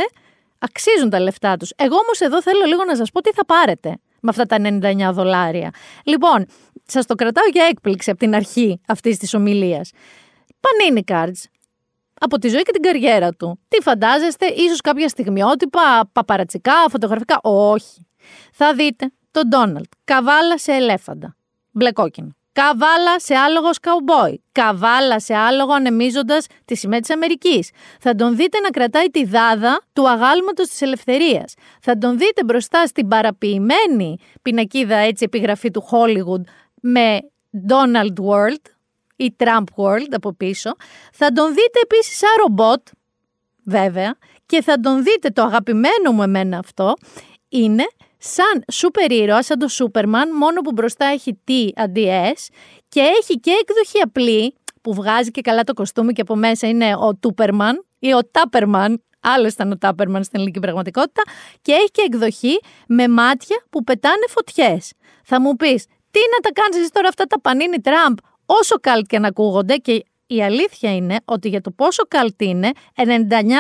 αξίζουν 0.60 1.10
τα 1.10 1.20
λεφτά 1.20 1.58
τους. 1.58 1.72
Εγώ 1.76 1.96
όμως 1.96 2.20
εδώ 2.20 2.42
θέλω 2.42 2.66
λίγο 2.66 2.84
να 2.84 2.96
σας 2.96 3.12
πω 3.12 3.22
τι 3.22 3.32
θα 3.32 3.46
πάρετε 3.46 3.90
με 4.20 4.30
αυτά 4.30 4.46
τα 4.46 4.58
99 4.60 5.10
δολάρια. 5.14 5.72
Λοιπόν, 6.04 6.46
σας 6.86 7.06
το 7.06 7.16
κρατάω 7.16 7.46
για 7.46 7.66
έκπληξη 7.66 8.10
από 8.10 8.20
την 8.20 8.36
αρχή 8.36 8.82
αυτής 8.88 9.18
της 9.18 9.34
ομιλίας. 9.34 9.92
Panini 10.48 11.02
Cards, 11.12 11.44
από 12.20 12.38
τη 12.38 12.48
ζωή 12.48 12.62
και 12.62 12.72
την 12.72 12.82
καριέρα 12.82 13.32
του. 13.32 13.60
Τι 13.68 13.82
φαντάζεστε, 13.82 14.46
ίσως 14.46 14.82
κάποια 14.82 15.08
στιγμιότυπα, 15.08 16.10
παπαρατσικά, 16.12 16.74
φωτογραφικά. 16.90 17.40
Όχι. 17.42 18.08
Θα 18.52 18.74
δείτε 18.74 19.12
τον 19.32 19.48
Ντόναλτ, 19.48 19.92
καβάλα 20.04 20.58
σε 20.58 20.72
ελέφαντα, 20.72 21.36
μπλε 21.72 21.92
κόκκινο. 21.92 22.36
Καβάλα 22.54 23.20
σε 23.20 23.36
άλογος 23.36 23.80
καουμπόι. 23.80 24.44
Καβάλα 24.52 25.20
σε 25.20 25.36
άλογο 25.36 25.74
ανεμίζοντας 25.74 26.46
τη 26.66 26.76
σημαία 26.76 27.00
της 27.00 27.10
Αμερικής. 27.10 27.70
Θα 28.00 28.16
τον 28.16 28.36
δείτε 28.36 28.60
να 28.60 28.70
κρατάει 28.70 29.06
τη 29.06 29.26
δάδα 29.26 29.82
του 29.94 30.10
αγάλματος 30.10 30.68
της 30.68 30.82
ελευθερίας. 30.82 31.54
Θα 31.82 31.98
τον 31.98 32.18
δείτε 32.18 32.44
μπροστά 32.44 32.86
στην 32.86 33.08
παραποιημένη 33.08 34.18
πινακίδα 34.42 34.96
έτσι 34.96 35.24
επιγραφή 35.24 35.72
του 35.72 35.84
Hollywood 35.92 36.42
με 36.82 37.20
Donald 37.68 38.26
World 38.26 38.62
ή 39.16 39.36
Trump 39.38 39.64
World 39.76 40.10
από 40.12 40.34
πίσω. 40.34 40.72
Θα 41.14 41.32
τον 41.32 41.48
δείτε 41.48 41.80
επίσης 41.84 42.18
σαν 42.18 42.30
ρομπότ, 42.42 42.88
βέβαια, 43.66 44.16
και 44.46 44.62
θα 44.62 44.80
τον 44.80 45.04
δείτε 45.04 45.30
το 45.30 45.42
αγαπημένο 45.42 46.12
μου 46.12 46.24
εμένα 46.24 46.58
αυτό, 46.58 46.94
είναι 47.50 47.84
σαν 48.24 48.64
σούπερ 48.72 49.12
ήρωα, 49.12 49.44
σαν 49.44 49.60
το 49.60 49.68
Σούπερμαν, 49.68 50.36
μόνο 50.36 50.62
που 50.62 50.72
μπροστά 50.72 51.06
έχει 51.06 51.40
T 51.48 51.52
αντί 51.76 52.08
S 52.36 52.54
και 52.90 53.02
έχει 53.02 53.40
και 53.40 53.52
εκδοχή 53.62 54.00
απλή 54.04 54.56
που 54.82 54.94
βγάζει 54.94 55.32
και 55.32 55.42
καλά 55.42 55.64
το 55.64 55.74
κοστούμι 55.74 56.14
και 56.14 56.22
από 56.22 56.36
μέσα 56.36 56.68
είναι 56.68 56.96
ο 56.96 57.16
Τούπερμαν 57.16 57.86
ή 58.00 58.14
ο 58.14 58.20
Τάπερμαν, 58.32 59.04
άλλο 59.20 59.48
ήταν 59.48 59.72
ο 59.72 59.78
Τάπερμαν 59.78 60.24
στην 60.24 60.40
ελληνική 60.40 60.60
πραγματικότητα 60.60 61.22
και 61.62 61.72
έχει 61.72 61.92
και 61.92 62.02
εκδοχή 62.06 62.60
με 62.88 63.08
μάτια 63.08 63.64
που 63.70 63.84
πετάνε 63.84 64.26
φωτιές. 64.30 64.92
Θα 65.24 65.42
μου 65.42 65.56
πεις, 65.56 65.86
τι 65.86 66.20
να 66.32 66.40
τα 66.42 66.62
κάνεις 66.62 66.78
εσύ 66.78 66.90
τώρα 66.90 67.08
αυτά 67.08 67.26
τα 67.26 67.42
πανίνι 67.42 67.82
Τραμπ, 67.82 68.18
όσο 68.46 68.76
καλτ 68.76 69.06
και 69.06 69.20
να 69.20 69.28
ακούγονται 69.28 69.76
και 69.76 70.06
η 70.28 70.44
αλήθεια 70.44 70.96
είναι 70.96 71.20
ότι 71.26 71.50
για 71.50 71.62
το 71.62 71.72
πόσο 71.72 72.04
καλτ 72.08 72.42
είναι, 72.42 72.72
99 72.96 73.02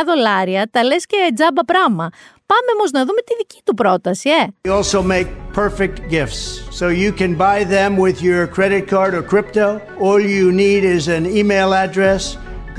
δολάρια 0.06 0.68
τα 0.72 0.84
λες 0.84 1.06
και 1.06 1.18
τζάμπα 1.36 1.66
πράγμα. 1.66 2.10
Πάμε 2.46 2.72
όμως 2.78 2.92
να 2.92 3.06
δούμε 3.06 3.22
τη 3.22 3.36
δική 3.38 3.62
του 3.66 3.74
πρόταση, 3.74 4.30
ε. 4.30 4.48
We 4.68 4.72
also 4.82 5.02
make 5.02 5.28
perfect 5.54 5.98
gifts. 6.10 6.62
So 6.80 6.86
you 7.04 7.12
can 7.22 7.36
buy 7.36 7.64
them 7.78 7.92
with 8.06 8.18
your 8.22 8.48
credit 8.48 8.84
card 8.94 9.12
or 9.18 9.24
crypto. 9.34 9.68
All 10.00 10.22
you 10.38 10.48
need 10.52 10.84
is 10.98 11.04
an 11.18 11.26
email 11.40 11.70
address. 11.86 12.24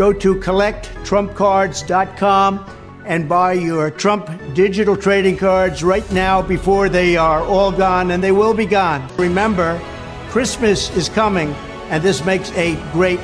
Go 0.02 0.08
to 0.24 0.30
collecttrumpcards.com 0.48 2.50
and 3.12 3.20
buy 3.28 3.52
your 3.70 3.86
Trump 4.02 4.24
digital 4.54 4.96
trading 5.06 5.36
cards 5.36 5.78
right 5.92 6.08
now 6.26 6.36
before 6.56 6.86
they 6.98 7.10
are 7.16 7.42
all 7.54 7.72
gone, 7.86 8.06
and 8.12 8.20
they 8.26 8.34
will 8.40 8.56
be 8.64 8.68
gone. 8.80 9.00
Remember, 9.28 9.70
Christmas 10.34 10.78
is 11.00 11.06
coming, 11.22 11.48
and 11.90 11.98
this 12.08 12.18
makes 12.32 12.48
a 12.66 12.68
great 12.96 13.22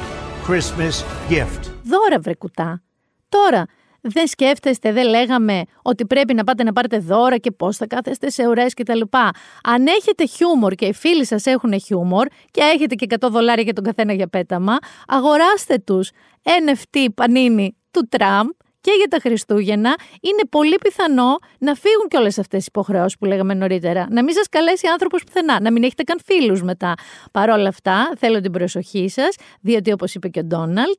Christmas 0.49 1.05
gift. 1.31 1.71
Δώρα 1.83 2.21
βρε 2.21 2.35
κουτά. 2.35 2.83
Τώρα, 3.29 3.65
δεν 4.01 4.27
σκέφτεστε, 4.27 4.93
δεν 4.93 5.09
λέγαμε 5.09 5.63
ότι 5.83 6.07
πρέπει 6.07 6.35
να 6.35 6.45
πάτε 6.45 6.63
να 6.63 6.73
πάρετε 6.73 6.99
δώρα 6.99 7.37
και 7.37 7.51
πώς 7.51 7.77
θα 7.77 7.87
κάθεστε 7.87 8.31
σε 8.31 8.49
ουρές 8.49 8.75
και 8.75 8.83
τα 8.83 8.95
λοιπά. 8.95 9.31
Αν 9.63 9.87
έχετε 9.87 10.27
χιούμορ 10.27 10.73
και 10.75 10.87
οι 10.87 10.93
φίλοι 10.93 11.27
σας 11.27 11.47
έχουν 11.47 11.81
χιούμορ 11.81 12.27
και 12.51 12.61
έχετε 12.61 12.95
και 12.95 13.07
100 13.21 13.29
δολάρια 13.31 13.63
για 13.65 13.73
τον 13.73 13.85
καθένα 13.85 14.13
για 14.13 14.29
πέταμα, 14.29 14.77
αγοράστε 15.07 15.79
τους 15.79 16.11
NFT 16.43 17.07
πανίνι 17.15 17.77
του 17.91 18.09
Τραμπ 18.09 18.49
και 18.81 18.91
για 18.97 19.07
τα 19.09 19.19
Χριστούγεννα, 19.21 19.95
είναι 20.21 20.43
πολύ 20.51 20.77
πιθανό 20.83 21.39
να 21.59 21.75
φύγουν 21.75 22.09
και 22.09 22.17
όλε 22.17 22.29
αυτές 22.29 22.63
οι 22.63 22.67
υποχρεώσεις 22.69 23.19
που 23.19 23.25
λέγαμε 23.25 23.55
νωρίτερα. 23.55 24.07
Να 24.11 24.25
μην 24.25 24.35
σας 24.35 24.49
καλέσει 24.49 24.87
άνθρωπος 24.87 25.25
πουθενά, 25.25 25.61
να 25.61 25.73
μην 25.73 25.83
έχετε 25.83 26.03
καν 26.03 26.21
φίλους 26.25 26.63
μετά. 26.63 26.95
Παρ' 27.33 27.51
όλα 27.51 27.69
αυτά, 27.69 28.13
θέλω 28.19 28.41
την 28.41 28.53
προσοχή 28.53 29.09
σας, 29.09 29.35
διότι 29.61 29.93
όπως 29.93 30.15
είπε 30.15 30.29
και 30.29 30.41
ο 30.41 30.45
Ντόναλτ, 30.45 30.99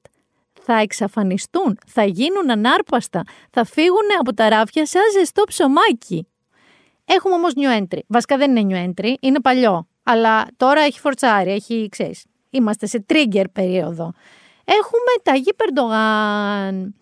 θα 0.61 0.73
εξαφανιστούν, 0.73 1.77
θα 1.88 2.03
γίνουν 2.03 2.51
ανάρπαστα, 2.51 3.23
θα 3.51 3.65
φύγουν 3.65 4.07
από 4.19 4.34
τα 4.34 4.49
ράφια 4.49 4.86
σαν 4.86 5.01
ζεστό 5.19 5.43
ψωμάκι. 5.43 6.27
Έχουμε 7.05 7.34
όμως 7.34 7.53
new 7.55 7.82
entry. 7.82 7.99
Βασικά 8.07 8.38
δεν 8.38 8.55
είναι 8.55 8.67
new 8.69 8.89
entry, 8.89 9.13
είναι 9.19 9.39
παλιό. 9.39 9.88
Αλλά 10.03 10.47
τώρα 10.57 10.82
έχει 10.82 10.99
φορτσάρι, 10.99 11.51
έχει, 11.51 11.88
ξέρεις, 11.91 12.25
είμαστε 12.49 12.86
σε 12.86 13.05
trigger 13.09 13.43
περίοδο. 13.51 14.13
Έχουμε 14.65 15.11
τα 15.23 15.34
Περντογάν. 15.55 16.95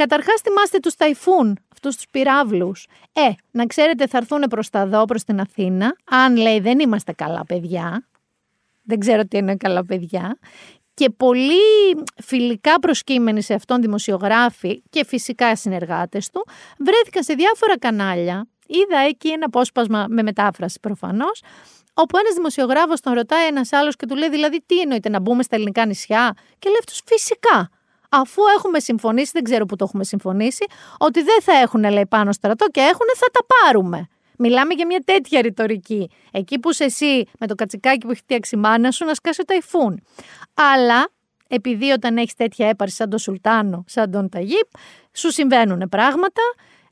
Καταρχάς, 0.00 0.40
θυμάστε 0.40 0.78
τους 0.78 0.94
ταϊφούν, 0.94 1.58
αυτούς 1.72 1.96
τους 1.96 2.04
πυράβλους. 2.10 2.86
Ε, 3.12 3.30
να 3.50 3.66
ξέρετε, 3.66 4.06
θα 4.06 4.18
έρθουν 4.18 4.40
προς 4.40 4.70
τα 4.70 4.86
δω, 4.86 5.04
προς 5.04 5.24
την 5.24 5.40
Αθήνα. 5.40 5.96
Αν 6.04 6.36
λέει 6.36 6.60
δεν 6.60 6.78
είμαστε 6.78 7.12
καλά 7.12 7.44
παιδιά. 7.46 8.08
Δεν 8.82 8.98
ξέρω 8.98 9.24
τι 9.24 9.36
είναι 9.36 9.56
καλά 9.56 9.84
παιδιά. 9.84 10.38
Και 10.94 11.10
πολύ 11.10 11.54
φιλικά 12.22 12.78
προσκύμενοι 12.78 13.42
σε 13.42 13.54
αυτόν 13.54 13.80
δημοσιογράφοι 13.80 14.82
και 14.90 15.04
φυσικά 15.04 15.56
συνεργάτες 15.56 16.30
του 16.30 16.46
βρέθηκαν 16.78 17.22
σε 17.22 17.34
διάφορα 17.34 17.78
κανάλια. 17.78 18.48
Είδα 18.66 18.98
εκεί 18.98 19.28
ένα 19.28 19.46
απόσπασμα 19.46 20.06
με 20.08 20.22
μετάφραση 20.22 20.80
προφανώς, 20.80 21.42
όπου 21.94 22.18
ένας 22.18 22.34
δημοσιογράφος 22.34 23.00
τον 23.00 23.12
ρωτάει 23.12 23.46
ένας 23.46 23.72
άλλος 23.72 23.96
και 23.96 24.06
του 24.06 24.16
λέει: 24.16 24.28
Δηλαδή, 24.28 24.62
τι 24.66 24.80
εννοείται 24.80 25.08
να 25.08 25.20
μπούμε 25.20 25.42
στα 25.42 25.56
ελληνικά 25.56 25.86
νησιά; 25.86 26.34
Και 26.58 26.68
λέει 26.68 26.78
αυτός: 26.78 27.02
Φυσικά 27.06 27.70
αφού 28.10 28.42
έχουμε 28.56 28.80
συμφωνήσει, 28.80 29.30
δεν 29.34 29.42
ξέρω 29.42 29.66
που 29.66 29.76
το 29.76 29.84
έχουμε 29.84 30.04
συμφωνήσει, 30.04 30.64
ότι 30.98 31.22
δεν 31.22 31.42
θα 31.42 31.52
έχουν 31.52 31.90
λέει 31.90 32.06
πάνω 32.06 32.32
στρατό 32.32 32.66
και 32.70 32.80
έχουν, 32.80 33.06
θα 33.16 33.26
τα 33.32 33.40
πάρουμε. 33.54 34.08
Μιλάμε 34.38 34.74
για 34.74 34.86
μια 34.86 35.02
τέτοια 35.04 35.40
ρητορική. 35.40 36.10
Εκεί 36.30 36.58
που 36.58 36.70
είσαι 36.70 36.84
εσύ 36.84 37.24
με 37.38 37.46
το 37.46 37.54
κατσικάκι 37.54 37.98
που 38.06 38.10
έχει 38.10 38.20
φτιάξει 38.20 38.56
μάνα 38.56 38.90
σου 38.90 39.04
να 39.04 39.14
σκάσει 39.14 39.38
το 39.38 39.44
ταϊφούν. 39.44 40.02
Αλλά 40.54 41.08
επειδή 41.48 41.90
όταν 41.90 42.16
έχεις 42.16 42.34
τέτοια 42.34 42.68
έπαρση 42.68 42.94
σαν 42.94 43.10
τον 43.10 43.18
Σουλτάνο, 43.18 43.84
σαν 43.86 44.10
τον 44.10 44.28
Ταγίπ, 44.28 44.68
σου 45.12 45.30
συμβαίνουν 45.30 45.88
πράγματα. 45.88 46.42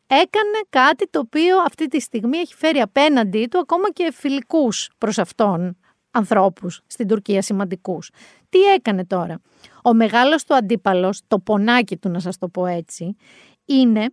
Έκανε 0.07 0.59
κάτι 0.71 1.09
το 1.11 1.19
οποίο 1.19 1.59
αυτή 1.59 1.87
τη 1.87 2.01
στιγμή 2.01 2.39
έχει 2.39 2.55
φέρει 2.55 2.81
απέναντί 2.81 3.47
του 3.47 3.59
ακόμα 3.59 3.91
και 3.91 4.13
φιλικούς 4.13 4.91
προς 4.99 5.19
αυτόν 5.19 5.77
ανθρώπους 6.11 6.81
στην 6.87 7.07
Τουρκία 7.09 7.43
σημαντικούς. 7.43 8.11
Τι 8.49 8.63
έκανε 8.63 9.07
τώρα; 9.07 9.41
Ο 9.83 9.95
μεγάλος 9.95 10.45
του 10.45 10.55
αντίπαλος, 10.55 11.21
το 11.27 11.39
πονάκι 11.39 11.97
του 11.97 12.09
να 12.09 12.21
σας 12.21 12.39
το 12.39 12.49
πω 12.49 12.67
έτσι, 12.67 13.17
είναι 13.65 14.11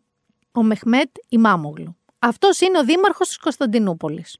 ο 0.52 0.64
Μεχμέτ 0.64 1.10
Ιμάμογλου. 1.30 1.98
Αυτός 2.20 2.60
είναι 2.60 2.78
ο 2.78 2.84
δήμαρχος 2.84 3.28
της 3.28 3.38
Κωνσταντινούπολης. 3.38 4.38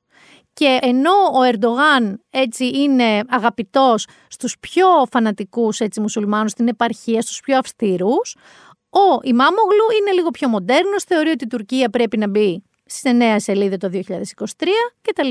Και 0.54 0.80
ενώ 0.82 1.12
ο 1.34 1.44
Ερντογάν 1.44 2.24
έτσι 2.30 2.66
είναι 2.66 3.22
αγαπητός 3.28 4.08
στους 4.28 4.60
πιο 4.60 4.88
φανατικούς 5.12 5.80
έτσι, 5.80 6.02
μουσουλμάνους 6.02 6.52
στην 6.52 6.68
επαρχία, 6.68 7.22
στους 7.22 7.40
πιο 7.40 7.58
αυστηρούς, 7.58 8.36
ο 8.90 9.20
Ιμάμογλου 9.22 9.86
είναι 10.02 10.12
λίγο 10.12 10.30
πιο 10.30 10.48
μοντέρνος, 10.48 11.04
θεωρεί 11.04 11.30
ότι 11.30 11.44
η 11.44 11.48
Τουρκία 11.48 11.90
πρέπει 11.90 12.18
να 12.18 12.30
μπει 12.30 12.64
στη 12.86 13.14
νέα 13.14 13.40
σελίδα 13.40 13.78
το 13.78 13.90
2023 13.90 14.02
κτλ. 15.02 15.30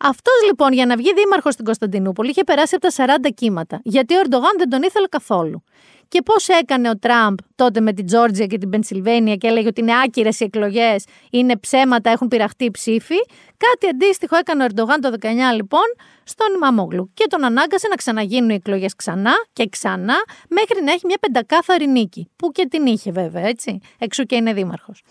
Αυτός 0.00 0.34
λοιπόν 0.46 0.72
για 0.72 0.86
να 0.86 0.96
βγει 0.96 1.12
δήμαρχος 1.14 1.52
στην 1.52 1.64
Κωνσταντινούπολη 1.64 2.30
είχε 2.30 2.44
περάσει 2.44 2.74
από 2.74 2.86
τα 2.94 3.18
40 3.26 3.30
κύματα. 3.34 3.80
Γιατί 3.82 4.14
ο 4.14 4.18
Ερντογάν 4.18 4.54
δεν 4.58 4.68
τον 4.68 4.82
ήθελε 4.82 5.06
καθόλου. 5.06 5.62
Και 6.08 6.22
πώς 6.22 6.48
έκανε 6.48 6.88
ο 6.90 6.98
Τραμπ 6.98 7.38
τότε 7.54 7.80
με 7.80 7.92
την 7.92 8.06
Τζόρτζια 8.06 8.46
και 8.46 8.58
την 8.58 8.70
Πενσιλβένια 8.70 9.34
και 9.34 9.46
έλεγε 9.46 9.68
ότι 9.68 9.80
είναι 9.80 9.92
άκυρες 10.04 10.40
οι 10.40 10.44
εκλογές, 10.44 11.04
είναι 11.30 11.56
ψέματα, 11.56 12.10
έχουν 12.10 12.28
πειραχτεί 12.28 12.70
ψήφοι. 12.70 13.16
Κάτι 13.56 13.86
αντίστοιχο 13.94 14.36
έκανε 14.36 14.62
ο 14.62 14.66
Ερντογάν 14.66 15.00
το 15.00 15.12
19 15.20 15.26
λοιπόν 15.54 15.84
στον 16.24 16.46
Μαμόγλου. 16.60 17.10
Και 17.14 17.26
τον 17.28 17.44
ανάγκασε 17.44 17.88
να 17.88 17.94
ξαναγίνουν 17.94 18.50
οι 18.50 18.54
εκλογές 18.54 18.94
ξανά 18.94 19.32
και 19.52 19.68
ξανά 19.68 20.16
μέχρι 20.48 20.84
να 20.84 20.92
έχει 20.92 21.06
μια 21.06 21.18
πεντακάθαρη 21.20 21.86
νίκη. 21.86 22.30
Που 22.36 22.52
και 22.52 22.66
την 22.70 22.86
είχε 22.86 23.10
βέβαια, 23.10 23.46
έτσι. 23.46 23.78
Εξού 23.98 24.24
και 24.24 24.36
είναι 24.36 24.52
δήμαρχος. 24.52 25.02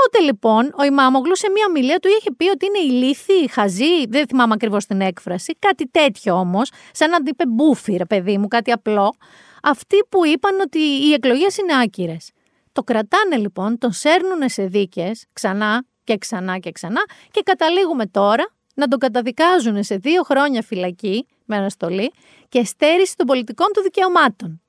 Τότε 0.00 0.24
λοιπόν 0.24 0.74
ο 0.78 0.84
Ιμάμογλου 0.84 1.36
σε 1.36 1.50
μία 1.50 1.64
ομιλία 1.68 1.98
του 1.98 2.08
είχε 2.08 2.32
πει 2.36 2.48
ότι 2.48 2.66
είναι 2.66 2.94
ηλίθιοι, 2.94 3.48
χαζοί, 3.50 4.06
δεν 4.08 4.26
θυμάμαι 4.26 4.54
ακριβώς 4.54 4.86
την 4.86 5.00
έκφραση, 5.00 5.56
κάτι 5.58 5.88
τέτοιο 5.90 6.34
όμως, 6.34 6.70
σαν 6.92 7.10
να 7.10 7.18
είπε 7.24 7.46
μπούφι, 7.46 7.96
ρε 7.96 8.04
παιδί 8.04 8.38
μου, 8.38 8.48
κάτι 8.48 8.72
απλό. 8.72 9.14
Αυτοί 9.62 9.96
που 10.08 10.26
είπαν 10.26 10.60
ότι 10.60 10.78
οι 10.78 11.12
εκλογές 11.12 11.56
είναι 11.56 11.72
άκυρες. 11.82 12.30
Το 12.72 12.82
κρατάνε 12.82 13.36
λοιπόν, 13.36 13.78
τον 13.78 13.92
σέρνουν 13.92 14.48
σε 14.48 14.66
δίκες 14.66 15.26
ξανά 15.32 15.84
και 16.04 16.18
ξανά 16.18 16.58
και 16.58 16.70
ξανά 16.70 17.04
και 17.30 17.42
καταλήγουμε 17.44 18.06
τώρα 18.06 18.44
να 18.74 18.88
τον 18.88 18.98
καταδικάζουν 18.98 19.82
σε 19.82 19.96
δύο 19.96 20.22
χρόνια 20.22 20.62
φυλακή 20.62 21.26
με 21.44 21.56
αναστολή 21.56 22.12
και 22.48 22.64
στέρηση 22.64 23.16
των 23.16 23.26
πολιτικών 23.26 23.66
του 23.74 23.82
δικαιωμάτων. 23.82 24.62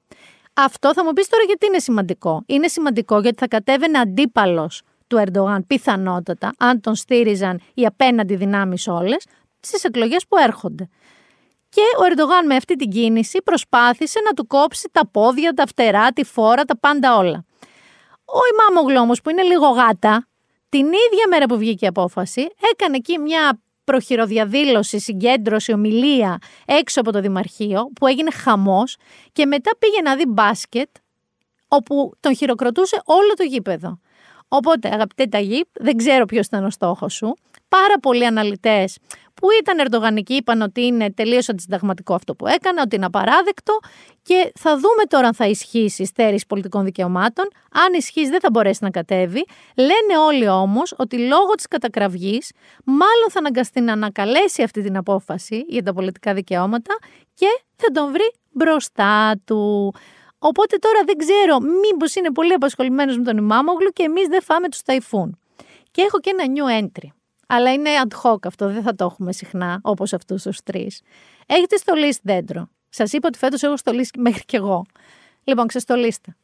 Αυτό 0.53 0.93
θα 0.93 1.03
μου 1.03 1.13
πεις 1.13 1.27
τώρα 1.27 1.43
γιατί 1.43 1.65
είναι 1.65 1.79
σημαντικό. 1.79 2.43
Είναι 2.45 2.67
σημαντικό 2.67 3.19
γιατί 3.19 3.37
θα 3.39 3.47
κατέβαινε 3.47 3.97
αντίπαλος 3.97 4.81
του 5.07 5.17
Ερντογάν 5.17 5.65
πιθανότατα, 5.67 6.53
αν 6.57 6.81
τον 6.81 6.95
στήριζαν 6.95 7.61
οι 7.73 7.85
απέναντι 7.85 8.35
δυνάμεις 8.35 8.87
όλες, 8.87 9.25
στις 9.59 9.83
εκλογές 9.83 10.27
που 10.27 10.37
έρχονται. 10.37 10.89
Και 11.69 11.81
ο 11.99 12.03
Ερντογάν 12.03 12.45
με 12.45 12.55
αυτή 12.55 12.75
την 12.75 12.89
κίνηση 12.89 13.41
προσπάθησε 13.43 14.19
να 14.25 14.31
του 14.33 14.47
κόψει 14.47 14.89
τα 14.91 15.07
πόδια, 15.07 15.53
τα 15.53 15.65
φτερά, 15.67 16.11
τη 16.11 16.23
φόρα, 16.23 16.63
τα 16.63 16.77
πάντα 16.77 17.17
όλα. 17.17 17.45
Ο 18.25 18.39
Ιμάμογλου 18.53 19.01
όμω 19.01 19.13
που 19.23 19.29
είναι 19.29 19.41
λίγο 19.41 19.67
γάτα, 19.67 20.27
την 20.69 20.85
ίδια 20.85 21.27
μέρα 21.29 21.45
που 21.45 21.57
βγήκε 21.57 21.85
η 21.85 21.87
απόφαση, 21.87 22.47
έκανε 22.71 22.95
εκεί 22.95 23.17
μια 23.17 23.59
προχειροδιαδήλωση, 23.83 24.99
συγκέντρωση, 24.99 25.73
ομιλία 25.73 26.37
έξω 26.65 26.99
από 26.99 27.11
το 27.11 27.19
Δημαρχείο 27.19 27.89
που 27.99 28.07
έγινε 28.07 28.31
χαμός 28.31 28.97
και 29.31 29.45
μετά 29.45 29.71
πήγε 29.79 30.01
να 30.01 30.15
δει 30.15 30.25
μπάσκετ 30.27 30.89
όπου 31.67 32.11
τον 32.19 32.35
χειροκροτούσε 32.35 33.01
όλο 33.05 33.33
το 33.33 33.43
γήπεδο. 33.43 33.99
Οπότε, 34.47 34.87
αγαπητέ 34.87 35.25
Ταγίπ, 35.25 35.67
δεν 35.73 35.97
ξέρω 35.97 36.25
ποιος 36.25 36.45
ήταν 36.45 36.65
ο 36.65 36.69
στόχος 36.69 37.13
σου. 37.13 37.35
Πάρα 37.67 37.99
πολλοί 38.01 38.25
αναλυτές 38.25 38.97
που 39.33 39.47
ήταν 39.61 39.79
ερδογανικοί 39.79 40.33
είπαν 40.33 40.61
ότι 40.61 40.81
είναι 40.85 41.11
τελείως 41.11 41.49
αντισυνταγματικό 41.49 42.13
αυτό 42.13 42.35
που 42.35 42.47
έκανε, 42.47 42.81
ότι 42.81 42.95
είναι 42.95 43.05
απαράδεκτο 43.05 43.79
και 44.21 44.51
θα 44.59 44.73
δούμε 44.73 45.03
τώρα 45.07 45.27
αν 45.27 45.33
θα 45.33 45.47
ισχύσει 45.47 46.01
η 46.01 46.05
στέρηση 46.05 46.45
πολιτικών 46.47 46.83
δικαιωμάτων. 46.83 47.45
Αν 47.71 47.93
ισχύσει, 47.93 48.29
δεν 48.29 48.39
θα 48.39 48.49
μπορέσει 48.51 48.83
να 48.83 48.89
κατέβει. 48.89 49.45
Λένε 49.75 50.17
όλοι 50.25 50.47
όμως 50.47 50.93
ότι 50.97 51.17
λόγω 51.17 51.51
της 51.55 51.67
κατακραυγής, 51.67 52.51
μάλλον 52.83 53.29
θα 53.29 53.39
αναγκαστεί 53.39 53.81
να 53.81 53.93
ανακαλέσει 53.93 54.63
αυτή 54.63 54.81
την 54.81 54.97
απόφαση 54.97 55.65
για 55.67 55.83
τα 55.83 55.93
πολιτικά 55.93 56.33
δικαιώματα 56.33 56.97
και 57.33 57.47
θα 57.75 57.91
τον 57.93 58.11
βρει 58.11 58.33
μπροστά 58.51 59.39
του. 59.45 59.93
Οπότε 60.49 60.77
τώρα 60.77 60.99
δεν 61.05 61.17
ξέρω, 61.17 61.59
μήπως 61.59 62.15
είναι 62.15 62.31
πολύ 62.31 62.53
απασχολημένος 62.53 63.17
με 63.17 63.23
τον 63.23 63.37
Ιμάμογλου 63.37 63.89
και 63.89 64.03
εμείς 64.03 64.27
δεν 64.27 64.41
φάμε 64.41 64.69
τους 64.69 64.81
ταϊφούν. 64.81 65.39
Και 65.91 66.01
έχω 66.01 66.19
και 66.19 66.35
ένα 66.37 66.43
new 66.55 66.83
entry. 66.83 67.07
Αλλά 67.47 67.73
είναι 67.73 67.89
ad 68.03 68.13
hoc 68.23 68.37
αυτό, 68.45 68.69
δεν 68.69 68.81
θα 68.81 68.95
το 68.95 69.05
έχουμε 69.05 69.33
συχνά 69.33 69.79
όπως 69.81 70.13
αυτούς 70.13 70.43
τους 70.43 70.63
τρεις. 70.63 71.01
Έχετε 71.45 71.77
στολίσει 71.77 72.19
δέντρο. 72.23 72.67
Σας 72.89 73.13
είπα 73.13 73.27
ότι 73.27 73.37
φέτος 73.37 73.63
έχω 73.63 73.77
στολίσει 73.77 74.11
μέχρι 74.17 74.45
κι 74.45 74.55
εγώ. 74.55 74.85
Λοιπόν, 75.43 75.67
ξεστολίστε. 75.67 76.35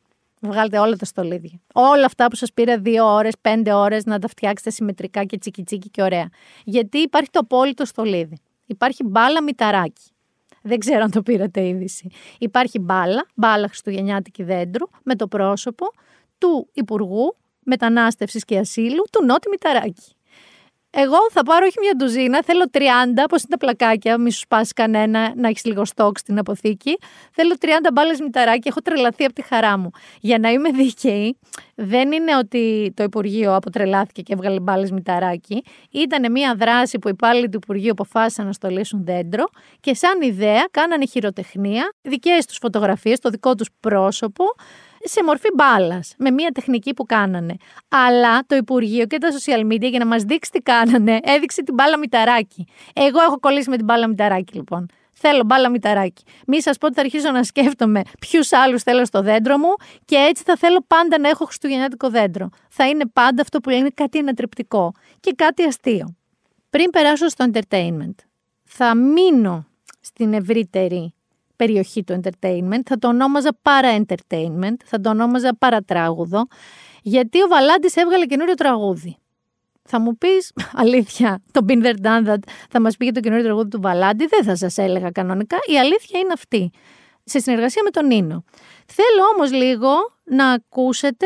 Βγάλετε 0.42 0.80
όλα 0.80 0.96
τα 0.96 1.06
στολίδια. 1.06 1.62
Όλα 1.74 2.06
αυτά 2.06 2.28
που 2.28 2.36
σας 2.36 2.54
πήρε 2.54 2.78
δύο 2.78 3.06
ώρες, 3.06 3.34
πέντε 3.42 3.74
ώρες 3.74 4.06
να 4.06 4.20
τα 4.20 4.28
φτιάξετε 4.28 4.70
συμμετρικά 4.70 5.24
και 5.24 5.38
τσικιτσίκι 5.38 5.90
και 5.90 6.02
ωραία. 6.02 6.30
Γιατί 6.64 6.98
υπάρχει 6.98 7.30
το 7.30 7.40
απόλυτο 7.40 7.86
στολίδι. 7.86 8.38
Υπάρχει 8.66 9.04
μπάλα 9.04 9.44
μηταράκι. 9.44 10.12
Δεν 10.62 10.80
ξέρω 10.80 11.04
αν 11.04 11.12
το 11.12 11.22
πήρατε 11.22 11.68
είδηση. 11.68 12.10
Υπάρχει 12.40 12.80
μπάλα, 12.80 13.26
μπάλα 13.36 13.68
Χριστουγεννιάτικη 13.68 14.44
δέντρου, 14.44 14.88
με 15.04 15.16
το 15.16 15.28
πρόσωπο 15.28 15.86
του 16.38 16.70
Υπουργού 16.74 17.36
Μετανάστευσης 17.64 18.46
και 18.46 18.58
Ασύλου, 18.58 19.04
του 19.12 19.26
Νότι 19.26 19.50
Μηταράκη. 19.50 20.16
Εγώ 20.94 21.18
θα 21.32 21.44
πάρω 21.44 21.66
όχι 21.66 21.80
μια 21.80 21.94
ντουζίνα, 21.98 22.44
θέλω 22.44 22.70
30, 22.74 22.78
όπως 23.24 23.42
είναι 23.42 23.50
τα 23.50 23.58
πλακάκια, 23.58 24.18
μη 24.18 24.32
σου 24.32 24.40
σπάσει 24.40 24.74
κανένα, 24.74 25.34
να 25.36 25.48
έχεις 25.48 25.66
λίγο 25.66 25.86
στόκ 25.86 26.18
στην 26.18 26.40
αποθήκη. 26.40 26.98
Θέλω 27.32 27.56
30 27.62 27.68
μπάλες 27.94 28.20
μηταράκι, 28.20 28.68
έχω 28.68 28.82
τρελαθεί 28.82 29.24
από 29.24 29.34
τη 29.34 29.42
χαρά 29.42 29.78
μου. 29.78 29.90
Για 30.20 30.40
να 30.40 30.50
είμαι 30.50 30.70
δίκαιη, 30.70 31.38
δεν 31.76 32.12
είναι 32.12 32.38
ότι 32.38 32.94
το 32.96 33.04
Υπουργείο 33.04 33.56
αποτρελάθηκε 33.56 34.22
και 34.22 34.34
έβγαλε 34.34 34.60
μπάλες 34.60 34.92
μηταράκι. 34.92 35.64
Ήταν 35.92 36.32
μια 36.32 36.56
δράση 36.56 37.00
που 37.00 37.08
οι 37.08 37.12
υπάλληλοι 37.14 37.50
του 37.50 37.60
Υπουργείου 37.64 37.92
αποφάσισαν 37.92 38.46
να 38.46 38.54
στολίσουν 38.54 39.04
δέντρο 39.04 39.44
και 39.80 39.94
σαν 39.94 40.22
ιδέα 40.22 40.68
κάνανε 40.72 41.06
χειροτεχνία, 41.06 41.94
δικές 42.02 42.46
τους 42.46 42.58
φωτογραφίες, 42.58 43.20
το 43.20 43.30
δικό 43.30 43.56
τους 43.56 43.70
πρόσωπο 43.80 44.44
σε 45.04 45.24
μορφή 45.24 45.48
μπάλας, 45.56 46.14
με 46.18 46.32
μια 46.32 46.50
τεχνική 46.50 46.94
που 46.94 47.04
κάνανε. 47.04 47.56
Αλλά 47.88 48.46
το 48.48 48.56
Υπουργείο 48.56 49.06
και 49.06 49.18
τα 49.18 49.28
social 49.30 49.72
media 49.72 49.90
για 49.90 50.00
να 50.00 50.06
μας 50.06 50.24
δείξει 50.24 50.52
τι 50.52 50.60
κάνανε, 50.60 51.20
έδειξε 51.24 51.64
την 51.64 51.74
μπάλα 51.74 51.98
μηταράκι. 51.98 52.68
Εγώ 52.94 53.22
έχω 53.22 53.40
κολλήσει 53.40 53.70
με 53.70 53.76
την 53.76 53.86
μπάλα 53.86 54.08
μηταράκι, 54.08 54.56
λοιπόν. 54.56 54.86
Θέλω 55.14 55.44
μπάλα 55.44 55.70
μηταράκι. 55.70 56.24
Μη 56.48 56.62
σας 56.62 56.78
πω 56.78 56.86
ότι 56.86 56.96
θα 56.96 57.02
αρχίσω 57.02 57.32
να 57.32 57.44
σκέφτομαι 57.44 58.02
ποιους 58.20 58.52
άλλους 58.52 58.84
θέλω 58.84 59.06
στο 59.06 59.22
δέντρο 59.22 59.58
μου 59.58 59.76
και 60.06 60.16
έτσι 60.16 60.44
θα 60.44 60.56
θέλω 60.56 60.84
πάντα 60.88 61.20
να 61.20 61.30
έχω 61.30 61.46
χριστουγεννιάτικο 61.46 62.10
δέντρο. 62.10 62.50
Θα 62.70 62.88
είναι 62.88 63.06
πάντα 63.14 63.42
αυτό 63.42 63.60
που 63.60 63.70
λένε 63.70 63.90
κάτι 63.94 64.18
ανατρεπτικό 64.18 64.92
και 65.20 65.34
κάτι 65.36 65.64
αστείο. 65.64 66.16
Πριν 66.70 66.90
περάσω 66.90 67.28
στο 67.28 67.46
entertainment, 67.52 68.16
θα 68.64 68.96
μείνω 68.96 69.66
στην 70.00 70.34
ευρύτερη 70.34 71.14
περιοχή 71.62 72.04
του 72.04 72.22
entertainment, 72.22 72.82
θα 72.86 72.98
το 72.98 73.08
ονόμαζα 73.08 73.58
para-entertainment, 73.62 74.76
θα 74.86 75.00
το 75.02 75.10
ονόμαζα 75.10 75.56
παρατράγουδο, 75.60 76.48
γιατί 77.02 77.42
ο 77.42 77.48
Βαλάντης 77.48 77.96
έβγαλε 77.96 78.26
καινούριο 78.26 78.54
τραγούδι. 78.54 79.18
Θα 79.84 80.00
μου 80.00 80.18
πεις 80.18 80.52
αλήθεια, 80.84 81.42
το 81.52 81.66
Been 81.68 81.84
There 81.84 82.06
Done 82.06 82.28
That 82.28 82.44
θα 82.70 82.82
μας 82.82 82.98
πει 82.98 83.04
για 83.04 83.14
το 83.14 83.20
καινούριο 83.20 83.44
τραγούδι 83.46 83.70
του 83.70 83.82
Βαλάντη. 83.82 84.26
Δεν 84.26 84.44
θα 84.44 84.56
σας 84.56 84.78
έλεγα 84.78 85.10
κανονικά. 85.12 85.58
Η 85.66 85.80
αλήθεια 85.80 86.20
είναι 86.20 86.34
αυτή. 86.34 86.72
Σε 87.24 87.40
συνεργασία 87.40 87.82
με 87.84 87.90
τον 87.90 88.06
Νίνο. 88.06 88.44
Θέλω 88.86 89.24
όμως 89.34 89.52
λίγο 89.52 89.90
να 90.24 90.52
ακούσετε 90.52 91.26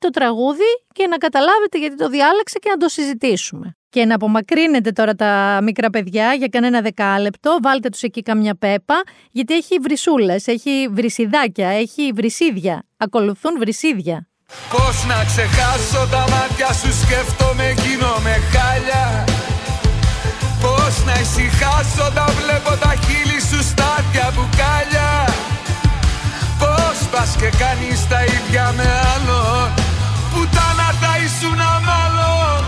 το 0.00 0.10
τραγούδι 0.10 0.70
και 0.92 1.06
να 1.06 1.16
καταλάβετε 1.16 1.78
γιατί 1.78 1.96
το 1.96 2.08
διάλεξε 2.08 2.58
και 2.58 2.70
να 2.70 2.76
το 2.76 2.88
συζητήσουμε. 2.88 3.74
Και 3.90 4.04
να 4.04 4.14
απομακρύνετε 4.14 4.90
τώρα 4.90 5.14
τα 5.14 5.60
μικρά 5.62 5.90
παιδιά 5.90 6.34
για 6.34 6.48
κανένα 6.48 6.80
δεκάλεπτο, 6.80 7.58
βάλτε 7.62 7.88
τους 7.88 8.02
εκεί 8.02 8.22
καμιά 8.22 8.54
πέπα, 8.54 9.02
γιατί 9.30 9.54
έχει 9.54 9.78
βρυσούλες, 9.82 10.46
έχει 10.46 10.88
βρυσιδάκια, 10.90 11.68
έχει 11.68 12.12
βρυσίδια. 12.14 12.84
Ακολουθούν 12.96 13.58
βρυσίδια. 13.58 14.30
Πώς 14.70 15.04
να 15.06 15.24
ξεχάσω 15.24 16.08
τα 16.10 16.24
μάτια 16.32 16.72
σου 16.72 16.92
σκέφτομαι 17.02 17.64
εκείνο 17.66 18.10
με 18.22 18.34
χάλια 18.52 19.24
Πώς 20.60 21.04
να 21.04 21.12
ησυχάσω 21.20 22.04
όταν 22.10 22.30
βλέπω 22.40 22.72
τα 22.84 22.92
χείλη 23.04 23.40
σου 23.48 23.62
στάδια 23.62 24.32
μπουκάλια 24.34 25.10
Πώς 26.58 27.08
πας 27.10 27.36
και 27.36 27.50
κάνεις 27.58 28.08
τα 28.08 28.24
ίδια 28.24 28.72
με 28.76 28.82
άλλο 28.82 29.38
Πουτάνα 29.40 29.60
τα 29.60 29.69
ήσουν 31.40 31.56
μάλλον 31.56 32.64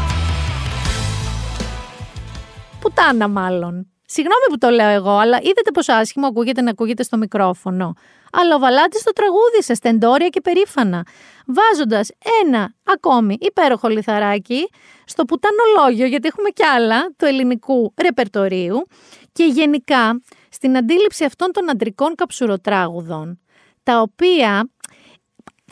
Πουτάνα 2.80 3.28
μάλλον. 3.28 3.86
Συγγνώμη 4.06 4.46
που 4.48 4.58
το 4.58 4.68
λέω 4.68 4.88
εγώ, 4.88 5.10
αλλά 5.10 5.36
είδατε 5.36 5.70
πόσο 5.72 5.92
άσχημο 5.92 6.26
ακούγεται 6.26 6.62
να 6.62 6.70
ακούγεται 6.70 7.02
στο 7.02 7.16
μικρόφωνο. 7.16 7.94
Αλλά 8.32 8.54
ο 8.54 8.58
Βαλάντης 8.58 9.02
το 9.02 9.12
τραγούδισε 9.12 9.74
στεντόρια 9.74 10.28
και 10.28 10.40
περήφανα, 10.40 11.06
βάζοντας 11.46 12.10
ένα 12.42 12.74
ακόμη 12.84 13.36
υπέροχο 13.40 13.88
λιθαράκι 13.88 14.68
στο 15.04 15.24
πουτανολόγιο, 15.24 16.06
γιατί 16.06 16.28
έχουμε 16.28 16.48
κι 16.48 16.64
άλλα 16.64 17.06
του 17.16 17.24
ελληνικού 17.24 17.94
ρεπερτορίου 18.02 18.86
και 19.32 19.44
γενικά 19.44 20.20
στην 20.50 20.76
αντίληψη 20.76 21.24
αυτών 21.24 21.52
των 21.52 21.70
αντρικών 21.70 22.14
καψουροτράγουδων, 22.14 23.40
τα 23.82 24.00
οποία 24.00 24.70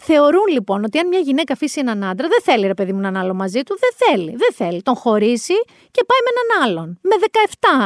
Θεωρούν 0.03 0.47
λοιπόν 0.53 0.85
ότι 0.85 0.99
αν 0.99 1.09
μια 1.09 1.19
γυναίκα 1.19 1.53
αφήσει 1.53 1.81
έναν 1.81 2.05
άντρα, 2.05 2.29
δεν 2.29 2.43
θέλει 2.43 2.67
ρε 2.67 2.75
παιδί 2.75 2.93
μου 2.93 2.99
έναν 2.99 3.17
άλλο 3.17 3.35
μαζί 3.35 3.63
του, 3.63 3.77
δεν 3.79 3.91
θέλει, 3.97 4.37
δεν 4.37 4.53
θέλει. 4.55 4.83
Τον 4.83 4.97
χωρίσει 4.97 5.55
και 5.91 6.05
πάει 6.07 6.19
με 6.25 6.31
έναν 6.35 6.69
άλλον, 6.69 6.99
με 7.03 7.15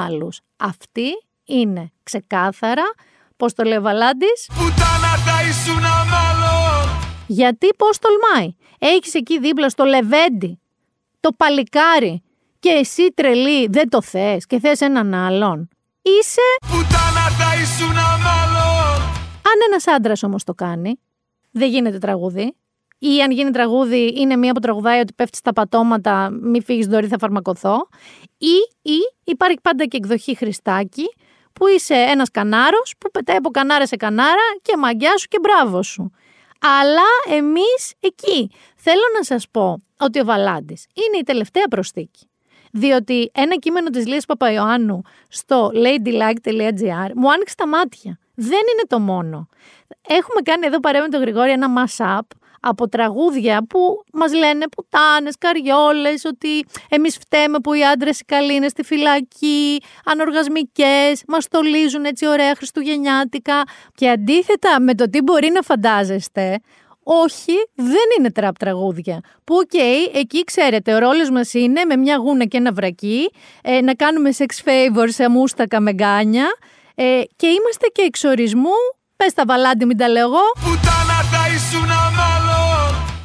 17 0.02 0.04
άλλους. 0.06 0.40
Αυτή 0.56 1.08
είναι 1.44 1.92
ξεκάθαρα, 2.02 2.82
πώς 3.36 3.52
το 3.52 3.64
λέει 3.64 3.78
ο 3.78 3.80
Βαλάντης, 3.80 4.50
γιατί 7.26 7.68
πώς 7.76 7.98
τολμάει. 7.98 8.54
Έχεις 8.78 9.14
εκεί 9.14 9.38
δίπλα 9.38 9.68
στο 9.68 9.84
λεβέντι, 9.84 10.60
το 11.20 11.30
παλικάρι 11.36 12.22
και 12.58 12.68
εσύ 12.68 13.12
τρελή 13.14 13.66
δεν 13.66 13.88
το 13.88 14.02
θες 14.02 14.46
και 14.46 14.58
θες 14.58 14.80
έναν 14.80 15.14
άλλον. 15.14 15.68
Είσαι... 16.02 16.40
Πουτάνα 16.70 17.26
τα 17.38 17.60
ήσουν 17.62 17.96
Αν 19.42 19.58
ένας 19.68 19.86
άντρας 19.86 20.22
όμως 20.22 20.44
το 20.44 20.54
κάνει, 20.54 20.98
δεν 21.54 21.68
γίνεται 21.68 21.98
τραγούδι. 21.98 22.56
Ή 22.98 23.22
αν 23.22 23.30
γίνει 23.30 23.50
τραγούδι, 23.50 24.12
είναι 24.16 24.36
μία 24.36 24.52
που 24.52 24.60
τραγουδάει 24.60 25.00
ότι 25.00 25.12
πέφτει 25.12 25.36
στα 25.36 25.52
πατώματα, 25.52 26.30
μη 26.30 26.62
φύγεις 26.62 26.86
δωρή, 26.86 27.06
θα 27.06 27.16
φαρμακοθώ. 27.18 27.88
Ή, 28.38 28.90
ή 28.90 28.96
υπάρχει 29.24 29.58
πάντα 29.62 29.84
και 29.84 29.96
εκδοχή 29.96 30.36
Χριστάκη, 30.36 31.04
που 31.52 31.66
είσαι 31.66 31.94
ένας 31.94 32.30
κανάρος 32.30 32.94
που 32.98 33.10
πετάει 33.10 33.36
από 33.36 33.50
κανάρα 33.50 33.86
σε 33.86 33.96
κανάρα 33.96 34.42
και 34.62 34.76
μαγκιά 34.76 35.18
σου 35.18 35.26
και 35.28 35.38
μπράβο 35.42 35.82
σου. 35.82 36.10
Αλλά 36.82 37.36
εμείς 37.38 37.94
εκεί. 38.00 38.50
Θέλω 38.76 39.02
να 39.16 39.24
σας 39.24 39.48
πω 39.50 39.82
ότι 39.98 40.20
ο 40.20 40.24
Βαλάντης 40.24 40.86
είναι 40.94 41.18
η 41.18 41.22
τελευταία 41.22 41.68
προσθήκη. 41.68 42.28
Διότι 42.72 43.30
ένα 43.34 43.56
κείμενο 43.56 43.90
της 43.90 44.06
Λίας 44.06 44.24
Παπαϊωάννου 44.24 45.02
στο 45.28 45.70
ladylike.gr 45.74 47.10
μου 47.14 47.32
άνοιξε 47.32 47.54
τα 47.56 47.68
μάτια. 47.68 48.18
Δεν 48.34 48.60
είναι 48.72 48.86
το 48.86 48.98
μόνο. 48.98 49.48
Έχουμε 50.08 50.40
κάνει 50.44 50.66
εδώ 50.66 50.80
παρέα 50.80 51.02
με 51.02 51.08
τον 51.08 51.20
Γρηγόρη 51.20 51.50
ένα 51.50 51.68
mass-up 51.76 52.26
από 52.66 52.88
τραγούδια 52.88 53.66
που 53.68 54.04
μας 54.12 54.34
λένε 54.34 54.64
πουτάνες, 54.68 55.34
καριόλες, 55.38 56.24
ότι 56.24 56.64
εμείς 56.88 57.16
φταίμε 57.16 57.58
που 57.58 57.72
οι 57.72 57.84
άντρες 57.84 58.20
οι 58.20 58.24
καλοί 58.24 58.54
είναι 58.54 58.68
στη 58.68 58.82
φυλακή, 58.82 59.80
ανοργασμικές, 60.04 61.22
μας 61.28 61.44
στολίζουν 61.44 62.04
έτσι 62.04 62.26
ωραία 62.26 62.54
χριστουγεννιάτικα. 62.54 63.62
Και 63.94 64.10
αντίθετα 64.10 64.80
με 64.80 64.94
το 64.94 65.10
τι 65.10 65.22
μπορεί 65.22 65.50
να 65.50 65.62
φαντάζεστε, 65.62 66.60
όχι, 67.02 67.52
δεν 67.74 68.06
είναι 68.18 68.32
τραπ 68.32 68.58
τραγούδια. 68.58 69.20
Που 69.44 69.54
οκ, 69.54 69.80
εκεί 70.14 70.44
ξέρετε, 70.44 70.94
ο 70.94 70.98
ρόλος 70.98 71.30
μας 71.30 71.54
είναι 71.54 71.84
με 71.84 71.96
μια 71.96 72.16
γούνα 72.16 72.44
και 72.44 72.56
ένα 72.56 72.72
βρακί, 72.72 73.30
ε, 73.62 73.80
να 73.80 73.94
κάνουμε 73.94 74.30
sex 74.38 74.44
favors 74.64 75.08
σε 75.08 75.28
μούστακα 75.28 75.80
με 75.80 75.92
γκάνια 75.92 76.46
ε, 76.94 77.20
και 77.36 77.46
είμαστε 77.46 77.86
και 77.92 78.02
εξορισμού 78.02 78.76
Πες 79.16 79.32
τα 79.34 79.42
βαλάντι, 79.46 79.84
μην 79.84 79.96
τα 79.96 80.08
λέω 80.08 80.26
εγώ. 80.26 80.44
Πουτάνα 80.64 81.18
τα 81.32 81.42
ήσουν 81.54 81.90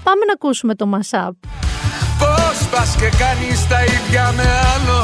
Πάμε 0.04 0.24
να 0.28 0.34
ακούσουμε 0.34 0.76
το 0.76 0.86
μασάπ. 0.86 1.34
Πώς 2.20 2.68
πας 2.72 2.96
και 3.00 3.10
κάνεις 3.22 3.68
τα 3.68 3.84
ίδια 3.84 4.34
με 4.36 4.44
άλλο. 4.74 5.00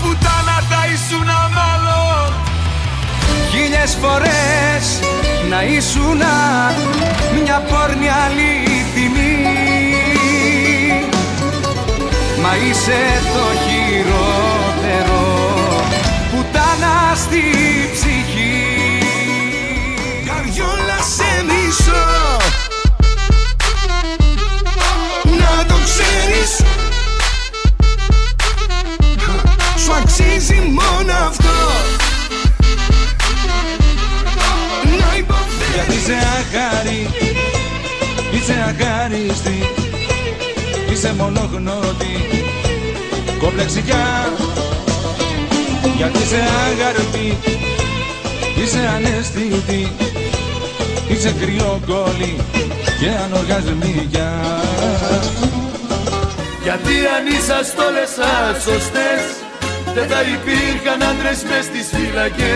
Πουτάνα 0.00 0.58
τα 0.70 0.82
ήσουν 0.94 1.28
μάλλον. 1.56 2.32
Χίλιες 3.50 3.96
φορές 4.00 4.84
να 5.50 5.62
ήσουν 5.62 6.20
μια 7.42 7.58
πόρνη 7.68 8.08
αλήθινη. 8.24 9.32
Μα 12.42 12.56
είσαι 12.56 13.00
το 13.34 13.44
χειρότερο 13.64 15.28
πουτάνα 16.30 17.14
στη 17.14 17.42
ψυχή 17.92 18.17
ξέρεις. 25.88 26.50
Σου 29.84 29.92
αξίζει 30.02 30.54
μόνο 30.54 31.12
αυτό. 31.28 31.56
Να 35.00 35.16
υποφέρεις 35.16 35.68
Γιατί 35.74 35.94
είσαι 35.94 36.16
αγάρι 36.38 37.08
Είσαι 38.32 38.54
αγάριστη 38.68 39.58
Είσαι 40.92 41.14
μονογνώτη 41.18 42.14
Κομπλεξικιά 43.38 44.32
Γιατί 45.96 46.18
είσαι 46.18 46.42
αγαρπή 46.66 47.36
Είσαι 48.62 48.90
αναισθητή 48.96 49.92
Είσαι 51.08 51.34
κρυό 51.40 51.80
κόλλη 51.86 52.36
και 53.00 53.08
ανοργασμίκια 53.24 54.32
Γιατί 56.68 56.96
αν 57.16 57.26
είσαστε 57.26 57.82
όλες 57.82 58.08
σας 58.08 58.62
σωστές 58.62 59.22
Δεν 59.94 60.06
θα 60.08 60.20
υπήρχαν 60.22 61.02
άντρες 61.02 61.42
μες 61.44 61.64
στις 61.64 61.88
φυλακές 61.88 62.48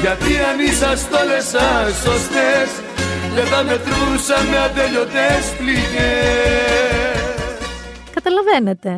Γιατί 0.00 0.32
αν 0.50 0.60
είσαστε 0.66 1.16
όλες 1.16 1.44
σας 1.44 1.96
σωστές 2.04 2.68
Δεν 3.34 3.44
θα 3.44 3.62
μετρούσαν 3.62 4.46
με 4.50 4.58
ατελειωτές 4.58 5.42
πληγές 5.58 6.72
Καταλαβαίνετε 8.14 8.90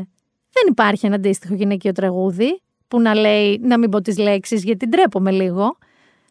δεν 0.57 0.64
υπάρχει 0.68 1.07
ένα 1.07 1.14
αντίστοιχο 1.14 1.55
γυναικείο 1.55 1.93
τραγούδι 1.93 2.61
που 2.89 3.01
να 3.01 3.14
λέει 3.14 3.59
να 3.62 3.79
μην 3.79 3.91
πω 3.91 4.01
τις 4.01 4.18
λέξεις 4.18 4.62
γιατί 4.64 4.87
ντρέπομαι 4.87 5.31
λίγο. 5.31 5.79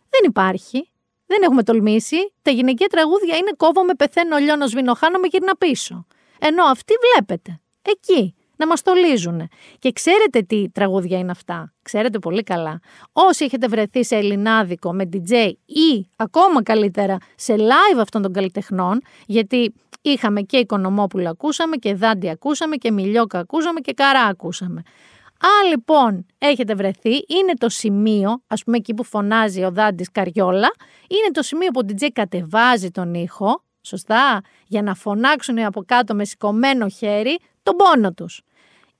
Δεν 0.10 0.22
υπάρχει. 0.26 0.90
Δεν 1.26 1.42
έχουμε 1.44 1.64
τολμήσει. 1.64 2.34
Τα 2.42 2.52
γυναικεία 2.52 2.88
τραγούδια 2.88 3.36
είναι 3.38 3.52
κόβομαι, 3.58 3.94
πεθαίνω, 3.94 4.38
λιώνω, 4.38 4.68
σβήνω, 4.68 4.94
χάνομαι, 4.94 5.28
γυρνα 5.28 5.56
πίσω. 5.56 6.06
Ενώ 6.46 6.64
αυτοί 6.64 6.94
βλέπετε. 7.14 7.60
Εκεί. 7.82 8.36
Να 8.58 8.68
μας 8.68 8.82
τολίζουν. 8.82 9.50
Και 9.80 9.92
ξέρετε 9.92 10.42
τι 10.42 10.70
τραγούδια 10.70 11.18
είναι 11.18 11.32
αυτά. 11.32 11.74
Ξέρετε 11.82 12.20
πολύ 12.20 12.44
καλά. 12.44 12.80
Όσοι 13.14 13.46
έχετε 13.46 13.68
βρεθεί 13.68 14.04
σε 14.04 14.16
ελληνάδικο 14.16 14.94
με 14.94 15.10
DJ 15.14 15.52
ή 15.66 16.08
ακόμα 16.16 16.64
καλύτερα 16.64 17.18
σε 17.36 17.56
live 17.58 18.00
αυτών 18.00 18.22
των 18.22 18.34
καλλιτεχνών, 18.34 19.02
γιατί 19.26 19.74
είχαμε 20.02 20.42
και 20.42 20.58
Οικονομόπουλα 20.58 21.30
ακούσαμε 21.30 21.76
και 21.76 21.94
Δάντι 21.94 22.30
ακούσαμε 22.30 22.76
και 22.76 22.92
Μιλιόκα 22.92 23.40
ακούσαμε 23.40 23.80
και 23.80 23.94
Καρά 23.94 24.24
ακούσαμε. 24.24 24.82
Αν 25.40 25.70
λοιπόν 25.70 26.26
έχετε 26.38 26.76
βρεθεί, 26.76 27.10
είναι 27.10 27.54
το 27.58 27.70
σημείο, 27.70 28.42
ας 28.48 28.64
πούμε 28.64 28.78
εκεί 28.78 28.94
που 28.94 29.04
φωνάζει 29.04 29.64
ο 29.64 29.72
Δάντης 29.72 30.12
Καριόλα, 30.12 30.72
είναι 31.08 31.32
το 31.32 31.42
σημείο 31.42 31.72
που 31.72 31.82
ο 31.84 31.88
DJ 31.90 32.08
κατεβάζει 32.14 32.90
τον 32.90 33.14
ήχο, 33.14 33.64
σωστά, 33.84 34.42
για 34.68 34.82
να 34.82 34.94
φωνάξουν 34.94 35.60
από 35.60 35.84
κάτω 35.86 36.16
με 36.16 36.26
σηκωμένο 36.26 36.88
χέρι 36.88 37.40
τον 37.64 37.76
πόνο 37.76 38.14
τους. 38.14 38.42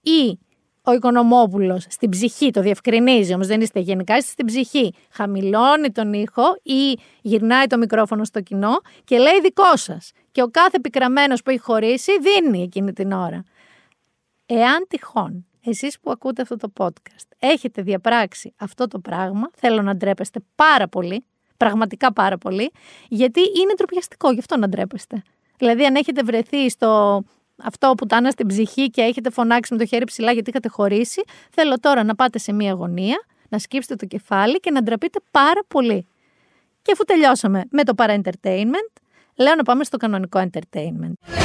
Ή 0.02 0.40
ο 0.82 0.94
Οικονομόπουλος 0.94 1.86
στην 1.90 2.10
ψυχή, 2.10 2.52
το 2.52 2.62
διευκρινίζει 2.62 3.34
όμως 3.34 3.48
δεν 3.48 3.62
είστε 3.62 3.80
γενικά, 3.80 4.18
είστε 4.18 4.32
στην 4.32 4.46
ψυχή, 4.46 4.94
χαμηλώνει 5.12 5.92
τον 5.92 6.14
ήχο 6.14 6.44
ή 6.64 7.00
γυρνάει 7.22 7.68
το 7.68 7.78
μικρόφωνο 7.78 8.24
στο 8.24 8.42
κοινό 8.42 8.74
και 9.04 9.18
λέει 9.18 9.42
δικό 9.42 9.78
σας. 9.78 10.12
Και 10.32 10.42
ο 10.42 10.48
κάθε 10.48 10.80
πικραμένος 10.80 11.42
που 11.42 11.50
έχει 11.50 11.60
χωρίσει 11.60 12.12
δίνει 12.20 12.62
εκείνη 12.64 12.94
την 12.94 13.12
ώρα. 13.12 13.44
Εάν 14.46 14.86
τυχόν 14.90 15.46
εσείς 15.66 16.00
που 16.00 16.12
ακούτε 16.12 16.42
αυτό 16.42 16.56
το 16.56 16.74
podcast 16.78 17.28
έχετε 17.40 17.82
διαπράξει 17.82 18.54
αυτό 18.58 18.88
το 18.88 19.00
πράγμα, 19.00 19.50
θέλω 19.56 19.82
να 19.82 19.96
ντρέπεστε 19.96 20.40
πάρα 20.56 20.88
πολύ, 20.88 21.26
Πραγματικά 21.64 22.14
πάρα 22.14 22.38
πολύ. 22.38 22.72
Γιατί 23.10 23.40
είναι 23.40 23.74
τροπιαστικό, 23.78 24.32
γι' 24.32 24.40
αυτό 24.40 24.58
να 24.58 24.70
ντρέπεστε. 24.70 25.22
Δηλαδή, 25.58 25.86
αν 25.86 25.96
έχετε 25.96 26.24
βρεθεί 26.24 26.70
στο 26.70 27.22
αυτό 27.64 27.94
που 27.98 28.06
τάνα 28.06 28.32
στην 28.32 28.48
ψυχή 28.48 28.90
και 28.90 29.02
έχετε 29.02 29.30
φωνάξει 29.30 29.74
με 29.74 29.80
το 29.80 29.86
χέρι 29.86 30.06
ψηλά 30.06 30.32
γιατί 30.32 30.50
είχατε 30.50 30.68
χωρίσει, 30.68 31.24
θέλω 31.50 31.80
τώρα 31.80 32.04
να 32.04 32.16
πάτε 32.16 32.40
σε 32.40 32.54
μία 32.54 32.74
γωνία, 32.74 33.24
να 33.50 33.60
σκύψετε 33.60 33.96
το 33.96 34.06
κεφάλι 34.06 34.60
και 34.60 34.72
να 34.72 34.82
ντραπείτε 34.84 35.20
πάρα 35.32 35.62
πολύ. 35.68 36.08
Και 36.82 36.92
αφού 36.92 37.04
τελειώσαμε 37.04 37.64
με 37.72 37.84
το 37.84 37.94
παρα 37.94 38.22
entertainment, 38.22 39.02
λέω 39.36 39.56
να 39.56 39.64
πάμε 39.64 39.84
στο 39.84 39.98
κανονικό 39.98 40.50
entertainment. 40.50 41.43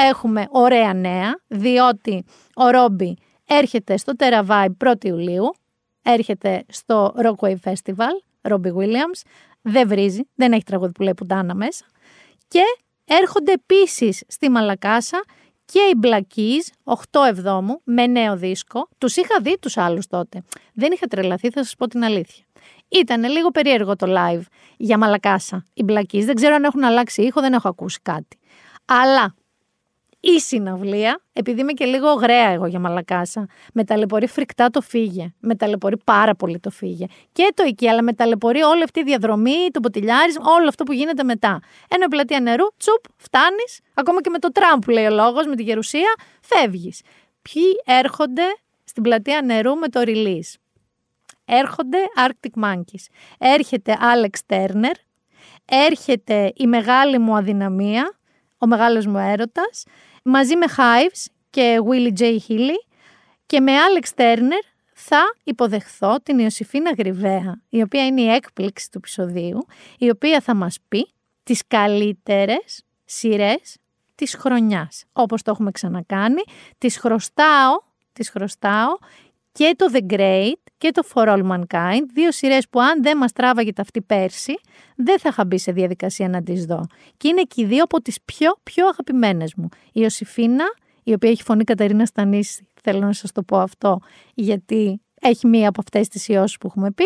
Έχουμε 0.00 0.46
ωραία 0.50 0.94
νέα, 0.94 1.40
διότι 1.46 2.24
ο 2.54 2.68
Ρόμπι 2.68 3.16
έρχεται 3.46 3.96
στο 3.96 4.16
Τεραβάι 4.16 4.66
1η 4.84 5.04
Ιουλίου, 5.04 5.54
έρχεται 6.02 6.64
στο 6.68 7.14
Rockwave 7.16 7.56
Festival, 7.64 8.12
Ρόμπι 8.40 8.72
Williams, 8.76 9.20
δεν 9.62 9.88
βρίζει, 9.88 10.28
δεν 10.34 10.52
έχει 10.52 10.62
τραγούδι 10.62 10.92
που 10.92 11.02
λέει 11.02 11.14
πουτάνα 11.14 11.54
μέσα. 11.54 11.84
Και 12.48 12.60
έρχονται 13.04 13.52
επίσης 13.52 14.24
στη 14.28 14.50
Μαλακάσα 14.50 15.24
και 15.64 15.78
οι 15.78 15.98
Black 16.02 16.36
Keys, 16.36 16.94
8 17.12 17.26
Εβδόμου, 17.28 17.80
με 17.84 18.06
νέο 18.06 18.36
δίσκο. 18.36 18.88
Τους 18.98 19.16
είχα 19.16 19.40
δει 19.42 19.58
τους 19.60 19.76
άλλους 19.76 20.06
τότε. 20.06 20.42
Δεν 20.74 20.92
είχα 20.92 21.06
τρελαθεί, 21.06 21.50
θα 21.50 21.64
σας 21.64 21.74
πω 21.74 21.86
την 21.86 22.04
αλήθεια. 22.04 22.44
Ήταν 22.88 23.24
λίγο 23.24 23.50
περίεργο 23.50 23.96
το 23.96 24.06
live 24.08 24.42
για 24.76 24.98
Μαλακάσα. 24.98 25.64
Οι 25.74 25.84
Black 25.88 26.04
Keys, 26.12 26.24
δεν 26.24 26.34
ξέρω 26.34 26.54
αν 26.54 26.64
έχουν 26.64 26.84
αλλάξει 26.84 27.22
ήχο, 27.22 27.40
δεν 27.40 27.52
έχω 27.52 27.68
ακούσει 27.68 27.98
κάτι. 28.02 28.38
Αλλά 28.84 29.34
η 30.20 30.40
συναυλία, 30.40 31.20
επειδή 31.32 31.60
είμαι 31.60 31.72
και 31.72 31.84
λίγο 31.84 32.12
γραία 32.12 32.48
εγώ 32.48 32.66
για 32.66 32.78
μαλακάσα, 32.78 33.46
με 33.72 33.84
ταλαιπωρεί 33.84 34.26
φρικτά 34.26 34.70
το 34.70 34.80
φύγε. 34.80 35.32
Με 35.40 35.54
ταλαιπωρεί 35.54 35.96
πάρα 36.04 36.34
πολύ 36.34 36.58
το 36.58 36.70
φύγε. 36.70 37.06
Και 37.32 37.52
το 37.54 37.62
εκεί, 37.66 37.88
αλλά 37.88 38.02
με 38.02 38.12
ταλαιπωρεί 38.12 38.62
όλη 38.62 38.82
αυτή 38.82 39.00
η 39.00 39.02
διαδρομή, 39.02 39.70
το 39.72 39.80
ποτηλιάρισμα, 39.80 40.44
όλο 40.58 40.68
αυτό 40.68 40.84
που 40.84 40.92
γίνεται 40.92 41.22
μετά. 41.22 41.60
Ένα 41.88 42.08
πλατεία 42.08 42.40
νερού, 42.40 42.64
τσουπ, 42.76 43.04
φτάνεις, 43.16 43.80
ακόμα 43.94 44.20
και 44.20 44.30
με 44.30 44.38
το 44.38 44.52
τραμ 44.52 44.78
που 44.78 44.90
λέει 44.90 45.06
ο 45.06 45.10
λόγος, 45.10 45.46
με 45.46 45.56
τη 45.56 45.62
γερουσία, 45.62 46.14
φεύγεις. 46.42 47.00
Ποιοι 47.42 47.64
έρχονται 47.84 48.44
στην 48.84 49.02
πλατεία 49.02 49.42
νερού 49.42 49.74
με 49.74 49.88
το 49.88 50.02
release; 50.06 50.54
Έρχονται 51.44 51.98
Arctic 52.28 52.64
Monkeys. 52.64 53.04
Έρχεται 53.38 53.96
Alex 54.00 54.54
Turner. 54.54 54.94
Έρχεται 55.64 56.52
η 56.56 56.66
μεγάλη 56.66 57.18
μου 57.18 57.36
αδυναμία, 57.36 58.18
ο 58.58 58.66
μεγάλος 58.66 59.06
μου 59.06 59.18
έρωτας 59.18 59.84
μαζί 60.28 60.56
με 60.56 60.66
Hives 60.76 61.26
και 61.50 61.78
Willie 61.90 62.20
J. 62.20 62.38
Healy 62.48 62.78
και 63.46 63.60
με 63.60 63.72
Alex 63.72 64.20
Turner 64.20 64.64
θα 64.94 65.22
υποδεχθώ 65.44 66.20
την 66.22 66.38
Ιωσήφίνα 66.38 66.92
Γρυβαία, 66.98 67.60
η 67.68 67.82
οποία 67.82 68.06
είναι 68.06 68.20
η 68.20 68.28
έκπληξη 68.28 68.90
του 68.90 68.98
επεισοδίου, 68.98 69.66
η 69.98 70.10
οποία 70.10 70.40
θα 70.40 70.54
μας 70.54 70.78
πει 70.88 71.08
τις 71.42 71.66
καλύτερες 71.66 72.84
σειρές 73.04 73.76
της 74.14 74.34
χρονιάς. 74.34 75.04
Όπως 75.12 75.42
το 75.42 75.50
έχουμε 75.50 75.70
ξανακάνει, 75.70 76.42
τις 76.78 76.98
χρωστάω, 76.98 77.78
τις 78.12 78.30
χρωστάω 78.30 78.96
και 79.52 79.74
το 79.76 79.86
The 79.92 80.12
Great 80.12 80.67
και 80.78 80.90
το 80.90 81.02
For 81.14 81.28
All 81.28 81.50
Mankind, 81.50 82.02
δύο 82.12 82.32
σειρές 82.32 82.68
που 82.68 82.80
αν 82.80 83.02
δεν 83.02 83.16
μας 83.16 83.32
τράβαγε 83.32 83.72
τα 83.72 83.82
αυτή 83.82 84.00
πέρσι, 84.00 84.54
δεν 84.96 85.18
θα 85.18 85.28
είχα 85.28 85.44
μπει 85.44 85.58
σε 85.58 85.72
διαδικασία 85.72 86.28
να 86.28 86.42
τις 86.42 86.64
δω. 86.64 86.86
Και 87.16 87.28
είναι 87.28 87.42
και 87.42 87.62
οι 87.62 87.64
δύο 87.64 87.82
από 87.82 88.02
τις 88.02 88.18
πιο, 88.24 88.56
πιο 88.62 88.86
αγαπημένες 88.86 89.54
μου. 89.54 89.68
Η 89.86 89.90
Ιωσήφίνα, 89.92 90.64
η 91.02 91.12
οποία 91.12 91.30
έχει 91.30 91.42
φωνή 91.42 91.64
Καταρίνα 91.64 92.06
Στανίση, 92.06 92.66
θέλω 92.82 93.00
να 93.00 93.12
σας 93.12 93.32
το 93.32 93.42
πω 93.42 93.58
αυτό, 93.58 94.00
γιατί 94.34 95.00
έχει 95.20 95.46
μία 95.46 95.68
από 95.68 95.80
αυτές 95.80 96.08
τις 96.08 96.28
ιώσεις 96.28 96.58
που 96.58 96.66
έχουμε 96.66 96.90
πει, 96.90 97.04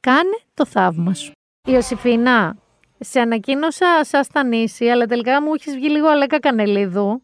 κάνε 0.00 0.38
το 0.54 0.66
θαύμα 0.66 1.14
σου. 1.14 1.32
Η 1.68 1.70
Ιωσήφίνα, 1.72 2.56
σε 2.98 3.20
ανακοίνωσα 3.20 4.00
σαν 4.00 4.24
Στανίση, 4.24 4.88
αλλά 4.88 5.06
τελικά 5.06 5.42
μου 5.42 5.54
έχεις 5.54 5.74
βγει 5.74 5.88
λίγο 5.88 6.08
αλέκα 6.08 6.38
κανελίδου. 6.40 7.22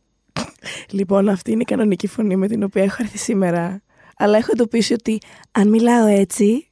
Λοιπόν, 0.91 1.29
αυτή 1.29 1.51
είναι 1.51 1.63
η 1.63 1.65
κανονική 1.65 2.07
φωνή 2.07 2.37
με 2.37 2.47
την 2.47 2.63
οποία 2.63 2.83
έχω 2.83 2.97
έρθει 2.99 3.19
σήμερα 3.19 3.83
αλλά 4.17 4.37
έχω 4.37 4.49
εντοπίσει 4.53 4.93
ότι 4.93 5.19
αν 5.53 5.69
μιλάω 5.69 6.07
έτσι, 6.07 6.69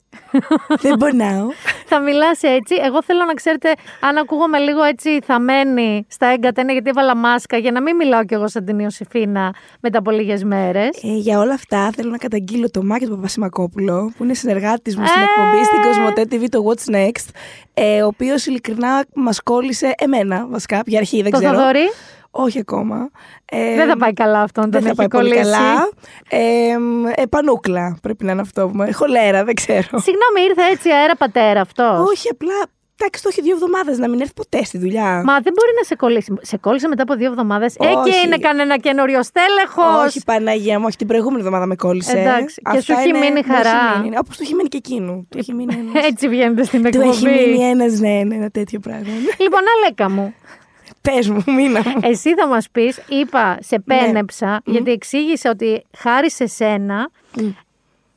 δεν 0.80 0.96
πονάω. 0.96 1.46
θα 1.90 2.00
μιλάς 2.00 2.42
έτσι. 2.42 2.74
Εγώ 2.84 3.02
θέλω 3.02 3.24
να 3.24 3.34
ξέρετε, 3.34 3.74
αν 4.00 4.16
ακούγομαι 4.16 4.58
λίγο 4.58 4.82
έτσι 4.82 5.18
θαμένη 5.24 6.06
στα 6.08 6.26
έγκατα, 6.26 6.62
γιατί 6.72 6.88
έβαλα 6.88 7.16
μάσκα 7.16 7.56
για 7.56 7.72
να 7.72 7.82
μην 7.82 7.96
μιλάω 7.96 8.24
κι 8.24 8.34
εγώ 8.34 8.48
σαν 8.48 8.64
την 8.64 8.78
Ιωσήφίνα 8.78 9.54
μετά 9.80 9.98
από 9.98 10.10
λίγες 10.10 10.44
μέρες. 10.44 11.02
Ε, 11.02 11.16
για 11.16 11.38
όλα 11.38 11.54
αυτά 11.54 11.90
θέλω 11.94 12.10
να 12.10 12.16
καταγγείλω 12.16 12.70
το 12.70 12.82
Μάκη 12.82 13.06
του 13.06 13.14
Παπασημακόπουλο, 13.14 14.12
που 14.16 14.24
είναι 14.24 14.34
συνεργάτης 14.34 14.96
μου 14.96 15.06
στην 15.06 15.20
ε! 15.20 15.24
εκπομπή 15.24 15.64
στην 15.64 15.82
Κοσμοτέ 15.82 16.26
TV, 16.30 16.48
το 16.50 16.64
What's 16.68 16.94
Next, 16.94 17.28
ε, 17.74 18.02
ο 18.02 18.06
οποίος 18.06 18.46
ειλικρινά 18.46 19.04
μας 19.14 19.42
κόλλησε 19.42 19.94
εμένα 19.98 20.46
βασικά, 20.50 20.82
για 20.86 20.98
αρχή 20.98 21.22
δεν 21.22 21.30
το 21.30 21.38
ξέρω. 21.38 21.54
Θοδωρή; 21.54 21.90
Όχι 22.34 22.58
ακόμα. 22.58 23.10
Ε, 23.44 23.74
δεν 23.74 23.88
θα 23.88 23.96
πάει 23.96 24.12
καλά 24.12 24.40
αυτό, 24.40 24.64
δεν 24.68 24.82
θα 24.82 24.94
πάει 24.94 25.08
πολύ 25.08 25.34
καλά. 25.34 25.88
Ε, 26.28 26.76
ε, 27.14 27.26
πανούκλα 27.28 27.98
πρέπει 28.02 28.24
να 28.24 28.32
είναι 28.32 28.40
αυτό 28.40 28.68
που 28.68 28.76
μου 28.76 28.92
Χολέρα, 28.92 29.44
δεν 29.44 29.54
ξέρω. 29.54 29.80
Συγγνώμη, 29.80 30.40
ήρθε 30.48 30.62
έτσι 30.72 30.90
αέρα 30.90 31.16
πατέρα 31.16 31.60
αυτός. 31.60 32.08
Όχι, 32.08 32.28
απλά 32.28 32.54
Εντάξει, 33.02 33.22
το 33.22 33.28
έχει 33.32 33.42
δύο 33.42 33.54
εβδομάδες 33.54 33.98
να 33.98 34.08
μην 34.08 34.20
έρθει 34.20 34.32
ποτέ 34.32 34.64
στη 34.64 34.78
δουλειά. 34.78 35.22
Μα 35.24 35.40
δεν 35.40 35.52
μπορεί 35.52 35.72
να 35.76 35.84
σε 35.84 35.94
κολλήσει. 35.94 36.34
Σε 36.40 36.56
κόλλησε 36.56 36.88
μετά 36.88 37.02
από 37.02 37.14
δύο 37.14 37.26
εβδομάδες. 37.26 37.74
Ε, 37.74 37.86
και 38.04 38.26
είναι 38.26 38.36
κανένα 38.36 38.78
καινούριο 38.78 39.22
στέλεχος. 39.22 40.04
Όχι, 40.06 40.20
Παναγία 40.24 40.78
μου, 40.78 40.84
όχι 40.88 40.96
την 40.96 41.06
προηγούμενη 41.06 41.38
εβδομάδα 41.38 41.66
με 41.66 41.74
κόλλησε. 41.74 42.18
Εντάξει, 42.18 42.62
και 42.72 42.80
σου 42.80 42.92
έχει 42.92 43.12
μείνει 43.12 43.42
χαρά. 43.42 44.04
Όπως 44.18 44.36
το 44.36 44.42
έχει 44.42 44.54
μείνει 44.54 44.68
και 44.68 44.76
εκείνου. 44.76 45.28
Έτσι 46.08 46.28
βγαίνετε 46.28 46.64
στην 46.64 46.86
εκπομπή. 46.86 47.04
Του 47.04 47.10
έχει 47.10 47.26
μείνει 47.26 47.64
ένας, 47.64 47.98
ναι, 47.98 48.18
ένα 48.18 48.50
τέτοιο 48.50 48.78
πράγμα. 48.80 49.12
Λοιπόν, 49.38 49.60
Αλέκα 49.76 50.10
μου. 50.10 50.34
Πες 51.02 51.28
μου, 51.28 51.42
μήνα 51.46 51.82
μου. 51.86 52.00
Εσύ 52.02 52.34
θα 52.34 52.46
μας 52.46 52.70
πεις, 52.70 53.00
είπα, 53.08 53.58
σε 53.60 53.82
ναι. 53.84 53.96
πένεψα, 53.96 54.60
γιατί 54.64 54.90
εξήγησε 54.90 55.48
ότι 55.48 55.84
χάρη 55.96 56.30
σε 56.30 56.46
σένα 56.46 57.10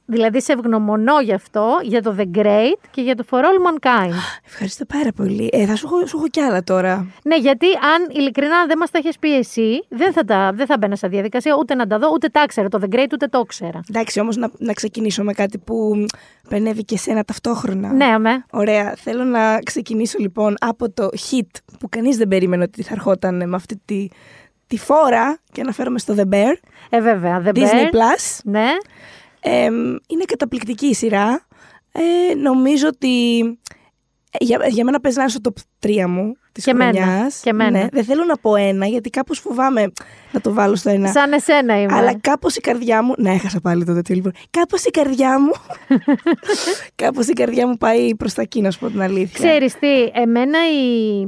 Δηλαδή 0.08 0.42
σε 0.42 0.52
ευγνωμονώ 0.52 1.20
γι' 1.20 1.34
αυτό, 1.34 1.80
για 1.84 2.02
το 2.02 2.16
The 2.18 2.38
Great 2.38 2.78
και 2.92 3.02
για 3.02 3.16
το 3.16 3.26
For 3.30 3.38
All 3.38 3.40
Mankind. 3.40 4.14
Ευχαριστώ 4.46 4.86
πάρα 4.86 5.12
πολύ. 5.16 5.50
Ε, 5.52 5.66
θα 5.66 5.76
σου 5.76 5.86
έχω, 5.86 6.06
σου 6.08 6.18
έχω 6.18 6.28
κι 6.28 6.40
άλλα 6.40 6.64
τώρα. 6.64 7.08
Ναι, 7.24 7.38
γιατί 7.38 7.66
αν 7.66 8.08
ειλικρινά 8.12 8.66
δεν 8.66 8.78
μας 8.78 8.92
τα 8.92 8.98
έχεις 8.98 9.20
πει 9.20 9.38
εσύ, 9.38 9.86
δεν 9.90 10.14
θα, 10.14 10.24
τα, 10.24 10.52
δεν 10.54 10.66
θα 10.66 10.78
μπαίνα 10.78 10.96
σε 10.96 11.08
διαδικασία 11.08 11.56
ούτε 11.60 11.76
να 11.76 11.88
τα 11.88 12.00
δω, 12.00 12.10
ούτε 12.14 12.28
τα 12.28 12.42
ήξερα. 12.44 12.68
Το 12.68 12.80
The 12.82 12.96
Great 12.96 13.08
ούτε 13.14 13.28
το 13.28 13.40
ήξερα. 13.44 13.80
Εντάξει, 13.90 14.20
όμως 14.20 14.36
να, 14.36 14.52
να 14.58 14.74
ξεκινήσω 14.74 15.24
με 15.24 15.34
κάτι 15.34 15.58
που 15.58 16.06
περνεύει 16.50 16.84
και 16.84 16.98
σένα 16.98 17.24
ταυτόχρονα. 17.24 17.94
Ναι, 17.94 18.06
αμέ. 18.06 18.46
Ωραία. 18.52 18.94
Θέλω 18.98 19.24
να 19.24 19.60
ξεκινήσω 19.60 20.18
λοιπόν 20.20 20.56
από 20.60 20.92
το 20.92 21.10
hit 21.14 21.60
που 21.80 21.90
κανείς 21.90 22.18
δεν 22.18 22.28
περίμενε 22.28 22.64
ότι 22.64 22.84
θα 22.84 22.94
ερχόταν 22.94 23.50
με 23.50 23.56
αυτή 23.56 23.82
τη, 23.86 24.08
τη 24.68 24.78
φόρα 24.78 25.40
και 25.52 25.62
αναφέρομαι 25.62 26.00
στο 26.00 26.16
The 26.18 26.34
Bear. 26.34 26.54
Ε, 26.90 27.02
βέβαια. 27.02 27.44
The 27.46 27.50
Disney 27.50 27.62
Bear. 27.62 27.92
Plus. 27.92 28.40
Ναι 28.44 28.70
είναι 30.08 30.24
καταπληκτική 30.26 30.86
η 30.86 30.94
σειρά. 30.94 31.48
Ε, 31.92 32.36
νομίζω 32.36 32.88
ότι 32.88 33.40
ε, 34.32 34.46
για, 34.46 34.68
για 34.68 34.84
μένα 34.84 35.00
παίζει 35.00 35.18
να 35.18 35.24
είναι 35.24 35.32
στο 35.32 35.54
top 35.82 35.88
3 35.88 36.06
μου 36.08 36.34
της 36.52 36.64
χρονιάς. 36.64 37.40
Και 37.44 37.54
μένα. 37.54 37.80
Ναι, 37.80 37.88
δεν 37.92 38.04
θέλω 38.04 38.24
να 38.24 38.38
πω 38.38 38.56
ένα, 38.56 38.86
γιατί 38.86 39.10
κάπως 39.10 39.40
φοβάμαι 39.40 39.92
να 40.32 40.42
το 40.42 40.54
βάλω 40.54 40.76
στο 40.76 40.90
ένα. 40.90 41.12
Σαν 41.12 41.34
εσένα 41.34 41.82
είμαι. 41.82 41.96
Αλλά 41.96 42.20
κάπως 42.20 42.56
η 42.56 42.62
καρδιά 42.62 43.04
μου. 43.04 43.14
Ναι, 43.18 43.32
έχασα 43.32 43.60
πάλι 43.60 43.86
το 43.86 43.94
τέτοιο 43.94 44.16
λοιπόν. 44.16 44.32
Κάπως 44.50 44.84
η 44.84 44.90
καρδιά 44.90 45.40
μου. 45.40 45.52
κάπως 47.04 47.28
η 47.28 47.34
καρδιά 47.34 47.68
μου 47.68 47.78
πάει 47.78 48.16
προς 48.16 48.34
τα 48.34 48.42
εκεί, 48.42 48.62
να 48.62 48.72
σου 48.72 48.80
πω 48.80 48.88
την 48.88 49.02
αλήθεια. 49.02 49.48
Ξέρεις 49.48 49.80
τι, 49.80 50.04
εμένα 50.14 50.58
η, 50.72 51.26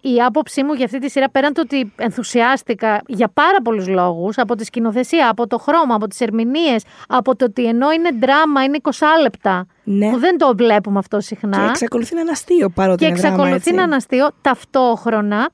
η 0.00 0.22
άποψή 0.22 0.62
μου 0.62 0.72
για 0.72 0.84
αυτή 0.84 0.98
τη 0.98 1.10
σειρά, 1.10 1.30
πέραν 1.30 1.52
το 1.52 1.60
ότι 1.60 1.92
ενθουσιάστηκα 1.96 3.02
για 3.06 3.28
πάρα 3.34 3.62
πολλούς 3.62 3.88
λόγους, 3.88 4.38
από 4.38 4.54
τη 4.54 4.64
σκηνοθεσία, 4.64 5.28
από 5.30 5.46
το 5.46 5.58
χρώμα, 5.58 5.94
από 5.94 6.06
τις 6.06 6.20
ερμηνείες, 6.20 6.84
από 7.08 7.36
το 7.36 7.44
ότι 7.44 7.66
ενώ 7.66 7.90
είναι 7.90 8.10
δράμα, 8.20 8.62
είναι 8.64 8.78
20 8.82 8.90
λεπτά. 9.22 9.66
Ναι. 9.84 10.10
Που 10.10 10.18
δεν 10.18 10.38
το 10.38 10.52
βλέπουμε 10.56 10.98
αυτό 10.98 11.20
συχνά. 11.20 11.58
Και 11.58 11.68
εξακολουθεί 11.68 12.14
να 12.14 12.20
είναι 12.20 12.30
αστείο 12.30 12.70
παρότι 12.70 12.98
Και 12.98 13.06
είναι 13.06 13.14
δράμα, 13.16 13.34
εξακολουθεί 13.34 13.68
έτσι. 13.68 13.74
να 13.74 13.82
είναι 13.82 13.94
αστείο 13.94 14.28
ταυτόχρονα. 14.40 15.50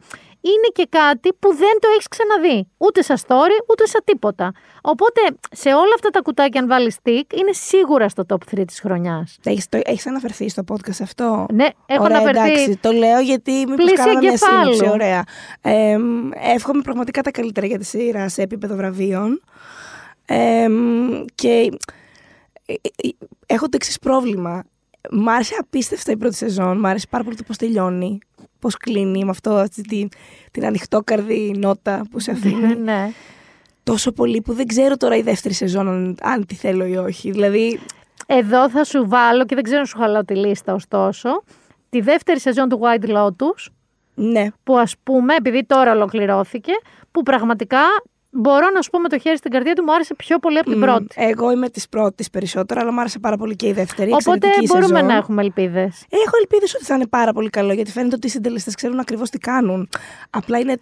Είναι 0.53 0.69
και 0.73 0.87
κάτι 0.91 1.29
που 1.39 1.49
δεν 1.55 1.75
το 1.81 1.89
έχεις 1.95 2.09
ξαναδεί. 2.09 2.69
Ούτε 2.77 3.03
σαν 3.03 3.17
story, 3.27 3.57
ούτε 3.71 3.87
σαν 3.87 4.01
τίποτα. 4.05 4.53
Οπότε 4.83 5.21
σε 5.51 5.69
όλα 5.69 5.95
αυτά 5.95 6.09
τα 6.11 6.21
κουτάκια, 6.21 6.61
αν 6.61 6.69
βάλεις 6.69 6.97
stick, 7.03 7.23
είναι 7.39 7.53
σίγουρα 7.53 8.09
στο 8.09 8.25
top 8.29 8.55
3 8.59 8.63
της 8.67 8.81
χρονιάς. 8.81 9.39
Έχεις, 9.45 9.69
το, 9.69 9.81
έχεις 9.85 10.07
αναφερθεί 10.07 10.49
στο 10.49 10.63
podcast 10.73 11.01
αυτό; 11.03 11.47
Ναι, 11.53 11.67
έχω 11.87 12.03
Ωραία, 12.05 12.17
αναφερθεί. 12.19 12.51
εντάξει, 12.51 12.77
το 12.77 12.91
λέω 12.93 13.21
γιατί 13.21 13.53
μήπως 13.53 13.75
Πλήση 13.77 13.95
κάναμε 13.95 14.19
μια 14.21 14.29
εγκεφάλου. 14.29 14.75
σύνοψη. 14.75 14.93
Ωραία. 14.95 15.25
Ε, 15.61 15.97
εύχομαι 16.55 16.83
πραγματικά 16.83 17.23
τα 17.23 17.31
καλύτερα 17.31 17.67
για 17.67 17.79
τη 17.79 17.85
σειρά 17.85 18.29
σε 18.29 18.43
επίπεδο 18.43 18.77
βραβείων. 18.77 19.43
Ε, 20.27 20.67
και 21.35 21.71
ε, 22.67 22.73
ε, 22.73 23.09
έχω 23.47 23.65
το 23.65 23.73
εξής 23.75 23.99
πρόβλημα. 23.99 24.63
μ' 25.11 25.29
άρεσε 25.29 25.55
απίστευτα 25.61 26.13
η 26.13 26.17
πρώτη 26.17 26.35
σεζόν. 26.35 26.79
Μ' 26.79 26.87
άρεσε 26.87 27.07
πάρα 27.11 27.25
πολύ 27.25 27.37
το 27.37 27.43
πώς 27.47 27.57
τελειώνει. 27.57 28.19
Πώς 28.59 28.77
κλείνει 28.77 29.25
με 29.25 29.31
αυτό, 29.31 29.51
αυτή 29.51 29.83
τη, 29.83 30.09
την 30.51 30.65
ανοιχτόκαρδη 30.67 31.55
νότα 31.59 32.07
που 32.11 32.19
σε 32.19 32.31
αφήνει. 32.31 32.75
ναι. 32.75 33.11
Τόσο 33.83 34.13
πολύ 34.13 34.41
που 34.41 34.53
δεν 34.53 34.67
ξέρω 34.67 34.97
τώρα 34.97 35.17
η 35.17 35.23
δεύτερη 35.23 35.55
σεζόν 35.55 35.89
αν, 35.89 36.17
αν 36.23 36.47
τη 36.47 36.55
θέλω 36.55 36.85
ή 36.85 36.97
όχι. 36.97 37.31
Δηλαδή, 37.31 37.81
Εδώ 38.27 38.71
θα 38.71 38.85
σου 38.85 39.09
βάλω 39.09 39.45
και 39.45 39.55
δεν 39.55 39.65
ξέρω 39.65 39.81
αν 39.81 39.87
σου 39.87 39.99
χαλάω 39.99 40.25
τη 40.25 40.35
λίστα 40.35 40.75
ωστόσο. 40.75 41.43
Τη 41.89 42.01
δεύτερη 42.01 42.41
σεζόν 42.41 42.69
του 42.69 42.81
White 42.83 43.09
Lotus 43.09 43.67
ναι. 44.15 44.47
που 44.65 44.79
ας 44.79 44.95
πούμε 45.03 45.35
επειδή 45.35 45.65
τώρα 45.65 45.93
ολοκληρώθηκε 45.93 46.73
που 47.13 47.23
πραγματικά 47.23 47.81
μπορώ 48.37 48.71
να 48.75 48.83
σου 48.83 48.91
πω 48.91 48.99
με 48.99 49.09
το 49.09 49.19
χέρι 49.19 49.37
στην 49.37 49.51
καρδιά 49.51 49.73
του 49.73 49.83
μου 49.83 49.95
άρεσε 49.95 50.15
πιο 50.15 50.39
πολύ 50.39 50.59
από 50.59 50.71
την 50.71 50.79
Μμ, 50.79 50.83
πρώτη. 50.83 51.07
Εγώ 51.15 51.51
είμαι 51.51 51.69
της 51.69 51.89
πρώτης 51.89 52.31
περισσότερο, 52.31 52.81
αλλά 52.81 52.93
μου 52.93 53.01
άρεσε 53.01 53.19
πάρα 53.19 53.37
πολύ 53.37 53.57
και 53.57 53.67
η 53.67 53.73
δεύτερη. 53.73 54.11
Οπότε 54.13 54.35
εξαιρετική 54.35 54.67
μπορούμε 54.67 54.87
σεζόν. 54.87 55.07
να 55.07 55.15
έχουμε 55.17 55.43
ελπίδες. 55.43 56.05
Έχω 56.09 56.37
ελπίδες 56.41 56.75
ότι 56.75 56.85
θα 56.85 56.95
είναι 56.95 57.07
πάρα 57.07 57.33
πολύ 57.33 57.51
καλό, 57.51 57.73
γιατί 57.73 57.91
φαίνεται 57.91 58.15
ότι 58.15 58.27
οι 58.27 58.31
συντελεστές 58.31 58.75
ξέρουν 58.75 58.99
ακριβώς 58.99 59.31
τι 59.31 59.39
κάνουν. 59.39 59.89
Απλά 60.31 60.59
είναι 60.59 60.79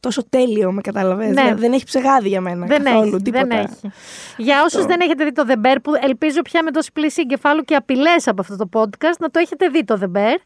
τόσο 0.00 0.28
τέλειο, 0.28 0.72
με 0.72 0.80
κατάλαβες. 0.80 1.34
Ναι. 1.34 1.54
Δεν 1.54 1.72
έχει 1.72 1.84
ψεγάδι 1.84 2.28
για 2.28 2.40
μένα. 2.40 2.66
Δεν 2.66 2.82
καθόλου, 2.82 3.14
έχει, 3.14 3.22
τίποτα. 3.22 3.46
δεν 3.46 3.58
έχει. 3.58 3.92
Για 4.36 4.62
όσους 4.64 4.84
δεν 4.84 5.00
έχετε 5.00 5.24
δει 5.24 5.32
το 5.32 5.44
The 5.48 5.66
Bear, 5.66 5.76
που 5.82 5.92
ελπίζω 6.00 6.42
πια 6.42 6.62
με 6.62 6.70
τόση 6.70 6.92
πλήση 6.92 7.20
εγκεφάλου 7.20 7.62
και 7.62 7.74
απειλές 7.74 8.26
από 8.26 8.40
αυτό 8.40 8.56
το 8.56 8.68
podcast, 8.72 9.16
να 9.18 9.30
το 9.30 9.38
έχετε 9.38 9.68
δει 9.68 9.84
το 9.84 9.98
The 10.00 10.16
Bear 10.16 10.36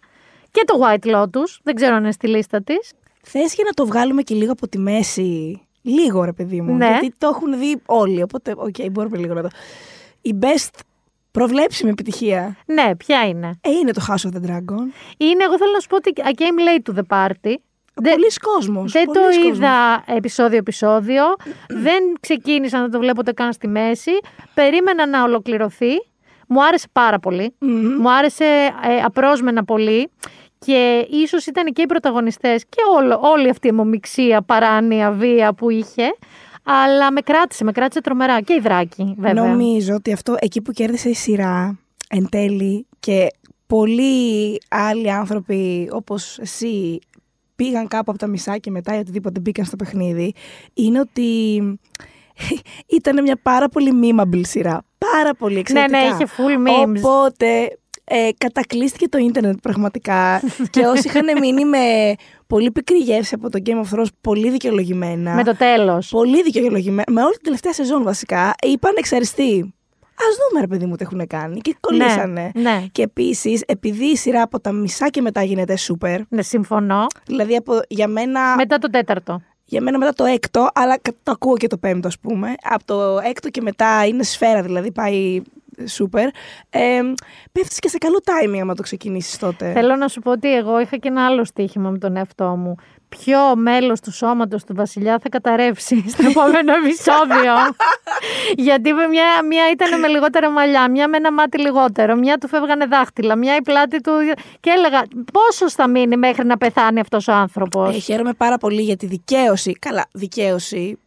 και 0.51 0.65
το 0.67 0.81
White 0.83 1.15
Lotus, 1.15 1.59
δεν 1.63 1.75
ξέρω 1.75 1.95
αν 1.95 2.03
είναι 2.03 2.13
στη 2.13 2.29
λίστα 2.29 2.63
της. 2.63 2.93
Θες 3.23 3.55
και 3.55 3.63
να 3.67 3.71
το 3.71 3.87
βγάλουμε 3.87 4.23
και 4.23 4.35
λίγο 4.35 4.53
από 4.53 4.69
τη 4.69 4.79
μέση. 4.79 5.61
Λίγο, 5.83 6.25
ρε 6.25 6.33
παιδί 6.33 6.61
μου. 6.61 6.75
Ναι. 6.77 6.87
Γιατί 6.87 7.13
το 7.19 7.27
έχουν 7.27 7.59
δει 7.59 7.81
όλοι. 7.87 8.23
Οπότε, 8.23 8.55
οκ, 8.57 8.75
μπορούμε 8.91 9.17
λίγο 9.19 9.35
να 9.35 9.43
το. 9.43 9.49
Η 10.23 10.35
best 10.41 10.79
προβλέψιμη 11.31 11.91
επιτυχία. 11.91 12.57
Ναι, 12.67 12.97
ποια 12.97 13.27
είναι; 13.29 13.59
Ε, 13.61 13.71
είναι 13.71 13.93
το 13.93 14.01
House 14.09 14.29
of 14.29 14.35
the 14.37 14.51
Dragon. 14.51 14.83
Είναι, 15.17 15.45
εγώ 15.45 15.59
θέλω 15.59 15.73
να 15.73 15.81
σου 15.81 15.89
πω 15.89 15.97
ότι 15.97 16.13
I 16.17 16.31
came 16.41 16.91
late 16.91 16.93
to 16.95 16.99
the 16.99 17.17
party. 17.19 17.55
Δεν- 17.95 18.13
Πολύς 18.13 18.27
κόσμος. 18.41 18.93
Δεν 18.93 19.05
πολύς 19.05 19.37
το 19.37 19.43
κόσμος. 19.43 19.57
είδα 19.57 20.05
επεισόδιο-επεισόδιο. 20.07 21.23
δεν 21.87 22.03
ξεκίνησα 22.21 22.81
να 22.81 22.89
το 22.89 22.99
βλέπω 22.99 23.17
ούτε 23.21 23.33
καν 23.33 23.53
στη 23.53 23.69
μέση. 23.69 24.11
Περίμενα 24.55 25.07
να 25.07 25.23
ολοκληρωθεί. 25.23 25.93
Μου 26.49 26.65
άρεσε 26.65 26.87
πάρα 26.93 27.19
πολύ. 27.19 27.55
Μου 28.01 28.13
άρεσε 28.13 28.45
ε, 28.45 28.97
απρόσμενα 29.05 29.65
πολύ. 29.65 30.11
Και 30.65 31.07
ίσως 31.11 31.47
ήταν 31.47 31.73
και 31.73 31.83
οι 31.83 31.87
πρωταγωνιστές 31.87 32.65
και 32.69 32.81
όλο, 32.97 33.21
όλη 33.23 33.49
αυτή 33.49 33.67
η 33.67 33.71
αιμομιξία, 33.71 34.43
παράνοια, 34.43 35.11
βία 35.11 35.53
που 35.53 35.71
είχε. 35.71 36.15
Αλλά 36.63 37.13
με 37.13 37.21
κράτησε, 37.21 37.65
με 37.65 37.73
κράτησε 37.73 38.01
τρομερά. 38.01 38.41
Και 38.41 38.53
η 38.53 38.61
δράκη, 38.61 39.15
βέβαια. 39.19 39.47
Νομίζω 39.47 39.95
ότι 39.95 40.13
αυτό 40.13 40.37
εκεί 40.39 40.63
που 40.63 40.73
κέρδισε 40.73 41.09
η 41.09 41.15
σειρά 41.15 41.79
εν 42.09 42.29
τέλει 42.29 42.87
και 43.01 43.27
πολλοί 43.67 44.61
άλλοι 44.69 45.13
άνθρωποι 45.13 45.89
όπως 45.93 46.39
εσύ 46.39 46.99
πήγαν 47.57 47.89
κάπου 47.89 48.11
από 48.11 48.19
τα 48.19 48.27
μισά 48.27 48.59
και 48.59 48.71
μετά 48.71 48.97
ή 48.97 48.99
οτιδήποτε 48.99 49.41
μπήκαν 49.41 49.65
στο 49.65 49.77
παιχνίδι 49.77 50.35
είναι 50.75 51.01
ότι 51.01 51.61
ήταν 52.99 53.23
μια 53.23 53.39
πάρα 53.43 53.69
πολύ 53.69 53.93
memeable 54.03 54.41
σειρά. 54.47 54.85
Πάρα 54.99 55.35
πολύ 55.35 55.59
εξαιρετικά. 55.59 55.99
ναι, 55.99 56.07
είχε 56.07 56.27
full 56.37 56.69
memes. 56.69 57.03
Οπότε 57.03 57.79
ε, 58.05 58.29
κατακλείστηκε 58.39 59.09
το 59.09 59.19
ίντερνετ 59.19 59.59
πραγματικά 59.63 60.41
και 60.73 60.81
όσοι 60.87 61.03
είχαν 61.09 61.39
μείνει 61.41 61.65
με 61.65 61.79
πολύ 62.47 62.71
πικρή 62.71 62.99
γεύση 62.99 63.35
από 63.35 63.51
το 63.51 63.59
Game 63.67 63.71
of 63.85 63.99
Thrones 63.99 64.07
πολύ 64.21 64.51
δικαιολογημένα. 64.51 65.35
Με 65.35 65.45
το 65.45 65.57
τέλος. 65.57 66.09
Πολύ 66.09 66.43
δικαιολογημένα. 66.43 67.05
Με 67.13 67.23
όλη 67.23 67.33
την 67.33 67.43
τελευταία 67.43 67.73
σεζόν 67.73 68.03
βασικά. 68.03 68.55
Είπαν 68.67 68.95
εξαριστεί. 68.97 69.75
Α 70.15 70.25
δούμε, 70.49 70.61
ρε 70.61 70.67
παιδί 70.67 70.87
μου, 70.87 70.97
τι 70.97 71.03
έχουν 71.05 71.27
κάνει. 71.27 71.61
Και 71.61 71.77
κολλήσανε. 71.81 72.51
ναι. 72.55 72.85
Και 72.93 73.03
επίσης, 73.03 73.63
επειδή 73.67 74.05
η 74.05 74.17
σειρά 74.17 74.43
από 74.43 74.61
τα 74.61 74.73
μισά 74.73 75.09
και 75.09 75.21
μετά 75.21 75.43
γίνεται 75.43 75.75
super. 75.89 76.19
Ναι, 76.29 76.43
συμφωνώ. 76.43 77.07
Δηλαδή, 77.27 77.57
από, 77.57 77.81
για 77.89 78.09
μένα. 78.09 78.55
Μετά 78.57 78.79
το 78.79 78.91
τέταρτο. 78.91 79.41
Για 79.65 79.81
μένα 79.81 79.99
μετά 79.99 80.13
το 80.13 80.25
έκτο, 80.25 80.69
αλλά 80.75 80.99
κα- 80.99 81.13
το 81.23 81.33
ακούω 81.33 81.57
και 81.57 81.67
το 81.67 81.77
πέμπτο, 81.79 82.09
ας 82.09 82.19
πούμε. 82.19 82.55
Από 82.63 82.85
το 82.85 83.19
έκτο 83.29 83.49
και 83.49 83.61
μετά 83.61 84.07
είναι 84.07 84.23
σφαίρα, 84.23 84.63
δηλαδή 84.63 84.93
πάει 84.93 85.43
super. 85.99 86.29
Ε, 86.71 87.01
Πέφτεις 87.53 87.79
και 87.79 87.89
σε 87.89 87.99
καλό 87.99 88.21
timing 88.25 88.59
άμα 88.61 88.75
το 88.75 88.83
ξεκινήσεις 88.83 89.39
τότε. 89.39 89.73
Θέλω 89.73 89.97
να 89.97 90.09
σου 90.09 90.21
πω 90.21 90.31
ότι 90.31 90.55
εγώ 90.55 90.81
είχα 90.81 90.97
και 90.97 91.09
ένα 91.09 91.27
άλλο 91.27 91.45
στοίχημα 91.45 91.91
με 91.91 91.99
τον 91.99 92.17
εαυτό 92.17 92.45
μου. 92.45 92.75
Ποιο 93.09 93.57
μέλος 93.57 94.01
του 94.01 94.13
σώματος 94.13 94.65
του 94.65 94.75
βασιλιά 94.75 95.19
θα 95.23 95.29
καταρρεύσει 95.29 96.05
στο 96.13 96.27
επόμενο 96.27 96.73
επεισόδιο. 96.73 97.55
Γιατί 98.67 98.93
με 98.93 99.07
μια, 99.07 99.25
μια 99.49 99.71
ήταν 99.71 100.01
με 100.01 100.09
λιγότερα 100.09 100.51
μαλλιά, 100.51 100.91
μια 100.91 101.09
με 101.09 101.17
ένα 101.17 101.33
μάτι 101.33 101.59
λιγότερο, 101.59 102.17
μια 102.17 102.39
του 102.39 102.49
φεύγανε 102.49 102.87
δάχτυλα, 102.87 103.37
μια 103.37 103.57
η 103.57 103.63
πλάτη 103.63 104.01
του... 104.01 104.13
Και 104.61 104.71
έλεγα 104.71 105.03
πόσο 105.33 105.71
θα 105.71 105.89
μείνει 105.89 106.17
μέχρι 106.17 106.47
να 106.47 106.57
πεθάνει 106.57 107.01
αυτός 107.01 107.29
ο 107.29 107.33
άνθρωπος; 107.33 107.97
Ε, 107.97 107.99
χαίρομαι 107.99 108.33
πάρα 108.33 108.59
πολύ 108.59 108.83
για 108.83 108.97
τη 108.97 109.07
δικαίωση. 109.07 109.73
Καλά, 109.73 110.05
δικαίωση. 110.13 110.99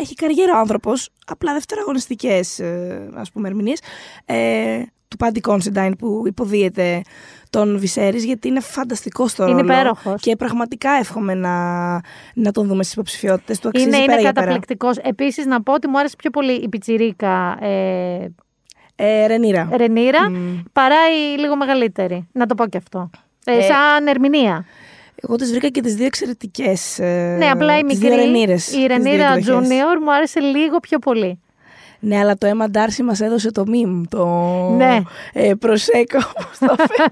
Έχει 0.00 0.14
καριέρα 0.14 0.56
ο 0.56 0.58
άνθρωπος. 0.58 1.08
Απλά 1.26 1.52
δευτεραγωνιστικές, 1.52 2.60
ας 3.14 3.30
πούμε, 3.32 3.48
ερμηνείες. 3.48 3.80
Ε, 4.24 4.82
του 5.08 5.16
Πάντι 5.16 5.40
Κόνσεντάιν 5.40 5.96
που 5.96 6.22
υποδίεται 6.26 7.02
τον 7.50 7.78
Βυσέρης 7.78 8.24
γιατί 8.24 8.48
είναι 8.48 8.60
φανταστικός 8.60 9.30
στο 9.30 9.42
Είναι 9.42 9.52
ρόλο. 9.60 9.64
υπέροχος. 9.72 10.20
Και 10.22 10.36
πραγματικά 10.36 10.90
εύχομαι 10.90 11.34
να, 11.34 11.92
να 12.34 12.52
τον 12.52 12.66
δούμε 12.66 12.82
στις 12.82 12.94
υποψηφιότητες 12.94 13.58
του. 13.58 13.68
Αξίζει 13.68 13.86
Είναι, 13.88 13.96
πέρα 13.98 14.12
είναι 14.12 14.20
για 14.20 14.32
πέρα. 14.32 14.46
καταπληκτικός. 14.46 14.96
Επίσης 14.96 15.46
να 15.46 15.62
πω 15.62 15.72
ότι 15.72 15.88
μου 15.88 15.98
άρεσε 15.98 16.14
πιο 16.18 16.30
πολύ 16.30 16.52
η 16.52 16.68
πιτσιρίκα 16.68 17.64
ε, 17.64 18.32
Ε, 18.96 19.26
Ρενίρα. 19.26 19.68
Ρενίρα 19.76 20.30
Μμ. 20.30 20.58
παρά 20.72 20.96
η 21.10 21.38
λίγο 21.38 21.56
μεγαλύτερη. 21.56 22.28
Να 22.32 22.46
το 22.46 22.54
πω 22.54 22.66
και 22.66 22.76
αυτό. 22.76 23.10
Ε, 23.44 23.56
Ε, 23.56 23.62
σαν 23.62 24.06
ερμηνεία. 24.06 24.64
Εγώ 25.22 25.36
τις 25.36 25.50
βρήκα 25.50 25.68
και 25.68 25.80
τις 25.80 25.94
δύο 25.94 26.06
εξαιρετικές. 26.06 26.96
Ναι, 27.38 27.50
απλά 27.50 27.78
η 27.78 27.82
τις 27.82 27.98
μικρή, 27.98 28.16
δύο 28.16 28.24
Ρενίρες, 28.24 28.66
η 28.66 28.70
τις 28.70 28.76
δύο 28.76 28.86
Ρενίρα 28.86 29.32
εκδοχές. 29.32 29.68
Junior 29.68 30.00
μου 30.02 30.12
άρεσε 30.12 30.40
λίγο 30.40 30.78
πιο 30.78 30.98
πολύ. 30.98 31.40
Ναι, 32.00 32.18
αλλά 32.18 32.36
το 32.36 32.46
Emma 32.50 32.76
Darcy 32.76 33.02
μας 33.04 33.20
έδωσε 33.20 33.52
το 33.52 33.64
meme, 33.66 34.02
το 34.08 34.26
Ναι. 34.76 34.98
ε, 35.32 35.54
προσέκο. 35.54 36.18
Πώς 36.58 36.58
το 36.58 36.74
φέρει. 36.76 37.10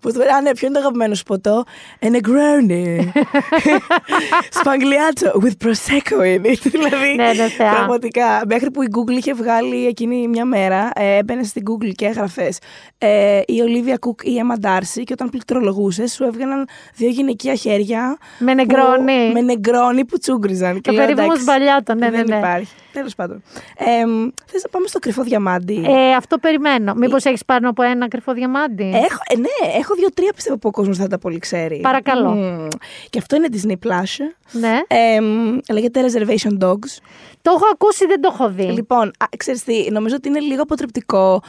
Πώς 0.00 0.12
το 0.12 0.18
φέρει. 0.18 0.30
Α, 0.32 0.40
ναι, 0.40 0.50
ποιο 0.54 0.66
είναι 0.66 0.74
το 0.76 0.80
αγαπημένο 0.82 1.14
σου 1.14 1.22
ποτό; 1.22 1.64
A 2.00 2.06
Negroni. 2.06 2.98
Σπαγγλιάτσο 4.60 5.32
with 5.42 5.66
prosecco 5.66 6.20
in 6.22 6.46
it. 6.50 6.58
δηλαδή, 6.74 7.14
Ναι, 7.16 7.32
ναι, 7.32 7.48
θεά. 7.48 7.70
πραγματικά. 7.74 8.42
Μέχρι 8.48 8.70
που 8.70 8.82
η 8.82 8.86
Google 8.90 9.10
είχε 9.16 9.34
βγάλει 9.34 9.86
εκείνη 9.86 10.28
μια 10.28 10.44
μέρα, 10.44 10.90
ε, 10.94 11.16
έμπαινε 11.16 11.42
στην 11.42 11.62
Google 11.70 11.92
και 11.94 12.06
έγραφε 12.06 12.52
ε, 12.98 13.38
η 13.46 13.54
Olivia 13.66 13.94
Cook 14.08 14.22
ή 14.24 14.30
η 14.30 14.40
Emma 14.46 14.66
Darcy 14.66 15.02
και 15.04 15.12
όταν 15.12 15.30
πληκτρολογούσε 15.30 16.06
σου 16.06 16.24
έβγαιναν 16.24 16.68
δύο 16.94 17.08
γυναικεία 17.08 17.54
χέρια. 17.54 18.18
Με 18.38 18.50
που- 18.50 18.56
νεγκρόνι. 18.56 19.32
Με 19.32 19.40
νεγκρόνι 19.40 20.04
που 20.04 20.18
τσούγκριζαν. 20.18 20.80
Το 20.80 20.92
λέω, 20.92 21.00
περίφημο 21.00 21.24
εντάξει, 21.26 21.42
σμπαλιάτο, 21.42 21.94
ναι, 21.94 22.08
ναι, 22.08 22.16
δεν 22.16 22.24
ναι. 22.28 22.36
υπάρχει. 22.36 22.72
Τέλος 22.92 23.14
πάντων. 23.14 23.42
Ε, 23.78 24.04
Θες 24.46 24.62
να 24.62 24.68
πάμε 24.70 24.86
στο 24.86 24.98
κρυφό 24.98 25.22
διαμάντι; 25.22 25.84
Ε, 25.86 26.14
αυτό 26.14 26.38
περιμένω. 26.38 26.94
Μήπως 26.94 27.24
έχεις 27.24 27.44
πάνω 27.44 27.68
από 27.68 27.82
ένα 27.82 28.08
κρυφό 28.08 28.32
διαμάντι; 28.32 28.90
Έχω, 28.94 29.18
ε, 29.28 29.36
ναι, 29.36 29.78
έχω 29.78 29.94
δύο-τρία 29.94 30.32
πιστεύω 30.32 30.56
που 30.58 30.68
ο 30.68 30.70
κόσμος 30.70 30.98
δεν 30.98 31.08
τα 31.08 31.18
πολύ 31.18 31.38
ξέρει. 31.38 31.80
Παρακαλώ. 31.80 32.30
Μμμ. 32.30 32.68
Και 33.10 33.18
αυτό 33.18 33.36
είναι 33.36 33.48
Disney 33.52 33.88
Plus. 33.88 34.34
Ναι. 34.52 34.80
Ε, 34.86 35.20
μ, 35.20 35.58
λέγεται 35.72 36.04
Reservation 36.06 36.64
Dogs. 36.64 36.98
Το 37.42 37.50
έχω 37.54 37.64
ακούσει, 37.72 38.06
δεν 38.06 38.20
το 38.20 38.30
έχω 38.32 38.50
δει. 38.50 38.62
Λοιπόν, 38.62 39.08
α, 39.08 39.26
ξέρεις 39.36 39.64
τι, 39.64 39.90
νομίζω 39.90 40.14
ότι 40.14 40.28
είναι 40.28 40.40
λίγο 40.40 40.62
αποτρεπτικό. 40.62 41.42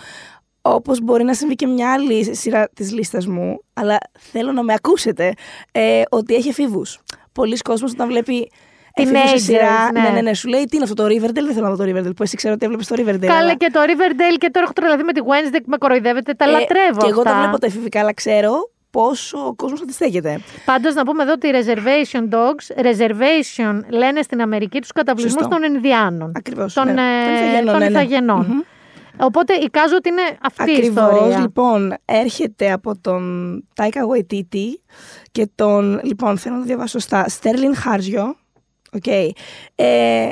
Όπως 0.61 1.01
μπορεί 1.01 1.23
να 1.23 1.33
συμβεί 1.33 1.55
και 1.55 1.67
μια 1.67 1.93
άλλη 1.93 2.35
σειρά 2.35 2.69
της 2.73 2.91
λίστας 2.91 3.27
μου, 3.27 3.61
αλλά 3.73 3.97
θέλω 4.31 4.51
να 4.51 4.63
με 4.63 4.73
ακούσετε, 4.73 5.33
ε, 5.71 6.01
ότι 6.09 6.35
έχει 6.35 6.49
εφήβους. 6.49 6.99
Πολλοί 7.31 7.57
κόσμος 7.57 7.91
όταν 7.91 8.07
βλέπει 8.07 8.51
εφήβους 8.93 9.19
σε 9.29 9.33
Teenagers, 9.35 9.39
σειρά, 9.41 9.91
ναι. 9.91 9.99
ναι, 10.01 10.09
ναι, 10.09 10.21
ναι, 10.21 10.33
σου 10.33 10.47
λέει 10.47 10.63
τι 10.65 10.75
είναι 10.75 10.83
αυτό 10.83 10.95
το 10.95 11.05
Riverdale, 11.05 11.43
δεν 11.45 11.53
θέλω 11.53 11.67
να 11.67 11.75
δω 11.75 11.85
το 11.85 11.91
Riverdale, 11.91 12.15
που 12.15 12.23
εσύ 12.23 12.35
ξέρω 12.35 12.53
ότι 12.53 12.65
έβλεπες 12.65 12.87
το 12.87 12.95
Riverdale. 12.97 13.19
Κάλε 13.25 13.33
αλλά- 13.33 13.53
και 13.55 13.69
το 13.73 13.79
Riverdale 13.79 14.37
και 14.37 14.49
τώρα 14.49 14.63
έχω 14.65 14.73
τρελαθεί 14.73 15.03
με 15.03 15.13
τη 15.13 15.21
Wednesday 15.23 15.59
που 15.63 15.69
με 15.69 15.77
κοροϊδεύετε. 15.77 16.33
Τα 16.33 16.45
Ε, 16.45 16.47
λατρεύω. 16.51 16.99
Και 17.01 17.09
εγώ 17.09 17.21
αυτά. 17.21 17.31
τα 17.33 17.39
βλέπω 17.41 17.59
τα 17.59 17.65
εφηβικά, 17.65 17.99
αλλά 17.99 18.13
ξέρω 18.13 18.69
πόσο 18.91 19.37
ο 19.47 19.53
κόσμος 19.53 19.81
αντιστέκεται. 19.81 20.39
Πάντως 20.65 20.93
να 20.93 21.05
πούμε 21.05 21.23
εδώ 21.23 21.31
ότι 21.31 21.47
οι 21.47 21.51
reservation 21.53 22.19
dogs, 22.35 22.85
reservation 22.85 23.79
λένε 23.89 24.21
στην 24.21 24.41
Αμερική 24.41 24.79
τους 24.81 24.91
καταβλισμούς 24.91 25.41
Σωστό. 25.43 25.59
των 25.59 25.73
Ινδιάνων. 25.75 26.31
Ακριβώς, 26.35 26.73
Των, 26.73 26.93
ναι. 26.93 27.01
ε, 27.01 27.25
Των 27.25 27.33
Ιθαγενών, 27.35 27.65
των 27.65 27.79
ναι, 27.79 27.85
ναι. 27.89 27.91
Ιθαγενών. 27.91 28.45
Μμμ. 28.49 28.59
Οπότε 29.17 29.53
εικάζω 29.53 29.95
ότι 29.95 30.09
είναι 30.09 30.21
αυτή 30.41 30.71
η 30.71 30.75
Ακριβώς, 30.75 31.11
ιστορία. 31.11 31.39
λοιπόν, 31.39 31.93
έρχεται 32.05 32.71
από 32.71 32.97
τον 33.01 33.23
Taika 33.75 34.01
Waititi 34.07 34.67
και 35.31 35.49
τον, 35.55 35.99
λοιπόν, 36.03 36.37
θέλω 36.37 36.55
να 36.55 36.61
το 36.61 36.67
διαβάσω 36.67 36.99
σωστά, 36.99 37.25
Στέρλιν 37.29 37.75
Χάρτζο, 37.75 38.35
οκ. 38.95 39.07
Ε, 39.75 40.29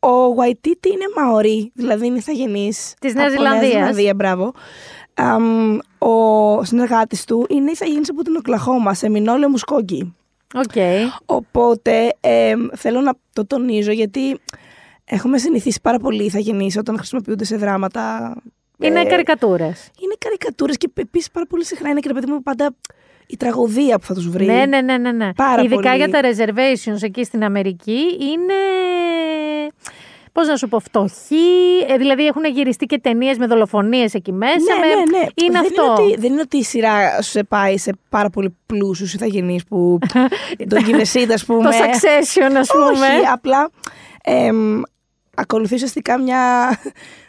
ο 0.00 0.34
Waititi 0.38 0.86
είναι 0.86 1.04
Μαωρί, 1.16 1.70
δηλαδή 1.74 2.06
είναι 2.06 2.16
ιθαγενής. 2.18 2.94
Της 3.00 3.14
Νέας 3.14 3.32
από 3.32 3.42
Νέας 3.42 3.52
Ζηλανδίας. 3.54 3.80
Ζηλανδίας, 3.80 4.14
μπράβο. 4.14 4.52
Αμ, 5.14 5.78
ο 5.98 6.64
συνεργάτης 6.64 7.24
του 7.24 7.46
είναι 7.48 7.70
ιθαγενής 7.70 8.10
από 8.10 8.22
την 8.22 8.36
Οκλαχόμα, 8.36 8.94
Σεμινόλε 8.94 9.48
Μουσκόγκι. 9.48 10.14
Οκ. 10.54 10.72
Οπότε 11.26 12.14
ε, 12.20 12.54
θέλω 12.76 13.00
να 13.00 13.12
το 13.32 13.46
τονίζω 13.46 13.92
γιατί 13.92 14.38
έχουμε 15.04 15.38
συνηθίσει 15.38 15.80
πάρα 15.82 15.98
πολύ 15.98 16.22
οι 16.22 16.26
ηθαγενείς 16.26 16.76
όταν 16.76 16.96
χρησιμοποιούνται 16.96 17.44
σε 17.44 17.56
δράματα 17.56 18.34
Είναι 18.78 19.00
Ε, 19.00 19.04
καρικατούρες. 19.04 19.90
Είναι 20.00 20.14
καρικατούρες 20.18 20.76
και 20.76 20.90
επίσης 20.94 21.30
πάρα 21.30 21.46
πολύ 21.46 21.64
συχνά 21.64 21.90
είναι 21.90 22.00
και 22.00 22.08
ρε 22.08 22.14
παιδί 22.14 22.32
μου 22.32 22.42
πάντα 22.42 22.74
η 23.30 23.36
τραγωδία 23.36 23.98
που 23.98 24.06
θα 24.06 24.14
τους 24.14 24.28
βρει. 24.28 24.46
Ναι, 24.46 24.64
ναι, 24.66 24.80
ναι, 24.80 24.98
ναι. 24.98 25.12
ναι. 25.12 25.32
Πάρα 25.32 25.62
Ειδικά 25.62 25.80
πολύ. 25.80 25.96
για 25.96 26.08
τα 26.10 26.20
reservations 26.22 27.02
εκεί 27.02 27.24
στην 27.24 27.44
Αμερική 27.44 28.00
είναι. 28.20 28.54
Πώς 30.32 30.48
να 30.48 30.56
σου 30.56 30.68
πω, 30.68 30.78
φτωχοί. 30.80 31.36
Ε, 31.88 31.96
δηλαδή 31.96 32.26
έχουν 32.26 32.44
γυριστεί 32.44 32.86
και 32.86 32.98
ταινίες 32.98 33.38
με 33.38 33.46
δολοφονίες 33.46 34.14
εκεί 34.14 34.32
μέσα. 34.32 34.54
Ναι, 34.56 34.86
με... 34.86 34.86
ναι, 34.86 35.18
ναι. 35.18 35.26
Είναι 35.34 35.52
δεν 35.52 35.56
αυτό. 35.56 35.82
Είναι 35.82 35.92
ότι, 35.92 36.20
δεν 36.20 36.32
είναι 36.32 36.40
ότι 36.40 36.56
η 36.56 36.62
σειρά 36.62 37.22
σου 37.22 37.30
σε 37.30 37.44
πάει 37.44 37.78
σε 37.78 37.92
πάρα 38.08 38.30
πολύ 38.30 38.56
πλούσιους 38.66 39.14
ηθαγενείς 39.14 39.64
που. 39.64 39.98
τον 40.68 40.82
Κινεσίδα, 40.84 41.34
ας 41.34 41.44
πούμε. 41.44 41.62
Το 41.62 41.68
succession, 41.70 42.54
ας 42.58 42.68
πούμε. 42.72 43.06
Όχι, 43.06 43.26
απλά 43.32 43.70
εμ, 44.22 44.80
ακολουθείς 45.40 45.74
ουσιαστικά 45.74 46.18
μια, 46.18 46.40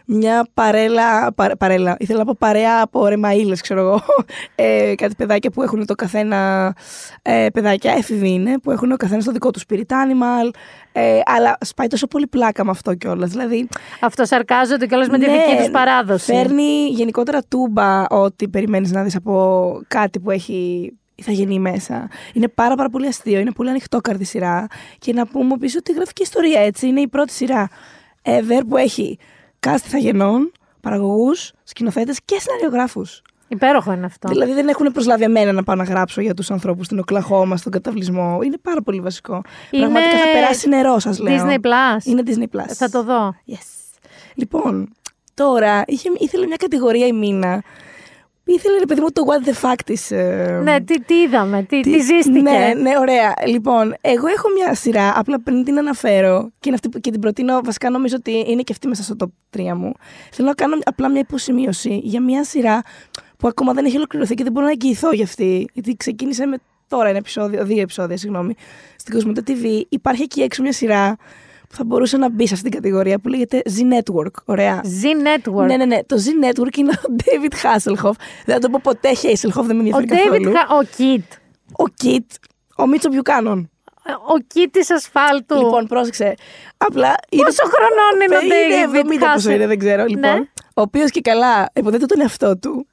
μια 0.06 0.48
παρέλα, 0.54 1.34
παρέ- 1.34 1.58
παρέλα. 1.58 1.96
Ήθελα 2.00 2.20
να 2.20 2.26
πω 2.26 2.36
παρέα 2.40 2.82
από 2.82 3.08
ρεμαΐλες, 3.08 3.60
ξέρω 3.62 3.80
εγώ. 3.80 4.02
Ε, 4.56 4.94
κάτι 4.96 5.16
παιδάκια 5.16 5.50
που 5.52 5.62
έχουν 5.62 5.86
το 5.86 5.96
καθένα, 5.96 6.74
ε, 7.22 7.48
παιδάκια 7.54 7.92
έφηβοι 7.92 8.30
είναι, 8.30 8.60
που 8.60 8.72
έχουν 8.72 8.92
ο 8.92 8.96
καθένας 8.96 9.24
το 9.24 9.32
δικό 9.32 9.52
τους 9.52 9.64
spirit 9.70 9.80
animal. 9.90 10.50
Ε, 10.92 11.20
αλλά 11.26 11.58
σπάει 11.62 11.88
τόσο 11.88 12.08
πολύ 12.08 12.28
πλάκα 12.28 12.66
με 12.66 12.72
αυτό 12.72 12.96
κιόλας. 12.96 13.30
Δηλαδή, 13.30 13.68
Αυτό 14.02 14.26
σαρκάζονται 14.26 14.86
κιόλας 14.86 15.08
με 15.08 15.20
τη 15.20 15.26
ναι, 15.26 15.32
δική 15.32 15.58
τους 15.58 15.70
παράδοση. 15.70 16.34
Φέρνει 16.34 16.88
γενικότερα 16.90 17.42
τούμπα 17.48 18.08
ότι 18.08 18.48
περιμένεις 18.48 18.92
να 18.92 19.04
δεις 19.04 19.16
από 19.16 19.82
κάτι 19.88 20.20
που 20.20 20.32
έχει 20.32 20.92
ηθαγενή 21.16 21.60
μέσα. 21.60 22.08
Είναι 22.34 22.48
πάρα, 22.48 22.76
πάρα 22.76 22.90
πολύ 22.90 23.08
αστείο. 23.08 23.40
Είναι 23.40 23.52
πολύ 23.52 23.70
ανοιχτόκαρδη 23.70 24.24
σειρά. 24.24 24.68
Και 25.00 25.14
να 25.14 25.26
πούμε 25.26 25.54
επίση 25.54 25.78
ότι 25.78 25.94
γράφει 25.94 26.14
και 26.14 26.24
ιστορία 26.24 26.62
έτσι. 26.62 26.88
Είναι 26.88 27.02
η 27.02 27.08
πρώτη 27.08 27.32
σειρά 27.32 27.70
ever 28.24 28.62
που 28.68 28.78
έχει 28.78 29.18
cast 29.68 29.86
ηθαγενών, 29.86 30.52
παραγωγούς, 30.82 31.52
σκηνοθέτες 31.64 32.20
και 32.26 32.40
σεναριογράφους. 32.40 33.22
Υπέροχο 33.48 33.92
είναι 33.92 34.06
αυτό. 34.06 34.30
Δηλαδή 34.30 34.54
δεν 34.54 34.68
έχουν 34.68 34.92
προσλάβει 34.92 35.24
εμένα 35.24 35.52
να 35.52 35.64
πάω 35.64 35.76
να 35.76 35.84
γράψω 35.84 36.22
για 36.22 36.34
τους 36.34 36.52
ανθρώπους 36.52 36.86
στην 36.86 37.00
Οκλαχώμα, 37.00 37.58
στον 37.58 37.72
καταβλισμό. 37.72 38.40
Είναι 38.44 38.58
πάρα 38.62 38.82
πολύ 38.82 39.00
βασικό. 39.00 39.42
Είναι 39.72 39.84
Πραγματικά 39.84 40.18
θα 40.18 40.32
περάσει 40.34 40.70
νερό, 40.70 41.00
σας 41.00 41.20
λέω. 41.20 41.36
Disney 41.36 41.56
Plus. 41.56 42.04
Είναι 42.04 42.24
Disney 42.26 42.56
Plus. 42.56 42.68
Θα 42.68 42.90
το 42.90 43.04
δω. 43.04 43.36
Yes. 43.48 43.98
Λοιπόν, 44.36 44.90
τώρα 45.34 45.84
είχε, 45.88 46.10
ήθελε 46.18 46.46
μια 46.46 46.56
κατηγορία 46.56 47.08
η 47.08 47.14
Μίνα. 47.14 47.64
Ήθελε, 48.56 48.78
ρε 48.80 48.86
παιδί 48.86 49.02
μου, 49.02 49.12
το 49.12 49.22
what 49.28 49.48
the 49.48 49.70
fact 49.70 49.80
της... 49.86 50.12
ε, 50.12 50.60
Ναι, 50.64 50.82
τι, 50.82 51.02
τι 51.02 51.14
είδαμε, 51.22 51.64
τι, 51.64 51.80
τι 51.80 51.92
της- 51.92 52.06
ζήστηκε. 52.06 52.42
Ναι, 52.42 52.74
ναι, 52.82 52.92
ωραία. 53.00 53.34
Λοιπόν, 53.48 53.94
εγώ 54.02 54.28
έχω 54.28 54.48
μια 54.58 54.76
σειρά, 54.76 55.14
απλά 55.20 55.42
πριν 55.42 55.64
την 55.64 55.78
αναφέρω 55.78 56.42
και, 56.44 56.58
είναι 56.66 56.76
αυτή, 56.76 56.90
που- 56.90 57.00
και 57.00 57.12
την 57.12 57.20
προτείνω, 57.20 57.60
βασικά 57.64 57.90
νομίζω 57.90 58.16
ότι 58.20 58.44
είναι 58.48 58.62
και 58.62 58.72
αυτή 58.72 58.88
μέσα 58.88 59.04
στο 59.04 59.16
top 59.20 59.58
3 59.60 59.74
μου. 59.76 59.92
Θέλω 60.32 60.48
να 60.48 60.54
κάνω 60.54 60.78
απλά 60.84 61.10
μια 61.10 61.20
υποσημείωση 61.20 62.00
για 62.04 62.22
μια 62.22 62.44
σειρά 62.44 62.82
που 63.38 63.48
ακόμα 63.48 63.74
δεν 63.74 63.86
έχει 63.86 63.96
ολοκληρωθεί 63.98 64.34
και 64.36 64.44
δεν 64.44 64.52
μπορώ 64.52 64.66
να 64.66 64.72
εγγυηθώ 64.72 65.12
για 65.12 65.24
αυτή. 65.24 65.68
Γιατί 65.74 65.96
ξεκίνησε 65.96 66.46
με 66.46 66.58
τώρα 66.88 67.08
ένα 67.10 67.18
επεισόδιο, 67.18 67.66
δύο 67.66 67.82
επεισόδια, 67.82 68.18
συγγνώμη, 68.18 68.54
στην 68.96 69.14
Κοσμοτέ 69.14 69.44
TV. 69.48 69.82
Υπάρχει 69.90 70.22
εκεί 70.24 70.42
έξω 70.42 70.62
μια 70.62 70.74
σειρά 70.74 71.16
που 71.16 71.26
θα 71.74 71.84
μπορούσε 71.84 72.18
να 72.18 72.30
μπει 72.30 72.48
σε 72.48 72.54
αυτή 72.54 72.70
την 72.70 72.82
κατηγορία 72.82 73.20
που 73.20 73.28
λέγεται 73.30 73.62
Z 73.66 73.72
Network. 74.00 74.32
Ωραία. 74.46 74.82
Z 74.84 75.04
Network. 75.28 75.66
Ναι, 75.66 75.76
ναι, 75.78 75.86
ναι. 75.86 76.04
Το 76.04 76.16
Z 76.16 76.46
Network 76.46 76.78
είναι 76.78 76.92
ο 76.92 77.16
David 77.24 77.54
Hasselhoff. 77.54 78.14
Δεν 78.46 78.56
θα 78.56 78.60
το 78.60 78.70
πω 78.70 78.80
ποτέ 78.84 79.10
Hasselhoff, 79.22 79.64
δεν 79.66 79.76
με 79.76 79.90
Ο 79.94 79.98
ενδιαφέρει 79.98 80.30
David, 80.30 80.52
καθόλου. 80.54 80.54
Χα- 80.56 80.76
ο 80.76 80.82
Kit. 80.98 81.38
Ο 81.86 81.94
Kit, 82.04 82.26
ο 82.78 82.88
Μιτς 82.88 83.10
Μπιουκάνον. 83.10 83.70
Ο 84.06 84.46
Kit 84.54 84.68
της 84.72 84.92
ασφάλτου. 84.92 85.56
Λοιπόν, 85.56 85.88
πρόσεξε. 85.88 86.34
Απλά. 86.78 87.16
Πόσο 87.38 87.64
χρονών 87.64 88.22
είναι 88.26 88.36
ο 88.36 88.40
David 88.40 88.96
Είναι 88.96 89.16
70 89.18 89.34
πόσο 89.34 89.50
Hasselhoff? 89.50 89.56
είναι, 89.56 89.68
δεν 89.68 89.80
ξέρω. 89.80 90.06
Λοιπόν, 90.06 90.20
Ναι. 90.32 90.40
ο 90.74 90.82
οποίος 90.82 91.12
και 91.12 91.22
καλά 91.22 91.70
υποτίθεται 91.76 92.06
τον 92.06 92.22
εαυτό 92.22 92.58
του. 92.58 92.88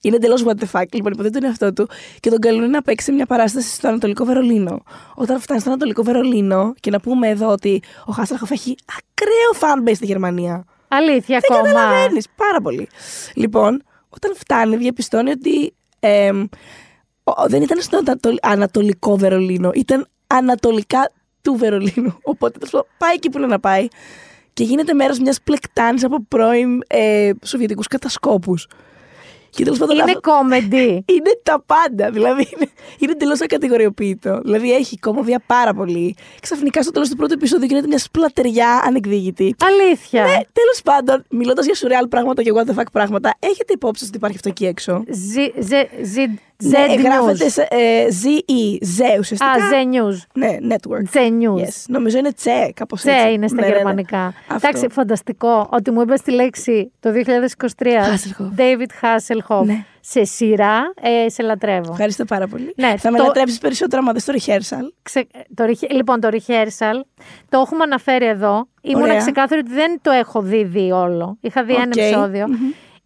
Είναι 0.00 0.16
εντελώς 0.16 0.44
what 0.46 0.50
the 0.62 0.64
fuck. 0.72 0.84
Λοιπόν, 0.92 1.12
υποτίθεται 1.12 1.38
τον 1.38 1.44
εαυτό 1.48 1.72
του 1.72 1.88
και 2.20 2.30
τον 2.30 2.38
καλούν 2.38 2.70
να 2.70 2.82
παίξει 2.82 3.12
μια 3.12 3.26
παράσταση 3.26 3.74
στο 3.74 3.88
Ανατολικό 3.88 4.24
Βερολίνο. 4.24 4.82
Όταν 5.14 5.40
φτάνει 5.40 5.60
στο 5.60 5.68
Ανατολικό 5.70 6.02
Βερολίνο, 6.02 6.74
και 6.80 6.90
να 6.90 7.00
πούμε 7.00 7.28
εδώ 7.28 7.48
ότι 7.48 7.82
ο 8.06 8.12
Χάσελχοφ 8.12 8.50
έχει 8.50 8.74
ακραίο 8.98 9.50
fanbase 9.86 9.94
στη 9.94 10.06
Γερμανία. 10.06 10.64
Αλήθεια 10.88 11.40
Δεν 11.48 11.56
ακόμα. 11.56 11.72
καταλαβαίνεις. 11.72 12.26
Πάρα 12.36 12.60
πολύ. 12.60 12.88
Λοιπόν, 13.34 13.82
όταν 14.08 14.34
φτάνει, 14.36 14.76
διαπιστώνει 14.76 15.30
ότι 15.30 15.74
εμ, 16.00 16.40
ο- 17.24 17.42
ο- 17.42 17.46
δεν 17.48 17.62
ήταν 17.62 17.80
στο 17.80 17.96
Ανατολ- 17.98 18.38
Ανατολικό 18.46 19.16
Βερολίνο, 19.16 19.70
ήταν 19.74 20.06
ανατολικά 20.26 21.10
του 21.42 21.54
Βερολίνου. 21.54 22.18
Οπότε 22.32 22.58
τέλος 22.58 22.70
πάντων, 22.72 22.86
πάει 22.98 23.14
εκεί 23.14 23.30
που 23.30 23.38
είναι 23.38 23.46
να 23.46 23.60
πάει 23.60 23.88
και 24.52 24.64
γίνεται 24.64 24.94
μέρος 24.94 25.18
μιας 25.18 25.40
πλεκτάνης 25.42 26.04
από 26.04 26.22
πρώην 26.28 26.80
ε, 26.86 27.30
Σοβιετικούς 27.44 27.86
κατασκόπους. 27.86 28.68
Και 29.50 29.64
τέλος 29.64 29.78
πάντων, 29.78 29.96
Είναι 29.96 30.04
αυτό- 30.04 30.20
comedy. 30.32 30.98
είναι 31.14 31.40
τα 31.42 31.62
πάντα. 31.66 32.10
Δηλαδή 32.10 32.48
είναι, 32.56 32.70
είναι 32.98 33.12
εντελώς 33.12 33.40
ακατηγοριοποιητό. 33.40 34.40
Δηλαδή 34.44 34.74
έχει 34.74 34.98
κομμωδία 34.98 35.42
πάρα 35.46 35.74
πολύ. 35.74 36.16
Ξαφνικά 36.40 36.82
στο 36.82 36.90
τέλος 36.90 37.08
του 37.08 37.16
πρώτου 37.16 37.32
επεισόδου 37.32 37.64
γίνεται 37.64 37.86
μια 37.86 37.98
σπλατεριά 37.98 38.82
ανεκδίκητη. 38.86 39.54
Αλήθεια. 39.64 40.22
Ναι, 40.22 40.38
τέλος 40.52 40.80
πάντων, 40.84 41.24
μιλώντας 41.30 41.64
για 41.64 41.74
σουρεάλ 41.74 42.08
πράγματα 42.08 42.42
και 42.42 42.52
what 42.54 42.70
the 42.70 42.78
fuck 42.78 42.86
πράγματα, 42.92 43.34
έχετε 43.38 43.72
υπόψη 43.72 43.98
σας 43.98 44.08
ότι 44.08 44.16
υπάρχει 44.16 44.36
αυτό 44.36 44.48
εκεί 44.48 44.66
έξω; 44.66 45.04
Z, 45.08 45.38
Z, 45.70 45.72
Z, 46.16 46.28
Z 46.64 46.68
ναι, 46.68 46.84
News. 46.94 46.98
γράφεται 47.02 47.48
σε, 47.48 47.62
ε, 47.70 48.06
ZE, 48.22 48.84
ZE 48.84 49.18
ουσιαστικά. 49.18 49.50
Α, 49.52 49.56
Z 49.56 49.94
News. 49.94 50.16
Ναι, 50.34 50.56
network. 50.68 51.16
Z 51.16 51.18
News. 51.18 51.62
Yes. 51.64 51.84
Νομίζω 51.88 52.18
είναι 52.18 52.32
τσε, 52.32 52.72
κάπως 52.74 53.04
έτσι. 53.04 53.18
Τσετ 53.18 53.30
είναι 53.30 53.46
στα 53.48 53.56
Ναι, 53.56 53.62
ναι, 53.62 53.68
ναι. 53.68 53.74
γερμανικά. 53.76 54.34
Αυτό. 54.48 54.54
Εντάξει, 54.68 54.86
φανταστικό 54.90 55.68
ότι 55.72 55.90
μου 55.90 56.00
είπες 56.00 56.20
τη 56.20 56.30
λέξη 56.30 56.92
το 57.00 57.10
2023. 57.12 57.86
Hasselhoff. 57.86 58.60
David 58.60 58.90
Hasselhoff. 59.04 59.64
Ναι. 59.64 59.84
Σε 60.00 60.24
σειρά, 60.24 60.92
ε, 61.02 61.28
σε 61.28 61.42
λατρεύω. 61.42 61.90
Ευχαριστώ 61.92 62.24
πάρα 62.24 62.46
πολύ. 62.46 62.72
Ναι, 62.76 62.94
Θα 62.98 63.10
με 63.10 63.18
το- 63.18 63.24
λατρέψεις 63.24 63.58
περισσότερο 63.58 64.02
άμα 64.02 64.12
δεις 64.12 64.24
το 64.24 64.32
rehearsal. 64.36 64.82
Ξε... 65.02 65.26
Το, 65.54 65.64
rehe- 65.64 65.90
λοιπόν, 65.92 66.20
το 66.20 66.28
rehearsal 66.32 67.00
το 67.48 67.58
έχουμε 67.58 67.82
αναφέρει 67.82 68.26
εδώ. 68.26 68.68
Ήμουν 68.80 69.02
Ωραία. 69.02 69.16
ξεκάθαρη 69.16 69.60
ότι 69.60 69.72
δεν 69.72 69.98
το 70.02 70.10
έχω 70.10 70.40
δει, 70.42 70.64
δει 70.64 70.90
όλο. 70.92 71.36
Είχα 71.40 71.64
δει 71.64 71.72
ένα 71.74 71.82
Οκ. 71.82 71.96
επεισόδιο. 71.96 72.46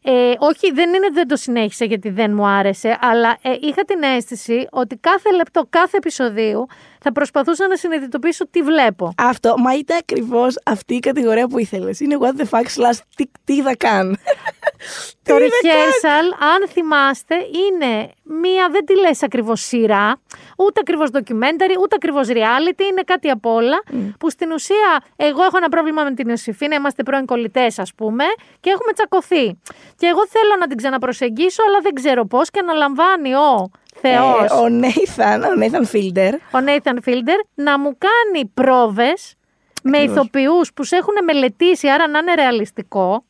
Ε, 0.04 0.32
όχι, 0.38 0.72
δεν 0.72 0.88
είναι 0.88 1.04
ότι 1.04 1.14
δεν 1.14 1.28
το 1.28 1.36
συνέχισα 1.36 1.84
γιατί 1.84 2.10
δεν 2.10 2.32
μου 2.34 2.46
άρεσε, 2.46 2.98
αλλά 3.00 3.38
ε, 3.42 3.56
είχα 3.60 3.84
την 3.84 4.02
αίσθηση 4.02 4.66
ότι 4.70 4.96
κάθε 4.96 5.32
λεπτό, 5.32 5.66
κάθε 5.70 5.96
επεισοδίου 5.96 6.66
θα 7.00 7.12
προσπαθούσα 7.12 7.68
να 7.68 7.76
συνειδητοποιήσω 7.76 8.48
τι 8.48 8.62
βλέπω. 8.62 9.12
Αυτό, 9.16 9.54
μα 9.58 9.74
ήταν 9.74 9.96
ακριβώς 10.00 10.58
αυτή 10.64 10.94
η 10.94 11.00
κατηγορία 11.00 11.46
που 11.48 11.58
ήθελες. 11.58 12.00
Είναι 12.00 12.16
what 12.20 12.40
the 12.40 12.44
fuck 12.50 12.64
slash 12.64 12.98
τι, 13.16 13.24
τι 13.44 13.54
είδα 13.54 13.76
καν. 13.76 14.10
Το 15.22 15.36
Τι 15.36 15.44
είδα 15.44 15.56
καν. 15.62 15.72
rehearsal, 15.72 16.44
αν 16.54 16.68
θυμάστε, 16.68 17.34
είναι 17.34 18.10
μία, 18.22 18.68
δεν 18.70 18.84
τη 18.84 18.96
λες 18.98 19.22
ακριβώς 19.22 19.60
σειρά, 19.60 20.20
ούτε 20.66 20.80
ακριβώς 20.80 21.09
documentary, 21.12 21.74
ούτε 21.82 21.94
ακριβώς 21.94 22.28
reality, 22.30 22.82
είναι 22.90 23.02
κάτι 23.05 23.30
απ' 23.30 23.47
όλα, 23.47 23.82
που 24.18 24.30
στην 24.30 24.52
ουσία 24.52 25.01
εγώ 25.16 25.43
έχω 25.43 25.56
ένα 25.56 25.68
πρόβλημα 25.68 26.02
με 26.02 26.12
την 26.14 26.28
Ιωσήφίνα, 26.28 26.74
είμαστε 26.74 27.02
πρώην 27.02 27.26
κολλητές 27.26 27.78
ας 27.78 27.94
πούμε, 27.94 28.24
και 28.60 28.70
έχουμε 28.70 28.93
τσακωθεί. 28.93 29.60
Και 29.97 30.06
εγώ 30.06 30.26
θέλω 30.28 30.56
να 30.60 30.66
την 30.66 30.76
ξαναπροσεγγίσω, 30.76 31.62
αλλά 31.68 31.78
δεν 31.82 31.94
ξέρω 31.94 32.24
πώς 32.26 32.51
και 32.51 32.59
αναλαμβάνει 32.59 33.34
ο 33.34 33.70
Θεός, 34.01 34.51
Ε, 34.51 34.55
ο 34.55 34.66
Nathan, 34.82 35.40
ο 35.40 35.60
Nathan 35.60 35.97
Fielder. 35.97 36.32
ο 36.32 36.59
Nathan 36.66 37.09
Fielder, 37.09 37.39
να 37.55 37.78
μου 37.78 37.97
κάνει 37.98 38.47
πρόβες 38.55 39.34
με 39.82 39.97
Ακριβώς. 39.98 40.16
ηθοποιούς 40.16 40.72
που 40.72 40.84
σε 40.84 40.97
έχουν 40.97 41.14
μελετήσει, 41.24 41.89
άρα 41.89 42.09
να 42.09 42.18
είναι 42.18 42.34
ρεαλιστικό, 42.34 43.24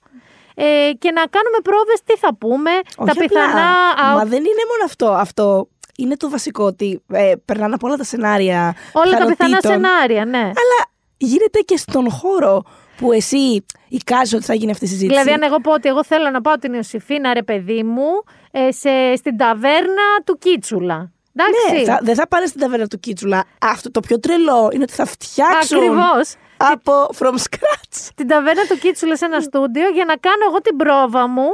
ε, 0.54 0.64
και 0.98 1.10
να 1.10 1.22
κάνουμε 1.26 1.58
πρόβες 1.62 2.02
τι 2.04 2.16
θα 2.16 2.34
πούμε, 2.34 2.70
τα 2.96 3.02
Όχι 3.08 3.18
πιθανά 3.18 3.46
απλά. 3.50 4.12
out- 4.12 4.16
Μα 4.16 4.24
δεν 4.24 4.38
είναι 4.38 4.64
μόνο 4.70 4.84
αυτό. 4.84 5.08
Αυτό 5.12 5.68
είναι 5.96 6.16
το 6.16 6.30
βασικό 6.30 6.64
ότι 6.64 7.02
ε, 7.12 7.32
περνάνε 7.44 7.74
από 7.74 7.86
όλα 7.86 7.96
τα 7.96 8.04
σενάρια. 8.04 8.74
όλα 8.92 9.10
τα 9.10 9.26
πιθανά 9.26 9.34
πιθανότητων, 9.34 9.72
σενάρια, 9.72 10.24
ναι. 10.24 10.38
Αλλά 10.38 10.90
γίνεται 11.16 11.58
και 11.58 11.76
στον 11.76 12.10
χώρο 12.10 12.62
που 12.96 13.12
εσύ 13.12 13.64
εικάζεις 13.88 14.34
ότι 14.34 14.44
θα 14.44 14.54
γίνει 14.54 14.70
αυτή 14.70 14.84
η 14.84 14.88
συζήτηση. 14.88 15.20
Δηλαδή, 15.20 15.32
αν 15.32 15.42
εγώ 15.42 15.60
πω 15.60 15.72
ότι 15.72 15.88
εγώ 15.88 16.04
θέλω 16.04 16.30
να 16.30 16.40
πάω 16.40 16.54
την 16.54 16.72
Ιωσήφίνα, 16.72 17.34
ρε 17.34 17.42
παιδί 17.42 17.82
μου, 17.82 18.08
ε, 18.50 18.72
σε, 18.72 19.16
στην 19.16 19.36
ταβέρνα 19.36 20.22
του 20.24 20.38
Κίτσουλα. 20.38 21.12
Εντάξει. 21.36 21.76
Ναι, 21.76 21.84
θα, 21.84 21.98
δεν 22.02 22.14
θα 22.14 22.28
πάνε 22.28 22.46
στην 22.46 22.60
ταβέρνα 22.60 22.86
του 22.86 23.00
Κίτσουλα. 23.00 23.44
Αυτό 23.60 23.90
το 23.90 24.00
πιο 24.00 24.20
τρελό 24.20 24.70
είναι 24.72 24.82
ότι 24.82 24.92
θα 24.92 25.04
φτιάξουν 25.04 25.78
Ακριβώς. 25.78 26.34
από 26.56 27.08
from 27.18 27.34
scratch. 27.34 28.08
Την 28.14 28.28
ταβέρνα 28.28 28.66
του 28.66 28.78
Κίτσουλα 28.78 29.16
σε 29.16 29.24
ένα 29.24 29.40
στούντιο 29.40 29.88
για 29.88 30.04
να 30.04 30.16
κάνω 30.16 30.44
εγώ 30.48 30.60
την 30.60 30.76
πρόβα 30.76 31.28
μου 31.28 31.48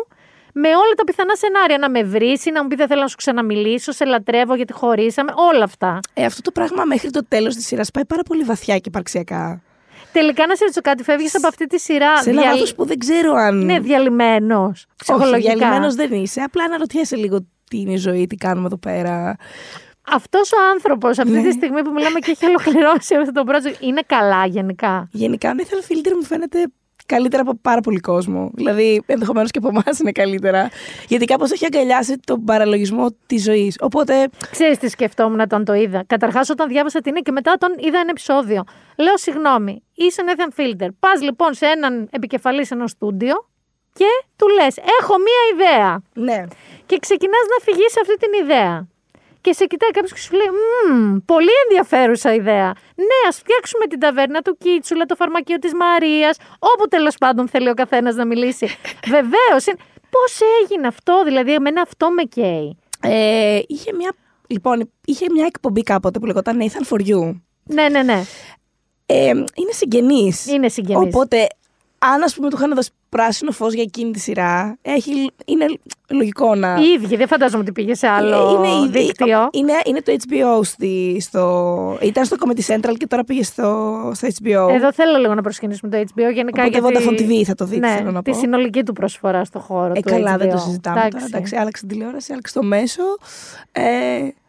με 0.54 0.68
όλα 0.68 0.94
τα 0.96 1.04
πιθανά 1.04 1.36
σενάρια. 1.36 1.78
Να 1.78 1.90
με 1.90 2.02
βρεις, 2.02 2.44
να 2.52 2.62
μου 2.62 2.68
πεις 2.68 2.78
δεν 2.78 2.86
θέλω 2.88 3.00
να 3.00 3.06
σου 3.08 3.16
ξαναμιλήσω, 3.16 3.92
σε 3.92 4.04
λατρεύω 4.04 4.54
γιατί 4.54 4.72
χωρίσαμε. 4.72 5.32
Όλα 5.36 5.64
αυτά. 5.64 6.00
Ε, 6.14 6.24
αυτό 6.24 6.42
το 6.42 6.50
πράγμα 6.50 6.84
μέχρι 6.84 7.10
το 7.10 7.24
τέλος 7.28 7.54
της 7.54 7.66
σειράς 7.66 7.90
πάει 7.90 8.04
πάρα 8.06 8.22
πολύ 8.22 8.42
βαθιά 8.42 8.76
και 8.76 8.88
υπαρξιακά. 8.88 9.62
Τελικά 10.12 10.46
να 10.46 10.54
σε 10.54 10.60
ρωτήσω 10.62 10.80
κάτι, 10.80 11.02
φεύγεις 11.02 11.36
από 11.36 11.46
αυτή 11.46 11.66
τη 11.66 11.78
σειρά. 11.80 12.22
Σε 12.22 12.30
ένα 12.30 12.40
διαλυ- 12.40 12.58
βάθος 12.58 12.74
που 12.74 12.84
δεν 12.86 12.98
ξέρω 12.98 13.32
αν... 13.34 13.64
Ναι, 13.64 13.80
διαλυμένος. 13.80 14.84
Όχι, 14.88 14.94
Ψυχολογικά. 14.96 15.54
διαλυμένος 15.56 15.94
δεν 15.94 16.12
είσαι. 16.12 16.40
Απλά 16.40 16.64
αναρωτιέσαι 16.64 17.16
λίγο 17.16 17.38
τι 17.70 17.78
είναι 17.80 17.92
η 17.92 17.96
ζωή, 17.96 18.26
τι 18.26 18.36
κάνουμε 18.36 18.66
εδώ 18.66 18.76
πέρα. 18.78 19.36
Αυτός 20.10 20.52
ο 20.52 20.56
άνθρωπος, 20.74 21.18
αυτή 21.18 21.32
Ναι. 21.32 21.42
τη 21.42 21.52
στιγμή 21.52 21.82
που 21.82 21.90
μιλάμε 21.92 22.18
και 22.18 22.30
έχει 22.30 22.46
ολοκληρώσει 22.52 23.14
αυτό 23.14 23.32
το 23.32 23.44
project, 23.52 23.80
είναι 23.82 24.00
καλά 24.06 24.46
γενικά; 24.46 25.08
Γενικά 25.12 25.50
ο 25.50 25.52
Nathan 25.58 25.92
Fielder 25.92 26.12
μου 26.14 26.24
φαίνεται 26.24 26.66
καλύτερα 27.08 27.42
από 27.42 27.54
πάρα 27.62 27.80
πολύ 27.80 28.00
κόσμο. 28.00 28.50
Δηλαδή, 28.54 29.02
ενδεχομένως 29.06 29.50
και 29.50 29.58
από 29.58 29.68
εμάς 29.68 29.98
είναι 29.98 30.12
καλύτερα. 30.12 30.70
Γιατί 31.08 31.24
κάπως 31.24 31.50
έχει 31.50 31.64
αγκαλιάσει 31.64 32.18
τον 32.24 32.44
παραλογισμό 32.44 33.06
της 33.26 33.42
ζωής. 33.42 33.76
Οπότε. 33.80 34.28
Ξέρεις 34.50 34.78
τι 34.78 34.88
σκεφτόμουν 34.88 35.40
όταν 35.40 35.64
το 35.64 35.74
είδα. 35.74 36.04
Καταρχάς, 36.06 36.50
όταν 36.50 36.68
διάβασα 36.68 37.00
την 37.00 37.14
και 37.14 37.32
μετά 37.32 37.56
τον 37.58 37.70
είδα 37.78 37.98
ένα 37.98 38.10
επεισόδιο. 38.10 38.64
Λέω 38.96 39.16
συγγνώμη, 39.16 39.82
είσαι 39.94 40.22
Nathan 40.26 40.60
Fielder. 40.60 40.88
Πας 40.98 41.22
λοιπόν 41.22 41.54
σε 41.54 41.66
έναν 41.66 42.08
επικεφαλής 42.10 42.66
σε 42.66 42.74
ένα 42.74 42.86
στούντιο 42.86 43.34
και 43.92 44.10
του 44.36 44.46
λες: 44.48 44.76
Έχω 45.00 45.14
μία 45.18 45.42
ιδέα. 45.52 46.02
Ναι. 46.14 46.44
Και 46.86 46.98
ξεκινάς 47.00 47.44
να 47.52 47.64
φυγείς 47.64 47.94
αυτή 48.00 48.16
την 48.16 48.44
ιδέα. 48.44 48.86
Και 49.40 49.52
σε 49.52 49.64
κοιτάει 49.66 49.90
κάποιος 49.90 50.12
και 50.12 50.20
σου 50.20 50.36
λέει: 50.36 50.46
Μμμ, 50.90 51.16
πολύ 51.24 51.50
ενδιαφέρουσα 51.68 52.34
ιδέα. 52.34 52.66
Ναι, 52.94 53.28
ας 53.28 53.36
φτιάξουμε 53.36 53.86
την 53.86 53.98
ταβέρνα 53.98 54.42
του 54.42 54.56
Κίτσουλα, 54.58 55.04
το 55.04 55.14
φαρμακείο 55.14 55.58
της 55.58 55.74
Μαρίας, 55.74 56.36
όπου 56.58 56.88
τέλος 56.88 57.16
πάντων 57.18 57.48
θέλει 57.48 57.68
ο 57.68 57.74
καθένας 57.74 58.14
να 58.14 58.26
μιλήσει. 58.26 58.66
Βεβαίως. 59.14 59.64
Πώς 60.10 60.38
έγινε 60.62 60.86
αυτό, 60.86 61.22
δηλαδή, 61.24 61.54
εμένα 61.54 61.80
αυτό 61.80 62.10
με 62.10 62.22
καίει. 62.22 62.78
Ε, 63.02 63.60
είχε 63.66 63.92
μια. 63.92 64.12
Λοιπόν, 64.46 64.90
είχε 65.04 65.26
μια 65.32 65.44
εκπομπή 65.46 65.82
κάποτε 65.82 66.18
που 66.18 66.26
λεγόταν 66.26 66.58
Nathan 66.60 66.96
for 66.96 67.00
You. 67.00 67.40
Ναι, 67.64 67.88
ναι, 67.88 68.02
ναι. 68.02 68.22
Ε, 69.06 69.28
είναι 69.28 69.72
συγγενής. 69.72 70.46
Είναι 70.46 70.68
συγγενής. 70.68 71.14
Οπότε, 71.14 71.46
αν 71.98 72.22
ας 72.22 72.34
πούμε 72.34 72.48
του 72.50 72.56
είχαν 72.58 72.74
δώσει 72.74 72.90
πράσινο 73.08 73.50
φως 73.52 73.72
για 73.72 73.82
εκείνη 73.82 74.10
τη 74.10 74.18
σειρά, 74.18 74.78
έχει, 74.82 75.30
είναι 75.44 75.66
λογικό 76.10 76.54
να... 76.54 76.76
Οι 76.80 76.84
ίδιοι, 77.02 77.16
δεν 77.16 77.26
φαντάζομαι 77.26 77.62
ότι 77.62 77.72
πήγε 77.72 77.94
σε 77.94 78.06
άλλο 78.06 78.36
Ε, 78.36 78.68
είναι, 78.68 78.68
ήδη- 78.86 79.06
δίκτυο. 79.06 79.48
Είναι, 79.52 79.72
είναι 79.86 80.02
το 80.02 80.12
HBO 80.28 80.60
στη, 80.64 81.16
στο... 81.20 81.98
Ήταν 82.02 82.24
στο 82.24 82.36
Comedy 82.40 82.74
Central 82.74 82.92
και 82.96 83.06
τώρα 83.06 83.24
πήγε 83.24 83.42
στο, 83.42 84.10
στο 84.14 84.28
HBO. 84.42 84.68
Εδώ 84.70 84.92
θέλω 84.92 85.18
λίγο 85.18 85.34
να 85.34 85.42
προσκυνήσουμε 85.42 85.90
το 85.90 86.04
HBO 86.14 86.32
γενικά. 86.34 86.64
Οπότε 86.64 86.98
γιατί- 86.98 87.06
Vodafone 87.08 87.20
TV 87.40 87.42
θα 87.46 87.54
το 87.54 87.64
δείτε, 87.64 87.88
ναι, 87.88 87.96
θέλω 87.96 88.10
να 88.10 88.22
Τη 88.22 88.30
πω. 88.30 88.36
συνολική 88.38 88.82
του 88.82 88.92
προσφορά 88.92 89.44
στο 89.44 89.58
χώρο 89.58 89.92
Ε, 89.96 90.00
του 90.00 90.10
καλά, 90.10 90.34
HBO. 90.34 90.38
δεν 90.38 90.50
το 90.50 90.56
συζητάμε 90.58 91.08
τώρα. 91.10 91.24
Εντάξει, 91.24 91.56
άλλαξε 91.56 91.86
την 91.86 91.96
τηλεόραση, 91.96 92.32
άλλαξε 92.32 92.54
το 92.54 92.62
μέσο 92.62 93.02
ε, 93.72 93.82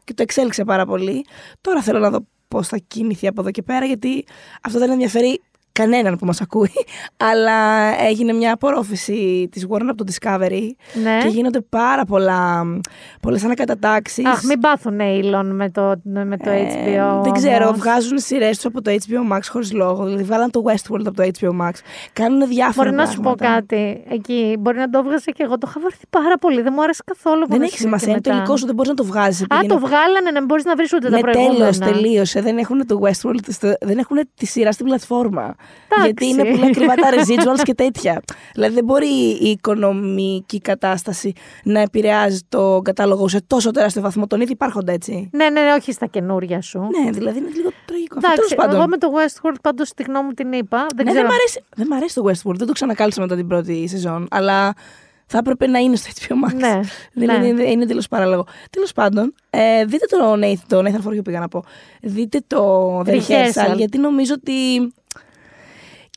και 0.03 0.13
το 0.13 0.21
εξέλιξε 0.21 0.63
πάρα 0.63 0.85
πολύ. 0.85 1.25
Τώρα 1.61 1.81
θέλω 1.81 1.99
να 1.99 2.09
δω 2.09 2.19
πώς 2.47 2.67
θα 2.67 2.77
κινηθεί 2.87 3.27
από 3.27 3.41
εδώ 3.41 3.51
και 3.51 3.61
πέρα, 3.61 3.85
γιατί 3.85 4.25
αυτό 4.63 4.79
δεν 4.79 4.89
ενδιαφέρει 4.91 5.41
κανέναν 5.81 6.17
που 6.17 6.25
μας 6.25 6.41
ακούει, 6.41 6.71
αλλά 7.17 7.55
έγινε 8.07 8.33
μια 8.33 8.53
απορρόφηση 8.53 9.47
της 9.51 9.67
Warner 9.69 9.87
από 9.89 10.03
το 10.03 10.13
Discovery 10.13 10.69
Ναι. 11.03 11.17
και 11.21 11.27
γίνονται 11.27 11.61
πάρα 11.61 12.05
πολλά, 12.05 12.63
πολλές 13.21 13.43
ανακατατάξεις. 13.43 14.25
Αχ, 14.25 14.43
μην 14.43 14.59
πάθουν 14.59 14.97
Elon 15.01 15.45
με 15.51 15.69
το, 15.69 15.95
με 16.03 16.37
το 16.37 16.49
Ε, 16.49 16.67
HBO. 16.67 17.23
δεν 17.23 17.31
ξέρω, 17.33 17.65
όμως. 17.67 17.77
βγάζουν 17.79 18.17
σειρές 18.19 18.55
τους 18.55 18.65
από 18.65 18.81
το 18.81 18.91
HBO 18.91 19.35
Max 19.35 19.39
χωρίς 19.49 19.71
λόγο. 19.73 20.03
Δηλαδή, 20.05 20.23
βγάλαν 20.23 20.51
το 20.51 20.63
Westworld 20.65 21.05
από 21.05 21.13
το 21.13 21.23
HBO 21.39 21.49
Max. 21.61 21.71
Κάνουν 22.13 22.47
διάφορα 22.47 22.89
Μπορεί 22.89 23.01
να 23.01 23.09
σου 23.09 23.19
πω 23.21 23.33
πράγματα. 23.37 23.59
κάτι. 23.75 24.03
Εκεί 24.09 24.55
μπορεί 24.59 24.77
να 24.77 24.89
το 24.89 24.99
έβγαζε 24.99 25.31
και 25.31 25.43
εγώ. 25.43 25.57
Το 25.57 25.67
είχα 25.69 25.79
βαρθεί 25.81 26.05
πάρα 26.09 26.37
πολύ. 26.37 26.61
Δεν 26.61 26.73
μου 26.75 26.83
άρεσε 26.83 27.03
καθόλου. 27.05 27.37
από 27.43 27.47
Δεν 27.47 27.55
ένα 27.55 27.65
έχει 27.65 27.77
σημείο 27.77 27.91
και 27.93 27.97
σημασία. 27.99 28.11
Είναι 28.11 28.21
το 28.21 28.29
μετά. 28.29 28.41
υλικό 28.41 28.57
σου, 28.57 28.65
δεν 28.65 28.75
μπορείς 28.75 28.89
να 28.91 28.97
το 28.97 29.03
βγάζει. 29.05 29.43
Α, 29.43 29.57
το 29.67 29.79
βγάλανε 29.79 30.29
να 30.33 30.39
μην 30.39 30.45
μπορείς 30.45 30.63
να 30.65 30.75
βρεις 30.75 30.93
ούτε 30.93 31.09
τα 31.09 31.15
Ναι, 31.15 31.21
προηγούμενα. 31.21 31.71
τέλο, 31.71 31.91
τελείωσε. 31.91 32.41
Δεν 32.41 32.57
έχουν 32.57 32.85
το 32.87 32.99
Westworld, 33.03 33.43
στο- 33.47 33.75
δεν 33.81 33.97
έχουν 33.97 34.17
τη 34.35 34.45
σειρά 34.45 34.71
στην 34.71 34.85
πλατφόρμα. 34.85 35.55
Εντάξει. 35.91 36.05
Γιατί 36.05 36.25
είναι 36.25 36.43
πολύ 36.57 36.65
ακριβά 36.65 36.93
τα 36.95 37.09
residuals 37.17 37.61
και 37.63 37.73
τέτοια. 37.73 38.21
Δηλαδή 38.53 38.73
δεν 38.73 38.83
μπορεί 38.83 39.07
η 39.41 39.49
οικονομική 39.49 40.59
κατάσταση 40.61 41.33
να 41.63 41.79
επηρεάζει 41.79 42.39
το 42.49 42.81
κατάλογο 42.83 43.27
σε 43.27 43.41
τόσο 43.47 43.71
τεράστιο 43.71 44.01
βαθμό. 44.01 44.27
Τον 44.27 44.41
ήδη 44.41 44.51
υπάρχονται 44.51 44.93
έτσι. 44.93 45.29
Ναι, 45.33 45.49
ναι, 45.49 45.61
ναι, 45.61 45.73
όχι 45.73 45.91
στα 45.91 46.05
καινούρια 46.05 46.61
σου. 46.61 46.79
Ναι, 46.79 47.11
δηλαδή 47.11 47.37
είναι 47.37 47.49
λίγο 47.55 47.69
τραγικό. 47.85 48.15
αυτό. 48.17 48.27
Εντάξει, 48.31 48.35
Τέλος 48.35 48.55
πάντων. 48.55 48.75
εγώ 48.75 48.87
με 48.87 48.97
το 48.97 49.07
Westworld 49.15 49.55
πάντως 49.61 49.93
τη 49.93 50.03
γνώμη 50.03 50.25
μου 50.25 50.31
την 50.33 50.51
είπα. 50.53 50.85
Δεν 50.95 51.05
Ναι, 51.05 51.11
ξέρω. 51.11 51.27
δεν, 51.27 51.35
μ 51.35 51.39
αρέσει, 51.39 51.63
δεν 51.75 51.87
μ' 51.87 51.93
αρέσει 51.93 52.15
το 52.15 52.23
Westworld. 52.25 52.55
Δεν 52.57 52.67
το 52.67 52.73
ξανακάλυψα 52.73 53.21
μετά 53.21 53.35
την 53.35 53.47
πρώτη 53.47 53.87
σεζόν. 53.87 54.27
Αλλά 54.31 54.73
θα 55.25 55.37
έπρεπε 55.37 55.67
να 55.67 55.79
είναι 55.79 55.95
στο 55.95 56.09
HBO 56.19 56.49
Max. 56.49 56.53
Ναι, 56.55 56.79
Δηλαδή 57.13 57.39
ναι. 57.41 57.47
είναι, 57.47 57.63
είναι 57.71 57.85
τελείω 57.85 58.01
παράλογο. 58.09 58.45
Τέλος 58.69 58.91
πάντων, 58.93 59.33
ε, 59.49 59.85
δείτε 59.85 60.05
το 60.05 60.33
Nathan, 60.33 60.53
το 60.67 60.79
Nathan 60.79 61.07
For 61.07 61.17
You 61.17 61.23
πήγα 61.23 61.39
να 61.39 61.47
πω. 61.47 61.63
Δείτε 62.01 62.41
το 62.47 62.99
The 62.99 63.09
Rehearsal. 63.09 63.71
Rehearsal, 63.71 63.75
γιατί 63.75 63.97
νομίζω 63.97 64.33
ότι. 64.37 64.53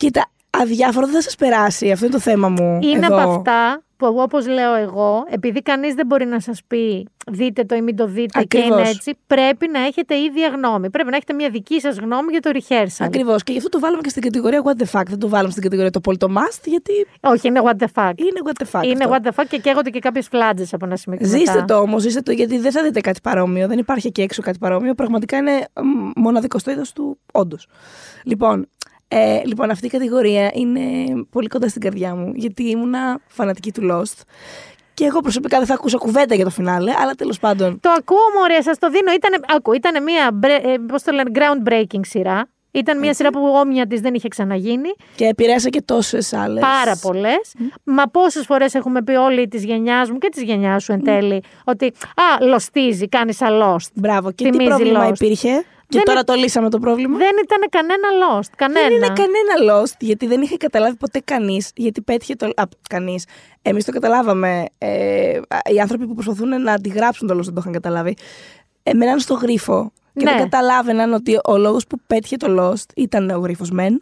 Κοίτα, 0.02 0.30
αδιάφορο 0.50 1.06
δεν 1.06 1.14
θα 1.14 1.22
σας 1.22 1.36
περάσει. 1.36 1.90
Αυτό 1.90 2.04
είναι 2.04 2.14
το 2.14 2.20
θέμα 2.20 2.48
μου. 2.48 2.78
Είναι 2.82 3.06
εδώ. 3.06 3.22
από 3.22 3.30
αυτά 3.30 3.82
που 3.96 4.06
εγώ, 4.06 4.22
όπως 4.22 4.46
λέω 4.46 4.74
εγώ, 4.74 5.24
επειδή 5.30 5.62
κανείς 5.62 5.94
δεν 5.94 6.06
μπορεί 6.06 6.24
να 6.26 6.40
σας 6.40 6.60
πει 6.66 7.08
δείτε 7.30 7.64
το 7.64 7.74
ή 7.74 7.82
μην 7.82 7.96
το 7.96 8.06
δείτε 8.06 8.42
και 8.44 8.58
Ακριβώς. 8.58 8.78
είναι 8.80 8.88
έτσι, 8.88 9.18
πρέπει 9.26 9.68
να 9.68 9.80
έχετε 9.80 10.18
ίδια 10.18 10.48
γνώμη. 10.48 10.90
Πρέπει 10.90 11.10
να 11.10 11.16
έχετε 11.16 11.32
μια 11.32 11.50
δική 11.50 11.80
σας 11.80 11.96
γνώμη 11.98 12.30
για 12.30 12.40
το 12.40 12.50
rehearsal. 12.54 13.04
Ακριβώς. 13.04 13.42
Και 13.42 13.52
γι' 13.52 13.58
αυτό 13.58 13.70
το 13.70 13.80
βάλαμε 13.80 14.02
και 14.02 14.08
στην 14.08 14.22
κατηγορία 14.22 14.62
What 14.64 14.82
the 14.82 14.98
fuck. 15.00 15.02
Δεν 15.08 15.18
το 15.18 15.28
βάλαμε 15.28 15.50
στην 15.50 15.62
κατηγορία 15.62 15.90
το 15.90 16.00
Πολ 16.00 16.16
το 16.16 16.26
Must, 16.36 16.60
γιατί 16.64 16.92
Όχι, 17.20 17.48
είναι 17.48 17.60
what 17.64 17.82
the 17.82 17.86
fuck. 17.94 18.12
είναι 18.16 18.40
What 18.44 18.62
the 18.64 18.80
fuck. 18.80 18.84
είναι 18.84 19.04
αυτό. 19.04 19.16
what 19.16 19.26
the 19.26 19.40
fuck 19.42 19.46
και 19.48 19.58
καίγονται 19.58 19.90
και 19.90 19.98
κάποιες 19.98 20.28
φλάτζες 20.28 20.72
από 20.74 20.84
ένα 20.84 20.96
σημείο. 20.96 21.18
και 21.18 21.24
Ζήστε 21.24 21.52
μετά. 21.54 21.64
το 21.64 21.80
όμως, 21.80 22.02
ζήστε 22.02 22.20
το, 22.20 22.32
γιατί 22.32 22.58
δεν 22.58 22.72
θα 22.72 22.82
δείτε 22.82 23.00
κάτι 23.00 23.20
παρόμοιο. 23.22 23.68
Δεν 23.68 23.78
υπάρχει 23.78 24.06
εκεί 24.06 24.22
έξω 24.22 24.42
κάτι 24.42 24.58
παρόμοιο. 24.58 24.94
Πραγματικά 24.94 25.36
είναι 25.36 25.66
μ, 25.82 26.20
μοναδικό 26.20 26.58
στο 26.58 26.70
είδος 26.70 26.92
του, 26.92 27.18
όντως. 27.32 27.66
Λοιπόν, 28.24 28.68
ε, 29.14 29.40
λοιπόν, 29.44 29.70
αυτή 29.70 29.86
η 29.86 29.88
κατηγορία 29.88 30.50
είναι 30.54 30.80
πολύ 31.30 31.46
κοντά 31.48 31.68
στην 31.68 31.80
καρδιά 31.80 32.14
μου, 32.14 32.32
γιατί 32.34 32.62
ήμουνα 32.70 33.20
φανατική 33.26 33.72
του 33.72 33.82
Lost. 33.90 34.20
Και 34.94 35.04
εγώ 35.04 35.20
προσωπικά 35.20 35.58
δεν 35.58 35.66
θα 35.66 35.74
ακούσω 35.74 35.98
κουβέντα 35.98 36.34
για 36.34 36.44
το 36.44 36.50
φινάλε, 36.50 36.92
αλλά 37.00 37.12
τέλος 37.12 37.38
πάντων. 37.38 37.80
Το 37.80 37.90
ακούω, 37.98 38.18
μωρέ, 38.38 38.60
σας 38.62 38.78
το 38.78 38.90
δίνω. 38.90 39.12
Ήτανε, 39.12 39.36
άκου, 39.56 39.72
ήταν 39.72 40.02
μια, 40.02 40.30
μπρε- 40.34 40.64
ε, 40.66 40.74
πώς 40.88 41.02
το 41.02 41.12
λένε, 41.12 41.30
groundbreaking 41.34 42.00
σειρά. 42.02 42.48
Ήταν 42.74 42.98
μια 42.98 43.14
σειρά 43.14 43.30
που 43.30 43.40
όμοια 43.54 43.86
της 43.86 44.00
δεν 44.00 44.14
είχε 44.14 44.28
ξαναγίνει. 44.28 44.88
Και 45.16 45.24
επηρέασα 45.24 45.68
και 45.68 45.82
τόσες 45.82 46.32
άλλες. 46.32 46.60
Πάρα 46.62 46.96
πολλές. 47.02 47.54
Μα 47.84 48.04
πόσες 48.06 48.46
φορές 48.46 48.74
έχουμε 48.74 49.02
πει 49.02 49.12
όλοι 49.12 49.48
της 49.48 49.64
γενιάς 49.64 50.10
μου 50.10 50.18
και 50.18 50.28
της 50.28 50.42
γενιάς 50.42 50.82
σου 50.82 50.92
εν 50.92 51.04
τέλει, 51.04 51.42
ότι 51.64 51.86
Α, 52.14 52.44
λοστίζει, 52.46 53.08
κάνεις 53.08 53.38
alost. 53.40 53.90
Μπράβο. 53.94 54.30
Και 54.32 54.44
τι 54.44 54.50
Θυμίζει 54.50 54.68
πρόβλημα 54.68 55.08
Lost. 55.08 55.14
υπήρχε; 55.20 55.64
Και 55.92 55.98
Δεν 55.98 56.04
τώρα 56.06 56.18
είναι- 56.18 56.26
το 56.26 56.34
λύσαμε 56.34 56.70
το 56.70 56.78
πρόβλημα. 56.78 57.16
Δεν 57.16 57.30
ήταν 57.44 57.68
κανένα 57.70 58.08
lost. 58.22 58.48
Κανένα. 58.56 58.80
Δεν 58.80 58.92
είναι 58.96 59.06
κανένα 59.06 59.72
lost, 59.82 59.94
γιατί 59.98 60.26
δεν 60.26 60.42
είχε 60.42 60.56
καταλάβει 60.56 60.96
ποτέ 60.96 61.20
κανείς. 61.24 61.70
Γιατί 61.74 62.00
πέτυχε 62.00 62.34
το. 62.34 62.46
Α, 62.56 62.62
κανείς. 62.88 63.24
Εμείς 63.62 63.84
το 63.84 63.92
καταλάβαμε. 63.92 64.64
Ε, 64.78 65.40
οι 65.74 65.80
άνθρωποι 65.80 66.06
που 66.06 66.14
προσπαθούν 66.14 66.62
να 66.62 66.72
αντιγράψουν 66.72 67.28
το 67.28 67.34
lost 67.34 67.42
δεν 67.44 67.54
το 67.54 67.60
είχαν 67.60 67.72
καταλάβει. 67.72 68.16
Ε, 68.82 68.92
μέναν 68.94 69.18
στο 69.20 69.34
γρίφο. 69.34 69.92
Και 70.14 70.24
Ναι. 70.24 70.30
δεν 70.30 70.40
καταλάβαιναν 70.40 71.12
ότι 71.12 71.38
ο 71.44 71.56
λόγος 71.56 71.86
που 71.86 71.96
πέτυχε 72.06 72.36
το 72.36 72.56
lost 72.60 72.84
ήταν 72.96 73.30
ο 73.30 73.38
γρίφος 73.38 73.70
μεν, 73.70 74.00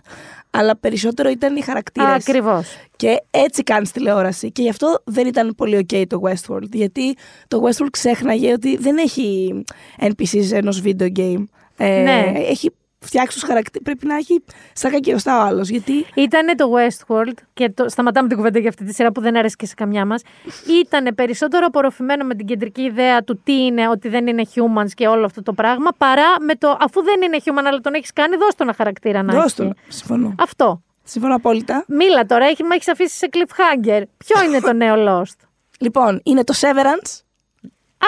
αλλά 0.51 0.77
περισσότερο 0.77 1.29
ήταν 1.29 1.57
οι 1.57 1.61
χαρακτήρες. 1.62 2.09
Ακριβώς. 2.11 2.67
Και 2.97 3.23
έτσι 3.31 3.62
κάνεις 3.62 3.91
τηλεόραση. 3.91 4.51
Και 4.53 4.62
γι' 4.62 4.69
αυτό 4.69 4.99
δεν 5.05 5.27
ήταν 5.27 5.55
πολύ 5.57 5.87
ok 5.91 6.03
το 6.09 6.21
Westworld. 6.25 6.69
Γιατί 6.73 7.17
το 7.49 7.62
Westworld 7.67 7.89
ξέχναγε 7.91 8.53
ότι 8.53 8.77
δεν 8.77 8.97
έχει 8.99 9.53
NPCs 10.01 10.51
ενός 10.53 10.83
video 10.85 11.09
game. 11.17 11.45
Ε, 11.85 12.02
Ναι. 12.02 12.32
Έχει 12.36 12.70
φτιάξει 13.05 13.39
τους 13.39 13.48
χαρακτήρες. 13.48 13.82
Πρέπει 13.85 14.07
να 14.07 14.15
έχει 14.16 14.43
σαν 14.73 14.90
κακιοστά 14.90 15.39
ο 15.43 15.47
άλλος. 15.47 15.69
Γιατί. 15.69 16.07
Ήταν 16.15 16.57
το 16.57 16.70
Westworld 16.77 17.32
και 17.52 17.70
το, 17.70 17.89
σταματάμε 17.89 18.28
την 18.28 18.36
κουβέντα 18.36 18.59
για 18.59 18.69
αυτή 18.69 18.85
τη 18.85 18.94
σειρά 18.94 19.12
που 19.12 19.20
δεν 19.20 19.36
άρεσε 19.36 19.55
και 19.59 19.66
σε 19.66 19.74
καμιά 19.74 20.05
μας. 20.07 20.23
Ήταν 20.85 21.15
περισσότερο 21.15 21.66
απορροφημένο 21.66 22.24
με 22.24 22.35
την 22.35 22.47
κεντρική 22.47 22.82
ιδέα 22.82 23.23
του 23.24 23.40
τι 23.44 23.52
είναι, 23.65 23.89
ότι 23.89 24.09
δεν 24.09 24.27
είναι 24.27 24.43
humans 24.55 24.89
και 24.94 25.07
όλο 25.07 25.24
αυτό 25.24 25.43
το 25.43 25.52
πράγμα, 25.52 25.90
παρά 25.98 26.40
με 26.40 26.55
το 26.55 26.77
αφού 26.81 27.02
δεν 27.02 27.23
είναι 27.23 27.39
human, 27.44 27.62
αλλά 27.66 27.78
τον 27.81 27.94
έχεις 27.94 28.12
κάνει, 28.12 28.36
δώσ' 28.36 28.55
τον 28.55 28.66
ένα 28.66 28.77
χαρακτήρα 28.77 29.23
να 29.23 29.32
Δώσ' 29.32 29.44
έχει. 29.44 29.55
τον. 29.55 29.74
Συμφωνώ. 29.89 30.35
Αυτό. 30.39 30.82
Συμφωνώ 31.05 31.35
απόλυτα. 31.35 31.85
Μίλα 31.89 32.27
τώρα, 32.27 32.44
έχει, 32.44 32.62
με 32.62 32.74
έχεις 32.74 32.89
αφήσει 32.89 33.16
σε 33.16 33.28
cliffhanger. 33.32 34.02
Ποιο 34.16 34.43
είναι 34.44 34.61
το 34.61 34.73
νέο 34.73 34.94
Lost; 35.09 35.47
Λοιπόν, 35.81 36.20
είναι 36.24 36.44
το 36.44 36.55
Severance. 36.61 37.20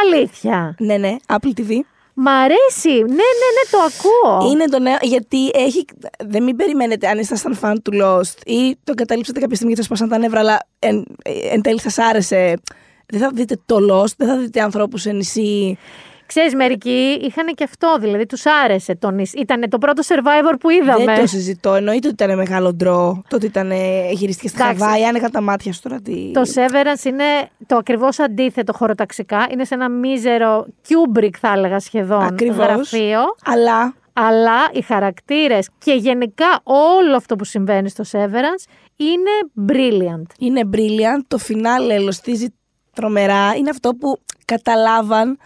Αλήθεια. 0.04 0.74
Ναι, 0.78 0.96
ναι, 0.96 1.16
Apple 1.26 1.60
TV. 1.60 1.70
Μ' 2.14 2.28
αρέσει. 2.28 2.98
Ναι, 2.98 3.04
ναι, 3.04 3.48
ναι, 3.56 3.64
το 3.70 3.78
ακούω. 3.78 4.50
Είναι 4.50 4.64
το 4.64 4.78
νέο, 4.78 4.96
γιατί 5.00 5.50
έχει. 5.54 5.84
Δεν 6.26 6.42
μην 6.42 6.56
περιμένετε 6.56 7.08
αν 7.08 7.18
ήσασταν 7.18 7.54
φαν 7.54 7.82
του 7.82 7.92
Lost 8.02 8.46
ή 8.46 8.76
το 8.84 8.94
καταλήψατε 8.94 9.40
κάποια 9.40 9.54
στιγμή 9.54 9.72
και 9.72 9.78
σας 9.78 9.86
σπάσαν 9.86 10.08
τα 10.08 10.18
νεύρα, 10.18 10.38
αλλά 10.40 10.58
εν, 10.78 11.04
εν 11.50 11.62
τέλει 11.62 11.80
σας 11.80 11.98
άρεσε. 11.98 12.60
Δεν 13.06 13.20
θα 13.20 13.30
δείτε 13.34 13.60
το 13.66 13.76
Lost, 13.90 14.14
δεν 14.16 14.28
θα 14.28 14.36
δείτε 14.36 14.60
ανθρώπους 14.60 15.00
σε 15.00 15.12
νησί. 15.12 15.78
Ξέρεις, 16.34 16.54
μερικοί 16.54 17.18
είχαν 17.22 17.46
και 17.54 17.64
αυτό, 17.64 17.96
δηλαδή 18.00 18.26
τους 18.26 18.46
άρεσε 18.64 18.94
το 18.94 19.10
νησί. 19.10 19.38
Ήταν 19.38 19.68
το 19.68 19.78
πρώτο 19.78 20.02
survivor 20.06 20.54
που 20.60 20.70
είδαμε. 20.70 21.04
Δεν 21.04 21.20
το 21.20 21.26
συζητώ. 21.26 21.74
Εννοείται 21.74 22.08
ότι 22.08 22.24
ήταν 22.24 22.36
μεγάλο 22.36 22.72
ντρό. 22.72 23.22
Το 23.28 23.36
ότι 23.36 23.46
ήταν 23.46 23.70
ε, 23.70 24.10
γυρίστηκε 24.10 24.48
στη 24.48 24.62
Εντάξει. 24.62 24.80
Χαβάη, 24.80 25.04
άνοιγα 25.04 25.28
τα 25.28 25.40
μάτια 25.40 25.72
σου 25.72 25.80
τώρα. 25.82 26.00
Τι... 26.00 26.30
Το 26.32 26.42
Severance 26.54 27.04
είναι 27.04 27.24
το 27.66 27.76
ακριβώς 27.76 28.18
αντίθετο 28.18 28.72
χωροταξικά. 28.72 29.46
Είναι 29.50 29.64
σε 29.64 29.74
ένα 29.74 29.88
μίζερο 29.88 30.66
Kubrick 30.88 31.36
θα 31.40 31.52
έλεγα 31.56 31.78
σχεδόν 31.78 32.22
Ακριβώς. 32.22 32.56
γραφείο. 32.66 33.20
Αλλά 33.44 33.94
Αλλά 34.12 34.68
οι 34.72 34.82
χαρακτήρες 34.82 35.68
και 35.78 35.92
γενικά 35.92 36.60
όλο 36.62 37.16
αυτό 37.16 37.36
που 37.36 37.44
συμβαίνει 37.44 37.88
στο 37.88 38.04
Severance 38.12 38.70
είναι 38.96 39.30
brilliant. 39.72 40.26
είναι 40.38 40.60
brilliant. 40.72 41.20
Το 41.28 41.38
φινάλε 41.38 41.94
ελωστίζει 41.94 42.46
τρομερά. 42.94 43.54
Είναι 43.54 43.70
αυτό 43.70 43.90
που 43.94 44.20
καταλάβαν 44.44 45.38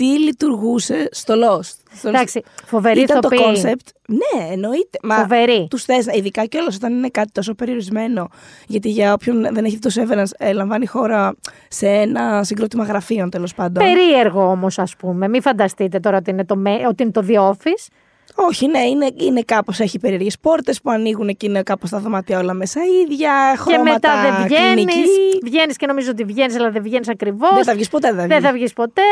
τι 0.00 0.18
λειτουργούσε 0.18 1.08
στο 1.10 1.34
Lost. 1.34 1.74
Στο- 1.96 2.08
Εντάξει, 2.08 2.42
φοβερή 2.66 3.00
Ήταν 3.00 3.20
το 3.20 3.28
ηθοποιή. 3.32 3.62
concept. 3.64 3.86
Ναι, 4.06 4.52
εννοείται. 4.52 4.98
Μα 5.02 5.14
Φοβερή. 5.14 5.66
Τους 5.70 5.84
θες, 5.84 6.06
ειδικά 6.06 6.44
κιόλας 6.44 6.74
όταν 6.76 6.92
είναι 6.92 7.08
κάτι 7.08 7.32
τόσο 7.32 7.54
περιορισμένο. 7.54 8.28
Γιατί 8.66 8.88
για 8.90 9.12
όποιον 9.12 9.40
δεν 9.54 9.64
έχει 9.64 9.78
δει 9.78 9.90
το 9.90 9.90
Severance, 10.02 10.30
ε, 10.38 10.52
λαμβάνει 10.52 10.86
χώρα 10.86 11.34
σε 11.68 11.88
ένα 11.88 12.44
συγκρότημα 12.44 12.84
γραφείων 12.84 13.30
τέλος 13.30 13.54
πάντων. 13.54 13.84
Περίεργο 13.84 14.50
όμως, 14.50 14.78
ας 14.78 14.96
πούμε. 14.96 15.28
Μην 15.28 15.42
φανταστείτε 15.42 16.00
τώρα 16.00 16.16
ότι 16.16 16.30
είναι 16.30 16.44
το, 16.44 16.56
με- 16.56 16.86
ότι 16.88 17.02
είναι 17.02 17.12
το 17.12 17.24
The 17.28 17.36
Office. 17.50 17.86
Όχι, 18.34 18.66
ναι, 18.66 18.78
είναι, 18.78 19.08
είναι 19.16 19.42
κάπως. 19.42 19.80
Έχει 19.80 19.98
περίεργες 19.98 20.38
πόρτες 20.40 20.80
που 20.80 20.90
ανοίγουν 20.90 21.36
και 21.36 21.46
είναι 21.46 21.62
κάπως 21.62 21.90
τα 21.90 21.98
δωμάτια 21.98 22.38
όλα 22.38 22.52
μέσα 22.54 22.80
ίδια. 23.04 23.32
Χρώματα, 23.56 23.82
και 23.84 23.90
μετά 23.92 24.22
δεν 24.22 24.46
βγαίνεις. 24.46 24.84
κλινικής. 24.84 25.10
Βγαίνεις 25.44 25.76
και 25.76 25.86
νομίζω 25.86 26.10
ότι 26.10 26.24
βγαίνεις, 26.24 26.56
αλλά 26.56 26.70
δεν 26.70 26.82
βγαίνεις 26.82 27.08
ακριβώς. 27.08 27.54
Δεν 27.54 27.64
θα 27.64 27.74
βγεις 27.74 27.88
ποτέ, 27.88 28.12
δεν 28.12 28.20
θα 28.20 28.26
Δεν 28.26 28.36
βγεις. 28.36 28.46
θα 28.48 28.52
βγει 28.52 28.72
ποτέ. 28.74 29.02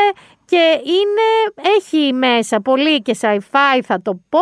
Και 0.45 0.81
είναι, 0.83 1.67
έχει 1.77 2.13
μέσα 2.13 2.61
πολύ 2.61 3.01
και 3.01 3.17
sci-fi, 3.21 3.79
θα 3.83 4.01
το 4.01 4.19
πω. 4.29 4.39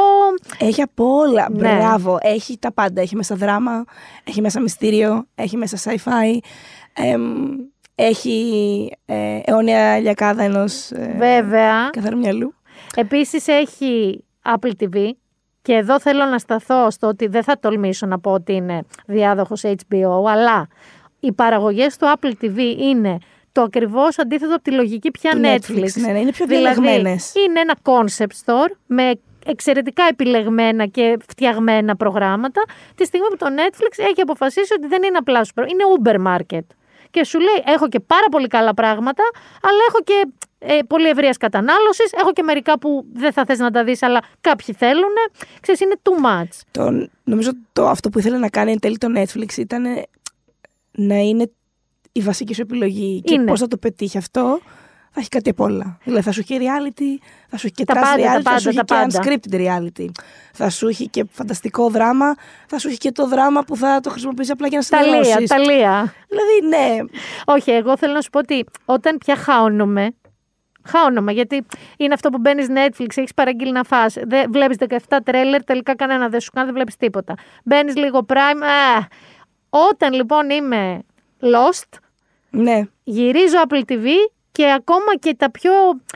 Έχει 0.59 0.81
από 0.81 1.15
όλα. 1.15 1.47
Ναι. 1.51 1.75
Μπράβο. 1.75 2.17
Έχει 2.21 2.57
τα 2.59 2.71
πάντα. 2.71 3.01
Έχει 3.01 3.15
μέσα 3.15 3.35
δράμα, 3.35 3.83
έχει 4.23 4.41
μέσα 4.41 4.61
μυστήριο, 4.61 5.27
έχει 5.35 5.57
μέσα 5.57 5.77
sci-fi. 5.83 6.37
εμ, 6.93 7.21
έχει 7.95 8.91
ε, 9.05 9.39
αιώνια 9.45 9.99
λιακάδα 9.99 10.43
ενός 10.43 10.91
ε, 10.91 11.15
Βέβαια. 11.17 11.89
καθαρού 11.91 12.17
μυαλού. 12.17 12.53
Επίσης 12.95 13.47
έχει 13.47 14.23
Apple 14.55 14.71
TV 14.79 15.09
και 15.61 15.73
εδώ 15.73 15.99
θέλω 15.99 16.25
να 16.25 16.37
σταθώ 16.39 16.91
στο 16.91 17.07
ότι 17.07 17.27
δεν 17.27 17.43
θα 17.43 17.59
τολμήσω 17.59 18.05
να 18.05 18.19
πω 18.19 18.31
ότι 18.31 18.53
είναι 18.53 18.83
διάδοχος 19.05 19.61
HBO, 19.65 20.25
αλλά 20.29 20.67
οι 21.19 21.31
παραγωγές 21.31 21.97
του 21.97 22.13
Apple 22.15 22.31
TV 22.41 22.57
είναι 22.77 23.17
το 23.51 23.61
ακριβώς 23.61 24.19
αντίθετο 24.19 24.53
από 24.53 24.63
τη 24.63 24.71
λογική 24.71 25.11
πια 25.11 25.31
Του 25.31 25.41
Netflix. 25.43 25.79
Netflix, 25.83 26.01
ναι, 26.01 26.11
ναι, 26.11 26.19
είναι 26.19 26.31
πιο 26.31 26.45
δηλαδή, 26.45 26.79
διαλεγμένες. 26.81 27.33
είναι 27.47 27.59
ένα 27.59 27.75
concept 27.83 28.45
store 28.45 28.71
με 28.85 29.11
εξαιρετικά 29.45 30.03
επιλεγμένα 30.03 30.85
και 30.85 31.17
φτιαγμένα 31.29 31.95
προγράμματα 31.95 32.61
τη 32.95 33.05
στιγμή 33.05 33.27
που 33.27 33.37
το 33.37 33.45
Netflix 33.49 33.91
έχει 34.09 34.21
αποφασίσει 34.21 34.73
ότι 34.73 34.87
δεν 34.87 35.03
είναι 35.03 35.17
απλά 35.17 35.43
σου 35.43 35.53
προ- 35.53 35.69
είναι 35.69 35.83
Uber 35.99 36.27
Market. 36.27 36.65
Και 37.11 37.23
σου 37.23 37.39
λέει: 37.39 37.63
Έχω 37.65 37.87
και 37.87 37.99
πάρα 37.99 38.27
πολύ 38.31 38.47
καλά 38.47 38.73
πράγματα, 38.73 39.23
αλλά 39.61 39.79
έχω 39.89 39.99
και 40.03 40.27
ε, 40.59 40.79
πολύ 40.87 41.07
ευρείας 41.09 41.37
κατανάλωσης. 41.37 42.11
Έχω 42.11 42.31
και 42.33 42.43
μερικά 42.43 42.79
που 42.79 43.05
δεν 43.13 43.31
θα 43.33 43.45
θες 43.45 43.59
να 43.59 43.71
τα 43.71 43.83
δεις, 43.83 44.01
αλλά 44.03 44.21
κάποιοι 44.41 44.75
θέλουν. 44.77 45.13
Ξέρεις, 45.61 45.81
είναι 45.81 45.95
too 46.03 46.25
much. 46.25 46.59
Το, 46.71 47.07
νομίζω 47.23 47.51
το, 47.73 47.87
αυτό 47.87 48.09
που 48.09 48.19
ήθελε 48.19 48.37
να 48.37 48.49
κάνει 48.49 48.71
εν 48.71 48.79
τέλει 48.79 48.97
το 48.97 49.07
Netflix 49.15 49.57
ήταν 49.57 49.83
να 50.91 51.15
είναι 51.15 51.51
η 52.11 52.21
βασική 52.21 52.53
σου 52.53 52.61
επιλογή. 52.61 53.21
Και 53.25 53.33
Είναι. 53.33 53.43
πώς 53.45 53.59
θα 53.59 53.67
το 53.67 53.77
πετύχει 53.77 54.17
αυτό, 54.17 54.59
θα 55.11 55.19
έχει 55.19 55.29
κάτι 55.29 55.49
απ' 55.49 55.59
όλα. 55.59 55.97
Δηλαδή 56.03 56.23
θα 56.23 56.31
σου 56.31 56.39
έχει 56.39 56.57
reality, 56.61 57.23
θα 57.49 57.57
σου 57.57 57.65
έχει 57.65 57.75
και 57.75 57.83
Τα 57.85 57.93
trash 57.93 58.01
πάντα, 58.03 58.23
τα 58.23 58.31
reality, 58.31 58.41
θα 58.41 58.41
πάντα, 58.43 58.59
σου 58.59 58.69
έχει 58.69 58.77
τα 58.77 58.83
και 58.83 58.93
πάντα. 58.93 59.19
unscripted 59.23 59.55
reality. 59.55 60.07
Θα 60.53 60.69
σου 60.69 60.87
έχει 60.87 61.07
και 61.09 61.25
φανταστικό 61.31 61.89
δράμα, 61.89 62.35
θα 62.67 62.79
σου 62.79 62.87
έχει 62.87 62.97
και 62.97 63.11
το 63.11 63.27
δράμα 63.27 63.61
που 63.63 63.75
θα 63.75 63.99
το 63.99 64.09
χρησιμοποιήσει 64.09 64.51
απλά 64.51 64.67
για 64.67 64.77
να 64.77 64.99
Ταλία, 64.99 65.23
συνενώσεις. 65.23 65.49
ταλία. 65.49 66.13
Δηλαδή, 66.27 66.67
ναι. 66.67 66.97
Όχι, 67.45 67.71
εγώ 67.71 67.97
θέλω 67.97 68.13
να 68.13 68.21
σου 68.21 68.29
πω 68.29 68.39
ότι 68.39 68.65
όταν 68.85 69.17
πια 69.17 69.35
χάωνομαι. 69.35 70.15
Χάωνομαι, 70.87 71.31
γιατί 71.31 71.65
είναι 71.97 72.13
αυτό 72.13 72.29
που 72.29 72.37
μπαίνεις 72.37 72.67
Netflix, 72.69 73.07
έχεις 73.15 73.33
παραγγείλει 73.33 73.71
να 73.71 73.83
φας. 73.83 74.15
Δεν 74.27 74.51
βλέπεις 74.51 74.77
17 75.09 75.17
τρέλερ, 75.23 75.63
τελικά 75.63 75.95
κανένα 75.95 76.27
δεν 76.29 76.39
σου 76.39 76.51
κάνει, 76.51 76.65
δεν 76.65 76.75
βλέπεις 76.75 76.95
τίποτα. 76.95 77.33
Μπαίνεις 77.63 77.95
λίγο 77.95 78.25
Prime. 78.29 78.63
Α, 78.63 79.07
όταν 79.69 80.13
λοιπόν 80.13 80.49
είμαι 80.49 81.01
lost, 81.41 81.97
Ναι. 82.49 82.81
γυρίζω 83.03 83.57
Apple 83.67 83.81
TV 83.91 84.05
και 84.51 84.71
ακόμα 84.75 85.15
και 85.19 85.35
τα 85.37 85.51
πιο 85.51 85.71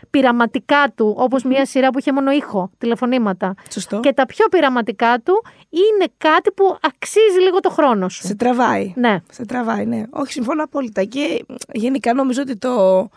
πειραματικά 0.10 0.92
του, 0.96 1.16
όπως 1.18 1.44
μια 1.44 1.66
σειρά 1.66 1.90
που 1.90 2.00
είχε 2.00 2.12
μόνο 2.12 2.32
ήχο, 2.32 2.72
τηλεφωνήματα. 2.78 3.54
Σωστό. 3.72 4.00
Και 4.00 4.14
τα 4.14 4.26
πιο 4.26 4.46
πειραματικά 4.52 5.20
του 5.24 5.44
είναι 5.70 6.12
κάτι 6.18 6.52
που 6.52 6.78
αξίζει 6.82 7.40
λίγο 7.44 7.60
το 7.60 7.70
χρόνο 7.70 8.10
σου. 8.10 8.28
Σε 8.28 8.36
τραβάει. 8.36 8.94
Ναι. 8.96 9.18
Σε 9.32 9.46
τραβάει, 9.46 9.86
ναι. 9.86 10.04
Όχι, 10.10 10.32
συμφωνώ 10.32 10.64
απόλυτα. 10.64 11.04
Και 11.04 11.46
γενικά 11.74 12.14
νομίζω 12.14 12.42
ότι 12.42 12.58
το, 12.58 13.10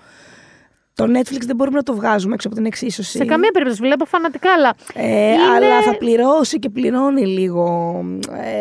το 0.95 1.05
Netflix 1.05 1.41
δεν 1.47 1.57
μπορούμε 1.57 1.77
να 1.77 1.83
το 1.83 1.95
βγάζουμε 1.95 2.35
έξω 2.35 2.47
από 2.49 2.57
την 2.57 2.67
εξίσωση. 2.67 3.11
Σε 3.19 3.25
καμία 3.25 3.51
περίπτωση 3.53 3.81
βλέπω 3.81 4.05
φανατικά, 4.05 4.53
αλλά 4.53 4.75
Ε, 4.95 5.33
είναι 5.33 5.43
Αλλά 5.43 5.83
θα 5.83 5.97
πληρώσει 5.97 6.59
και 6.59 6.69
πληρώνει 6.69 7.27
λίγο 7.27 7.95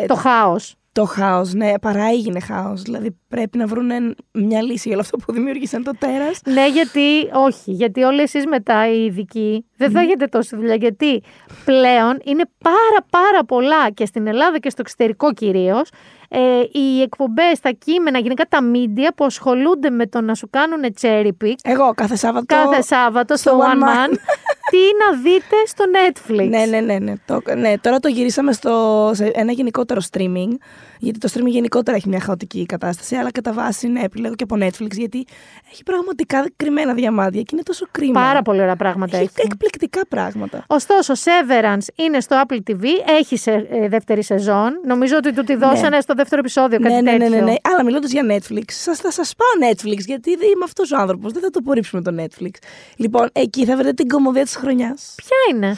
ε, 0.02 0.06
το 0.06 0.14
χάος. 0.14 0.74
το 0.92 1.04
χάος. 1.04 1.52
Ναι, 1.54 1.78
παρά 1.78 2.04
έγινε 2.08 2.40
χάος. 2.40 2.82
Δηλαδή 2.82 3.16
πρέπει 3.28 3.58
να 3.58 3.66
βρουν 3.66 3.90
μια 4.32 4.62
λύση 4.62 4.82
για 4.88 4.92
όλο 4.92 5.00
αυτό 5.00 5.16
που 5.16 5.32
δημιούργησαν 5.32 5.82
το 5.84 5.92
τέρας. 5.98 6.40
Ναι, 6.46 6.68
γιατί 6.68 7.00
όχι. 7.32 7.70
Γιατί 7.72 8.02
όλοι 8.02 8.20
εσείς 8.20 8.46
μετά 8.46 8.92
οι 8.92 9.04
ειδικοί 9.04 9.66
δεν 9.76 9.90
θα 9.90 10.00
έχετε 10.00 10.26
τόση 10.26 10.56
δουλειά. 10.56 10.74
Γιατί 10.74 11.22
πλέον 11.64 12.20
είναι 12.24 12.44
πάρα 12.62 13.06
πάρα 13.10 13.44
πολλά 13.44 13.90
και 13.90 14.06
στην 14.06 14.26
Ελλάδα 14.26 14.58
και 14.58 14.70
στο 14.70 14.80
εξωτερικό 14.80 15.32
κυρίως. 15.32 15.88
Ε, 16.28 16.38
οι 16.72 17.02
εκπομπές, 17.02 17.60
τα 17.60 17.70
κείμενα, 17.70 18.18
γενικά 18.18 18.44
τα 18.44 18.58
media 18.72 19.10
που 19.16 19.24
ασχολούνται 19.24 19.90
με 19.90 20.06
το 20.06 20.20
να 20.20 20.34
σου 20.34 20.50
κάνουν 20.50 20.80
cherry 21.00 21.30
pick 21.44 21.54
Εγώ 21.62 21.92
κάθε 21.94 22.16
Σάββατο. 22.16 22.44
κάθε 22.46 22.82
Σάββατο 22.82 23.36
στο 23.36 23.48
στο 23.50 23.58
One 23.60 23.82
One 23.82 23.82
Man, 23.82 24.12
Man. 24.12 24.16
τι 24.74 24.80
να 25.04 25.22
δείτε 25.22 25.56
στο 25.66 25.84
Netflix. 25.94 26.48
Ναι, 26.48 26.64
ναι, 26.64 26.80
ναι. 26.80 26.98
ναι. 26.98 27.12
Το, 27.26 27.40
ναι. 27.56 27.78
Τώρα 27.78 27.98
το 27.98 28.08
γυρίσαμε 28.08 28.52
στο, 28.52 29.10
σε 29.14 29.30
ένα 29.34 29.52
γενικότερο 29.52 30.00
streaming. 30.10 30.52
Γιατί 30.98 31.18
το 31.18 31.28
streaming 31.34 31.46
γενικότερα 31.46 31.96
έχει 31.96 32.08
μια 32.08 32.20
χαοτική 32.20 32.66
κατάσταση. 32.66 33.16
Αλλά 33.16 33.30
κατά 33.30 33.52
βάση 33.52 33.86
είναι 33.86 34.00
επιλέγω 34.02 34.34
και 34.34 34.44
από 34.50 34.56
Netflix. 34.60 34.90
Γιατί 34.90 35.26
έχει 35.72 35.82
πραγματικά 35.82 36.46
κρυμμένα 36.56 36.94
διαμάντια 36.94 37.40
και 37.42 37.50
είναι 37.52 37.62
τόσο 37.62 37.86
κρίμα. 37.90 38.20
Πάρα 38.20 38.42
πολύ 38.42 38.60
ωραία 38.60 38.76
πράγματα 38.76 39.16
έχει. 39.16 39.30
έχεις. 39.34 39.44
εκπληκτικά 39.44 40.00
πράγματα. 40.08 40.64
Ωστόσο, 40.66 41.12
Severance 41.14 41.86
είναι 41.94 42.20
στο 42.20 42.42
Apple 42.46 42.58
TV, 42.70 42.84
έχει 43.20 43.36
σε, 43.36 43.66
ε, 43.70 43.88
δεύτερη 43.88 44.22
σεζόν. 44.22 44.80
Νομίζω 44.86 45.16
ότι 45.16 45.32
του 45.32 45.44
τη 45.44 45.54
δώσανε 45.54 46.00
στο 46.00 46.14
δεύτερο 46.14 46.40
επεισόδιο, 46.40 46.78
κάτι 46.80 46.94
ναι, 46.94 47.00
ναι, 47.00 47.10
ναι, 47.10 47.18
τέτοιο. 47.18 47.36
ναι, 47.36 47.50
ναι. 47.50 47.54
Αλλά 47.62 47.84
μιλώντας 47.84 48.12
για 48.12 48.22
Netflix, 48.28 48.64
σας, 48.66 48.98
θα 48.98 49.10
σας 49.10 49.34
πάω 49.36 49.70
Netflix, 49.70 49.98
γιατί 49.98 50.36
δεν 50.36 50.48
είμαι 50.48 50.64
αυτός 50.64 50.92
ο 50.92 50.96
άνθρωπος. 50.96 51.32
Δεν 51.32 51.42
θα 51.42 51.50
το 51.50 51.58
απορρίψουμε 51.62 52.02
το 52.02 52.14
Netflix. 52.22 52.50
Λοιπόν, 52.96 53.28
εκεί 53.32 53.64
θα 53.64 53.76
βρείτε 53.76 53.92
την 53.92 54.08
κομμωδία 54.08 54.42
της 54.42 54.56
χρονιάς. 54.64 55.14
Ποια 55.16 55.36
είναι; 55.50 55.76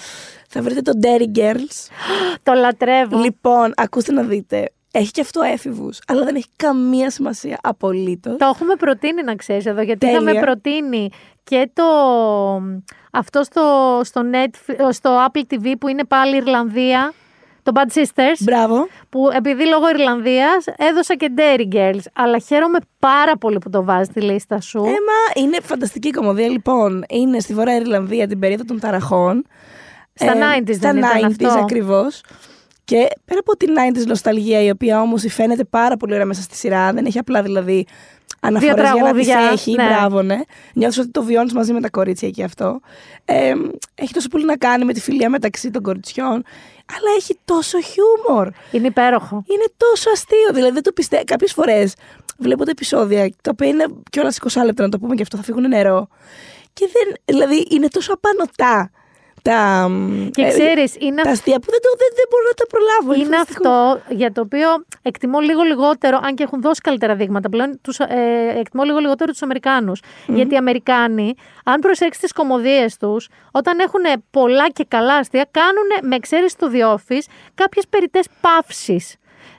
Θα 0.49 0.63
βρείτε 0.63 0.83
το 0.83 0.93
Dairy 1.03 1.39
Girls. 1.39 1.89
Το 2.43 2.53
λατρεύω. 2.53 3.19
Λοιπόν, 3.19 3.73
ακούστε 3.77 4.13
να 4.13 4.23
δείτε. 4.23 4.71
Έχει 4.91 5.11
και 5.11 5.21
αυτό 5.21 5.43
έφηβους, 5.43 5.99
αλλά 6.07 6.25
δεν 6.25 6.35
έχει 6.35 6.49
καμία 6.57 7.11
σημασία 7.11 7.59
απολύτως. 7.63 8.37
Το 8.39 8.47
έχουμε 8.47 8.75
προτείνει 8.75 9.23
να 9.23 9.35
ξέρεις 9.35 9.67
εδώ, 9.67 9.83
γιατί 9.83 10.07
Τέλεια. 10.07 10.21
είχαμε 10.21 10.41
προτείνει 10.41 11.11
και 11.45 11.71
το 11.73 11.85
αυτό 13.11 13.43
στο, 13.43 14.01
στο, 14.05 14.23
Netflix, 14.33 14.89
στο 14.91 15.27
Apple 15.27 15.55
TV 15.55 15.73
που 15.81 15.89
είναι 15.89 16.05
πάλι 16.05 16.37
Ιρλανδία, 16.37 17.13
το 17.67 17.73
Bad 17.75 17.99
Sisters, 17.99 18.39
Μπράβο. 18.41 18.89
που 19.09 19.29
επειδή 19.33 19.67
λόγω 19.67 19.89
Ιρλανδίας 19.89 20.65
έδωσα 20.77 21.15
και 21.15 21.33
Dairy 21.37 21.75
Girls, 21.75 22.05
αλλά 22.13 22.39
χαίρομαι 22.39 22.79
πάρα 22.99 23.37
πολύ 23.37 23.59
που 23.59 23.71
το 23.71 23.85
βάζεις 23.85 24.07
στη 24.07 24.21
λίστα 24.21 24.61
σου. 24.61 24.79
Έμα, 24.79 25.47
είναι 25.47 25.59
φανταστική 25.63 26.11
κομμωδία. 26.11 26.49
Λοιπόν, 26.49 27.05
είναι 27.09 27.41
στη 27.41 27.55
Βόρεια 27.55 27.77
Ιρλανδία 27.77 28.27
την 28.27 28.39
περίοδο 28.39 28.65
των 28.65 28.81
ταραχών. 28.81 29.45
Στα 30.15 30.33
90s 30.33 30.63
δεν 30.65 30.75
Στα 30.75 30.89
ήταν 30.89 31.03
90s 31.03 31.45
αυτό. 31.45 31.61
ακριβώς. 31.61 32.21
Και 32.85 33.09
πέρα 33.25 33.41
από 33.41 33.57
την 33.57 33.69
90s 33.75 34.07
νοσταλγία, 34.07 34.63
η 34.63 34.71
οποία 34.71 35.01
όμως 35.01 35.25
φαίνεται 35.29 35.65
πάρα 35.65 35.97
πολύ 35.97 36.13
ωραία 36.13 36.27
μέσα 36.27 36.43
στη 36.43 36.57
σειρά, 36.57 36.93
δεν 36.93 37.07
έχει 37.07 37.19
απλά 37.19 37.43
δηλαδή 37.43 37.87
αναφορές 38.41 38.75
για 38.75 38.85
να 38.85 38.91
τις 38.91 39.27
τραγούδια, 39.27 39.51
έχει, 39.53 39.73
ναι. 39.73 39.85
μπράβο, 39.85 40.23
ναι. 40.23 40.39
Νιώθεις 40.75 40.99
ότι 40.99 41.09
το 41.09 41.23
βιώνεις 41.23 41.53
μαζί 41.53 41.73
με 41.73 41.81
τα 41.81 41.91
κορίτσια 41.91 42.29
εκεί 42.29 42.43
αυτό. 42.43 42.81
Ε, 43.25 43.53
έχει 43.95 44.13
τόσο 44.13 44.29
πολύ 44.29 44.45
να 44.45 44.57
κάνει 44.57 44.85
με 44.85 44.93
τη 44.93 45.01
φιλία 45.01 45.31
μεταξύ 45.31 45.71
των 45.71 45.83
κοριτσιών, 45.83 46.43
αλλά 46.95 47.17
έχει 47.17 47.39
τόσο 47.45 47.79
χιούμορ. 47.81 48.49
Είναι 48.71 48.87
υπέροχο. 48.87 49.45
Είναι 49.47 49.65
τόσο 49.77 50.11
αστείο. 50.11 50.53
Δηλαδή 50.53 50.73
δεν 50.73 50.83
το 50.83 50.93
πιστεύω. 50.93 51.23
Κάποιες 51.25 51.53
φορές 51.53 51.95
βλέπω 52.39 52.65
τα 52.65 52.71
επεισόδια, 52.71 53.31
τα 53.43 53.51
οποία 53.53 53.69
είναι 53.69 53.87
κιόλας 54.11 54.39
20 54.53 54.65
λεπτά 54.65 54.83
να 54.83 54.89
το 54.89 54.99
πούμε 54.99 55.15
και 55.15 55.23
αυτό, 55.23 55.37
θα 55.37 55.43
φύγουν 55.43 55.69
νερό. 55.69 56.09
Και 56.73 56.89
δεν. 56.93 57.15
Δηλαδή 57.25 57.67
είναι 57.71 57.89
τόσο 57.89 58.13
απανοτά 58.13 58.91
τα. 59.47 59.91
Και 60.31 60.43
ε, 60.43 60.49
ξέρεις, 60.49 60.97
είναι 60.99 61.23
Τα 61.23 61.31
αστεία 61.31 61.59
που 61.59 61.71
δεν, 61.71 61.81
το, 61.83 61.89
δεν, 61.99 62.11
δεν 62.15 62.27
μπορώ 62.31 62.45
να 62.53 62.57
τα 62.61 62.67
προλάβω. 62.73 63.11
Είναι 63.21 63.37
φανταστικό. 63.37 63.69
αυτό 63.69 64.15
για 64.15 64.33
το 64.33 64.41
οποίο 64.41 64.69
εκτιμώ 65.03 65.41
λίγο 65.41 65.63
λιγότερο, 65.63 66.21
αν 66.23 66.35
και 66.35 66.43
έχουν 66.43 66.61
δώσει 66.61 66.81
καλύτερα 66.81 67.15
δείγματα 67.15 67.49
πλέον, 67.49 67.79
τους, 67.83 67.99
ε, 67.99 68.55
εκτιμώ 68.59 68.83
λίγο 68.83 68.99
λιγότερο 68.99 69.31
τους 69.31 69.43
Αμερικάνους. 69.43 70.01
Γιατί 70.27 70.55
οι 70.55 70.57
Αμερικάνοι, 70.57 71.35
αν 71.65 71.81
προσέξεις 71.81 72.23
τις 72.23 72.33
κομμωδίες 72.33 72.97
τους, 72.97 73.29
όταν 73.51 73.79
έχουν 73.79 74.03
πολλά 74.31 74.69
και 74.69 74.85
καλά 74.89 75.15
αστεία, 75.15 75.49
κάνουν 75.51 75.89
με 76.03 76.17
εξαίρεση 76.17 76.57
το 76.57 76.71
The 76.73 76.95
Office 76.95 77.27
κάποιες 77.55 77.85
περιττές 77.89 78.27
παύσεις. 78.41 79.17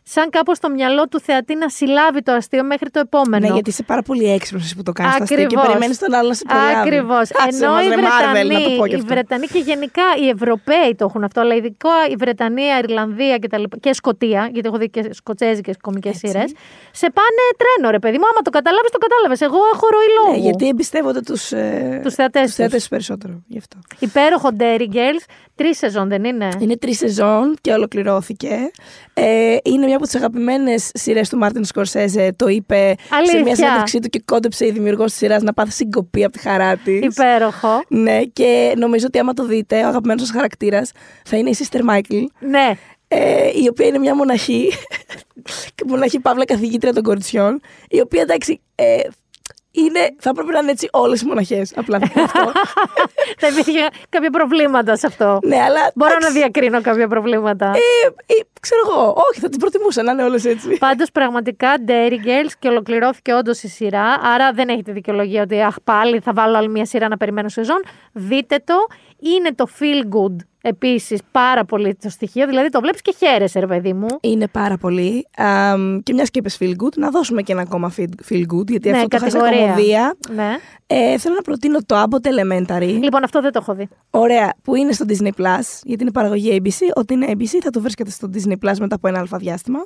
Σαν 0.10 0.30
κάπως 0.30 0.58
στο 0.58 0.70
μυαλό 0.70 1.08
του 1.08 1.20
θεατή 1.20 1.56
να 1.56 1.70
συλλάβει 1.70 2.22
το 2.22 2.32
αστείο 2.32 2.64
μέχρι 2.64 2.90
το 2.90 3.00
επόμενο. 3.00 3.48
Ναι, 3.48 3.54
γιατί 3.54 3.70
είσαι 3.70 3.84
πάρα 3.84 4.02
πολύ 4.02 4.32
έξυπνος 4.34 4.74
που 4.78 4.84
το 4.84 4.92
κάνεις 4.92 5.14
αυτό 5.14 5.36
και 5.36 5.42
Ακριβώς. 5.42 5.66
περιμένεις 5.66 5.98
τον 6.00 6.14
άλλο 6.14 6.28
να 6.28 6.34
σε 6.34 6.44
προλάβει. 6.48 6.74
Ακριβώς. 6.80 7.26
Άσε 7.48 7.66
Ενώ 7.66 7.74
μας, 7.74 7.84
οι 7.86 7.88
ρε, 7.90 7.96
Marvel, 7.96 8.00
Βρετανοί, 8.32 8.54
να 8.54 8.62
το 8.70 8.70
πω 8.78 8.88
και 8.88 8.92
οι 8.96 8.96
αυτό. 8.96 9.08
Βρετανοί 9.14 9.48
και 9.48 9.60
γενικά 9.60 10.04
οι 10.22 10.28
Ευρωπαίοι 10.30 10.96
το 10.98 11.06
έχουν 11.10 11.24
αυτό, 11.24 11.40
αλλά 11.42 11.56
ειδικά 11.56 11.90
η 12.12 12.16
Βρετανία, 12.16 12.76
η 12.76 12.80
Ιρλανδία 12.84 13.38
και, 13.38 13.48
τα 13.48 13.58
λοιπά, 13.58 13.78
και 13.78 13.94
Σκοτία, 13.94 14.50
γιατί 14.54 14.68
έχω 14.68 14.78
δει 14.78 14.90
και 14.90 15.14
σκοτσέζικες 15.14 15.72
κωμικές 15.82 16.12
σειρές, 16.14 16.52
σε 16.92 17.08
πάνε 17.18 17.44
τρένο, 17.62 17.92
ρε 17.92 18.00
παιδί 18.00 18.18
μου. 18.18 18.26
Άμα 18.32 18.42
το 18.42 18.50
κατάλαβες, 18.50 18.88
το 18.92 18.98
κατάλαβες. 18.98 19.42
Εγώ 19.42 19.58
έχω 19.74 19.86
ροή 19.96 20.10
λόγου. 20.18 20.38
Ναι, 20.38 20.44
γιατί 20.48 20.68
εμπιστεύονται 20.68 21.20
τους 21.20 21.52
ε, 21.52 22.00
Τους 22.04 22.14
θεατές 22.14 22.44
τους. 22.44 22.54
θεατές 22.54 22.88
περισσότερο. 22.88 23.34
Γι' 23.48 23.58
αυτό. 23.58 23.78
Υπέροχο 24.00 24.50
Derry 24.60 24.88
Girls. 24.96 25.24
Τρεις 25.56 25.78
σεζόν 25.78 26.08
δεν 26.10 26.24
είναι; 26.24 26.50
Είναι 26.60 26.78
τρεις 26.78 26.98
σεζόν 26.98 27.56
και 27.62 27.72
ολοκληρώθηκε. 27.74 28.72
Ε, 29.14 29.58
είναι 29.64 29.86
μια 29.86 29.97
από 29.98 30.06
τις 30.06 30.16
αγαπημένες 30.16 30.90
σειρές 30.94 31.30
του 31.30 31.38
Μάρτιν 31.38 31.64
Σκορσέζε. 31.66 32.34
Το 32.36 32.48
είπε 32.48 32.96
σε 33.00 33.16
Αλήθεια. 33.16 33.42
μια 33.42 33.56
συνέντευξή 33.56 34.00
του 34.00 34.10
και 34.10 34.22
κόντεψε 34.26 34.66
η 34.66 34.72
δημιουργός 34.72 35.10
της 35.10 35.18
σειράς 35.18 35.42
να 35.42 35.54
πάθει 35.54 35.72
συγκοπή 35.72 36.24
από 36.24 36.34
τη 36.34 36.40
χαρά 36.40 36.76
της. 36.76 37.00
Υπέροχο. 37.06 37.84
Ναι, 37.88 38.22
και 38.24 38.74
νομίζω 38.78 39.06
ότι 39.08 39.20
άμα 39.20 39.34
το 39.34 39.46
δείτε, 39.46 39.84
ο 39.84 39.88
αγαπημένος 39.88 40.22
σας 40.22 40.32
χαρακτήρας 40.32 40.92
θα 41.24 41.38
είναι 41.38 41.50
η 41.50 41.56
Sister 41.60 41.80
Michael. 41.90 42.24
Ναι. 42.40 42.72
ε, 43.08 43.48
η 43.64 43.68
οποία 43.70 43.86
είναι 43.88 43.98
μια 43.98 44.16
μοναχή, 44.16 44.72
μοναχή 45.88 46.20
παύλα 46.20 46.46
καθηγήτρια 46.46 46.94
των 46.94 47.04
κοριτσιών, 47.04 47.62
η 47.90 48.00
οποία 48.02 48.22
εντάξει, 48.22 48.60
ε, 48.76 48.98
είναι, 49.82 50.16
θα 50.20 50.30
έπρεπε 50.30 50.52
να 50.52 50.60
είναι 50.60 50.72
έτσι 50.72 50.88
όλες 50.92 51.22
οι 51.22 51.26
μοναχές, 51.26 51.74
απλά 51.76 52.00
θα 52.00 52.08
πω 52.14 52.22
αυτό. 52.22 52.52
Θα 53.40 53.48
υπήρχε 53.48 53.88
κάποια 54.10 54.30
προβλήματα 54.30 54.96
σε 54.96 55.08
αυτό. 55.08 55.40
ναι, 55.44 55.56
αλλά 55.62 55.92
Μπορώ 55.96 56.12
να 56.12 56.18
εντάξει, 56.18 56.38
διακρίνω 56.38 56.82
κάποια 56.82 57.08
προβλήματα. 57.08 57.66
ε, 57.66 58.08
ε, 58.34 58.34
ξέρω 58.60 58.82
εγώ, 58.90 59.14
όχι, 59.30 59.40
θα 59.40 59.50
την 59.50 59.60
προτιμούσα 59.60 60.04
να 60.04 60.12
είναι 60.12 60.24
όλες 60.24 60.46
έτσι. 60.46 60.78
Πάντως, 60.78 61.12
πραγματικά 61.12 61.68
Dairy 61.88 62.26
Girls 62.26 62.52
και 62.60 62.68
ολοκληρώθηκε 62.68 63.34
όντως 63.34 63.64
η 63.64 63.68
σειρά. 63.68 64.06
Άρα 64.24 64.52
δεν 64.52 64.70
έχετε 64.70 64.92
δικαιολογία 64.92 65.42
ότι 65.42 65.62
αχ, 65.62 65.76
πάλι 65.84 66.20
θα 66.20 66.34
βάλω 66.34 66.58
άλλη 66.58 66.70
μια 66.70 66.86
σειρά 66.86 67.08
να 67.08 67.18
περιμένω 67.18 67.50
σεζόν. 67.50 67.84
Δείτε 68.14 68.62
το. 68.66 68.74
Είναι 69.20 69.54
το 69.56 69.66
feel 69.80 70.16
good 70.18 70.36
επίσης 70.68 71.20
πάρα 71.32 71.66
πολύ 71.66 71.96
το 71.96 72.10
στοιχείο. 72.10 72.48
Δηλαδή 72.48 72.70
το 72.70 72.80
βλέπεις 72.80 73.02
και 73.02 73.14
χαίρεσαι, 73.18 73.60
ρε 73.60 73.68
παιδί 73.68 73.94
μου. 73.94 74.08
Είναι 74.22 74.48
πάρα 74.48 74.78
πολύ. 74.78 75.28
Αμ, 75.38 76.00
και 76.04 76.14
μιας 76.14 76.30
και 76.30 76.40
είπες 76.40 76.58
feel 76.62 76.70
good, 76.84 76.94
να 76.98 77.10
δώσουμε 77.10 77.42
και 77.42 77.52
ένα 77.52 77.62
ακόμα 77.62 77.94
feel- 77.98 78.34
feel 78.34 78.42
good, 78.56 78.68
γιατί 78.68 78.92
αυτό 78.92 79.08
το 79.08 79.18
χάσα 79.18 79.38
κατηγορία. 79.38 79.66
κομμωδία. 79.68 80.16
Ναι. 80.36 80.56
Ε, 80.88 81.18
θέλω 81.18 81.36
να 81.36 81.42
προτείνω 81.42 81.80
το 81.86 82.04
Abbott 82.04 82.28
Elementary. 82.28 83.00
Λοιπόν, 83.02 83.24
αυτό 83.24 83.42
δεν 83.42 83.52
το 83.52 83.60
έχω 83.62 83.74
δει. 83.76 83.88
Ωραία, 84.10 84.54
που 84.64 84.76
είναι 84.76 84.92
στο 84.92 85.06
Disney 85.10 85.28
Plus, 85.42 85.66
γιατί 85.84 86.02
είναι 86.04 86.12
παραγωγή 86.12 86.62
ABC. 86.64 86.92
Ότι 86.96 87.14
είναι 87.14 87.26
ABC 87.30 87.60
θα 87.64 87.70
το 87.70 87.82
βρίσκεται 87.82 88.10
στο 88.12 88.30
Disney 88.34 88.52
Plus 88.66 88.76
μετά 88.80 88.96
από 88.96 89.08
ένα 89.08 89.20
αλφα 89.20 89.38
διάστημα. 89.38 89.80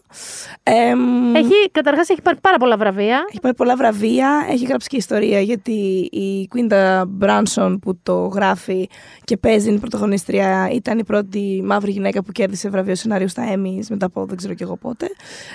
Εμ, 0.64 1.36
Έχει, 1.36 1.70
καταρχάς 1.72 2.10
έχει 2.10 2.22
πάρει 2.22 2.38
πάρα 2.42 2.58
πολλά 2.58 2.78
βραβεία. 2.78 3.26
έχει 3.30 3.40
πάρει 3.42 3.56
πολλά 3.56 3.76
βραβεία, 3.76 4.46
έχει 4.50 4.66
γράψει 4.66 4.88
και 4.88 4.98
ιστορία 4.98 5.40
γιατί 5.40 5.72
η 6.12 6.50
Quinta 6.56 7.04
Branson 7.22 7.78
που 7.82 8.00
το 8.04 8.26
γράφει 8.26 8.90
και 9.24 9.38
παίζει 9.38 9.68
είναι 9.68 9.76
η 9.76 9.80
πρωταγωνίστρια 9.80 10.70
ήταν 10.72 11.00
η 11.00 11.04
πρώτη 11.04 11.62
μαύρη 11.66 11.92
γυναίκα 11.92 12.24
που 12.24 12.32
κέρδισε 12.32 12.70
βραβείο 12.70 12.96
σενάριου 12.96 13.28
στα 13.28 13.54
Emmys 13.56 13.86
μετά 13.90 14.06
από 14.06 14.26
δεν 14.26 14.38
ξέρω 14.38 14.54
και 14.54 14.64
εγώ 14.64 14.78
πότε. 14.78 15.08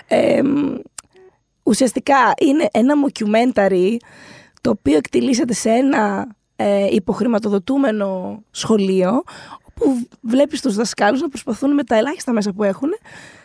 Εμ, 0.07 0.75
ουσιαστικά 1.63 2.17
είναι 2.41 2.69
ένα 2.73 2.95
mockumentary 3.07 3.97
το 4.61 4.71
οποίο 4.71 4.97
εκτιλήσεται 4.97 5.53
σε 5.55 5.71
ένα 5.71 6.27
ε, 6.57 6.87
υποχρηματοδοτούμενο 6.91 8.43
σχολείο 8.51 9.23
όπου 9.65 10.07
βλέπεις 10.21 10.61
τους 10.63 10.75
δασκάλους 10.75 11.21
να 11.21 11.29
προσπαθούν 11.29 11.75
με 11.75 11.85
τα 11.85 11.97
ελάχιστα 11.97 12.33
μέσα 12.33 12.53
που 12.53 12.63
έχουν 12.63 12.89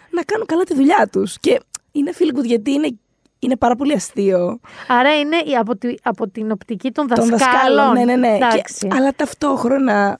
να 0.09 0.23
κάνουν 0.23 0.45
καλά 0.47 0.63
τη 0.63 0.73
δουλειά 0.75 1.07
τους. 1.11 1.39
Και 1.39 1.59
είναι 1.91 2.11
feel 2.19 2.37
good 2.39 2.43
γιατί 2.45 2.71
είναι, 2.71 2.97
είναι 3.39 3.55
πάρα 3.57 3.75
πολύ 3.75 3.93
αστείο. 3.93 4.59
Άρα 4.87 5.19
είναι 5.19 5.35
η- 5.37 5.55
από, 5.55 5.77
τη- 5.77 5.95
από 6.03 6.29
την 6.29 6.51
οπτική 6.51 6.91
των 6.91 7.07
Των 7.07 7.29
δασκάλων. 7.29 7.91
Ναι, 7.93 8.03
ναι, 8.03 8.15
ναι. 8.15 8.35
Εντάξει. 8.35 8.87
Και, 8.87 8.95
αλλά 8.95 9.11
ταυτόχρονα 9.15 10.19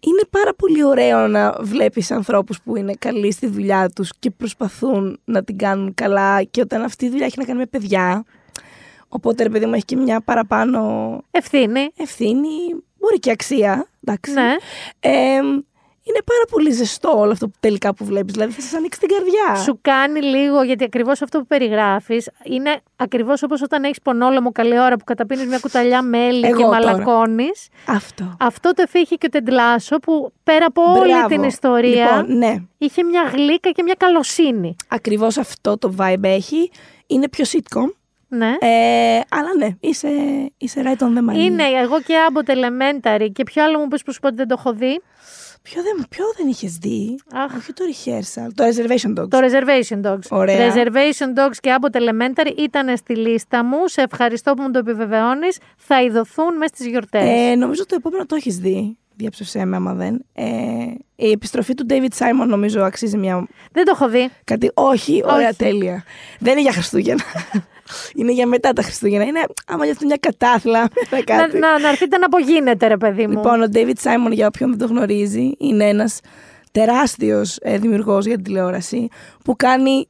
είναι 0.00 0.22
πάρα 0.30 0.54
πολύ 0.54 0.84
ωραίο 0.84 1.26
να 1.26 1.56
βλέπεις 1.60 2.10
ανθρώπους 2.10 2.60
που 2.60 2.76
είναι 2.76 2.94
καλοί 2.98 3.32
στη 3.32 3.46
δουλειά 3.46 3.88
τους 3.94 4.10
και 4.18 4.30
προσπαθούν 4.30 5.20
να 5.24 5.44
την 5.44 5.58
κάνουν 5.58 5.94
καλά 5.94 6.42
και 6.42 6.60
όταν 6.60 6.82
αυτή 6.82 7.04
η 7.04 7.08
δουλειά 7.08 7.26
έχει 7.26 7.38
να 7.38 7.44
κάνει 7.44 7.58
με 7.58 7.66
παιδιά 7.66 8.24
οπότε 9.08 9.42
ρε 9.42 9.48
παιδί 9.48 9.66
μου 9.66 9.74
έχει 9.74 9.84
και 9.84 9.96
μια 9.96 10.20
παραπάνω 10.20 10.80
Ευθύνη. 11.30 11.90
ευθύνη, 11.96 12.48
μπορεί 12.98 13.18
και 13.18 13.30
αξία, 13.30 13.88
εντάξει. 14.04 14.32
Ναι. 14.32 14.54
Ε, 15.00 15.40
είναι 16.08 16.22
πάρα 16.24 16.44
πολύ 16.50 16.70
ζεστό 16.70 17.18
όλο 17.18 17.30
αυτό 17.32 17.46
που 17.48 17.56
τελικά 17.60 17.94
που 17.94 18.04
βλέπεις, 18.04 18.32
δηλαδή 18.34 18.52
θα 18.52 18.60
σας 18.60 18.74
ανοίξει 18.74 19.00
την 19.00 19.08
καρδιά. 19.08 19.62
Σου 19.62 19.78
κάνει 19.82 20.22
λίγο, 20.22 20.62
γιατί 20.62 20.84
ακριβώς 20.84 21.22
αυτό 21.22 21.38
που 21.38 21.46
περιγράφεις 21.46 22.28
είναι 22.44 22.80
ακριβώς 22.96 23.42
όπως 23.42 23.62
όταν 23.62 23.84
έχεις 23.84 24.00
πονόλεμο 24.02 24.52
καλή 24.52 24.80
ώρα 24.80 24.96
που 24.96 25.04
καταπίνεις 25.04 25.46
μια 25.46 25.58
κουταλιά 25.58 26.02
μέλι 26.02 26.46
Εγώ 26.46 26.56
και 26.56 26.62
τώρα. 26.62 26.76
μαλακώνεις. 26.78 27.68
Αυτό. 27.86 28.36
Αυτό 28.40 28.72
το 28.74 28.82
εφήχε 28.82 29.14
και 29.14 29.26
ο 29.26 29.28
Τεντλάσο 29.28 29.96
που 29.98 30.32
πέρα 30.42 30.66
από 30.66 30.82
όλη 30.82 31.12
Μπράβο. 31.12 31.28
την 31.28 31.42
ιστορία 31.42 32.04
Λοιπόν, 32.16 32.36
ναι, 32.38 32.54
είχε 32.78 33.02
μια 33.04 33.22
γλύκα 33.32 33.70
και 33.70 33.82
μια 33.82 33.94
καλοσύνη. 33.98 34.76
ακριβώς 34.88 35.38
αυτό 35.38 35.78
το 35.78 35.94
vibe 35.98 36.22
έχει. 36.22 36.70
Είναι 37.06 37.28
πιο 37.28 37.44
sitcom. 37.48 37.92
Ναι. 38.30 38.46
Ε, 38.58 39.20
αλλά 39.30 39.54
ναι, 39.58 39.68
είσαι, 39.80 40.08
είσαι 40.58 40.82
right 40.84 41.02
on 41.02 41.06
the 41.06 41.32
money. 41.32 41.36
Είναι 41.36 41.62
εγώ 41.82 42.00
και 42.00 42.14
Abbott 42.28 42.50
Elementary 42.50 43.28
και 43.32 43.42
ποιο 43.42 43.64
άλλο 43.64 43.78
μου 43.78 43.88
πες 43.88 44.02
που 44.02 44.12
σου 44.12 44.20
πω 44.20 44.26
ότι 44.26 44.36
δεν 44.36 44.48
το 44.48 44.56
έχω 44.58 44.72
δει; 44.72 45.00
Ποιο 45.62 45.82
δεν, 45.82 46.06
ποιο 46.08 46.24
δεν 46.36 46.48
είχες 46.48 46.76
δει; 46.76 47.18
Αχ. 47.32 47.54
Όχι 47.56 47.72
το 47.72 47.84
rehearsal. 47.84 48.48
Το 48.54 48.64
reservation 48.64 49.20
dogs. 49.20 49.28
Το 49.28 49.38
Reservation 49.38 50.06
Dogs. 50.06 50.18
Ωραία. 50.30 50.74
Reservation 50.74 51.38
Dogs 51.38 51.56
και 51.60 51.74
Abbott 51.80 51.96
Elementary 51.96 52.58
ήταν 52.58 52.96
στη 52.96 53.16
λίστα 53.16 53.64
μου. 53.64 53.88
Σε 53.88 54.00
ευχαριστώ 54.10 54.54
που 54.54 54.62
μου 54.62 54.70
το 54.70 54.78
επιβεβαιώνεις. 54.78 55.58
Θα 55.76 56.02
ειδωθούν 56.02 56.56
μέσα 56.56 56.74
στις 56.74 56.86
γιορτές. 56.86 57.22
Ε, 57.24 57.54
νομίζω 57.54 57.86
το 57.86 57.94
επόμενο 57.94 58.26
το 58.26 58.34
έχεις 58.34 58.56
δει. 58.56 58.96
Διάψευσέ 59.16 59.64
με 59.64 59.76
άμα 59.76 59.94
δεν. 59.94 60.24
Ε, 60.32 60.44
η 61.16 61.30
επιστροφή 61.30 61.74
του 61.74 61.86
David 61.88 62.18
Simon 62.18 62.46
νομίζω 62.46 62.82
αξίζει 62.82 63.16
μια 63.16 63.46
Δεν 63.72 63.84
το 63.84 63.92
έχω 63.94 64.08
δει. 64.08 64.30
Κάτι, 64.44 64.70
όχι, 64.74 65.22
ωραία, 65.24 65.48
Όχι. 65.48 65.56
τέλεια. 65.56 66.04
Δεν 66.38 66.52
είναι 66.52 66.60
για 66.60 66.72
Χριστούγεννα. 66.72 67.22
είναι 68.14 68.32
για 68.32 68.46
μετά 68.46 68.72
τα 68.72 68.82
Χριστούγεννα. 68.82 69.24
Είναι 69.24 69.44
άμα 69.66 69.84
νιώθετε 69.84 70.06
μια 70.06 70.16
κατάθλα. 70.20 70.80
με 71.10 71.18
Να, 71.18 71.22
κάτι. 71.22 71.58
να, 71.58 71.78
να 71.78 71.88
έρθετε 71.88 72.18
να 72.18 72.26
απογίνετε, 72.26 72.86
ρε 72.86 72.96
παιδί 72.96 73.26
μου. 73.26 73.32
Λοιπόν, 73.32 73.62
ο 73.62 73.66
David 73.72 73.94
Simon, 74.02 74.30
για 74.32 74.46
όποιον 74.46 74.70
δεν 74.70 74.78
το 74.78 74.86
γνωρίζει, 74.86 75.52
είναι 75.58 75.84
ένας 75.84 76.20
τεράστιος 76.72 77.56
ε, 77.60 77.78
δημιουργός 77.78 78.26
για 78.26 78.34
την 78.34 78.44
τηλεόραση 78.44 79.08
που 79.44 79.56
κάνει 79.56 80.08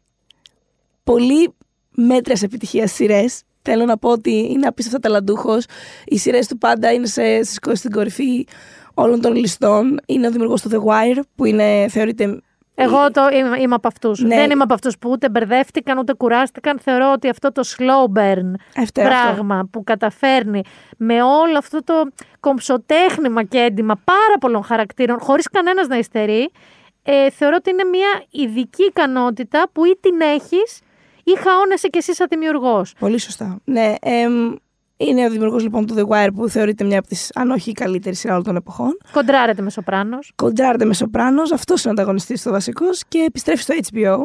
πολύ 1.05 1.55
μέτριας 1.90 2.42
επιτυχίας 2.42 2.92
σειρές. 2.92 3.42
Θέλω 3.62 3.84
να 3.84 3.98
πω 3.98 4.09
ότι 4.10 4.48
είναι 4.50 4.66
απίστευτα 4.66 4.98
ταλαντούχος. 5.09 5.64
Οι 6.06 6.18
σειρές 6.18 6.46
του 6.46 6.59
πάντα 6.59 6.92
είναι 6.92 7.06
σε, 7.06 7.42
στις- 7.44 7.78
στην 7.78 7.90
κορυφή 7.90 8.46
όλων 8.94 9.20
των 9.20 9.34
ληστών. 9.34 10.00
Είναι 10.06 10.26
ο 10.26 10.30
δημιουργός 10.30 10.62
του 10.62 10.68
The 10.72 10.76
Wire, 10.88 11.20
που 11.34 11.44
είναι, 11.44 11.86
θεωρείται 11.90 12.40
Εγώ 12.80 13.10
το 13.10 13.28
είμαι, 13.32 13.60
είμαι 13.60 13.74
από 13.74 13.88
αυτούς. 13.88 14.20
Ναι. 14.20 14.36
Δεν 14.36 14.50
είμαι 14.50 14.62
από 14.62 14.74
αυτούς 14.74 14.98
που 14.98 15.10
ούτε 15.10 15.28
μπερδεύτηκαν 15.30 15.98
ούτε 15.98 16.12
κουράστηκαν. 16.12 16.78
Θεωρώ 16.78 17.12
ότι 17.12 17.28
αυτό 17.28 17.52
το 17.52 17.62
slow 17.76 18.18
burn 18.18 18.52
Αυτό, 18.76 19.02
πράγμα 19.02 19.68
που 19.72 19.84
καταφέρνει 19.84 20.62
με 20.96 21.22
όλο 21.22 21.59
αυτό 21.59 21.84
το 21.84 21.94
κομψοτέχνημα 22.40 23.42
και 23.44 23.59
έντοιμα 23.59 24.00
πάρα 24.05 24.38
πολλών 24.40 24.62
χαρακτήρων, 24.62 25.18
χωρίς 25.18 25.48
κανένας 25.48 25.86
να 25.86 25.98
υστερεί, 25.98 26.50
ε, 27.02 27.30
θεωρώ 27.30 27.56
ότι 27.59 27.70
είναι 27.70 27.84
μια 27.84 28.22
ειδική 28.30 28.84
ικανότητα 28.84 29.68
που 29.72 29.84
ή 29.84 29.98
την 30.00 30.20
έχεις 30.20 30.80
ή 31.24 31.36
χαώνεσαι 31.38 31.88
κι 31.88 31.98
εσύ 31.98 32.14
σαν 32.14 32.26
δημιουργός. 32.30 32.94
Πολύ 32.98 33.18
σωστά. 33.18 33.59
Ναι, 33.64 33.94
εμ, 34.00 34.55
είναι 35.00 35.26
ο 35.26 35.30
δημιουργός 35.30 35.62
λοιπόν 35.62 35.86
του 35.86 35.94
The 35.98 36.06
Wire 36.06 36.28
που 36.34 36.48
θεωρείται 36.48 36.84
μια 36.84 36.98
από 36.98 37.08
τις, 37.08 37.30
αν 37.34 37.50
όχι 37.50 37.70
η 37.70 37.72
καλύτερη 37.72 38.14
σειρά 38.14 38.32
όλων 38.32 38.44
των 38.44 38.56
εποχών. 38.56 38.98
Κοντράρεται 39.12 39.62
με 39.62 39.70
Σοπράνο. 39.70 40.18
Κοντράρεται 40.34 40.84
με 40.84 40.94
Σοπράνος, 40.94 41.52
αυτός 41.52 41.80
είναι 41.80 41.88
ο 41.88 41.92
ανταγωνιστής 41.92 42.42
του 42.42 42.50
βασικός 42.50 43.02
και 43.08 43.18
επιστρέφει 43.26 43.62
στο 43.62 43.74
HBO. 43.92 44.16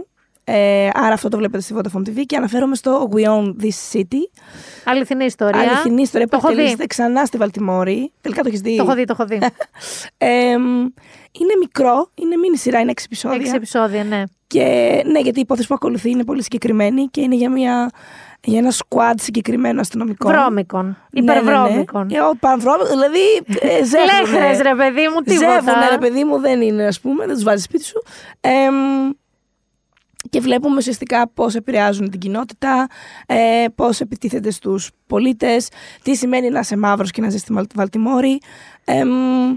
Ε, 0.46 0.90
άρα 0.94 1.14
αυτό 1.14 1.30
το 1.30 1.38
βλέπετε 1.38 1.64
στη 1.64 1.76
Vodafone 1.78 2.08
TV 2.10 2.22
και 2.26 2.36
αναφέρομαι 2.36 2.76
στο 2.76 3.10
We 3.14 3.26
Own 3.26 3.56
This 3.62 3.98
City. 3.98 4.42
Αληθινή 4.86 5.26
ιστορία. 5.26 5.60
Αληθινή 5.60 6.02
ιστορία 6.02 6.28
Το 6.28 6.38
που 6.38 6.44
έχω 6.44 6.48
δει. 6.48 6.54
εκτελήσεται 6.54 6.88
ξανά 6.88 7.26
στη 7.26 7.38
Βαλτιμόρη. 7.38 8.12
Τελικά 8.22 8.42
το 8.42 8.48
έχεις 8.48 8.62
δει. 8.62 8.76
Το 8.78 8.84
έχω 8.84 8.94
δει, 8.94 9.06
το 9.06 9.16
έχω 9.20 9.26
δει. 9.26 9.40
Εμ, 10.18 10.64
είναι 11.32 11.54
μικρό, 11.60 12.12
είναι 12.16 12.36
μίνι 12.36 12.58
σειρά, 12.58 12.80
είναι 12.80 12.92
έξι 12.92 13.06
επεισόδια. 13.06 13.38
Έξι 13.40 13.56
επεισόδια, 13.56 14.04
ναι. 14.04 14.24
Και 14.48 14.64
ναι, 15.06 15.20
γιατί 15.20 15.38
η 15.38 15.42
υπόθεση 15.42 15.68
που 15.68 15.74
ακολουθεί 15.74 16.10
είναι 16.10 16.24
πολύ 16.24 16.44
συγκεκριμένη 16.44 17.08
και 17.08 17.22
είναι 17.22 17.36
για, 17.36 17.52
μια, 17.52 17.90
για 18.44 18.60
ένα 18.60 18.72
squad 18.72 19.14
συγκεκριμένο 19.16 19.80
αστυνομικό. 19.80 20.30
Βρώμικων. 20.30 20.86
Ναι, 20.86 21.22
ναι, 21.22 21.34
ναι. 21.34 21.40
Υπερβρώμικων. 21.40 22.08
Ε, 22.12 22.22
ο 22.22 22.36
πανβρώμικο, 22.40 22.88
δηλαδή 22.88 23.20
ε, 23.60 23.84
ζεύγουνε. 23.92 24.38
Λέχρες, 24.40 24.62
ρε 24.62 24.76
παιδί 24.76 25.08
μου, 25.14 25.22
τίποτα. 25.22 25.52
Ζεύγουνε, 25.52 25.88
ρε 25.90 25.98
παιδί 25.98 26.24
μου, 26.24 26.40
δεν 26.40 26.62
είναι, 26.62 26.86
ας 26.86 27.00
πούμε, 27.00 27.26
δεν 27.26 27.34
τους 27.34 27.44
βάζει 27.44 27.64
σπίτι 27.64 27.84
σου. 27.84 28.04
Εμ, 28.42 28.76
και 30.30 30.40
βλέπουμε 30.40 30.76
ουσιαστικά 30.76 31.30
πώς 31.30 31.56
επηρεάζουν 31.56 32.10
την 32.10 32.20
κοινότητα, 32.20 32.88
ε, 33.26 33.66
πώς 33.76 34.00
επιτίθεται 34.00 34.52
στους 34.52 34.92
πολίτες, 35.08 35.70
τι 36.02 36.16
σημαίνει 36.16 36.50
να 36.50 36.60
είσαι 36.60 36.78
μαύρος 36.78 37.12
και 37.12 37.22
να 37.22 37.30
ζεις 37.30 37.42
στη 37.42 37.54
Βαλτιμόρη. 37.76 38.40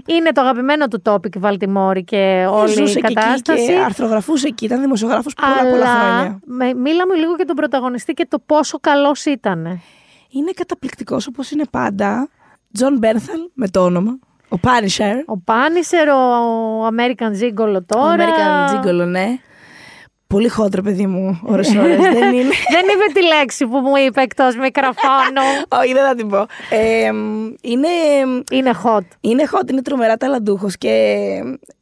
Είναι 0.05 0.31
το 0.33 0.41
αγαπημένο 0.41 0.87
του 0.87 1.01
topic 1.05 1.35
η 1.35 1.39
Βαλτιμόρη 1.39 2.03
και 2.03 2.47
όλη 2.49 2.91
η 2.91 2.93
κατάσταση. 2.93 3.65
Και, 3.65 3.73
και 3.73 3.79
αρθρογραφούσε 3.79 4.47
εκεί, 4.47 4.65
ήταν 4.65 4.81
δημοσιογράφος 4.81 5.33
πολλά 5.33 5.71
πολλά 5.71 5.85
χρόνια. 5.85 6.39
Μίλα 6.75 7.02
με 7.02 7.15
λίγο 7.15 7.35
για 7.35 7.45
τον 7.45 7.55
πρωταγωνιστή 7.55 8.13
και 8.13 8.25
το 8.29 8.39
πόσο 8.45 8.77
καλός 8.79 9.25
ήταν. 9.25 9.81
Είναι 10.29 10.51
καταπληκτικός 10.55 11.27
όπως 11.27 11.51
είναι 11.51 11.63
πάντα. 11.71 12.29
Τζον 12.73 12.97
Μπέρνθαλ 12.97 13.39
με 13.53 13.67
το 13.67 13.83
όνομα. 13.83 14.19
Ο 14.49 14.57
Punisher. 14.57 15.17
Ο 15.25 15.37
Punisher, 15.37 16.09
ο 16.09 16.87
American 16.87 17.31
Gigolo 17.41 17.77
τώρα. 17.85 18.25
Ο 18.25 18.27
American 18.27 18.85
Gigolo, 18.85 19.07
ναι. 19.07 19.37
Πολύ 20.27 20.49
χόντρο, 20.49 20.81
παιδί 20.81 21.05
μου, 21.07 21.39
ώρες 21.43 21.75
ώρες. 21.75 21.97
δεν 22.19 22.33
είναι. 22.33 22.53
δεν 22.71 22.85
είπε 22.93 23.13
τη 23.13 23.25
λέξη 23.25 23.65
που 23.67 23.77
μου 23.77 23.95
είπε 24.07 24.21
εκτός 24.21 24.55
μικροφώνου. 24.55 25.47
Όχι, 25.81 25.93
δεν 25.93 26.05
θα 26.05 26.15
την 26.15 26.27
πω. 26.27 26.45
Ε, 26.69 27.11
είναι... 27.61 27.87
Είναι 28.51 28.71
hot. 28.83 29.05
Είναι 29.21 29.43
hot, 29.51 29.71
είναι 29.71 29.81
τρομερά 29.81 30.17
ταλαντούχος 30.17 30.77
και 30.77 30.89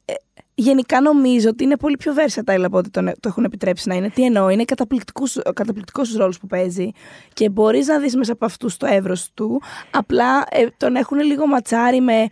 ε, 0.05 0.13
γενικά 0.55 1.01
νομίζω 1.01 1.49
ότι 1.49 1.63
είναι 1.63 1.77
πολύ 1.77 1.97
πιο 1.97 2.13
versatile 2.15 2.63
από 2.63 2.77
ό,τι 2.77 2.89
το 2.89 3.13
έχουν 3.25 3.43
επιτρέψει 3.43 3.87
να 3.87 3.95
είναι. 3.95 4.09
Τι 4.09 4.23
εννοώ, 4.23 4.49
είναι 4.49 4.65
καταπληκτικό 4.65 6.03
στους 6.03 6.15
ρόλους 6.15 6.39
που 6.39 6.47
παίζει 6.47 6.91
και 7.33 7.49
μπορείς 7.49 7.87
να 7.87 7.99
δεις 7.99 8.15
μέσα 8.15 8.31
από 8.31 8.45
αυτούς 8.45 8.77
το 8.77 8.85
εύρος 8.85 9.29
του. 9.33 9.61
Απλά 9.91 10.45
ε, 10.49 10.65
τον 10.77 10.95
έχουν 10.95 11.19
λίγο 11.19 11.47
ματσάρι 11.47 12.01
με 12.01 12.27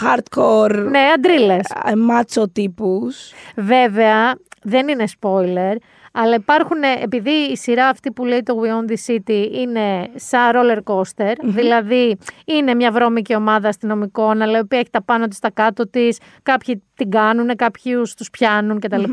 hardcore. 0.00 0.86
Ναι, 0.90 1.00
αντρίλες. 1.14 1.66
Μάτσο 1.96 2.48
τύπους. 2.48 3.32
Βέβαια, 3.56 4.34
δεν 4.68 4.88
είναι 4.88 5.04
spoiler, 5.20 5.76
αλλά 6.12 6.34
υπάρχουν, 6.34 6.78
επειδή 7.02 7.30
η 7.30 7.56
σειρά 7.56 7.88
αυτή 7.88 8.12
που 8.12 8.24
λέει 8.24 8.42
το 8.42 8.60
We 8.62 8.66
Own 8.66 8.90
the 8.90 9.12
City 9.12 9.48
είναι 9.52 10.08
σαν 10.14 10.52
roller 10.54 10.78
coaster, 10.84 11.32
δηλαδή 11.42 12.16
είναι 12.44 12.74
μια 12.74 12.90
βρώμικη 12.90 13.34
ομάδα 13.34 13.68
αστυνομικών, 13.68 14.42
αλλά 14.42 14.58
η 14.58 14.60
οποία 14.60 14.78
έχει 14.78 14.90
τα 14.90 15.02
πάνω 15.02 15.28
της, 15.28 15.38
τα 15.38 15.50
κάτω 15.50 15.88
της, 15.88 16.18
κάποιοι 16.42 16.82
την 16.94 17.10
κάνουν, 17.10 17.56
κάποιοι 17.56 17.92
τους 18.16 18.30
πιάνουν 18.30 18.80
κτλ. 18.80 19.04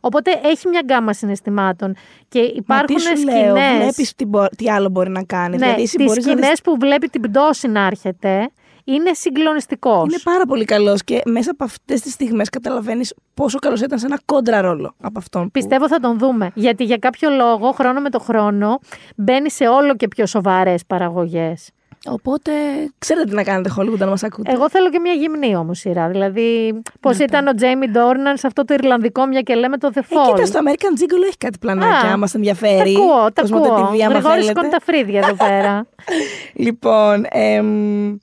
Οπότε 0.00 0.40
έχει 0.44 0.68
μια 0.68 0.80
γκάμα 0.84 1.12
συναισθημάτων 1.12 1.96
και 2.28 2.38
υπάρχουν 2.38 2.98
σκηνές... 2.98 3.34
Λέω, 3.34 3.54
βλέπεις 3.54 4.14
τι, 4.14 4.24
τι 4.56 4.70
άλλο 4.70 4.88
μπορεί 4.88 5.10
να 5.10 5.22
κάνεις. 5.22 5.60
Ναι, 5.60 5.66
δηλαδή, 5.66 5.96
τις 5.96 6.12
σκηνές 6.12 6.60
που 6.60 6.76
βλέπει 6.80 7.08
την 7.08 7.20
πτώση 7.20 7.68
να 7.68 7.86
έρχεται, 7.86 8.50
είναι 8.94 9.12
συγκλονιστικός. 9.12 10.04
Είναι 10.04 10.20
πάρα 10.24 10.44
πολύ 10.46 10.64
καλός 10.64 11.04
και 11.04 11.22
μέσα 11.24 11.50
από 11.50 11.64
αυτές 11.64 12.00
τις 12.00 12.12
στιγμές 12.12 12.48
καταλαβαίνεις 12.48 13.14
πόσο 13.34 13.58
καλός 13.58 13.80
ήταν 13.80 13.98
σε 13.98 14.06
ένα 14.06 14.20
κόντρα 14.24 14.60
ρόλο 14.60 14.94
από 15.00 15.18
αυτόν. 15.18 15.42
Που... 15.42 15.50
Πιστεύω 15.50 15.88
θα 15.88 16.00
τον 16.00 16.18
δούμε. 16.18 16.50
Γιατί 16.54 16.84
για 16.84 16.96
κάποιο 16.96 17.30
λόγο, 17.30 17.70
χρόνο 17.72 18.00
με 18.00 18.10
το 18.10 18.18
χρόνο, 18.18 18.78
μπαίνει 19.16 19.50
σε 19.50 19.68
όλο 19.68 19.94
και 19.94 20.08
πιο 20.08 20.26
σοβαρές 20.26 20.84
παραγωγές. 20.86 21.70
Οπότε 22.06 22.50
ξέρετε 22.98 23.28
τι 23.28 23.34
να 23.34 23.42
κάνετε 23.42 23.70
Hollywood 23.78 23.98
να 23.98 24.06
μας 24.06 24.22
ακούτε. 24.22 24.52
Εγώ 24.52 24.70
θέλω 24.70 24.90
και 24.90 24.98
μια 24.98 25.12
γυμνή 25.12 25.56
όμως 25.56 25.78
σειρά. 25.78 26.08
Δηλαδή, 26.08 26.80
πώς 27.00 27.18
ήταν 27.18 27.46
ο 27.46 27.54
Τζέιμι 27.54 27.88
Ντόρναν 27.88 28.36
σε 28.36 28.46
αυτό 28.46 28.64
το 28.64 28.74
Ιρλανδικό, 28.74 29.26
μια 29.26 29.40
και 29.40 29.54
λέμε 29.54 29.78
το 29.78 29.90
The 29.94 29.98
Fall. 29.98 30.28
Ε, 30.28 30.32
κοίτα, 30.32 30.46
στο 30.46 30.60
American 30.64 31.00
Gigolo 31.00 31.26
έχει 31.26 31.36
κάτι 31.38 31.58
πλανάκια, 31.58 32.12
άμα 32.12 32.26
σα 32.26 32.38
ενδιαφέρει. 32.38 32.92
Τα 32.92 33.00
ακούω, 33.00 33.32
τα 33.32 33.42
ακούω. 33.42 33.84
Γρηγόρη 34.08 34.52
τα 34.70 34.80
φρύδια 34.82 35.18
εδώ 35.18 35.34
πέρα. 35.34 35.86
λοιπόν, 36.66 37.24
εμ, 37.30 38.16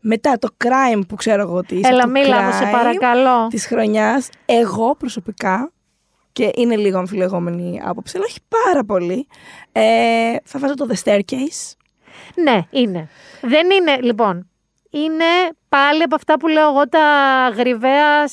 μετά 0.00 0.38
το 0.38 0.48
crime 0.64 1.00
που 1.08 1.14
ξέρω 1.14 1.42
εγώ 1.42 1.54
ότι 1.54 1.74
είσαι 1.74 1.88
Έλα, 1.88 2.06
μίλα 2.06 2.42
μου, 2.42 2.52
σε 2.52 2.64
παρακαλώ. 2.72 3.46
Της 3.46 3.66
χρονιάς, 3.66 4.28
εγώ 4.44 4.94
προσωπικά, 4.94 5.72
και 6.32 6.50
είναι 6.54 6.76
λίγο 6.76 6.98
αμφιλεγόμενη 6.98 7.80
άποψη, 7.84 8.16
αλλά 8.16 8.26
όχι 8.28 8.38
πάρα 8.48 8.84
πολύ, 8.84 9.26
ε, 9.72 10.36
θα 10.44 10.58
βάζω 10.58 10.74
το 10.74 10.86
The 10.90 11.04
Staircase. 11.04 11.74
Ναι, 12.34 12.60
είναι. 12.70 13.08
Δεν 13.40 13.70
είναι, 13.70 13.96
λοιπόν, 14.00 14.48
είναι 14.90 15.24
πάλι 15.68 16.02
από 16.02 16.14
αυτά 16.14 16.36
που 16.38 16.48
λέω 16.48 16.68
εγώ 16.68 16.88
τα 16.88 17.00
γρυβαία, 17.56 18.24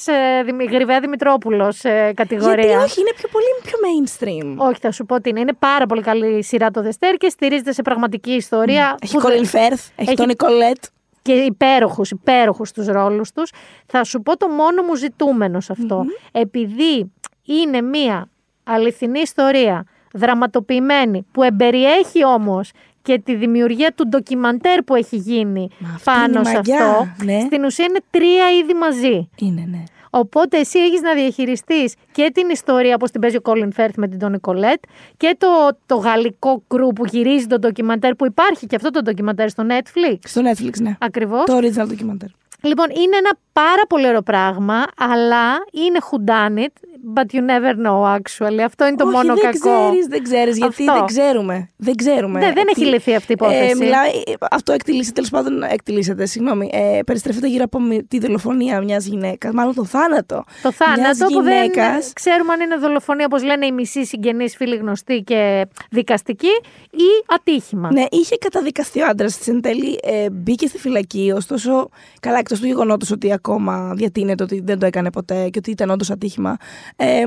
γρυβαία 0.71 0.99
Δημητρόπουλος 0.99 1.83
ε, 1.83 2.11
κατηγορία. 2.15 2.65
Γιατί 2.65 2.83
όχι, 2.83 2.99
είναι 2.99 3.11
πιο 3.15 3.29
πολύ 3.31 3.45
πιο 3.63 3.77
mainstream. 3.85 4.67
Όχι, 4.67 4.79
θα 4.81 4.91
σου 4.91 5.05
πω 5.05 5.15
ότι 5.15 5.29
είναι. 5.29 5.39
Είναι 5.39 5.53
πάρα 5.53 5.85
πολύ 5.85 6.01
καλή 6.01 6.43
σειρά 6.43 6.71
το 6.71 6.81
The 6.83 6.89
Staircase, 6.89 7.29
στηρίζεται 7.29 7.71
σε 7.71 7.81
πραγματική 7.81 8.31
ιστορία. 8.31 8.95
Έχει 9.01 9.17
Colin 9.21 9.55
Firth, 9.55 9.91
έχει, 9.95 10.15
τον 10.15 10.27
Νικολέτ 10.27 10.83
και 11.27 11.33
υπέροχους, 11.33 12.11
υπέροχους 12.11 12.71
τους 12.71 12.87
ρόλους 12.87 13.31
τους. 13.31 13.51
Θα 13.85 14.03
σου 14.03 14.21
πω 14.21 14.37
το 14.37 14.47
μόνο 14.47 14.83
μου 14.83 14.95
ζητούμενο 14.95 15.59
σε 15.59 15.71
αυτο 15.71 16.05
Επειδή 16.31 17.11
είναι 17.45 17.81
μία 17.81 18.29
αληθινή 18.63 19.19
ιστορία, 19.19 19.85
δραματοποιημένη, 20.13 21.25
που 21.31 21.43
εμπεριέχει 21.43 22.25
όμως 22.25 22.71
και 23.01 23.19
τη 23.19 23.35
δημιουργία 23.35 23.91
του 23.91 24.07
ντοκιμαντέρ 24.07 24.83
που 24.83 24.95
έχει 24.95 25.15
γίνει 25.15 25.69
πάνω 26.03 26.43
σε 26.43 26.57
αυτό, 26.57 27.07
ναι. 27.23 27.39
στην 27.39 27.63
ουσία 27.63 27.85
είναι 27.85 27.99
τρία 28.11 28.51
είδη 28.51 28.73
μαζί. 28.73 29.29
Είναι, 29.35 29.67
ναι. 29.69 29.83
Οπότε 30.17 30.57
εσύ 30.57 30.79
έχεις 30.79 31.01
να 31.01 31.13
διαχειριστείς 31.13 31.93
και 32.11 32.31
την 32.33 32.49
ιστορία 32.49 32.95
όπω 32.95 33.09
την 33.09 33.21
παίζει 33.21 33.37
ο 33.37 33.41
Colin 33.43 33.69
Firth 33.77 33.93
με 33.95 34.07
την 34.07 34.19
Τόνι 34.19 34.39
Κολέτ 34.39 34.83
και 35.17 35.35
το, 35.37 35.47
το 35.85 35.95
γαλλικό 35.95 36.63
κρού 36.67 36.87
που 36.87 37.05
γυρίζει 37.05 37.45
το 37.47 37.59
ντοκιμαντέρ 37.59 38.15
που 38.15 38.25
υπάρχει 38.25 38.67
και 38.67 38.75
αυτό 38.75 38.89
το 38.89 39.01
ντοκιμαντέρ 39.01 39.49
στο 39.49 39.63
Netflix. 39.69 40.17
Στο 40.23 40.41
Netflix, 40.41 40.81
ναι. 40.81 40.95
Ακριβώς. 40.99 41.43
Το 41.45 41.57
original 41.57 41.87
ντοκιμαντέρ. 41.87 42.29
Λοιπόν, 42.61 42.85
είναι 42.89 43.17
ένα 43.17 43.37
πάρα 43.53 43.85
πολύ 43.87 44.07
ωραίο 44.07 44.21
πράγμα, 44.21 44.85
αλλά 44.97 45.45
είναι 45.71 45.99
who 46.09 46.29
done 46.29 46.57
it, 46.65 46.73
but 47.15 47.33
you 47.35 47.41
never 47.41 47.73
know 47.85 48.17
actually. 48.17 48.59
Αυτό 48.65 48.85
είναι 48.87 48.95
το 48.95 49.05
Όχι, 49.05 49.15
μόνο 49.15 49.33
δεν 49.33 49.43
κακό. 49.43 49.87
Ξέρεις, 49.87 50.05
δεν 50.07 50.23
ξέρεις, 50.23 50.57
γιατί 50.57 50.83
δεν 50.83 51.05
ξέρουμε. 51.05 51.69
Δεν 51.75 51.95
ξέρουμε. 51.95 52.39
Ναι, 52.39 52.51
δεν 52.53 52.65
έχει 52.69 52.85
λυθεί 52.85 53.15
αυτή 53.15 53.31
η 53.31 53.35
υπόθεση. 53.39 53.69
Ε, 53.69 53.75
μιλάει, 53.75 54.11
αυτό 54.51 54.71
εκτελήσεται, 54.71 55.13
τέλος 55.13 55.29
πάντων 55.29 55.63
εκτελήσεται, 55.63 56.25
συγγνώμη. 56.25 56.69
Ε, 56.73 56.99
περιστρέφεται 57.05 57.47
γύρω 57.47 57.63
από 57.63 57.79
τη 58.07 58.19
δολοφονία 58.19 58.81
μιας 58.81 59.05
γυναίκας, 59.05 59.53
μάλλον 59.53 59.73
το 59.73 59.85
θάνατο. 59.85 60.43
Το 60.61 60.71
θάνατο 60.71 61.25
που 61.25 61.41
δεν 61.41 61.71
ξέρουμε 62.13 62.53
αν 62.53 62.59
είναι 62.59 62.77
δολοφονία, 62.77 63.25
όπως 63.25 63.43
λένε 63.43 63.65
οι 63.65 63.71
μισοί 63.71 64.05
συγγενείς, 64.05 64.55
φίλοι 64.55 64.75
γνωστοί 64.75 65.21
και 65.25 65.67
δικαστικοί, 65.89 66.51
ή 66.91 67.25
ατύχημα. 67.35 67.91
Ναι, 67.91 68.03
είχε 68.09 68.37
καταδικαστεί 68.37 69.01
ο 69.01 69.05
άντρας 69.09 69.37
της 69.37 69.47
εν 69.47 69.61
τέλει, 69.61 69.99
ε, 70.03 70.29
μπήκε 70.29 70.67
στη 70.67 70.77
φυλακή, 70.77 71.31
ωστόσο, 71.35 71.89
καλά, 72.19 72.37
εκτός 72.37 72.59
του 72.59 72.65
γεγονότος 72.65 73.11
ότι 73.11 73.33
ακόμα 73.33 73.93
διατείνεται 73.95 74.43
ότι 74.43 74.61
δεν 74.65 74.79
το 74.79 74.85
έκανε 74.85 75.11
ποτέ 75.11 75.49
και 75.49 75.57
ότι 75.57 75.71
ήταν 75.71 75.89
όντως 75.89 76.09
ατύχημα. 76.09 76.57
Ε, 76.97 77.23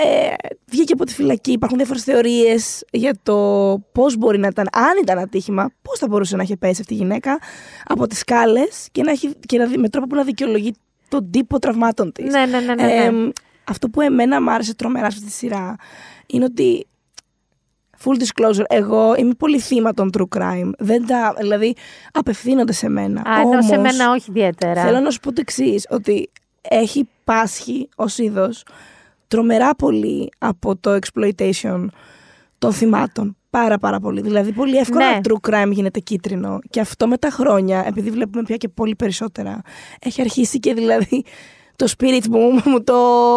ε, 0.00 0.34
βγήκε 0.66 0.92
από 0.92 1.04
τη 1.04 1.14
φυλακή. 1.14 1.52
Υπάρχουν 1.52 1.78
διάφορες 1.78 2.02
θεωρίες 2.02 2.84
για 2.90 3.14
το 3.22 3.34
πώς 3.92 4.16
μπορεί 4.16 4.38
να 4.38 4.46
ήταν, 4.46 4.68
αν 4.72 4.98
ήταν 5.02 5.18
ατύχημα, 5.18 5.70
πώς 5.82 5.98
θα 5.98 6.08
μπορούσε 6.08 6.36
να 6.36 6.42
έχει 6.42 6.56
πέσει 6.56 6.80
αυτή 6.80 6.94
η 6.94 6.96
γυναίκα 6.96 7.38
από 7.84 8.06
τις 8.06 8.18
σκάλες 8.18 8.88
και, 8.92 9.02
να 9.02 9.10
έχει, 9.10 9.34
και 9.46 9.58
να, 9.58 9.78
με 9.78 9.88
τρόπο 9.88 10.06
που 10.06 10.14
να 10.14 10.22
δικαιολογεί 10.22 10.74
τον 11.08 11.30
τύπο 11.30 11.58
τραυμάτων 11.58 12.12
της. 12.12 12.32
Ναι, 12.32 12.46
ναι, 12.46 12.60
ναι, 12.60 12.74
ναι, 12.74 13.10
ναι. 13.10 13.30
αυτό 13.64 13.88
που 13.88 14.00
εμένα 14.00 14.42
μου 14.42 14.50
άρεσε 14.50 14.74
τρομερά 14.74 15.10
σε 15.10 15.16
αυτή 15.16 15.30
τη 15.30 15.36
σειρά 15.36 15.76
είναι 16.26 16.44
ότι 16.44 16.86
full 18.04 18.22
disclosure, 18.22 18.64
εγώ 18.68 19.14
είμαι 19.16 19.34
πολύ 19.34 19.58
θύμα 19.58 19.94
των 19.94 20.10
true 20.18 20.38
crime. 20.38 20.70
Δεν 20.78 21.06
τα, 21.06 21.34
δηλαδή, 21.38 21.74
απευθύνονται 22.12 22.72
σε 22.72 22.88
μένα. 22.88 23.20
Α, 23.20 23.40
Όμως, 23.40 23.64
σε 23.64 23.78
μένα 23.78 24.10
όχι 24.10 24.30
ιδιαίτερα. 24.30 24.82
Θέλω 24.82 25.00
να 25.00 25.10
σου 25.10 25.20
πω 25.20 25.32
το 25.32 25.40
εξής, 25.40 25.86
ότι 25.90 26.30
έχει 26.68 27.08
πάσχει 27.24 27.88
ως 27.96 28.18
είδος 28.18 28.64
τρομερά 29.28 29.74
πολύ 29.74 30.30
από 30.38 30.76
το 30.76 30.98
exploitation 31.00 31.86
των 32.58 32.72
θυμάτων. 32.72 33.36
Πάρα 33.50 33.78
πάρα 33.78 34.00
πολύ. 34.00 34.20
Δηλαδή 34.20 34.52
πολύ 34.52 34.76
εύκολα 34.76 35.10
Ναι. 35.10 35.20
true 35.22 35.50
crime 35.50 35.70
γίνεται 35.70 36.00
κίτρινο. 36.00 36.58
Και 36.70 36.80
αυτό 36.80 37.08
με 37.08 37.18
τα 37.18 37.30
χρόνια, 37.30 37.84
επειδή 37.86 38.10
βλέπουμε 38.10 38.42
πια 38.42 38.56
και 38.56 38.68
πολύ 38.68 38.94
περισσότερα, 38.94 39.60
έχει 40.00 40.20
αρχίσει 40.20 40.58
και 40.58 40.74
δηλαδή 40.74 41.24
το 41.76 41.86
spirit 41.98 42.26
μου 42.30 42.40
μου 42.70 42.84
το, 42.84 42.94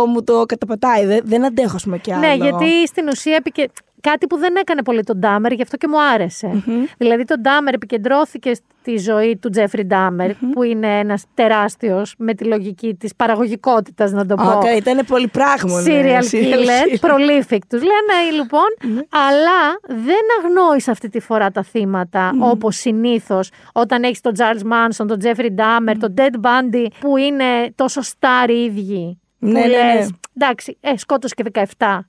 μου 0.08 0.24
το 0.24 0.45
καταπατάει. 0.45 1.06
Δεν, 1.06 1.22
δεν 1.26 1.45
αντέχω 1.45 1.76
ας 1.76 1.84
πούμε 1.84 1.98
κι 1.98 2.14
άλλο. 2.14 2.28
Ναι, 2.28 2.34
γιατί 2.34 2.88
στην 2.88 3.08
ουσία 3.08 3.36
επικε... 3.36 3.68
κάτι 4.02 4.28
που 4.28 4.38
δεν 4.38 4.56
έκανε 4.56 4.84
πολύ 4.84 5.03
τον 5.03 5.18
Ντάμερ, 5.18 5.52
γι' 5.52 5.61
αυτό 5.61 5.78
και 5.78 5.88
μου 5.88 6.02
αρεσε 6.02 6.64
Δηλαδή, 6.98 7.23
τον 7.23 7.41
Ντάμερ 7.41 7.73
επικεντρώθηκε 7.73 8.52
στη 8.53 8.98
ζωή 8.98 9.38
του 9.38 9.49
Τζέφρι 9.49 9.86
Ντάμερ, 9.86 10.34
που 10.34 10.64
είναι 10.64 10.99
ένας 10.99 11.23
τεράστιος 11.34 12.15
με 12.18 12.34
τη 12.34 12.44
λογική 12.44 12.95
της 12.95 13.15
παραγωγικότητας, 13.15 14.11
να 14.11 14.26
το 14.26 14.36
πω. 14.36 14.60
Okay, 14.60 14.78
ήταν 14.78 15.06
πολύ 15.07 15.28
πράγμα. 15.28 15.84
Serial 15.86 16.23
killer, 16.32 16.99
prolific 17.07 17.60
τους 17.68 17.82
λένε 17.82 18.32
λοιπόν, 18.36 18.99
αλλά 19.10 19.80
δεν 19.88 20.23
αγνόησε 20.44 20.91
αυτή 20.91 21.10
τη 21.10 21.19
φορά 21.19 21.52
τα 21.52 21.64
θύματα 21.64 22.32
όπως 22.40 22.76
συνήθως 22.76 23.49
όταν 23.73 24.03
έχεις 24.03 24.22
τον 24.22 24.34
Charles 24.38 24.61
Manson, 24.72 25.07
τον 25.07 25.19
Jeffrey 25.23 25.49
Dahmer, 25.56 25.95
τον 25.99 26.14
Ted 26.18 26.45
Bundy 26.45 26.86
που 26.99 27.18
είναι 27.18 27.72
τόσο 27.76 28.02
star 28.02 28.49
οι 28.49 28.64
ίδιοι. 28.64 29.19
Ναι, 29.38 29.52
που 29.52 29.68
ναι, 29.68 29.76
ναι. 29.76 29.94
λες, 29.94 30.11
εντάξει, 30.36 30.78
ε, 30.82 30.98
σκότωσε 30.98 31.34
και 31.38 31.44
17, 31.78 31.99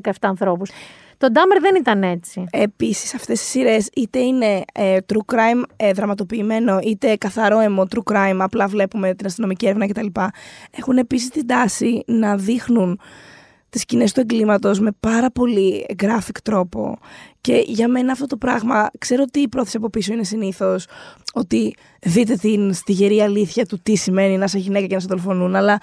117 0.00 0.10
ανθρώπους. 0.20 0.70
Το 1.18 1.28
Dahmer 1.32 1.60
δεν 1.60 1.74
ήταν 1.74 2.02
έτσι. 2.02 2.44
Επίσης, 2.50 3.14
αυτές 3.14 3.40
οι 3.40 3.44
σειρές 3.44 3.88
είτε 3.94 4.18
είναι 4.18 4.62
ε, 4.72 4.96
true 5.12 5.34
crime 5.34 5.62
ε, 5.76 5.92
δραματοποιημένο, 5.92 6.78
είτε 6.82 7.16
καθαρό 7.16 7.58
αιμο 7.58 7.86
true 7.90 8.12
crime, 8.12 8.36
απλά 8.38 8.66
βλέπουμε 8.66 9.14
την 9.14 9.26
αστυνομική 9.26 9.66
έρευνα 9.66 9.86
κτλ. 9.86 10.06
Έχουν 10.70 10.98
επίσης 10.98 11.28
την 11.28 11.46
τάση 11.46 12.02
να 12.06 12.36
δείχνουν 12.36 13.00
τις 13.70 13.80
σκηνές 13.80 14.12
του 14.12 14.20
εγκλήματος 14.20 14.80
με 14.80 14.90
πάρα 15.00 15.30
πολύ 15.30 15.86
graphic 16.02 16.38
τρόπο 16.42 16.98
και 17.40 17.64
για 17.66 17.88
μένα 17.88 18.12
αυτό 18.12 18.26
το 18.26 18.36
πράγμα, 18.36 18.90
ξέρω 18.98 19.22
ότι 19.26 19.40
η 19.40 19.48
πρόθεση 19.48 19.76
από 19.76 19.90
πίσω 19.90 20.12
είναι 20.12 20.24
συνήθως 20.24 20.86
ότι 21.32 21.74
δείτε 22.00 22.34
την 22.34 22.72
στη 22.72 22.92
γερή 22.92 23.20
αλήθεια 23.20 23.66
του 23.66 23.78
τι 23.82 23.96
σημαίνει 23.96 24.36
να 24.36 24.44
είσαι 24.44 24.58
γυναίκα 24.58 24.86
και 24.86 24.94
να 24.94 25.00
σε 25.00 25.06
δολοφονούν, 25.08 25.56
αλλά 25.56 25.78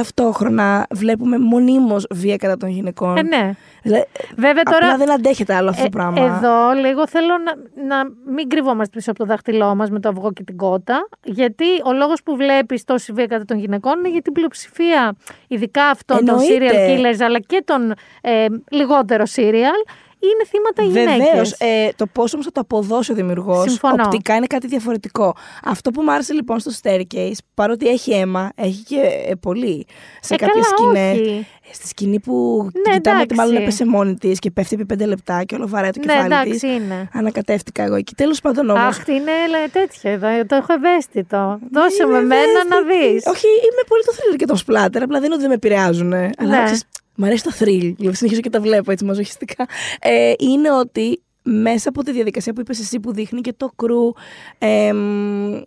ταυτόχρονα 0.00 0.86
βλέπουμε 0.90 1.38
μονίμως 1.38 2.06
βία 2.10 2.36
κατά 2.36 2.56
των 2.56 2.68
γυναικών. 2.68 3.16
Ε, 3.16 3.22
ναι. 3.22 3.50
Δηλαδή, 3.82 4.04
Βέβαια 4.36 4.62
τώρα. 4.62 4.76
Απλά 4.86 4.96
δεν 4.96 5.12
αντέχεται 5.12 5.54
άλλο 5.54 5.68
αυτό 5.68 5.80
το 5.80 5.86
Ε, 5.86 5.90
πράγμα. 5.90 6.20
Εδώ 6.20 6.72
λίγο 6.72 7.06
θέλω 7.08 7.34
να, 7.44 7.84
να 7.96 8.10
μην 8.34 8.48
κρυβόμαστε 8.48 8.96
πίσω 8.96 9.10
από 9.10 9.18
το 9.18 9.24
δάχτυλό 9.24 9.74
μας 9.74 9.90
με 9.90 10.00
το 10.00 10.08
αυγό 10.08 10.32
και 10.32 10.42
την 10.42 10.56
κότα. 10.56 11.08
Γιατί 11.24 11.64
ο 11.84 11.92
λόγος 11.92 12.22
που 12.22 12.36
βλέπεις 12.36 12.84
τόση 12.84 13.12
βία 13.12 13.26
κατά 13.26 13.44
των 13.44 13.58
γυναικών 13.58 13.98
είναι 13.98 14.08
γιατί 14.08 14.28
η 14.30 14.32
πλειοψηφία, 14.32 15.16
ειδικά 15.48 15.84
αυτών 15.84 16.24
των 16.24 16.28
Εννοείται. 16.28 16.58
serial 16.70 16.90
killers, 17.00 17.24
αλλά 17.24 17.38
και 17.40 17.62
των 17.64 17.90
ε, 18.20 18.46
λιγότερο 18.70 19.24
serial, 19.36 19.90
είναι 20.26 20.44
θύματα 20.46 20.82
οι 20.82 20.86
γυναίκες. 20.86 21.26
Βεβαίως. 21.28 21.52
Ε, 21.52 21.88
το 21.96 22.06
πόσο 22.06 22.30
όμως 22.34 22.44
θα 22.46 22.52
το 22.52 22.60
αποδώσει 22.60 23.12
ο 23.12 23.14
δημιουργός 23.14 23.70
Συμφωνώ. 23.70 24.02
οπτικά 24.04 24.34
είναι 24.34 24.46
κάτι 24.46 24.66
διαφορετικό. 24.66 25.34
Αυτό 25.64 25.90
που 25.90 26.02
μου 26.02 26.12
άρεσε 26.12 26.32
λοιπόν 26.32 26.58
στο 26.58 26.70
Staircase, 26.82 27.38
παρότι 27.54 27.88
έχει 27.88 28.12
αίμα, 28.12 28.50
έχει 28.54 28.82
και 28.82 28.96
ε, 29.28 29.34
πολύ 29.34 29.86
σε 30.20 30.34
Ε, 30.34 30.36
κάποιες 30.36 30.64
καλά, 30.64 30.76
σκηνές. 30.92 31.18
όχι. 31.28 31.46
Στη 31.72 31.86
σκηνή 31.88 32.20
που 32.20 32.62
Ναι, 32.62 32.94
κοιτάμε 32.94 33.16
ότι 33.20 33.26
εντάξει. 33.32 33.34
μάλλον 33.34 33.62
έπεσε 33.62 33.86
μόνη 33.86 34.14
της 34.14 34.38
και 34.38 34.50
πέφτει 34.50 34.74
επί 34.74 34.84
πέντε 34.86 35.06
λεπτά 35.06 35.44
και 35.44 35.54
όλο 35.54 35.68
βαράει 35.68 35.90
το 35.90 36.00
Ναι, 36.04 36.12
κεφάλι 36.12 36.26
εντάξει, 36.34 36.50
της. 36.50 36.62
είναι. 36.62 37.08
Ανακατεύτηκα 37.12 37.82
εγώ 37.82 37.94
εκεί. 37.94 38.14
Τέλος 38.14 38.40
πάντων 38.40 38.70
όμω. 38.70 38.80
Αχ, 38.80 39.04
τι 39.04 39.12
είναι 39.14 39.30
λέ, 39.50 39.68
τέτοιο 39.72 40.10
εδώ. 40.10 40.28
Το 40.46 40.54
έχω 40.56 40.72
ευαίσθητο. 40.72 41.58
Δώσε 41.72 42.06
με 42.06 42.20
μένα 42.22 42.64
να 42.68 42.80
δεις. 42.82 43.26
Όχι, 43.26 43.46
είμαι 43.46 43.82
πολύ 43.88 44.02
το 44.04 44.12
θρύλ 44.12 44.36
και 44.36 44.46
το 44.46 44.56
σπλάτερ. 44.56 45.02
Απλά 45.02 45.16
δεν 45.20 45.24
είναι 45.24 45.34
ότι 45.34 45.40
δεν 45.42 45.48
με 45.48 45.54
επηρεάζουν. 45.54 46.12
Αλλά 46.12 46.30
Ναι. 46.38 46.62
ξέρεις, 46.64 46.84
μ' 47.16 47.24
αρέσει 47.24 47.42
το 47.42 47.52
θρύλ. 47.52 47.94
Δηλαδή 47.96 48.16
συνεχίζω 48.16 48.40
και 48.40 48.50
τα 48.50 48.60
βλέπω 48.60 48.90
έτσι 48.90 49.04
μαζοχιστικά. 49.04 49.66
Ε, 50.00 50.32
είναι 50.38 50.72
ότι 50.72 51.22
μέσα 51.42 51.88
από 51.88 52.02
τη 52.02 52.12
διαδικασία 52.12 52.52
που 52.52 52.60
είπες 52.60 52.80
εσύ 52.80 53.00
που 53.00 53.12
δείχνει 53.12 53.40
και 53.40 53.52
το 53.56 53.70
κρου 53.76 54.12
εμ, 54.58 55.60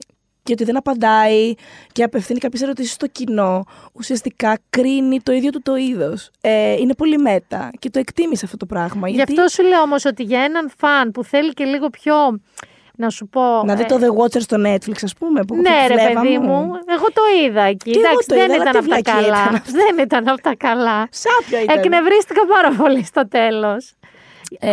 και 0.43 0.55
ότι 0.55 0.63
δεν 0.63 0.77
απαντάει 0.77 1.53
και 1.91 2.03
απευθύνει 2.03 2.39
κάποιες 2.39 2.61
ερωτήσεις 2.61 2.91
στο 2.91 3.07
κοινό, 3.07 3.63
ουσιαστικά 3.93 4.59
κρίνει 4.69 5.21
το 5.21 5.31
ίδιο 5.31 5.49
του 5.49 5.61
το 5.61 5.75
είδος. 5.75 6.29
Ε, 6.41 6.73
είναι 6.73 6.93
πολύ 6.93 7.17
μέτα 7.17 7.69
και 7.79 7.89
το 7.89 7.99
εκτίμησε 7.99 8.45
αυτό 8.45 8.57
το 8.57 8.65
πράγμα. 8.65 9.09
Γι' 9.09 9.15
γιατί 9.15 9.31
αυτό 9.31 9.47
σου 9.47 9.69
λέω 9.69 9.81
όμως 9.81 10.05
ότι 10.05 10.23
για 10.23 10.41
έναν 10.41 10.71
φαν 10.77 11.11
που 11.11 11.23
θέλει 11.23 11.53
και 11.53 11.63
λίγο 11.63 11.89
πιο. 11.89 12.13
Να 13.01 13.09
σου 13.09 13.27
πω. 13.27 13.63
Να 13.65 13.75
δει 13.75 13.81
ε, 13.81 13.85
το 13.85 13.95
The 14.01 14.17
Watcher 14.23 14.41
στο 14.41 14.57
Netflix, 14.65 14.97
ας 15.03 15.13
πούμε. 15.19 15.43
Που 15.45 15.55
Ναι, 15.55 15.61
που 15.61 15.87
ρε 15.87 16.01
φλέβα 16.01 16.21
παιδί 16.21 16.37
μου, 16.37 16.59
εγώ 16.95 17.05
το 17.13 17.21
είδα 17.45 17.61
εκεί. 17.61 17.91
Και 17.91 17.99
εγώ 17.99 18.07
Εντάξει, 18.07 18.27
το 18.27 18.35
δεν 18.35 18.43
είδα, 18.45 18.53
αλλά 18.53 18.61
ήταν 18.69 18.71
τι 18.71 18.77
αυτά 18.79 18.83
βλακεία 19.01 19.13
καλά. 19.13 19.41
ήταν 19.43 19.55
αυτή. 19.55 19.71
Δεν 19.71 19.97
ήταν 20.05 20.27
αυτά 20.27 20.55
καλά. 20.55 21.07
Σάπια 21.11 21.61
ήταν. 21.63 21.77
Εκνευρίστηκα 21.77 22.41
πάρα 22.45 22.71
πολύ 22.77 23.03
στο 23.05 23.27
τέλος. 23.27 23.93
Ε, 24.59 24.69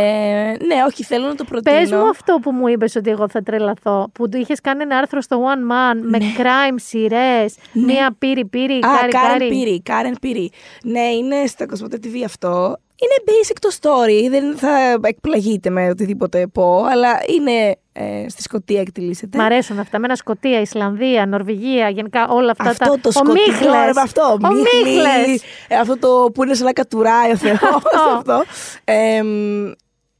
ναι, 0.66 0.76
όχι, 0.88 1.04
θέλω 1.04 1.26
να 1.26 1.34
το 1.34 1.44
προτείνω. 1.44 1.76
Πες 1.78 1.90
μου 1.92 2.08
αυτό 2.08 2.38
που 2.42 2.50
μου 2.50 2.68
είπες 2.68 2.94
ότι 2.96 3.10
εγώ 3.10 3.28
θα 3.28 3.42
τρελαθώ. 3.42 4.08
Που 4.12 4.28
του 4.28 4.36
είχες 4.36 4.60
κάνει 4.60 4.82
ένα 4.82 4.96
άρθρο 4.98 5.20
στο 5.20 5.42
One 5.44 5.72
Man 5.72 5.98
με 6.02 6.18
crime 6.38 6.74
σειρές. 6.76 7.54
Μία 7.72 8.14
πύρη 8.18 8.44
πύρη, 8.44 8.72
Ναι. 8.78 8.86
Α, 8.86 8.96
κάρι 8.98 9.10
Κάρεν 9.12 9.38
κάρι. 9.38 9.48
Πύρη, 9.48 9.82
Κάρεν 9.82 10.14
Πύρη. 10.20 10.50
Ναι, 10.82 11.00
είναι 11.00 11.46
στα 11.46 11.66
Κοσμοτέ 11.66 11.98
TV 12.02 12.22
αυτό. 12.24 12.76
Είναι 12.98 13.14
basic 13.32 13.56
το 13.60 13.68
story, 13.80 14.30
δεν 14.30 14.56
θα 14.56 14.98
εκπλαγείτε 15.02 15.70
με 15.70 15.88
οτιδήποτε 15.88 16.46
πω, 16.46 16.84
αλλά 16.84 17.08
είναι 17.36 17.76
ε, 17.92 18.28
στη 18.28 18.42
Σκωτία 18.42 18.80
εκτελήσεται. 18.80 19.38
Μ' 19.38 19.40
αρέσουν 19.40 19.78
αυτά. 19.78 19.98
Μένα 19.98 20.14
Σκοτία, 20.16 20.60
Ισλανδία, 20.60 21.26
Νορβηγία, 21.26 21.88
γενικά 21.88 22.28
όλα 22.28 22.50
αυτά 22.50 22.70
Αυτό 22.70 22.84
τα. 22.84 23.00
το 23.00 23.08
Ο 23.08 23.10
σκοτεινό, 23.10 23.32
Μίχλες. 23.32 23.84
ρε, 23.84 23.92
με 23.94 24.00
αυτό. 24.00 24.38
Ο 24.42 24.48
Μίχλες. 24.52 25.42
Ε, 25.68 25.76
αυτό 25.76 25.98
το 25.98 26.30
που 26.34 26.42
είναι 26.44 26.54
σαν 26.54 26.66
να 26.66 26.72
κατουράει 26.72 27.30
ο 27.30 27.36
Θεός. 27.36 27.58
Αυτό. 27.74 28.00
αυτό. 28.16 28.42
Ε, 28.84 29.22
μ, 29.22 29.66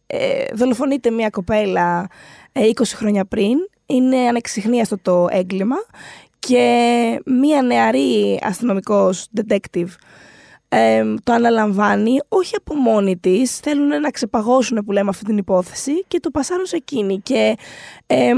ε, 0.07 0.45
δολοφονείται 0.55 1.11
μια 1.11 1.31
κοπέλα 1.31 2.09
ε, 2.53 2.69
20 2.75 2.83
χρόνια 2.95 3.25
πριν. 3.25 3.57
Είναι 3.87 4.17
ανεξιχνίαστο 4.17 4.99
το 5.03 5.27
έγκλημα. 5.31 5.77
Και 6.39 7.23
μια 7.25 7.63
νεαρή 7.63 8.41
αστυνομικός 8.43 9.27
detective 9.37 9.89
ε, 10.69 11.05
το 11.25 11.33
αναλαμβάνει 11.33 12.19
όχι 12.29 12.55
από 12.57 12.75
μόνη 12.75 13.17
της. 13.17 13.59
Θέλουν 13.59 14.01
να 14.01 14.11
ξεπαγώσουν 14.11 14.85
που 14.85 14.93
λέμε 14.93 15.09
αυτή 15.09 15.25
την 15.25 15.37
υπόθεση 15.39 16.05
και 16.09 16.21
το 16.21 16.31
πασάρουν 16.31 16.67
σε 16.67 16.77
εκείνη. 16.77 17.21
Και, 17.23 17.57
ε, 18.07 18.33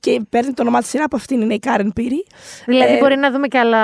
και 0.00 0.20
παίρνει 0.28 0.52
το 0.52 0.62
όνομά 0.62 0.80
της 0.80 0.88
σειρά 0.88 1.04
από 1.04 1.16
αυτήν 1.16 1.40
είναι 1.40 1.54
η 1.54 1.58
Κάρεν 1.58 1.92
Πύρη. 1.92 2.26
Δηλαδή 2.66 2.92
Ε, 2.94 2.98
μπορεί 2.98 3.16
να 3.16 3.30
δούμε 3.30 3.46
και 3.48 3.58
άλλα, 3.58 3.78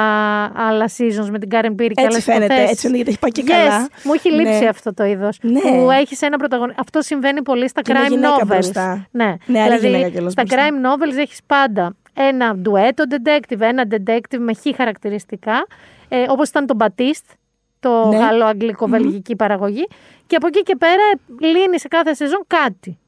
άλλα 0.68 0.90
seasons 0.96 1.28
με 1.30 1.38
την 1.38 1.48
Karen 1.52 1.72
Πύρη 1.76 1.94
και 1.94 2.02
Έτσι 2.02 2.04
άλλες 2.04 2.24
φαίνεται, 2.24 2.44
υποθέσεις. 2.44 2.70
έτσι 2.70 2.80
φαίνεται 2.80 2.96
γιατί 2.96 3.10
έχει 3.10 3.18
πάει 3.18 3.30
και 3.30 3.42
yes, 3.46 3.50
καλά. 3.50 3.88
Μου 4.04 4.12
έχει 4.12 4.30
λείψει 4.32 4.58
Ναι. 4.62 4.68
αυτό 4.68 4.94
το 4.94 5.04
είδος. 5.04 5.38
Ναι. 5.42 5.60
Που 5.60 5.90
έχει 5.90 6.16
ένα 6.20 6.36
πρωταγωνιστή. 6.36 6.80
Αυτό 6.80 7.00
συμβαίνει 7.02 7.42
πολύ 7.42 7.68
στα 7.68 7.82
Και 7.82 7.92
μια 7.92 8.06
crime 8.06 8.10
γυναίκα 8.10 8.36
novels. 8.42 8.46
μπροστά. 8.46 9.06
Ναι, 9.10 9.34
Νεαρή 9.46 9.68
δηλαδή 9.68 9.86
γυναίκα 9.86 10.08
κιόλας 10.08 10.32
στα 10.32 10.42
μπροστά. 10.42 10.62
crime 10.68 10.86
novels 10.86 11.18
έχεις 11.18 11.38
πάντα 11.46 11.94
ένα 12.14 12.54
ντουέτο 12.56 13.04
detective, 13.10 13.60
ένα 13.60 13.84
detective 13.90 14.38
με 14.38 14.54
χι 14.54 14.74
χαρακτηριστικά, 14.74 15.66
ε, 16.08 16.24
όπως 16.28 16.48
ήταν 16.48 16.66
το 16.66 16.76
Batiste, 16.78 17.34
το 17.82 18.08
Ναι. 18.08 18.16
γαλλο-αγγλικο-βελγική 18.16 19.36
παραγωγή. 19.36 19.86
Και 20.26 20.36
από 20.36 20.46
εκεί 20.46 20.62
και 20.62 20.76
πέρα 20.76 21.02
λύνει 21.40 21.80
σε 21.80 21.88
κάθε 21.88 22.14
σεζόν 22.14 22.44
κάτι. 22.46 22.98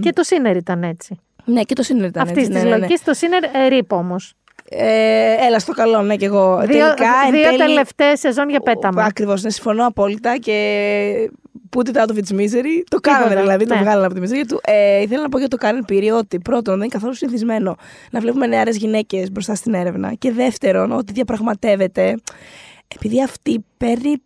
Και 0.00 0.12
το 0.12 0.22
Σίνερ 0.22 0.56
ήταν 0.56 0.82
έτσι. 0.82 1.18
Ναι, 1.44 1.62
και 1.62 1.74
το 1.74 1.82
σύνολο 1.82 2.06
ήταν 2.06 2.22
Αυτής 2.22 2.36
έτσι. 2.36 2.50
της 2.50 2.62
ναι, 2.62 2.68
ναι, 2.68 2.74
ναι. 2.74 2.76
λογικής, 2.76 3.02
το 3.02 3.14
Σίνερ 3.14 3.42
ε, 3.44 3.66
ρίπ 3.68 3.92
όμως. 3.92 4.34
Ε, 4.68 5.46
έλα 5.46 5.58
στο 5.58 5.72
καλό, 5.72 6.02
ναι, 6.02 6.16
και 6.16 6.24
εγώ. 6.24 6.56
Δύο, 6.56 6.66
Τελικά, 6.66 7.06
εν 7.26 7.32
δύο 7.32 7.42
τέλει, 7.42 7.58
τελευταίες 7.58 8.20
σεζόν 8.20 8.48
για 8.48 8.60
πέταμα. 8.60 9.02
Ακριβώς, 9.02 9.42
ναι, 9.42 9.50
συμφωνώ 9.50 9.86
απόλυτα 9.86 10.36
και 10.38 11.30
put 11.76 11.88
it 11.88 11.96
out 11.96 12.06
of 12.06 12.16
its 12.16 12.34
misery. 12.40 12.82
Το 12.90 12.98
κάνανε 13.00 13.24
Τίποτα, 13.24 13.40
δηλαδή, 13.40 13.66
το 13.66 13.74
ναι. 13.74 13.80
βγάλανε 13.80 14.06
από 14.06 14.14
τη 14.14 14.20
misery 14.24 14.44
του. 14.48 14.60
Ε, 14.64 15.00
ήθελα 15.00 15.22
να 15.22 15.28
πω 15.28 15.38
για 15.38 15.48
το 15.48 15.56
Karen 15.60 15.84
Πύρη 15.86 16.10
ότι 16.10 16.38
πρώτον 16.38 16.74
δεν 16.74 16.82
είναι 16.82 16.92
καθόλου 16.92 17.14
συνηθισμένο 17.14 17.76
να 18.10 18.20
βλέπουμε 18.20 18.46
νεαρές 18.46 18.76
γυναίκες 18.76 19.30
μπροστά 19.30 19.54
στην 19.54 19.74
έρευνα. 19.74 20.14
Και 20.18 20.32
δεύτερον, 20.32 20.92
ότι 20.92 21.12
διαπραγματεύεται 21.12 22.14
επειδή 22.94 23.22
αυτή 23.22 23.64
παίρνει 23.76 24.16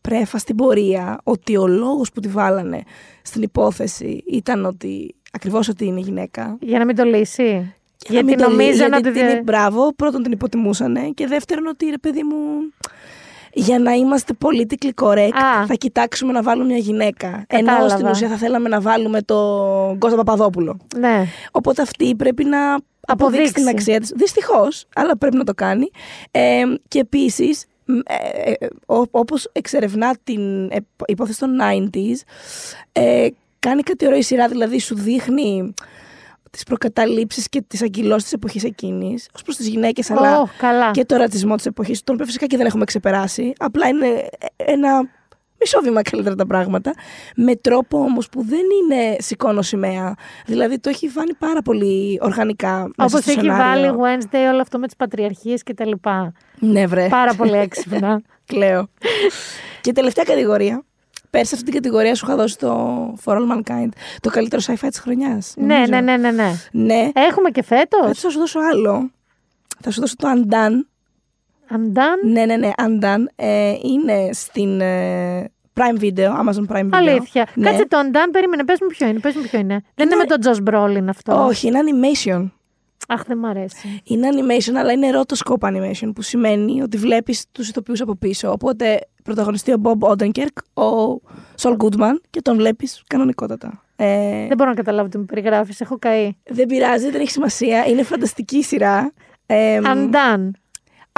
πρέφα 0.00 0.38
στην 0.38 0.56
πορεία 0.56 1.18
ότι 1.24 1.56
ο 1.56 1.66
λόγος 1.66 2.10
που 2.12 2.20
τη 2.20 2.28
βάλανε 2.28 2.82
στην 3.22 3.42
υπόθεση 3.42 4.22
ήταν 4.26 4.64
ότι 4.64 5.14
ακριβώς 5.32 5.68
ότι 5.68 5.84
είναι 5.84 6.00
γυναίκα. 6.00 6.56
Για 6.60 6.78
να 6.78 6.84
μην 6.84 6.96
το 6.96 7.04
λύσει. 7.04 7.42
Για 8.08 8.22
να 8.22 8.26
Γιατί 8.26 8.26
μην 8.26 8.38
το 8.38 8.48
λύει, 8.48 8.56
νομίζανε 8.56 8.98
γιατί 9.02 9.20
ότι. 9.20 9.32
την, 9.34 9.42
μπράβο, 9.42 9.92
πρώτον 9.96 10.22
την 10.22 10.32
υποτιμούσανε 10.32 11.08
και 11.14 11.26
δεύτερον 11.26 11.66
ότι 11.66 11.86
ρε 11.86 11.98
παιδί 11.98 12.22
μου 12.22 12.36
για 13.56 13.78
να 13.78 13.92
είμαστε 13.92 14.34
politically 14.44 14.90
correct 15.04 15.34
Α. 15.60 15.66
θα 15.66 15.74
κοιτάξουμε 15.74 16.32
να 16.32 16.42
βάλουμε 16.42 16.66
μια 16.68 16.76
γυναίκα. 16.78 17.44
Ενώ 17.48 17.66
Κατάλαβα. 17.66 17.88
στην 17.88 18.06
ουσία 18.06 18.28
θα 18.28 18.36
θέλαμε 18.36 18.68
να 18.68 18.80
βάλουμε 18.80 19.22
τον 19.22 19.98
Κώστα 19.98 20.16
Παπαδόπουλο. 20.16 20.76
Ναι. 20.96 21.24
Οπότε 21.50 21.82
αυτή 21.82 22.14
πρέπει 22.14 22.44
να 22.44 22.58
αποδείξει 22.74 22.82
Αποδείξει. 23.06 23.52
την 23.52 23.68
αξία 23.68 24.00
της. 24.00 24.12
Δυστυχώς, 24.16 24.86
αλλά 24.94 25.16
πρέπει 25.18 25.36
να 25.36 25.44
το 25.44 25.54
κάνει. 25.54 25.90
Ε, 26.30 26.62
και 26.88 26.98
επίσης, 26.98 27.64
μ, 27.66 27.73
ε, 28.04 28.50
ε, 28.50 28.66
ό- 28.86 29.04
όπως 29.10 29.48
εξερευνά 29.52 30.16
την 30.24 30.70
ε, 30.70 30.76
υπόθεση 31.06 31.38
των 31.38 31.50
90s, 31.60 32.16
ε, 32.92 33.28
κάνει 33.58 33.82
κάτι 33.82 34.06
ωραίο 34.06 34.18
η 34.18 34.22
σειρά, 34.22 34.48
δηλαδή 34.48 34.78
σου 34.78 34.94
δείχνει 34.94 35.74
τις 36.50 36.62
προκαταλήψεις 36.62 37.48
και 37.48 37.62
τις 37.66 37.82
αγκυλώσεις 37.82 38.22
της 38.22 38.32
εποχής 38.32 38.64
εκείνης, 38.64 39.28
ως 39.34 39.42
προς 39.42 39.56
τις 39.56 39.66
γυναίκες, 39.68 40.10
αλλά 40.10 40.40
Ω, 40.40 40.48
καλά. 40.58 40.90
και 40.90 41.04
το 41.04 41.16
ρατσισμό 41.16 41.54
της 41.56 41.66
εποχής, 41.66 42.02
τον 42.04 42.14
οποίο 42.14 42.26
φυσικά 42.26 42.46
και 42.46 42.56
δεν 42.56 42.66
έχουμε 42.66 42.84
ξεπεράσει. 42.84 43.52
Απλά 43.58 43.88
είναι 43.88 44.28
ένα 44.56 45.08
μισό 45.64 45.80
βήμα 45.82 46.02
καλύτερα 46.02 46.34
τα 46.34 46.46
πράγματα. 46.46 46.92
Με 47.36 47.56
τρόπο 47.56 47.98
όμως 47.98 48.28
που 48.28 48.44
δεν 48.44 48.58
είναι 48.60 49.16
σηκώνω 49.18 49.62
σημαία. 49.62 50.14
Δηλαδή 50.46 50.78
το 50.78 50.88
έχει 50.88 51.08
βάλει 51.08 51.34
πάρα 51.38 51.62
πολύ 51.62 52.18
οργανικά 52.22 52.76
μέσα 52.78 52.92
Όπως 52.96 53.20
στο 53.20 53.30
έχει 53.30 53.40
σενάριο. 53.40 53.94
βάλει 53.94 54.18
Wednesday 54.22 54.52
όλο 54.52 54.60
αυτό 54.60 54.78
με 54.78 54.86
τις 54.86 54.96
πατριαρχίες 54.96 55.62
και 55.62 55.74
τα 55.74 55.86
λοιπά. 55.86 56.32
Ναι 56.58 56.86
βρε. 56.86 57.06
Πάρα 57.08 57.34
πολύ 57.34 57.56
έξυπνα. 57.56 58.22
Κλαίω. 58.46 58.88
και 59.80 59.92
τελευταία 59.92 60.24
κατηγορία. 60.24 60.84
Πέρσι 61.30 61.54
αυτή 61.54 61.64
την 61.64 61.74
κατηγορία 61.74 62.14
σου 62.14 62.24
είχα 62.26 62.36
δώσει 62.36 62.58
το 62.58 63.06
For 63.24 63.32
All 63.32 63.52
Mankind. 63.52 63.88
Το 64.20 64.30
καλύτερο 64.30 64.62
sci-fi 64.66 64.86
της 64.88 64.98
χρονιάς. 64.98 65.54
ναι, 65.56 65.74
νομίζω. 65.74 65.90
ναι, 65.92 66.00
ναι, 66.00 66.16
ναι, 66.16 66.30
ναι. 66.30 66.52
Ναι. 66.70 67.10
Έχουμε 67.14 67.50
και 67.50 67.62
φέτος; 67.62 68.00
Φέτος 68.00 68.20
θα 68.20 68.30
σου 68.30 68.38
δώσω 68.38 68.58
άλλο. 68.72 69.10
Θα 69.80 69.90
σου 69.90 70.00
δώσω 70.00 70.14
το 70.16 70.28
Undone. 70.34 70.86
Undone. 71.76 72.30
Ναι, 72.32 72.44
ναι, 72.44 72.56
ναι, 72.56 72.70
Undone. 72.78 73.24
Ε, 73.36 73.74
είναι 73.82 74.28
στην 74.32 74.80
ε, 74.80 75.50
Prime 75.74 76.00
Video, 76.00 76.28
Amazon 76.42 76.66
Prime 76.72 76.84
Video. 76.84 76.88
Αλήθεια. 76.92 77.46
Ναι. 77.54 77.70
Κάτσε 77.70 77.86
το 77.86 77.96
Undone, 78.04 78.28
περίμενε. 78.32 78.64
Πες 78.64 78.78
μου 78.80 78.86
ποιο 78.86 79.08
είναι. 79.08 79.18
Πες 79.18 79.34
μου 79.34 79.42
ποιο 79.42 79.58
είναι. 79.58 79.82
Δεν 79.94 80.06
είναι 80.06 80.16
με 80.16 80.24
τον 80.24 80.38
Josh 80.42 80.70
Brolin 80.70 81.06
αυτό. 81.08 81.44
Όχι, 81.44 81.66
είναι 81.66 81.78
animation. 81.84 82.50
Αχ, 83.08 83.24
δεν 83.24 83.38
μ' 83.38 83.44
αρέσει. 83.46 84.00
Είναι 84.04 84.28
animation, 84.32 84.74
αλλά 84.74 84.92
είναι 84.92 85.10
rotoscope 85.14 85.68
animation, 85.68 86.10
που 86.14 86.22
σημαίνει 86.22 86.82
ότι 86.82 86.96
βλέπεις 86.96 87.44
τους 87.52 87.68
ηθοποιούς 87.68 88.00
από 88.00 88.14
πίσω. 88.16 88.50
Οπότε 88.50 89.00
πρωταγωνιστεί 89.22 89.72
ο 89.72 89.80
Bob 89.82 90.08
Odenkirk, 90.08 90.82
ο 90.84 91.20
Saul 91.60 91.76
Goodman 91.76 92.14
και 92.30 92.40
τον 92.42 92.56
βλέπεις 92.56 93.02
κανονικότατα. 93.06 93.82
Ε, 93.96 94.46
Δεν 94.46 94.56
μπορώ 94.56 94.70
να 94.70 94.76
καταλάβω 94.76 95.08
τι 95.08 95.18
μου 95.18 95.24
περιγράφεις. 95.24 95.80
Έχω 95.80 95.98
καεί. 95.98 96.36
δεν 96.44 96.66
πειράζει, 96.66 97.10
δεν 97.10 97.20
έχει 97.20 97.30
σημασία. 97.30 97.86
Είναι 97.86 98.02
φανταστική 98.02 98.56
η 98.56 98.62
σειρά. 98.62 99.12
Ε, 99.46 99.80
Undone. 99.84 100.50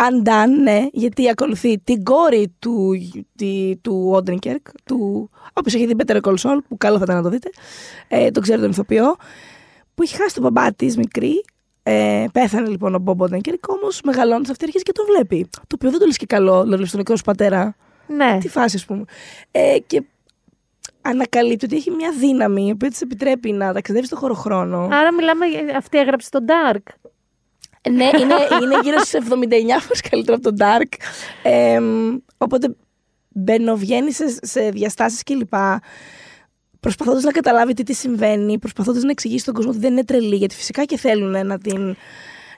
Undone, 0.01 0.61
ναι, 0.63 0.87
γιατί 0.93 1.29
ακολουθεί 1.29 1.79
την 1.79 2.03
κόρη 2.03 2.55
του, 2.59 2.93
τη, 3.37 3.77
του 3.83 4.11
Όντρινκερκ, 4.15 4.67
του, 4.85 5.31
όπως 5.53 5.75
έχει 5.75 5.87
δει 5.87 5.95
Better 6.07 6.21
Call 6.21 6.35
Saul, 6.35 6.59
που 6.69 6.77
καλό 6.77 6.97
θα 6.97 7.03
ήταν 7.05 7.17
να 7.17 7.23
το 7.23 7.29
δείτε, 7.29 7.51
ε, 8.09 8.31
το 8.31 8.41
ξέρω 8.41 8.61
τον 8.61 8.71
ηθοποιό, 8.71 9.17
που 9.95 10.03
έχει 10.03 10.17
χάσει 10.17 10.35
τον 10.35 10.43
μπαμπά 10.43 10.73
της 10.73 10.97
μικρή, 10.97 11.45
ε, 11.83 12.25
πέθανε 12.33 12.69
λοιπόν 12.69 12.95
ο 12.95 12.99
Μπομπ 12.99 13.21
Όντρινκερκ, 13.21 13.69
όμως 13.69 14.01
μεγαλώνει 14.05 14.47
αυτή 14.51 14.65
αρχίζει 14.65 14.85
και 14.85 14.93
το 14.93 15.05
βλέπει. 15.05 15.49
Το 15.53 15.75
οποίο 15.75 15.91
δεν 15.91 15.99
το 15.99 16.07
λες 16.07 16.17
και 16.17 16.27
καλό, 16.27 16.63
δηλαδή 16.63 16.85
στον 16.85 16.99
δικό 17.01 17.17
σου 17.17 17.23
πατέρα. 17.25 17.77
Ναι. 18.07 18.39
Τι 18.41 18.49
φάση, 18.49 18.77
ας 18.77 18.85
πούμε. 18.85 19.05
Ε, 19.51 19.79
και 19.87 20.03
ανακαλύπτει 21.03 21.65
ότι 21.65 21.77
έχει 21.77 21.91
μια 21.91 22.13
δύναμη 22.19 22.67
η 22.67 22.71
οποία 22.71 22.89
της 22.91 23.01
επιτρέπει 23.01 23.53
να 23.53 23.73
ταξιδεύει 23.73 24.07
στον 24.07 24.19
χωροχρόνο. 24.19 24.89
Άρα 24.93 25.13
μιλάμε, 25.13 25.47
για- 25.47 25.77
αυτή 25.77 25.99
έγραψε 25.99 26.31
το 26.31 26.39
Dark. 26.49 26.95
Ναι, 27.91 28.05
είναι, 28.05 28.35
είναι 28.63 28.81
γύρω 28.83 28.99
στι 28.99 29.19
79 29.31 29.33
φορές 29.81 30.01
καλύτερο 30.11 30.37
από 30.43 30.53
το 30.53 30.65
Dark. 30.65 30.93
Ε, 31.43 31.81
οπότε 32.39 32.77
μπαινοβγαίνει 33.29 34.13
σε, 34.13 34.25
σε 34.43 34.71
διαστάσεις 34.71 35.23
κλπ. 35.23 35.55
Προσπαθώντας 36.81 37.23
να 37.23 37.31
καταλάβει 37.31 37.75
τι 37.75 37.83
τη 37.83 37.93
συμβαίνει, 37.93 38.59
προσπαθώντας 38.59 39.03
να 39.03 39.11
εξηγήσει 39.11 39.41
στον 39.43 39.55
κόσμο 39.55 39.71
ότι 39.71 39.81
δεν 39.81 39.93
είναι 39.93 40.05
τρελή, 40.05 40.37
γιατί 40.37 40.55
φυσικά 40.55 40.85
και 40.85 40.97
θέλουν 40.97 41.47
να 41.47 41.59
την, 41.59 41.97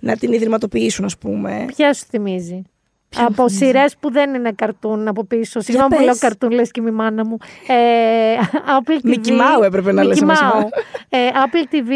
να 0.01 0.17
την 0.17 0.33
ιδρυματοποιήσουν, 0.33 1.05
ας 1.05 1.19
πούμε. 1.19 1.65
Ποια 1.77 1.95
σου 1.95 2.05
θυμίζει; 2.11 2.63
Ποια 3.09 3.23
μου 3.23 3.27
από 3.29 3.49
θυμίζει; 3.49 3.65
σειρές 3.65 3.97
που 4.01 4.11
δεν 4.11 4.35
είναι 4.35 4.53
καρτούν 4.53 5.09
από 5.09 5.25
πίσω. 5.25 5.61
Συγγνώμη 5.61 5.89
που 5.91 5.97
πες. 5.97 6.05
λέω 6.05 6.17
καρτούν, 6.19 6.51
λες 6.51 6.71
και 6.71 6.81
η 6.87 6.91
μάνα 6.91 7.25
μου. 7.27 7.37
Ε, 7.67 8.35
Apple 8.67 9.07
TV. 9.07 9.11
Mickey 9.11 9.31
Mouse 9.31 9.65
έπρεπε 9.65 9.93
να 9.93 10.05
λες 10.05 10.19
Mickey 10.19 10.23
εμείς, 10.23 10.39
Mouse. 10.41 10.69
ε, 11.09 11.19
Apple 11.33 11.75
TV 11.75 11.91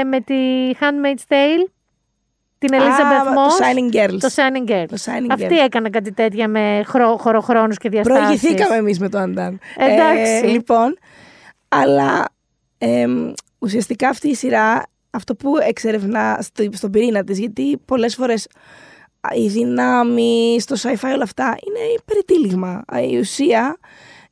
ε, 0.00 0.04
με 0.04 0.20
τη 0.20 0.34
Handmaid's 0.80 1.32
Tale. 1.34 1.75
Την 2.58 2.68
Elizabeth 2.72 3.26
Α, 3.28 3.32
Moss. 3.32 3.50
το 3.58 3.64
Shining 3.64 3.94
Girls. 3.96 4.18
Το 4.20 4.28
Shining 4.34 4.70
Girls. 4.70 4.86
Το 4.88 4.96
Shining 5.04 5.26
Αυτή 5.30 5.46
Girls. 5.50 5.64
έκανε 5.64 5.88
κάτι 5.90 6.12
τέτοια 6.12 6.48
με 6.48 6.82
χρο, 6.86 7.16
χωροχρόνους 7.16 7.76
και 7.76 7.88
διαστάσεις. 7.88 8.22
Προηγηθήκαμε 8.24 8.76
εμείς 8.76 8.98
με 8.98 9.08
το 9.08 9.18
Undone. 9.18 9.54
Εντάξει. 9.76 10.32
Ε, 10.32 10.46
λοιπόν, 10.46 10.98
αλλά 11.68 12.24
εμ, 12.78 13.32
ουσιαστικά 13.58 14.08
αυτή 14.08 14.28
η 14.28 14.34
σειρά, 14.34 14.82
αυτό 15.10 15.34
που 15.34 15.52
εξερευνά 15.68 16.38
στο, 16.42 16.64
στον 16.72 16.90
πυρήνα 16.90 17.24
της, 17.24 17.38
γιατί 17.38 17.78
πολλές 17.84 18.14
φορές 18.14 18.48
α, 19.20 19.28
οι 19.36 19.48
δυνάμεις, 19.48 20.64
το 20.64 20.76
sci-fi 20.82 21.10
όλα 21.14 21.22
αυτά 21.22 21.44
είναι 21.66 21.94
περιτύλιγμα. 22.04 22.82
Α, 22.94 23.00
Η 23.02 23.18
ουσία 23.18 23.76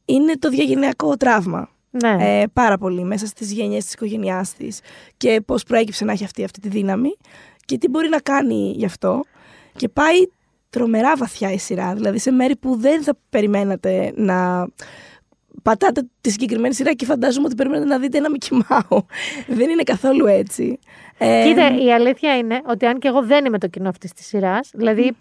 είναι 0.04 0.32
το 0.38 0.48
διαγενειακό 0.48 1.16
τραύμα. 1.16 1.68
Ναι. 1.90 2.40
Ε, 2.40 2.44
πάρα 2.52 2.78
πολύ 2.78 3.04
μέσα 3.04 3.26
στις 3.26 3.52
γενιές 3.52 3.84
της 3.84 3.92
οικογένειάς 3.92 4.54
της 4.54 4.80
και 5.16 5.40
πώς 5.46 5.62
προέκυψε 5.62 6.04
να 6.04 6.12
έχει 6.12 6.24
αυτή, 6.24 6.44
αυτή 6.44 6.60
τη 6.60 6.68
δύναμη 6.68 7.16
και 7.64 7.78
τι 7.78 7.88
μπορεί 7.88 8.08
να 8.08 8.18
κάνει 8.18 8.74
γι' 8.76 8.84
αυτό. 8.84 9.24
Και 9.76 9.88
πάει 9.88 10.16
τρομερά 10.70 11.16
βαθιά 11.16 11.52
η 11.52 11.58
σειρά, 11.58 11.94
δηλαδή 11.94 12.18
σε 12.18 12.30
μέρη 12.30 12.56
που 12.56 12.76
δεν 12.76 13.02
θα 13.02 13.16
περιμένατε 13.30 14.12
να 14.16 14.68
πατάτε 15.62 16.08
τη 16.20 16.30
συγκεκριμένη 16.30 16.74
σειρά 16.74 16.92
και 16.92 17.04
φαντάζομαι 17.04 17.46
ότι 17.46 17.54
περιμένετε 17.54 17.88
να 17.88 17.98
δείτε 17.98 18.18
ένα 18.18 18.30
Μικημάου. 18.30 19.06
δεν 19.58 19.70
είναι 19.70 19.82
καθόλου 19.82 20.26
έτσι. 20.26 20.78
Ε, 21.18 21.44
Κοίτα, 21.46 21.84
η 21.84 21.92
αλήθεια 21.92 22.36
είναι 22.36 22.60
ότι 22.66 22.86
αν 22.86 22.98
και 22.98 23.08
εγώ 23.08 23.22
δεν 23.22 23.44
είμαι 23.44 23.58
το 23.58 23.66
κοινό 23.66 23.88
αυτής 23.88 24.12
της 24.12 24.26
σειράς, 24.26 24.70
δηλαδή 24.74 25.12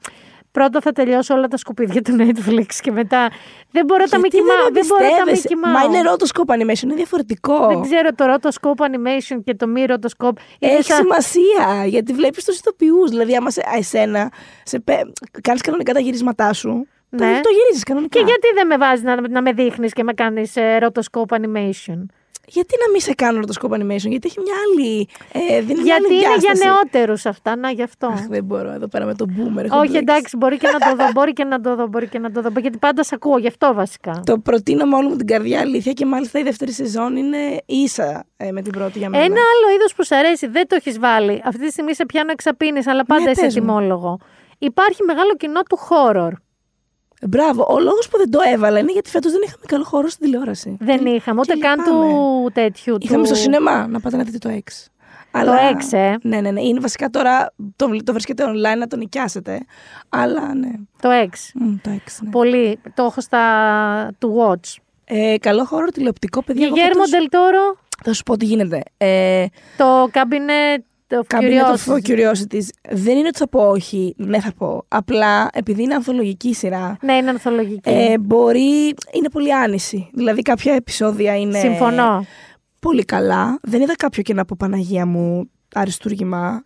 πρώτα 0.54 0.80
θα 0.82 0.92
τελειώσω 0.92 1.34
όλα 1.34 1.48
τα 1.48 1.58
σκουπίδια 1.58 2.02
του 2.02 2.16
Netflix 2.20 2.66
και 2.82 2.92
μετά 2.92 3.30
δεν 3.72 3.86
μπορώ 3.86 4.04
τα 4.04 4.18
γιατί 4.18 4.38
Mickey 4.38 4.68
Mouse. 4.68 4.72
Δεν 4.72 4.86
μπορώ 4.88 5.02
τα 5.02 5.08
εμπιστεύεσαι; 5.08 5.48
Mickey 5.50 5.68
Mouse. 5.68 5.72
Μα 5.72 5.84
είναι 5.98 6.10
rotoscope 6.12 6.54
animation, 6.56 6.84
είναι 6.84 6.96
διαφορετικό. 6.96 7.68
Δεν 7.68 7.82
ξέρω 7.82 8.10
το 8.16 8.26
rotoscope 8.34 8.84
animation 8.86 9.38
και 9.44 9.56
το 9.56 9.68
μη 9.68 9.86
rotoscope. 9.88 10.38
είναι 10.60 10.72
Έχει 10.74 10.84
σαν- 10.84 10.98
σημασία 11.02 11.86
γιατί 11.86 12.14
βλέπεις 12.14 12.44
τους 12.46 12.58
ηθοποιούς. 12.58 13.10
Δηλαδή, 13.10 13.36
άμα 13.36 13.50
σε, 13.50 13.62
εσένα 13.78 14.32
σε, 14.64 14.84
κάνεις 15.42 15.62
κανονικά 15.62 15.94
τα 15.94 16.00
γυρίσματά 16.00 16.54
σου, 16.54 16.88
το, 17.18 17.24
Ναι. 17.24 17.40
το 17.44 17.50
γυρίζεις 17.50 17.84
κανονικά. 17.84 18.20
Και 18.20 18.26
γιατί 18.26 18.48
δεν 18.56 18.68
με 18.68 18.78
βάζεις 18.78 19.04
να, 19.04 19.28
να 19.30 19.42
με 19.42 19.52
δείχνεις 19.52 19.94
και 19.94 20.04
με 20.04 20.14
κάνεις 20.14 20.54
rotoscope 20.82 21.38
animation; 21.38 22.06
Γιατί 22.48 22.76
να 22.86 22.92
μην 22.92 23.02
σε 23.02 23.14
κάνω 23.14 23.40
rotoscope 23.42 23.72
animation, 23.74 24.10
γιατί 24.10 24.28
έχει 24.28 24.40
μια 24.40 24.54
άλλη. 24.66 25.08
Ε, 25.32 25.62
δίνει 25.62 25.82
μια 25.82 25.84
Γιατί 25.84 26.06
άλλη 26.06 26.14
είναι 26.16 26.24
για 26.24 26.38
διάσταση. 26.40 26.64
νεότερους 26.66 27.26
αυτά, 27.26 27.56
να 27.56 27.70
γι' 27.72 27.84
αυτό. 27.84 28.08
Αχ, 28.08 28.28
δεν 28.28 28.44
μπορώ 28.44 28.72
εδώ 28.72 28.88
πέρα 28.88 29.06
με 29.06 29.16
τον 29.16 29.28
boomer. 29.30 29.64
έχω 29.64 29.78
Όχι, 29.80 29.88
μπλέξει. 29.90 29.98
εντάξει, 29.98 30.38
μπορεί 30.38 30.58
και 30.58 30.68
να 30.68 30.80
το 30.90 30.96
δω, 30.96 31.12
μπορεί 31.14 31.34
και 31.34 31.44
να 31.44 31.62
το 31.62 31.76
δω, 31.76 31.88
μπορεί 31.88 32.08
και 32.08 32.20
να 32.20 32.32
το 32.32 32.42
δω. 32.42 32.50
Γιατί 32.60 32.78
πάντα 32.78 33.04
σε 33.04 33.16
ακούω, 33.16 33.38
γι' 33.38 33.48
αυτό 33.48 33.74
βασικά. 33.74 34.22
Το 34.26 34.38
προτείνω 34.40 34.86
με 34.86 34.96
όλη 34.96 35.08
μου 35.08 35.16
την 35.16 35.28
καρδιά 35.28 35.60
αλήθεια 35.60 35.92
και 35.94 36.06
μάλιστα 36.06 36.40
η 36.40 36.44
δεύτερη 36.44 36.72
σεζόν 36.72 37.16
είναι 37.16 37.38
ίσα 37.66 38.26
ε, 38.38 38.52
με 38.52 38.62
την 38.62 38.72
πρώτη 38.72 38.98
για 39.00 39.10
μένα. 39.10 39.24
Ένα 39.24 39.36
άλλο 39.36 39.76
είδος 39.76 39.94
που 39.96 40.06
σου 40.06 40.16
αρέσει, 40.16 40.48
δεν 40.48 40.68
το 40.68 40.76
έχεις 40.76 41.00
βάλει. 41.00 41.42
Αυτή 41.46 41.66
τη 41.66 41.72
στιγμή 41.72 41.96
σε 41.96 42.06
πιάνω 42.06 42.32
εξαπίνει, 42.32 42.80
αλλά 42.86 43.06
πάντα 43.06 43.24
Ναι, 43.24 43.32
είσαι 43.32 43.42
πες 43.42 43.56
μου. 43.56 43.62
τιμόλογο. 43.66 44.20
Υπάρχει 44.60 45.04
μεγάλο 45.04 45.36
κοινό 45.36 45.62
του 45.62 45.78
horror. 45.90 46.32
Μπράβο. 47.28 47.66
Ο 47.70 47.80
λόγος 47.80 48.08
που 48.10 48.18
δεν 48.18 48.30
το 48.30 48.40
έβαλα 48.54 48.80
είναι 48.80 48.92
γιατί 48.92 49.10
φέτος 49.10 49.32
δεν 49.32 49.42
είχαμε 49.46 49.64
καλό 49.68 49.84
χώρο 49.84 50.08
στην 50.08 50.26
τηλεόραση. 50.26 50.78
Δεν 50.80 51.06
είχαμε 51.06 51.40
ούτε 51.40 51.54
και 51.54 51.60
καν 51.60 51.80
λυπάμαι. 51.80 52.14
του 52.14 52.50
τέτοιου. 52.54 52.98
Είχαμε 53.00 53.20
του... 53.22 53.26
στο 53.26 53.36
σινεμά 53.36 53.88
να 53.88 54.00
πάτε 54.00 54.18
να 54.18 54.24
δείτε 54.24 54.38
το 54.38 54.50
6. 54.50 54.58
Το 55.32 55.52
X, 55.80 55.98
ε. 55.98 56.16
Ναι, 56.22 56.42
ναι, 56.42 56.52
ναι. 56.52 56.62
Είναι 56.62 56.80
βασικά 56.80 57.10
τώρα 57.10 57.54
το, 57.76 57.96
το 58.04 58.12
βρίσκεται 58.12 58.44
online 58.48 58.78
να 58.78 58.88
το 58.88 58.96
νοικιάσετε. 58.98 59.60
Αλλά 60.10 60.54
ναι. 60.54 60.72
Το 61.02 61.10
X. 61.24 61.30
Μ, 61.54 61.74
το 61.82 61.90
6, 61.90 61.98
ναι. 62.22 62.30
Πολύ. 62.30 62.80
Το 62.94 63.04
έχω 63.04 63.22
στα 63.22 63.42
του 64.20 64.36
Watch. 64.40 64.76
Ε, 65.06 65.36
καλό 65.40 65.64
χώρο 65.66 65.86
τηλεοπτικό, 65.86 66.44
παιδιά. 66.44 66.66
εγώ 66.66 66.76
Γιγέρμο 66.76 67.04
φέτος- 67.04 67.10
Ντελτόρο, 67.20 67.78
Θα 68.04 68.14
σου 68.14 68.24
πω 68.24 68.38
τι 68.38 68.46
γίνεται. 68.46 68.84
Ε, 68.98 69.46
το 69.78 70.04
Cabinet 70.14 70.82
of 71.10 71.38
Cabinet 71.38 71.76
of 71.76 71.94
Curiosities. 71.94 72.08
Curiosities. 72.08 72.68
Δεν 72.92 73.18
είναι 73.18 73.28
ότι 73.28 73.38
θα 73.38 73.48
πω 73.50 73.68
όχι, 73.68 74.14
ναι 74.18 74.40
θα 74.40 74.54
πω. 74.58 74.86
Απλά 74.88 75.50
επειδή 75.54 75.84
είναι 75.84 75.94
ανθολογική 75.94 76.54
σειρά, 76.54 76.98
Ναι, 77.02 77.14
είναι 77.14 77.30
ανθολογική. 77.30 77.90
ε, 77.90 78.18
μπορεί. 78.18 78.94
είναι 79.12 79.30
πολύ 79.32 79.54
άνηση. 79.54 80.10
Δηλαδή 80.14 80.42
κάποια 80.42 80.74
επεισόδια 80.74 81.38
είναι. 81.38 81.60
Συμφωνώ. 81.60 82.26
Πολύ 82.80 83.04
καλά. 83.06 83.60
Δεν 83.64 83.82
είδα 83.82 83.96
κάποιο 83.96 84.22
και 84.24 84.34
να 84.34 84.46
πω 84.46 84.56
Παναγία 84.60 85.06
μου 85.06 85.50
αριστούργημα. 85.76 86.64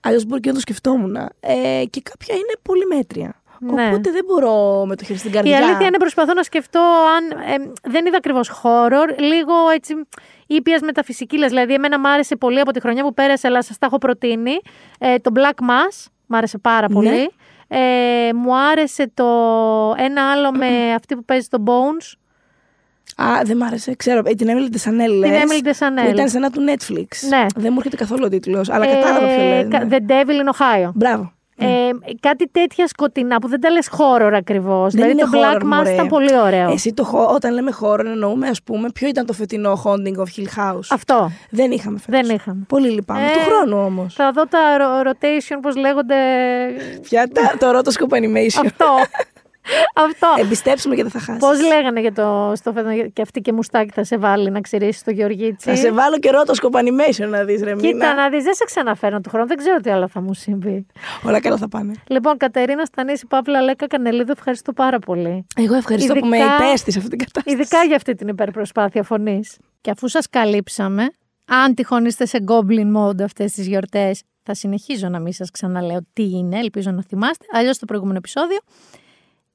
Αλλιώς 0.00 0.24
μπορεί 0.24 0.40
και 0.40 0.48
να 0.48 0.54
το 0.54 0.60
σκεφτόμουν. 0.60 1.16
Ε, 1.40 1.84
και 1.90 2.00
κάποια 2.02 2.34
είναι 2.34 2.54
πολύ 2.62 2.86
μέτρια. 2.86 3.34
Ναι. 3.62 3.86
Οπότε 3.86 4.10
δεν 4.10 4.24
μπορώ 4.26 4.84
με 4.86 4.96
το 4.96 5.04
χέρι 5.04 5.18
στην 5.18 5.30
Η 5.30 5.34
καρδιά. 5.34 5.56
αλήθεια 5.56 5.86
είναι 5.86 5.96
προσπαθώ 5.98 6.32
να 6.34 6.42
σκεφτώ 6.42 6.80
αν. 7.16 7.30
ε, 7.30 7.70
δεν 7.90 8.06
είδα 8.06 8.16
ακριβώς 8.16 8.50
horror, 8.62 9.18
λίγο 9.18 9.52
έτσι 9.74 9.94
ήπια 10.54 10.78
μεταφυσική. 10.84 11.38
λες. 11.38 11.48
Δηλαδή, 11.48 11.74
εμένα 11.74 11.98
μου 12.00 12.08
άρεσε 12.08 12.36
πολύ 12.36 12.60
από 12.60 12.70
τη 12.72 12.80
χρονιά 12.80 13.02
που 13.02 13.14
πέρασε, 13.14 13.46
αλλά 13.46 13.62
σας 13.62 13.78
τα 13.78 13.86
έχω 13.86 13.98
προτείνει. 13.98 14.52
Ε, 14.98 15.16
το 15.18 15.30
Black 15.34 15.62
Mass 15.62 16.06
μου 16.26 16.36
άρεσε 16.36 16.58
πάρα 16.58 16.86
Ναι. 16.88 16.94
πολύ. 16.94 17.30
Ε, 17.68 18.32
μου 18.34 18.56
άρεσε 18.56 19.10
το 19.14 19.24
ένα 19.98 20.30
άλλο 20.30 20.52
με 20.52 20.66
αυτή 20.98 21.14
που 21.16 21.24
παίζει 21.24 21.48
το 21.48 21.62
Bones. 21.66 22.12
Α, 23.22 23.40
δεν 23.44 23.56
μ' 23.56 23.62
άρεσε. 23.62 23.94
Ξέρω, 23.94 24.22
ε, 24.24 24.34
την 24.34 24.48
Emily 24.50 24.74
DeSanel 24.76 25.06
Την 25.06 25.14
λες, 25.18 25.42
Emily 25.42 25.66
DeSanel. 25.66 26.04
Που 26.04 26.10
ήταν 26.10 26.28
σε 26.28 26.36
ένα 26.36 26.50
του 26.50 26.60
Netflix. 26.68 27.28
Ναι. 27.28 27.46
Δεν 27.56 27.68
μου 27.72 27.76
έρχεται 27.78 27.96
καθόλου 27.96 28.22
ο 28.24 28.28
τίτλος, 28.28 28.68
αλλά 28.70 28.86
κατάλαβα 28.86 29.26
ποιο 29.26 29.44
λέει. 29.44 29.64
ναι. 29.64 29.78
κα- 29.78 29.86
The 29.90 30.10
Devil 30.10 30.30
in 30.30 30.48
Ohio. 30.54 30.90
Μπράβο. 30.94 31.32
Ε, 31.64 31.90
κάτι 32.20 32.48
τέτοια 32.48 32.86
σκοτεινά 32.86 33.38
που 33.38 33.48
δεν 33.48 33.60
τα 33.60 33.70
λες 33.70 33.88
horror 33.98 34.30
ακριβώς. 34.34 34.92
Δεν 34.94 35.02
Δηλαδή 35.02 35.10
είναι 35.10 35.22
το 35.22 35.28
Black 35.32 35.56
horror, 35.62 35.62
Mass 35.62 35.76
μωρέ. 35.76 35.92
ήταν 35.92 36.06
πολύ 36.08 36.38
ωραίο. 36.38 36.70
Εσύ 36.70 36.92
το, 36.92 37.04
χω- 37.04 37.34
όταν 37.34 37.52
λέμε 37.54 37.70
χώρο 37.70 38.10
εννοούμε, 38.10 38.48
ας 38.48 38.62
πούμε, 38.62 38.88
ποιο 38.94 39.08
ήταν 39.08 39.26
το 39.26 39.32
φετινό 39.32 39.82
Haunting 39.84 40.16
of 40.18 40.40
Hill 40.40 40.60
House; 40.60 40.80
Αυτό. 40.90 41.30
Δεν 41.50 41.70
είχαμε 41.70 41.98
φέτος. 41.98 42.20
Δεν 42.26 42.36
είχαμε. 42.36 42.64
Πολύ 42.68 42.88
λυπάμαι. 42.90 43.20
Ε, 43.24 43.32
Του 43.32 43.38
χρόνου 43.50 43.84
όμως. 43.84 44.14
Θα 44.14 44.30
δω 44.34 44.46
τα 44.46 44.58
ro- 44.78 45.06
rotation, 45.08 45.58
πώς 45.62 45.76
λέγονται. 45.76 46.14
Πια 47.02 47.28
τα- 47.28 47.54
το 47.58 47.78
rotoscope 47.78 48.16
animation. 48.16 48.64
Αυτό. 48.64 48.86
Αυτό. 49.94 50.28
Εμπιστέψουμε 50.38 50.94
και 50.94 51.02
δεν 51.02 51.10
θα 51.10 51.18
χάσεις. 51.18 51.38
Πώς 51.40 51.60
λέγανε 51.66 52.00
για 52.00 52.12
το 52.12 52.52
στο 52.56 52.72
φέτος, 52.72 52.92
και 53.12 53.22
αυτή 53.22 53.40
και 53.40 53.52
μουστάκι 53.52 53.90
θα 53.94 54.04
σε 54.04 54.18
βάλει 54.18 54.50
να 54.50 54.60
ξηρίσει 54.60 55.04
το 55.04 55.10
Γεωργίτσι; 55.10 55.68
Θα 55.70 55.76
σε 55.76 55.92
βάλω 55.92 56.18
και 56.18 56.30
rotoscope 56.32 56.78
animation 56.78 57.28
να 57.28 57.44
δεις, 57.44 57.62
ρε 57.62 57.74
Κοίτα 57.74 57.86
Μίνα. 57.86 58.14
να 58.14 58.28
δεις, 58.28 58.44
δεν 58.44 58.54
σε 58.54 58.64
ξαναφέρω 58.64 59.20
του 59.20 59.30
χρόνου. 59.30 59.46
Δεν 59.46 59.56
ξέρω 59.56 59.76
τι 59.80 59.90
άλλο 59.90 60.08
θα 60.08 60.20
μου 60.20 60.34
συμβεί. 60.34 60.86
Όλα 61.24 61.40
καλά 61.40 61.56
θα 61.56 61.68
πάνε. 61.68 61.92
Λοιπόν, 62.06 62.36
Κατερίνα 62.36 62.84
Στανίση, 62.84 63.26
Παύλα 63.26 63.60
Λέκα 63.62 63.86
Κανελίδου, 63.86 64.32
ευχαριστώ 64.36 64.72
πάρα 64.72 64.98
πολύ. 64.98 65.46
Εγώ 65.56 65.74
ευχαριστώ 65.74 66.14
που 66.14 66.26
με 66.26 66.36
Ειδικά- 66.38 66.54
υπέστη 66.66 66.90
σε 66.92 66.98
αυτή 66.98 67.10
την 67.10 67.18
κατάσταση. 67.18 67.56
Ειδικά 67.56 67.82
για 67.84 67.96
αυτή 67.96 68.14
την 68.14 68.28
υπερπροσπάθεια 68.28 69.02
φωνής. 69.02 69.56
Και 69.80 69.90
αφού 69.90 70.08
σας 70.08 70.28
καλύψαμε, 70.28 71.08
αν 71.46 71.74
τυχόν 71.74 72.04
είστε 72.04 72.26
σε 72.26 72.44
goblin 72.48 72.96
mode 72.96 73.22
αυτές 73.22 73.52
τις 73.52 73.66
γιορτές, 73.66 74.22
θα 74.42 74.54
συνεχίζω 74.54 75.08
να 75.08 75.18
μην 75.18 75.32
σας 75.32 75.50
ξαναλέω 75.50 75.98
τι 76.12 76.22
είναι, 76.30 76.58
ελπίζω 76.58 76.90
να 76.90 77.02
θυμάστε. 77.02 77.44
Αλλιώς 77.52 77.76
στο 77.76 77.84
προηγούμενο 77.86 78.16
επεισόδιο, 78.18 78.58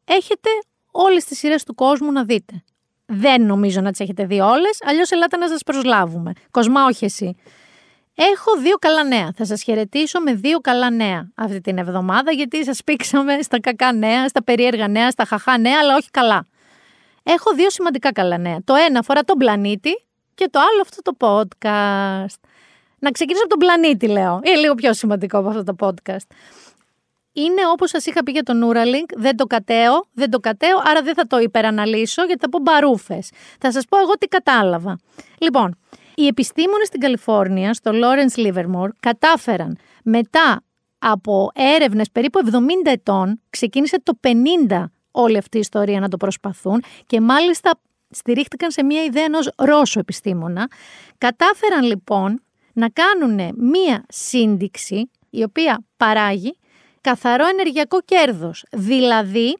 έχετε 0.06 0.49
όλες 0.91 1.23
τις 1.23 1.38
σειρές 1.38 1.64
του 1.64 1.76
κόσμου 1.76 2.11
να 2.11 2.23
δείτε. 2.23 2.64
Δεν 3.06 3.45
νομίζω 3.45 3.82
να 3.82 3.91
τις 3.91 3.99
έχετε 3.99 4.26
δει 4.26 4.40
όλες, 4.40 4.80
αλλιώς 4.86 5.11
ελάτε 5.11 5.38
να 5.38 5.48
σας 5.48 5.64
προσλάβουμε. 5.64 6.32
Κοσμά, 6.52 6.86
όχι 6.86 7.06
εσύ. 7.06 7.36
Έχω 8.15 8.57
δύο 8.61 8.76
καλά 8.76 9.03
νέα. 9.03 9.32
Θα 9.36 9.45
σας 9.45 9.64
χαιρετήσω 9.64 10.19
με 10.19 10.34
δύο 10.34 10.60
καλά 10.60 10.90
νέα 10.90 11.32
αυτή 11.36 11.61
την 11.61 11.77
εβδομάδα, 11.77 12.32
γιατί 12.32 12.65
σας 12.65 12.84
πήξαμε 12.84 13.41
στα 13.41 13.60
κακά 13.60 13.94
νέα, 13.94 14.27
στα 14.27 14.44
περίεργα 14.44 14.88
νέα, 14.88 15.11
στα 15.11 15.26
χαχά 15.26 15.57
νέα, 15.57 15.80
αλλά 15.80 15.95
όχι 15.95 16.10
καλά. 16.11 16.45
Έχω 17.23 17.53
δύο 17.56 17.69
σημαντικά 17.69 18.11
καλά 18.11 18.38
νέα. 18.38 18.57
Το 18.64 18.73
ένα 18.76 18.99
αφορά 18.99 19.23
τον 19.23 19.38
πλανήτη 19.38 20.06
και 20.36 20.48
το 20.52 20.60
άλλο 20.60 20.82
αυτό 20.82 21.02
το 21.02 21.15
podcast. 21.19 22.40
Να 22.99 23.11
ξεκινήσω 23.11 23.44
από 23.44 23.57
τον 23.57 23.60
πλανήτη, 23.60 24.07
λέω. 24.07 24.40
Είναι 24.44 24.56
λίγο 24.56 24.73
πιο 24.73 24.94
σημαντικό 24.94 25.38
από 25.38 25.48
αυτό 25.48 25.64
το 25.64 25.76
podcast. 25.80 26.27
Είναι 27.36 27.62
όπως 27.72 27.90
σας 27.90 28.06
είχα 28.06 28.24
πει 28.24 28.32
για 28.32 28.44
τον 28.44 28.64
Neuralink, 28.64 29.14
δεν 29.16 29.36
το 29.38 29.45
κατέω, 29.45 30.07
δεν 30.14 30.30
το 30.30 30.40
κατέω, 30.40 30.78
άρα 30.84 31.02
δεν 31.02 31.14
θα 31.14 31.28
το 31.28 31.40
υπεραναλύσω 31.40 32.24
γιατί 32.24 32.41
θα 32.41 32.49
πω 32.49 32.60
μπαρούφες. 32.60 33.32
Θα 33.60 33.72
σας 33.72 33.86
πω 33.86 33.99
εγώ 33.99 34.12
τι 34.14 34.28
κατάλαβα. 34.28 34.99
Λοιπόν, 35.38 35.78
οι 36.16 36.28
επιστήμονες 36.28 36.88
στην 36.88 36.99
Καλιφόρνια, 36.99 37.74
στο 37.74 37.91
Lawrence 37.94 38.45
Livermore, 38.45 38.90
κατάφεραν 38.99 39.78
μετά 40.03 40.64
από 40.99 41.52
έρευνες 41.53 42.12
περίπου 42.12 42.40
70 42.52 42.60
ετών, 42.84 43.41
ξεκίνησε 43.49 44.02
το 44.03 44.20
50 44.70 44.86
όλη 45.12 45.38
αυτή 45.38 45.57
η 45.57 45.60
ιστορία 45.60 45.99
να 45.99 46.07
το 46.07 46.18
προσπαθούν 46.18 46.84
και 47.06 47.22
μάλιστα 47.22 47.80
στηρίχτηκαν 48.10 48.72
σε 48.72 48.84
μια 48.84 49.03
ιδέα 49.03 49.24
ενός 49.24 49.52
Ρώσου 49.57 49.99
επιστήμονα. 49.99 50.68
Κατάφεραν 51.18 51.84
λοιπόν 51.84 52.41
να 52.74 52.90
κάνουν 52.90 53.56
μία 53.57 54.06
σύνδεξη 54.07 55.10
η 55.30 55.44
οποία 55.44 55.86
παράγει 55.98 56.57
καθαρό 57.10 57.45
ενεργειακό 57.48 58.02
κέρδος. 58.02 58.65
Δηλαδή, 58.72 59.57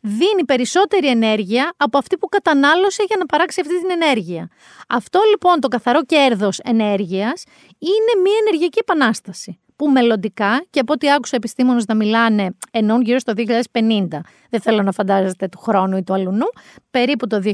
δίνει 0.00 0.44
περισσότερη 0.46 1.08
ενέργεια 1.08 1.72
από 1.76 1.98
αυτή 1.98 2.18
που 2.18 2.28
κατανάλωσε 2.28 3.02
για 3.06 3.16
να 3.18 3.26
παράξει 3.26 3.60
αυτή 3.60 3.80
την 3.80 3.90
ενέργεια. 3.90 4.48
Αυτό 4.88 5.20
λοιπόν 5.30 5.60
το 5.60 5.68
καθαρό 5.68 6.04
κέρδος 6.04 6.58
ενέργειας 6.58 7.44
είναι 7.78 8.22
μια 8.22 8.36
ενεργειακή 8.46 8.78
επανάσταση 8.78 9.60
που 9.76 9.88
μελλοντικά 9.88 10.64
και 10.70 10.80
από 10.80 10.92
ό,τι 10.92 11.10
άκουσα 11.10 11.36
επιστήμονες 11.36 11.86
να 11.86 11.94
μιλάνε 11.94 12.56
ενώ 12.70 13.00
γύρω 13.00 13.18
στο 13.18 13.32
2050, 13.36 14.20
δεν 14.50 14.60
θέλω 14.60 14.82
να 14.82 14.92
φαντάζεστε 14.92 15.48
του 15.48 15.58
χρόνου 15.58 15.96
ή 15.96 16.02
του 16.02 16.14
αλουνού, 16.14 16.46
περίπου 16.90 17.26
το 17.26 17.40
2050, 17.44 17.52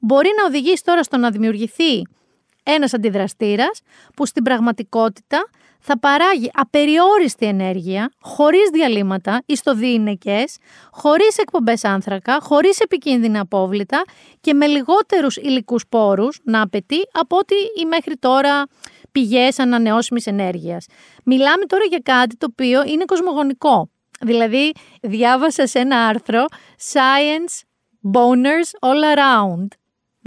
μπορεί 0.00 0.28
να 0.36 0.44
οδηγήσει 0.46 0.84
τώρα 0.84 1.02
στο 1.02 1.16
να 1.16 1.30
δημιουργηθεί 1.30 2.02
ένας 2.70 2.94
αντιδραστήρας 2.94 3.80
που 4.16 4.26
στην 4.26 4.42
πραγματικότητα 4.42 5.48
θα 5.80 5.98
παράγει 5.98 6.50
απεριόριστη 6.54 7.46
ενέργεια, 7.46 8.12
χωρίς 8.20 8.70
διαλύματα, 8.72 9.42
ιστοδιειναικές, 9.46 10.56
χωρίς 10.90 11.38
εκπομπές 11.38 11.84
άνθρακα, 11.84 12.38
χωρίς 12.40 12.80
επικίνδυνα 12.80 13.40
απόβλητα 13.40 14.04
και 14.40 14.54
με 14.54 14.66
λιγότερους 14.66 15.36
υλικούς 15.36 15.84
πόρους 15.88 16.40
να 16.44 16.62
απαιτεί 16.62 16.98
από 17.12 17.36
ό,τι 17.36 17.54
η 17.54 17.84
μέχρι 17.84 18.16
τώρα 18.16 18.66
πηγές 19.12 19.58
ανανεώσιμης 19.58 20.26
ενέργειας. 20.26 20.86
Μιλάμε 21.24 21.64
τώρα 21.64 21.84
για 21.84 22.00
κάτι 22.02 22.36
το 22.36 22.46
οποίο 22.50 22.82
είναι 22.84 23.04
κοσμογονικό. 23.04 23.90
Δηλαδή, 24.20 24.72
διάβασα 25.02 25.66
σε 25.66 25.78
ένα 25.78 26.06
άρθρο 26.06 26.44
Science 26.92 27.62
Boners 28.12 28.88
All 28.88 29.16
Around 29.16 29.66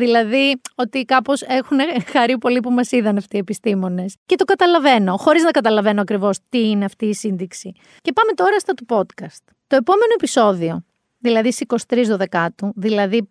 Δηλαδή 0.02 0.61
ότι 0.76 1.06
κάπως 1.06 1.41
έχουν 1.41 1.78
χαρεί 2.14 2.38
πολύ 2.38 2.60
που 2.60 2.72
μας 2.72 2.91
είδαν 2.91 3.18
αυτοί 3.18 3.36
οι 3.36 3.40
επιστήμονες. 3.40 4.15
Και 4.26 4.36
το 4.36 4.44
καταλαβαίνω, 4.45 5.18
χωρίς 5.18 5.44
να 5.44 5.52
καταλαβαίνω 5.52 6.02
ακριβώς 6.02 6.38
τι 6.49 6.69
είναι 6.69 6.86
αυτή 6.86 7.06
η 7.06 7.14
σύνδεξη. 7.14 7.72
Και 8.02 8.14
πάμε 8.14 8.32
τώρα 8.32 8.60
στα 8.60 8.73
του 8.73 8.86
podcast. 8.90 9.44
Το 9.68 9.76
επόμενο 9.76 10.11
επεισόδιο, 10.14 10.86
δηλαδή 11.19 11.52
στις 11.52 11.86
23 11.88 12.15
Δεκάτου, 12.18 12.72
δηλαδή 12.76 13.30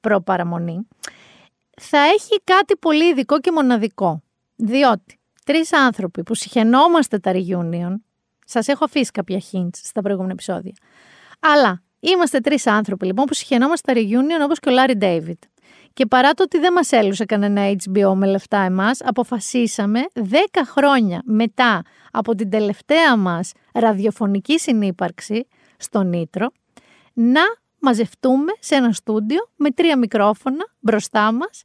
προ-παραμονή, 0.00 0.88
θα 1.80 1.98
έχει 1.98 2.40
κάτι 2.44 2.76
πολύ 2.76 3.08
ειδικό 3.08 3.40
και 3.40 3.52
μοναδικό. 3.52 4.22
Διότι 4.56 5.18
τρεις 5.44 5.72
άνθρωποι 5.72 6.22
που 6.22 6.34
συχαινόμαστε 6.34 7.18
τα 7.18 7.32
reunion, 7.34 7.94
σας 8.44 8.68
έχω 8.68 8.84
αφήσει 8.84 9.10
κάποια 9.10 9.40
hints 9.52 9.78
στα 9.82 10.02
προηγούμενα 10.02 10.32
επεισόδια. 10.32 10.74
Αλλά 11.40 11.82
είμαστε 12.00 12.40
τρεις 12.40 12.66
άνθρωποι 12.66 13.06
λοιπόν 13.06 13.24
που 13.24 13.34
συχαινόμαστε 13.34 13.92
τα 13.92 14.00
reunion 14.00 14.44
όπως 14.44 14.58
και 14.58 14.68
ο 14.68 14.72
Λάρι 14.72 14.94
Ντέιβιτ. 14.96 15.42
Και 15.94 16.06
παρά 16.06 16.32
το 16.32 16.42
ότι 16.42 16.58
δεν 16.58 16.72
μας 16.72 16.92
έλουσε 16.92 17.24
κανένα 17.24 17.62
HBO 17.70 18.12
με 18.14 18.26
λεφτά 18.26 18.58
εμάς, 18.58 19.00
αποφασίσαμε 19.04 20.00
10 20.14 20.20
χρόνια 20.64 21.22
μετά 21.24 21.82
από 22.10 22.34
την 22.34 22.50
τελευταία 22.50 23.16
μας 23.16 23.52
ραδιοφωνική 23.74 24.58
συνύπαρξη 24.58 25.46
στο 25.76 26.02
Νίτρο, 26.02 26.46
να 27.12 27.40
μαζευτούμε 27.78 28.52
σε 28.58 28.74
ένα 28.74 28.92
στούντιο 28.92 29.48
με 29.56 29.70
τρία 29.70 29.98
μικρόφωνα 29.98 30.64
μπροστά 30.80 31.32
μας 31.32 31.62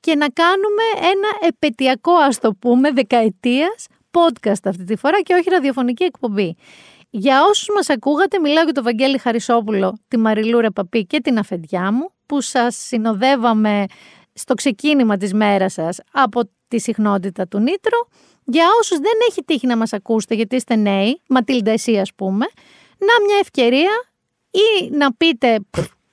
και 0.00 0.14
να 0.14 0.28
κάνουμε 0.28 0.82
ένα 0.96 1.48
επαιτειακό, 1.48 2.12
ας 2.12 2.38
το 2.38 2.54
πούμε, 2.54 2.90
δεκαετίας 2.90 3.86
podcast 4.10 4.64
αυτή 4.64 4.84
τη 4.84 4.96
φορά 4.96 5.20
και 5.20 5.34
όχι 5.34 5.50
ραδιοφωνική 5.50 6.04
εκπομπή. 6.04 6.56
Για 7.10 7.44
όσους 7.48 7.68
μας 7.74 7.88
ακούγατε, 7.88 8.38
μιλάω 8.38 8.64
για 8.64 8.72
τον 8.72 8.84
Βαγγέλη 8.84 9.18
Χαρισόπουλο, 9.18 9.98
τη 10.08 10.16
Μαριλού 10.16 10.60
Ρεπαπή 10.60 11.06
και 11.06 11.20
την 11.20 11.38
αφεντιά 11.38 11.92
μου, 11.92 12.10
που 12.26 12.40
σας 12.40 12.76
συνοδεύαμε 12.76 13.84
στο 14.32 14.54
ξεκίνημα 14.54 15.16
της 15.16 15.32
μέρας 15.32 15.72
σας 15.72 16.00
από 16.12 16.50
τη 16.68 16.80
συχνότητα 16.80 17.48
του 17.48 17.58
Νίτρο. 17.58 18.08
Για 18.44 18.66
όσους 18.80 18.98
δεν 18.98 19.12
έχει 19.28 19.42
τύχει 19.44 19.66
να 19.66 19.76
μας 19.76 19.92
ακούσετε 19.92 20.34
γιατί 20.34 20.56
είστε 20.56 20.76
νέοι, 20.76 21.20
Ματίλντα 21.28 21.70
εσύ 21.70 21.98
ας 21.98 22.14
πούμε, 22.14 22.46
να 22.98 23.24
μια 23.26 23.36
ευκαιρία 23.40 23.90
ή 24.50 24.90
να 24.90 25.12
πείτε 25.12 25.58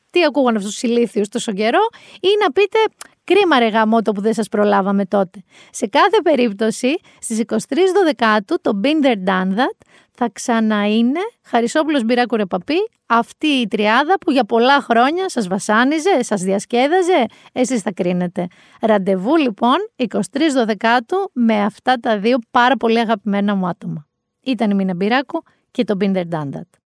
τι 0.09 0.23
ακούγαν 0.23 0.55
αυτούς 0.55 0.71
τους 0.71 0.81
ηλίθιους 0.81 1.27
τόσο 1.27 1.53
καιρό 1.53 1.87
ή 2.19 2.27
να 2.43 2.51
πείτε 2.51 2.77
κρίμα 3.23 3.59
ρε 3.59 3.67
γαμότο 3.67 4.11
που 4.11 4.21
δεν 4.21 4.33
σας 4.33 4.47
προλάβαμε 4.47 5.05
τότε. 5.05 5.43
Σε 5.71 5.87
κάθε 5.87 6.21
περίπτωση 6.23 6.99
στις 7.19 7.39
23 7.39 7.55
Δεκάτου 8.05 8.61
το 8.61 8.79
Binder 8.83 9.15
Done 9.27 9.55
That 9.55 9.77
θα 10.17 10.29
ξαναείνε 10.33 11.19
Χαρισόπουλος 11.43 12.03
Μπυράκου 12.03 12.35
Ρεπαπή, 12.35 12.89
αυτή 13.05 13.47
η 13.47 13.67
τριάδα 13.67 14.17
που 14.17 14.31
για 14.31 14.43
πολλά 14.43 14.81
χρόνια 14.81 15.29
σας 15.29 15.47
βασάνιζε, 15.47 16.23
σας 16.23 16.41
διασκέδαζε, 16.41 17.25
εσείς 17.51 17.81
θα 17.81 17.91
κρίνετε. 17.91 18.47
Ραντεβού 18.81 19.35
λοιπόν 19.35 19.75
23 19.95 20.15
Δεκάτου 20.65 21.29
με 21.33 21.63
αυτά 21.63 21.95
τα 21.95 22.19
δύο 22.19 22.37
πάρα 22.51 22.77
πολύ 22.77 22.99
αγαπημένα 22.99 23.55
μου 23.55 23.67
άτομα. 23.67 24.07
Ήταν 24.41 24.71
η 24.71 24.73
Μίνα 24.73 24.95
Μπυράκου 24.95 25.43
και 25.71 25.83
το 25.83 25.97
Binder 25.99 26.23
Dandat. 26.31 26.77